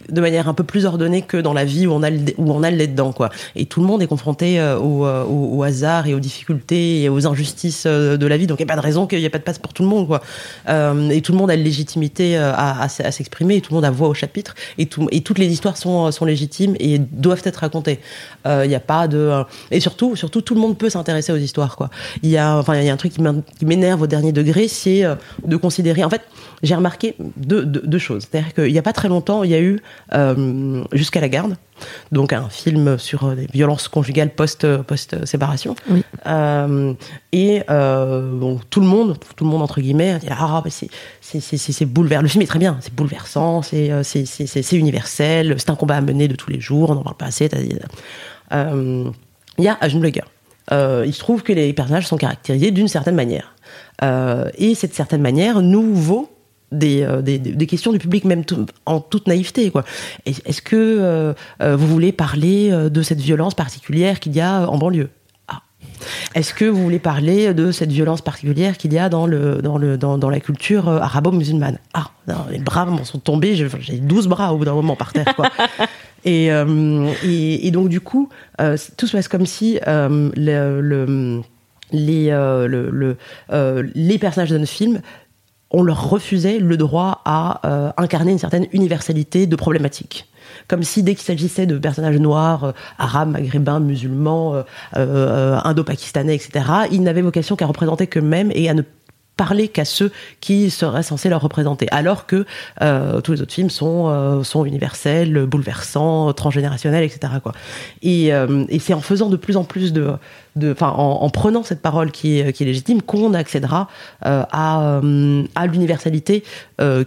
de 0.09 0.21
manière 0.21 0.47
un 0.47 0.53
peu 0.53 0.63
plus 0.63 0.85
ordonnée 0.85 1.21
que 1.21 1.37
dans 1.37 1.53
la 1.53 1.65
vie 1.65 1.87
où 1.87 1.91
on 1.91 2.03
a 2.03 2.09
le, 2.09 2.19
où 2.37 2.51
on 2.51 2.63
a 2.63 2.71
le 2.71 2.77
lait 2.77 2.87
dedans 2.87 3.11
quoi. 3.11 3.29
Et 3.55 3.65
tout 3.65 3.81
le 3.81 3.87
monde 3.87 4.01
est 4.01 4.07
confronté 4.07 4.59
euh, 4.59 4.77
au, 4.77 5.05
euh, 5.05 5.23
au, 5.23 5.57
au 5.57 5.63
hasard 5.63 6.07
et 6.07 6.13
aux 6.13 6.19
difficultés 6.19 7.03
et 7.03 7.09
aux 7.09 7.27
injustices 7.27 7.83
euh, 7.85 8.17
de 8.17 8.27
la 8.27 8.37
vie. 8.37 8.47
Donc 8.47 8.59
il 8.59 8.65
n'y 8.65 8.71
a 8.71 8.73
pas 8.73 8.79
de 8.79 8.85
raison 8.85 9.07
qu'il 9.07 9.19
n'y 9.19 9.25
ait 9.25 9.29
pas 9.29 9.37
de 9.37 9.43
passe 9.43 9.59
pour 9.59 9.73
tout 9.73 9.83
le 9.83 9.89
monde 9.89 10.07
quoi. 10.07 10.21
Euh, 10.69 11.09
et 11.09 11.21
tout 11.21 11.31
le 11.31 11.37
monde 11.37 11.51
a 11.51 11.55
une 11.55 11.63
légitimité 11.63 12.37
euh, 12.37 12.53
à, 12.53 12.83
à, 12.83 12.89
s'exprimer 12.89 13.57
et 13.57 13.61
tout 13.61 13.71
le 13.71 13.75
monde 13.75 13.85
a 13.85 13.91
voix 13.91 14.07
au 14.07 14.13
chapitre 14.13 14.55
et, 14.77 14.85
tout, 14.85 15.07
et 15.11 15.21
toutes 15.21 15.39
les 15.39 15.47
histoires 15.47 15.77
sont, 15.77 16.11
sont 16.11 16.25
légitimes 16.25 16.75
et 16.79 16.99
doivent 16.99 17.41
être 17.45 17.57
racontées. 17.57 17.99
Euh, 18.45 18.65
il 18.65 18.69
n'y 18.69 18.75
a 18.75 18.79
pas 18.79 19.07
de 19.07 19.17
euh, 19.17 19.43
et 19.69 19.81
surtout 19.81 20.15
surtout 20.15 20.41
tout 20.41 20.55
le 20.55 20.61
monde 20.61 20.77
peut 20.77 20.89
s'intéresser 20.89 21.33
aux 21.33 21.37
histoires 21.37 21.77
il 22.23 22.29
y 22.29 22.37
a 22.37 22.55
enfin 22.55 22.79
y 22.81 22.89
a 22.89 22.93
un 22.93 22.97
truc 22.97 23.13
qui 23.13 23.65
m'énerve 23.65 24.01
au 24.01 24.07
dernier 24.07 24.31
degré 24.31 24.69
c'est 24.69 25.03
euh, 25.03 25.15
de 25.45 25.57
considérer 25.57 26.05
en 26.05 26.09
fait 26.09 26.21
j'ai 26.63 26.75
remarqué 26.75 27.15
deux, 27.37 27.65
deux, 27.65 27.81
deux 27.85 27.97
choses. 27.97 28.27
C'est-à-dire 28.29 28.53
qu'il 28.53 28.71
n'y 28.71 28.77
a 28.77 28.81
pas 28.81 28.93
très 28.93 29.07
longtemps 29.07 29.43
il 29.43 29.49
y 29.49 29.55
a 29.55 29.61
eu 29.61 29.81
euh, 30.13 30.83
jusqu'à 30.91 31.21
la 31.21 31.29
garde 31.29 31.55
donc 32.11 32.33
un 32.33 32.49
film 32.49 32.97
sur 32.97 33.25
euh, 33.25 33.35
les 33.35 33.47
violences 33.47 33.87
conjugales 33.87 34.31
post 34.31 34.67
post 34.83 35.25
séparation 35.25 35.75
Oui. 35.89 36.03
euh, 36.27 36.93
et 37.31 37.61
euh, 37.69 38.31
bon 38.31 38.59
tout 38.69 38.81
le 38.81 38.87
monde 38.87 39.17
tout 39.35 39.43
le 39.45 39.49
monde 39.49 39.61
entre 39.61 39.79
guillemets 39.81 40.19
dit, 40.19 40.27
ah 40.29 40.61
bah, 40.63 40.69
c'est 40.69 40.89
c'est 41.21 41.85
bouleversant 41.85 42.23
le 42.23 42.27
film 42.27 42.41
est 42.41 42.47
très 42.47 42.59
bien 42.59 42.77
c'est 42.81 42.93
bouleversant 42.93 43.61
c'est 43.61 43.91
euh, 43.91 44.03
c'est 44.03 44.73
universel 44.73 45.55
c'est 45.57 45.69
un 45.69 45.75
combat 45.75 45.95
à 45.95 46.01
mener 46.01 46.27
de 46.27 46.35
tous 46.35 46.49
les 46.49 46.59
jours 46.59 46.89
on 46.89 46.95
n'en 46.95 47.03
parle 47.03 47.17
pas 47.17 47.27
assez 47.27 47.49
euh, 48.51 49.09
il 49.57 49.63
y 49.63 49.67
a 49.67 49.77
gars. 50.11 50.25
Euh, 50.71 51.03
il 51.05 51.13
se 51.13 51.19
trouve 51.19 51.43
que 51.43 51.51
les 51.53 51.73
personnages 51.73 52.07
sont 52.07 52.17
caractérisés 52.17 52.71
d'une 52.71 52.87
certaine 52.87 53.15
manière. 53.15 53.55
Euh, 54.03 54.49
et 54.57 54.75
cette 54.75 54.93
certaine 54.93 55.21
manière 55.21 55.61
nous 55.61 55.93
vaut 55.93 56.29
des, 56.71 57.03
euh, 57.03 57.21
des, 57.21 57.39
des 57.39 57.65
questions 57.67 57.91
du 57.91 57.99
public, 57.99 58.25
même 58.25 58.45
tout- 58.45 58.65
en 58.85 58.99
toute 58.99 59.27
naïveté. 59.27 59.71
quoi. 59.71 59.83
Est- 60.25 60.47
Est-ce 60.47 60.61
que 60.61 60.75
euh, 60.75 61.33
euh, 61.61 61.75
vous 61.75 61.87
voulez 61.87 62.11
parler 62.11 62.71
de 62.89 63.01
cette 63.01 63.19
violence 63.21 63.53
particulière 63.55 64.19
qu'il 64.19 64.35
y 64.35 64.41
a 64.41 64.69
en 64.69 64.77
banlieue? 64.77 65.09
Ah. 65.47 65.61
Est-ce 66.35 66.53
que 66.53 66.65
vous 66.65 66.81
voulez 66.83 66.99
parler 66.99 67.53
de 67.53 67.71
cette 67.71 67.91
violence 67.91 68.21
particulière 68.21 68.77
qu'il 68.77 68.93
y 68.93 68.99
a 68.99 69.09
dans, 69.09 69.25
le, 69.25 69.61
dans, 69.63 69.77
le, 69.77 69.97
dans, 69.97 70.17
dans 70.17 70.29
la 70.29 70.39
culture 70.39 70.87
arabo-musulmane? 70.89 71.79
Ah, 71.93 72.11
non, 72.27 72.35
les 72.51 72.59
bras 72.59 72.85
m'en 72.85 73.03
sont 73.03 73.19
tombés, 73.19 73.55
j'ai 73.55 73.67
j'ai 73.79 73.97
12 73.97 74.27
bras 74.27 74.53
au 74.53 74.57
bout 74.57 74.65
d'un 74.65 74.73
moment 74.75 74.95
par 74.95 75.11
terre. 75.13 75.33
Quoi. 75.35 75.49
Et, 76.25 76.51
euh, 76.51 77.07
et, 77.23 77.65
et 77.65 77.71
donc 77.71 77.87
du 77.87 78.01
coup, 78.01 78.27
euh, 78.59 78.75
tout 78.97 79.07
se 79.07 79.13
passe 79.15 79.29
comme 79.29 79.45
si 79.45 79.79
le, 79.87 80.81
le- 80.81 81.41
les, 81.93 82.29
euh, 82.29 82.67
le- 82.67 82.89
le, 82.89 83.15
euh, 83.53 83.83
les 83.95 84.17
personnages 84.17 84.51
notre 84.51 84.67
film, 84.69 84.99
on 85.71 85.83
leur 85.83 86.09
refusait 86.09 86.59
le 86.59 86.77
droit 86.77 87.21
à 87.25 87.61
euh, 87.65 87.91
incarner 87.97 88.31
une 88.31 88.39
certaine 88.39 88.67
universalité 88.71 89.47
de 89.47 89.55
problématiques. 89.55 90.27
Comme 90.67 90.83
si 90.83 91.03
dès 91.03 91.15
qu'il 91.15 91.23
s'agissait 91.23 91.65
de 91.65 91.77
personnages 91.77 92.19
noirs, 92.19 92.63
euh, 92.63 92.71
arabes, 92.97 93.29
maghrébins, 93.29 93.79
musulmans, 93.79 94.55
euh, 94.55 94.63
euh, 94.97 95.59
indo-pakistanais, 95.63 96.35
etc., 96.35 96.65
ils 96.91 97.01
n'avaient 97.01 97.21
vocation 97.21 97.55
qu'à 97.55 97.65
représenter 97.65 98.07
qu'eux-mêmes 98.07 98.51
et 98.53 98.69
à 98.69 98.73
ne 98.73 98.81
parler 99.39 99.69
qu'à 99.69 99.85
ceux 99.85 100.11
qui 100.41 100.69
seraient 100.69 101.01
censés 101.01 101.29
leur 101.29 101.39
représenter, 101.39 101.87
alors 101.91 102.25
que 102.25 102.45
euh, 102.81 103.21
tous 103.21 103.31
les 103.31 103.41
autres 103.41 103.53
films 103.53 103.69
sont 103.69 104.09
euh, 104.09 104.43
sont 104.43 104.65
universels, 104.65 105.45
bouleversants, 105.45 106.33
transgénérationnels, 106.33 107.05
etc. 107.05 107.31
Euh, 108.03 108.65
et 108.67 108.79
c'est 108.79 108.93
en 108.93 108.99
faisant 108.99 109.29
de 109.29 109.37
plus 109.37 109.55
en 109.55 109.63
plus 109.63 109.93
de, 109.93 110.17
en, 110.81 110.85
en 110.85 111.29
prenant 111.29 111.63
cette 111.63 111.81
parole 111.81 112.11
qui 112.11 112.39
est, 112.39 112.59
légitime, 112.59 113.01
qu'on 113.01 113.33
accédera 113.33 113.87
à, 114.21 115.01
à 115.55 115.67
l'universalité 115.67 116.43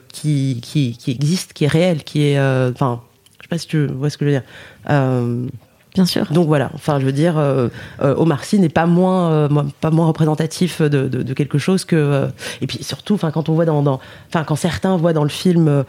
qui, 0.09 0.61
qui, 0.62 1.11
existe, 1.11 1.52
qui 1.52 1.65
est 1.65 1.69
réelle, 1.69 2.02
qui 2.02 2.28
est, 2.28 2.40
enfin, 2.40 3.02
je 3.39 3.44
sais 3.44 3.48
pas 3.51 3.59
si 3.59 3.66
tu 3.66 3.86
vois 3.89 4.09
ce 4.09 4.16
que 4.16 4.24
je 4.24 4.31
veux 4.31 4.36
dire. 4.39 5.52
Bien 5.94 6.06
sûr. 6.06 6.32
donc 6.32 6.47
voilà, 6.47 6.70
enfin 6.74 6.98
je 7.01 7.05
veux 7.05 7.12
dire, 7.12 7.36
euh, 7.36 7.69
euh, 8.01 8.14
Omar 8.16 8.44
Sy 8.44 8.59
n'est 8.59 8.70
pas 8.70 8.86
moins, 8.86 9.31
euh, 9.31 9.48
pas 9.82 9.90
moins 9.90 10.06
représentatif 10.06 10.81
de, 10.81 11.06
de, 11.09 11.23
de 11.23 11.35
quelque 11.35 11.59
chose 11.59 11.85
que. 11.85 11.97
euh, 11.97 12.27
et 12.62 12.66
puis 12.66 12.82
surtout, 12.82 13.12
enfin 13.14 13.31
quand 13.31 13.51
on 13.51 13.52
voit 13.55 13.66
dans, 13.66 14.01
enfin 14.28 14.44
quand 14.44 14.56
certains 14.56 14.97
voient 14.97 15.12
dans 15.12 15.23
le 15.24 15.28
film 15.28 15.85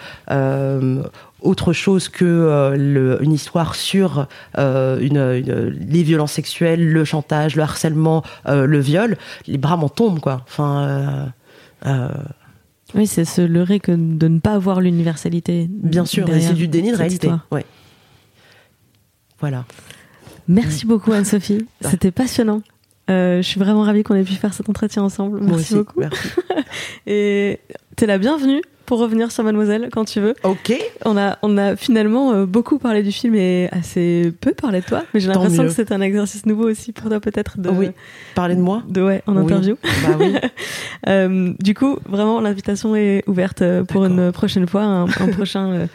autre 1.42 1.74
chose 1.74 2.08
que 2.10 2.24
euh, 2.26 2.76
le- 2.78 3.24
une 3.24 3.34
histoire 3.34 3.76
sur 3.76 4.28
euh, 4.58 4.98
une, 5.00 5.18
une- 5.18 5.76
les 5.90 6.04
violences 6.04 6.32
sexuelles, 6.34 6.86
le 6.92 7.04
chantage, 7.06 7.56
le 7.56 7.64
harcèlement, 7.64 8.24
euh, 8.48 8.66
le 8.66 8.80
viol, 8.80 9.18
les 9.48 9.58
bras 9.58 9.76
m'en 9.78 9.90
tombent 9.90 10.20
quoi. 10.20 10.42
Enfin. 10.48 11.32
Oui, 12.96 13.08
c'est 13.08 13.26
se 13.26 13.42
leurrer 13.42 13.80
que 13.80 13.92
de 13.92 14.28
ne 14.28 14.40
pas 14.40 14.54
avoir 14.54 14.80
l'universalité. 14.80 15.68
bien 15.70 16.06
sûr, 16.06 16.28
c'est 16.40 16.54
du 16.54 16.68
déni 16.68 16.92
de 16.92 16.98
réalité. 16.98 17.32
Ouais. 17.52 17.66
Voilà. 19.44 19.66
Merci 20.48 20.86
beaucoup 20.86 21.12
Anne-Sophie, 21.12 21.68
Ah. 21.84 21.90
c'était 21.90 22.12
passionnant. 22.12 22.62
Euh, 23.10 23.42
je 23.42 23.42
suis 23.42 23.60
vraiment 23.60 23.82
ravie 23.82 24.04
qu'on 24.04 24.16
ait 24.16 24.24
pu 24.24 24.36
faire 24.36 24.54
cet 24.54 24.70
entretien 24.70 25.04
ensemble. 25.04 25.40
Moi 25.42 25.58
Merci 25.58 25.74
aussi. 25.74 25.76
beaucoup. 25.84 26.00
Merci. 26.00 26.30
Et 27.08 27.60
t'es 27.98 28.06
la 28.06 28.18
bienvenue 28.18 28.62
pour 28.86 29.00
revenir 29.00 29.34
sur 29.34 29.44
Mademoiselle 29.44 29.90
quand 29.92 30.06
tu 30.06 30.22
veux. 30.22 30.34
Ok. 30.44 30.74
On 31.04 31.18
a, 31.18 31.38
on 31.42 31.58
a 31.58 31.76
finalement 31.76 32.32
euh, 32.32 32.46
beaucoup 32.46 32.78
parlé 32.80 33.04
du 33.04 33.12
film 33.12 33.36
et 33.36 33.68
assez 33.74 34.32
peu 34.40 34.54
parlé 34.54 34.80
de 34.80 34.86
toi, 34.86 35.04
mais 35.14 35.20
j'ai 35.20 35.28
l'impression 35.28 35.64
que 35.64 35.70
c'est 35.72 35.92
un 35.92 36.00
exercice 36.00 36.46
nouveau 36.46 36.70
aussi 36.70 36.94
pour 36.94 37.10
toi 37.10 37.20
peut-être 37.20 37.60
de, 37.60 37.70
Oui. 37.70 37.90
Parlez 38.36 38.56
de 38.56 38.62
moi. 38.62 38.82
de 38.88 39.02
ouais, 39.02 39.22
en 39.28 39.36
Oui. 39.36 39.44
interview. 39.44 39.76
Bah 39.84 40.16
oui. 40.20 40.36
Euh, 41.10 41.54
du 41.60 41.74
coup, 41.74 41.98
vraiment, 42.08 42.40
l'invitation 42.40 42.96
est 42.96 43.24
ouverte 43.28 43.62
pour 43.90 44.06
une 44.06 44.32
prochaine 44.32 44.66
fois, 44.68 44.84
un, 44.84 45.04
un 45.04 45.28
prochain, 45.34 45.90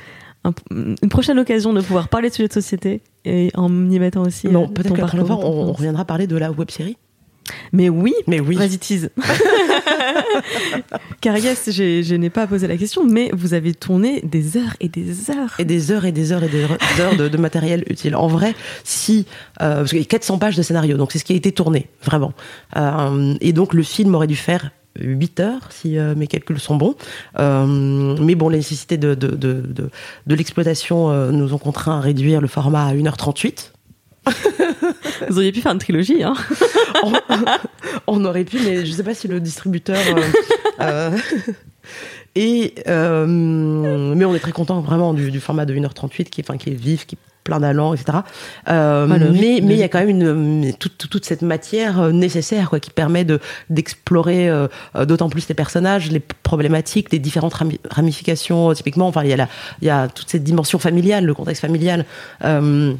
un- 0.48 0.94
une 1.02 1.08
prochaine 1.08 1.38
occasion 1.38 1.72
de 1.72 1.80
pouvoir 1.80 2.08
parler 2.08 2.28
de 2.30 2.34
sujets 2.34 2.48
de 2.48 2.52
société 2.52 3.00
et 3.24 3.50
en 3.54 3.90
y 3.90 3.98
mettant 3.98 4.22
aussi. 4.22 4.46
euh, 4.46 4.50
Non, 4.50 4.68
peut-être 4.68 4.96
fois, 4.96 5.06
parcours, 5.08 5.40
ton 5.40 5.46
on, 5.46 5.68
on 5.68 5.72
reviendra 5.72 6.04
parler 6.04 6.26
de 6.26 6.36
la 6.36 6.50
web 6.50 6.70
série. 6.70 6.96
Mais 7.72 7.88
oui, 7.88 8.12
Mais 8.26 8.40
oui. 8.40 8.56
Vas-y, 8.56 8.78
tease. 8.78 9.10
Car 11.20 11.36
yes, 11.38 11.70
je 11.70 12.14
n'ai 12.14 12.30
pas 12.30 12.46
posé 12.46 12.66
la 12.66 12.76
question, 12.76 13.04
mais 13.06 13.30
vous 13.32 13.54
avez 13.54 13.74
tourné 13.74 14.20
des 14.22 14.56
heures 14.56 14.76
et 14.80 14.88
des 14.88 15.30
heures. 15.30 15.54
Et 15.58 15.64
des 15.64 15.90
heures 15.90 16.04
et 16.04 16.12
des 16.12 16.32
heures 16.32 16.44
et 16.44 16.48
des 16.48 16.64
heures 17.00 17.16
de, 17.16 17.28
de 17.28 17.36
matériel 17.38 17.84
utile. 17.88 18.16
En 18.16 18.28
vrai, 18.28 18.54
si. 18.84 19.26
Euh, 19.62 19.76
parce 19.78 19.90
qu'il 19.90 19.98
y 19.98 20.02
a 20.02 20.04
400 20.04 20.38
pages 20.38 20.56
de 20.56 20.62
scénario, 20.62 20.96
donc 20.96 21.12
c'est 21.12 21.18
ce 21.18 21.24
qui 21.24 21.32
a 21.32 21.36
été 21.36 21.52
tourné, 21.52 21.86
vraiment. 22.04 22.32
Euh, 22.76 23.34
et 23.40 23.52
donc 23.52 23.74
le 23.74 23.82
film 23.82 24.14
aurait 24.14 24.26
dû 24.26 24.36
faire 24.36 24.70
8 24.98 25.40
heures, 25.40 25.68
si 25.70 25.98
euh, 25.98 26.14
mes 26.14 26.26
calculs 26.26 26.58
sont 26.58 26.76
bons. 26.76 26.94
Euh, 27.38 28.16
mais 28.20 28.34
bon, 28.34 28.48
les 28.48 28.58
nécessités 28.58 28.96
de, 28.96 29.14
de, 29.14 29.28
de, 29.28 29.62
de, 29.62 29.90
de 30.26 30.34
l'exploitation 30.34 31.10
euh, 31.10 31.30
nous 31.30 31.54
ont 31.54 31.58
contraints 31.58 31.98
à 31.98 32.00
réduire 32.00 32.40
le 32.40 32.48
format 32.48 32.86
à 32.86 32.94
1h38. 32.94 33.72
Vous 35.28 35.36
auriez 35.36 35.52
pu 35.52 35.60
faire 35.60 35.72
une 35.72 35.78
trilogie, 35.78 36.22
hein. 36.22 36.34
on, 37.02 37.12
on 38.06 38.24
aurait 38.24 38.44
pu, 38.44 38.58
mais 38.64 38.84
je 38.84 38.92
sais 38.92 39.02
pas 39.02 39.14
si 39.14 39.28
le 39.28 39.40
distributeur. 39.40 39.98
et 42.34 42.74
mais 42.86 44.24
on 44.24 44.34
est 44.34 44.40
très 44.40 44.52
content 44.52 44.80
vraiment 44.80 45.14
du, 45.14 45.30
du 45.30 45.40
format 45.40 45.64
de 45.64 45.74
1h38 45.74 46.24
qui 46.24 46.40
est, 46.40 46.44
enfin, 46.48 46.58
qui 46.58 46.70
est 46.70 46.74
vif, 46.74 47.06
qui 47.06 47.16
est 47.16 47.18
plein 47.48 47.60
d'allant, 47.60 47.94
etc. 47.94 48.18
Euh, 48.68 49.06
rythme, 49.08 49.66
mais 49.66 49.74
il 49.74 49.80
y 49.80 49.82
a 49.82 49.88
quand 49.88 50.00
même 50.04 50.10
une, 50.10 50.74
toute, 50.74 51.08
toute 51.10 51.24
cette 51.24 51.40
matière 51.40 51.98
euh, 51.98 52.12
nécessaire 52.12 52.68
quoi, 52.68 52.78
qui 52.78 52.90
permet 52.90 53.24
de 53.24 53.40
d'explorer 53.70 54.50
euh, 54.50 54.68
d'autant 55.10 55.30
plus 55.30 55.48
les 55.48 55.54
personnages, 55.54 56.10
les 56.10 56.20
problématiques, 56.20 57.10
les 57.10 57.18
différentes 57.18 57.54
rami- 57.54 57.80
ramifications. 57.90 58.74
Typiquement, 58.74 59.08
enfin 59.08 59.22
il 59.24 59.30
y 59.30 59.32
a 59.32 59.36
la, 59.36 59.48
il 59.80 59.86
y 59.88 59.90
a 59.90 60.08
toute 60.08 60.28
cette 60.28 60.44
dimension 60.44 60.78
familiale, 60.78 61.24
le 61.24 61.34
contexte 61.34 61.62
familial. 61.62 62.04
Euh, 62.44 62.92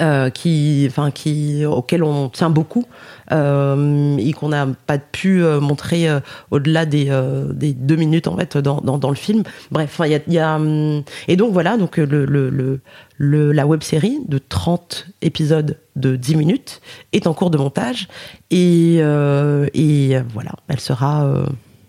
euh, 0.00 0.30
qui, 0.30 0.86
enfin, 0.88 1.10
qui, 1.10 1.64
auquel 1.64 2.02
on 2.02 2.28
tient 2.28 2.50
beaucoup 2.50 2.84
euh, 3.32 4.16
et 4.18 4.32
qu'on 4.32 4.48
n'a 4.50 4.66
pas 4.86 4.98
pu 4.98 5.42
euh, 5.42 5.60
montrer 5.60 6.08
euh, 6.08 6.20
au-delà 6.50 6.86
des, 6.86 7.06
euh, 7.10 7.52
des 7.52 7.72
deux 7.72 7.96
minutes 7.96 8.26
en 8.28 8.36
fait 8.36 8.56
dans, 8.58 8.80
dans, 8.80 8.98
dans 8.98 9.10
le 9.10 9.16
film. 9.16 9.42
Bref, 9.70 10.00
il 10.04 10.10
y 10.10 10.14
a, 10.14 10.20
y 10.28 10.38
a, 10.38 10.56
hum, 10.56 11.02
et 11.28 11.36
donc 11.36 11.52
voilà, 11.52 11.76
donc 11.76 11.96
le, 11.96 12.24
le, 12.24 12.50
le, 12.50 12.80
le- 13.18 13.52
la 13.52 13.66
web 13.66 13.82
série 13.82 14.18
de 14.28 14.38
30 14.38 15.06
épisodes 15.22 15.78
de 15.96 16.16
10 16.16 16.36
minutes 16.36 16.80
est 17.12 17.26
en 17.26 17.34
cours 17.34 17.50
de 17.50 17.58
montage 17.58 18.08
et, 18.50 18.96
euh, 19.00 19.66
et 19.74 20.16
voilà, 20.32 20.52
elle 20.68 20.80
sera 20.80 21.24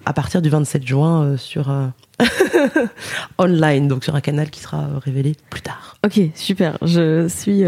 à 0.05 0.13
partir 0.13 0.41
du 0.41 0.49
27 0.49 0.85
juin 0.85 1.23
euh, 1.23 1.37
sur 1.37 1.69
euh, 1.69 1.87
online, 3.37 3.87
donc 3.87 4.03
sur 4.03 4.15
un 4.15 4.21
canal 4.21 4.49
qui 4.49 4.59
sera 4.59 4.81
euh, 4.81 4.97
révélé 4.99 5.35
plus 5.49 5.61
tard. 5.61 5.97
Ok, 6.05 6.19
super. 6.35 6.77
Je 6.81 7.27
suis 7.27 7.63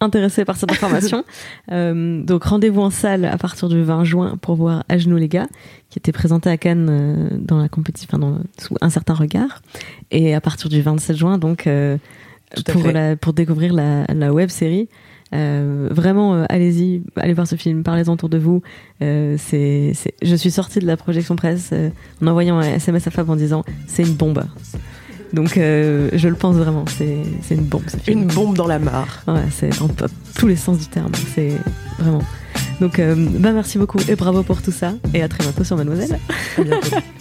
intéressée 0.00 0.44
par 0.44 0.56
cette 0.56 0.72
information. 0.72 1.24
Euh, 1.72 2.22
donc 2.22 2.44
rendez-vous 2.44 2.80
en 2.80 2.90
salle 2.90 3.24
à 3.24 3.36
partir 3.38 3.68
du 3.68 3.82
20 3.82 4.02
juin 4.04 4.36
pour 4.40 4.56
voir 4.56 4.82
À 4.88 4.98
genoux 4.98 5.16
les 5.16 5.28
gars, 5.28 5.46
qui 5.88 5.98
était 5.98 6.10
présenté 6.10 6.50
à 6.50 6.56
Cannes 6.56 6.88
euh, 6.90 7.28
dans 7.38 7.58
la 7.58 7.68
compétition, 7.68 8.08
enfin, 8.12 8.40
sous 8.58 8.76
un 8.80 8.90
certain 8.90 9.14
regard. 9.14 9.62
Et 10.10 10.34
à 10.34 10.40
partir 10.40 10.68
du 10.68 10.82
27 10.82 11.16
juin, 11.16 11.38
donc 11.38 11.66
euh, 11.66 11.96
la, 12.92 13.14
pour 13.16 13.34
découvrir 13.34 13.72
la, 13.72 14.04
la 14.06 14.32
web 14.32 14.48
série. 14.48 14.88
Euh, 15.32 15.88
vraiment, 15.92 16.34
euh, 16.34 16.44
allez-y, 16.48 17.02
allez 17.16 17.34
voir 17.34 17.46
ce 17.46 17.54
film, 17.56 17.82
parlez-en 17.82 18.12
autour 18.14 18.28
de 18.28 18.38
vous. 18.38 18.62
Euh, 19.02 19.36
c'est, 19.38 19.92
c'est- 19.94 20.14
je 20.22 20.34
suis 20.34 20.50
sortie 20.50 20.80
de 20.80 20.86
la 20.86 20.96
projection 20.96 21.36
presse 21.36 21.70
euh, 21.72 21.90
en 22.22 22.26
envoyant 22.26 22.58
un 22.58 22.62
SMS 22.74 23.06
à 23.06 23.10
Fab 23.10 23.30
en 23.30 23.36
disant 23.36 23.64
c'est 23.86 24.02
une 24.02 24.14
bombe. 24.14 24.42
Donc 25.32 25.56
euh, 25.56 26.10
je 26.12 26.26
le 26.26 26.34
pense 26.34 26.56
vraiment, 26.56 26.84
c'est, 26.88 27.18
c'est 27.42 27.54
une 27.54 27.62
bombe. 27.64 27.82
Ce 27.86 27.96
film. 27.96 28.22
Une 28.22 28.26
bombe 28.26 28.56
dans 28.56 28.66
la 28.66 28.80
mare. 28.80 29.22
Ouais, 29.28 29.44
c'est 29.52 29.78
dans 29.78 29.88
tous 30.36 30.46
les 30.48 30.56
sens 30.56 30.78
du 30.78 30.86
terme. 30.86 31.12
C'est 31.34 31.52
vraiment. 32.00 32.22
Donc, 32.80 32.98
euh, 32.98 33.14
bah 33.38 33.52
merci 33.52 33.76
beaucoup 33.78 33.98
et 34.08 34.16
bravo 34.16 34.42
pour 34.42 34.62
tout 34.62 34.72
ça. 34.72 34.94
Et 35.14 35.22
à 35.22 35.28
très 35.28 35.44
bientôt 35.44 35.62
sur 35.64 35.76
Mademoiselle. 35.76 36.18
À 36.58 36.62
bientôt. 36.62 36.96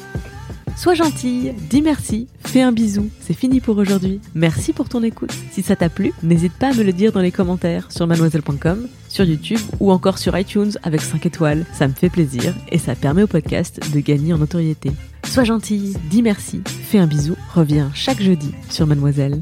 Sois 0.79 0.93
gentille, 0.93 1.53
dis 1.69 1.81
merci, 1.81 2.29
fais 2.39 2.61
un 2.61 2.71
bisou. 2.71 3.09
C'est 3.19 3.33
fini 3.33 3.59
pour 3.59 3.77
aujourd'hui. 3.77 4.21
Merci 4.33 4.71
pour 4.71 4.87
ton 4.87 5.03
écoute. 5.03 5.33
Si 5.51 5.61
ça 5.61 5.75
t'a 5.75 5.89
plu, 5.89 6.13
n'hésite 6.23 6.53
pas 6.53 6.69
à 6.69 6.73
me 6.73 6.83
le 6.83 6.93
dire 6.93 7.11
dans 7.11 7.19
les 7.19 7.33
commentaires 7.33 7.91
sur 7.91 8.07
mademoiselle.com, 8.07 8.87
sur 9.09 9.25
YouTube 9.25 9.59
ou 9.81 9.91
encore 9.91 10.17
sur 10.17 10.39
iTunes 10.39 10.71
avec 10.81 11.01
5 11.01 11.25
étoiles. 11.25 11.65
Ça 11.73 11.89
me 11.89 11.93
fait 11.93 12.09
plaisir 12.09 12.55
et 12.71 12.77
ça 12.77 12.95
permet 12.95 13.23
au 13.23 13.27
podcast 13.27 13.81
de 13.93 13.99
gagner 13.99 14.31
en 14.31 14.37
notoriété. 14.37 14.93
Sois 15.25 15.43
gentille, 15.43 15.97
dis 16.09 16.21
merci, 16.21 16.61
fais 16.65 16.99
un 16.99 17.07
bisou. 17.07 17.35
Reviens 17.53 17.91
chaque 17.93 18.21
jeudi 18.21 18.51
sur 18.69 18.87
Mademoiselle. 18.87 19.41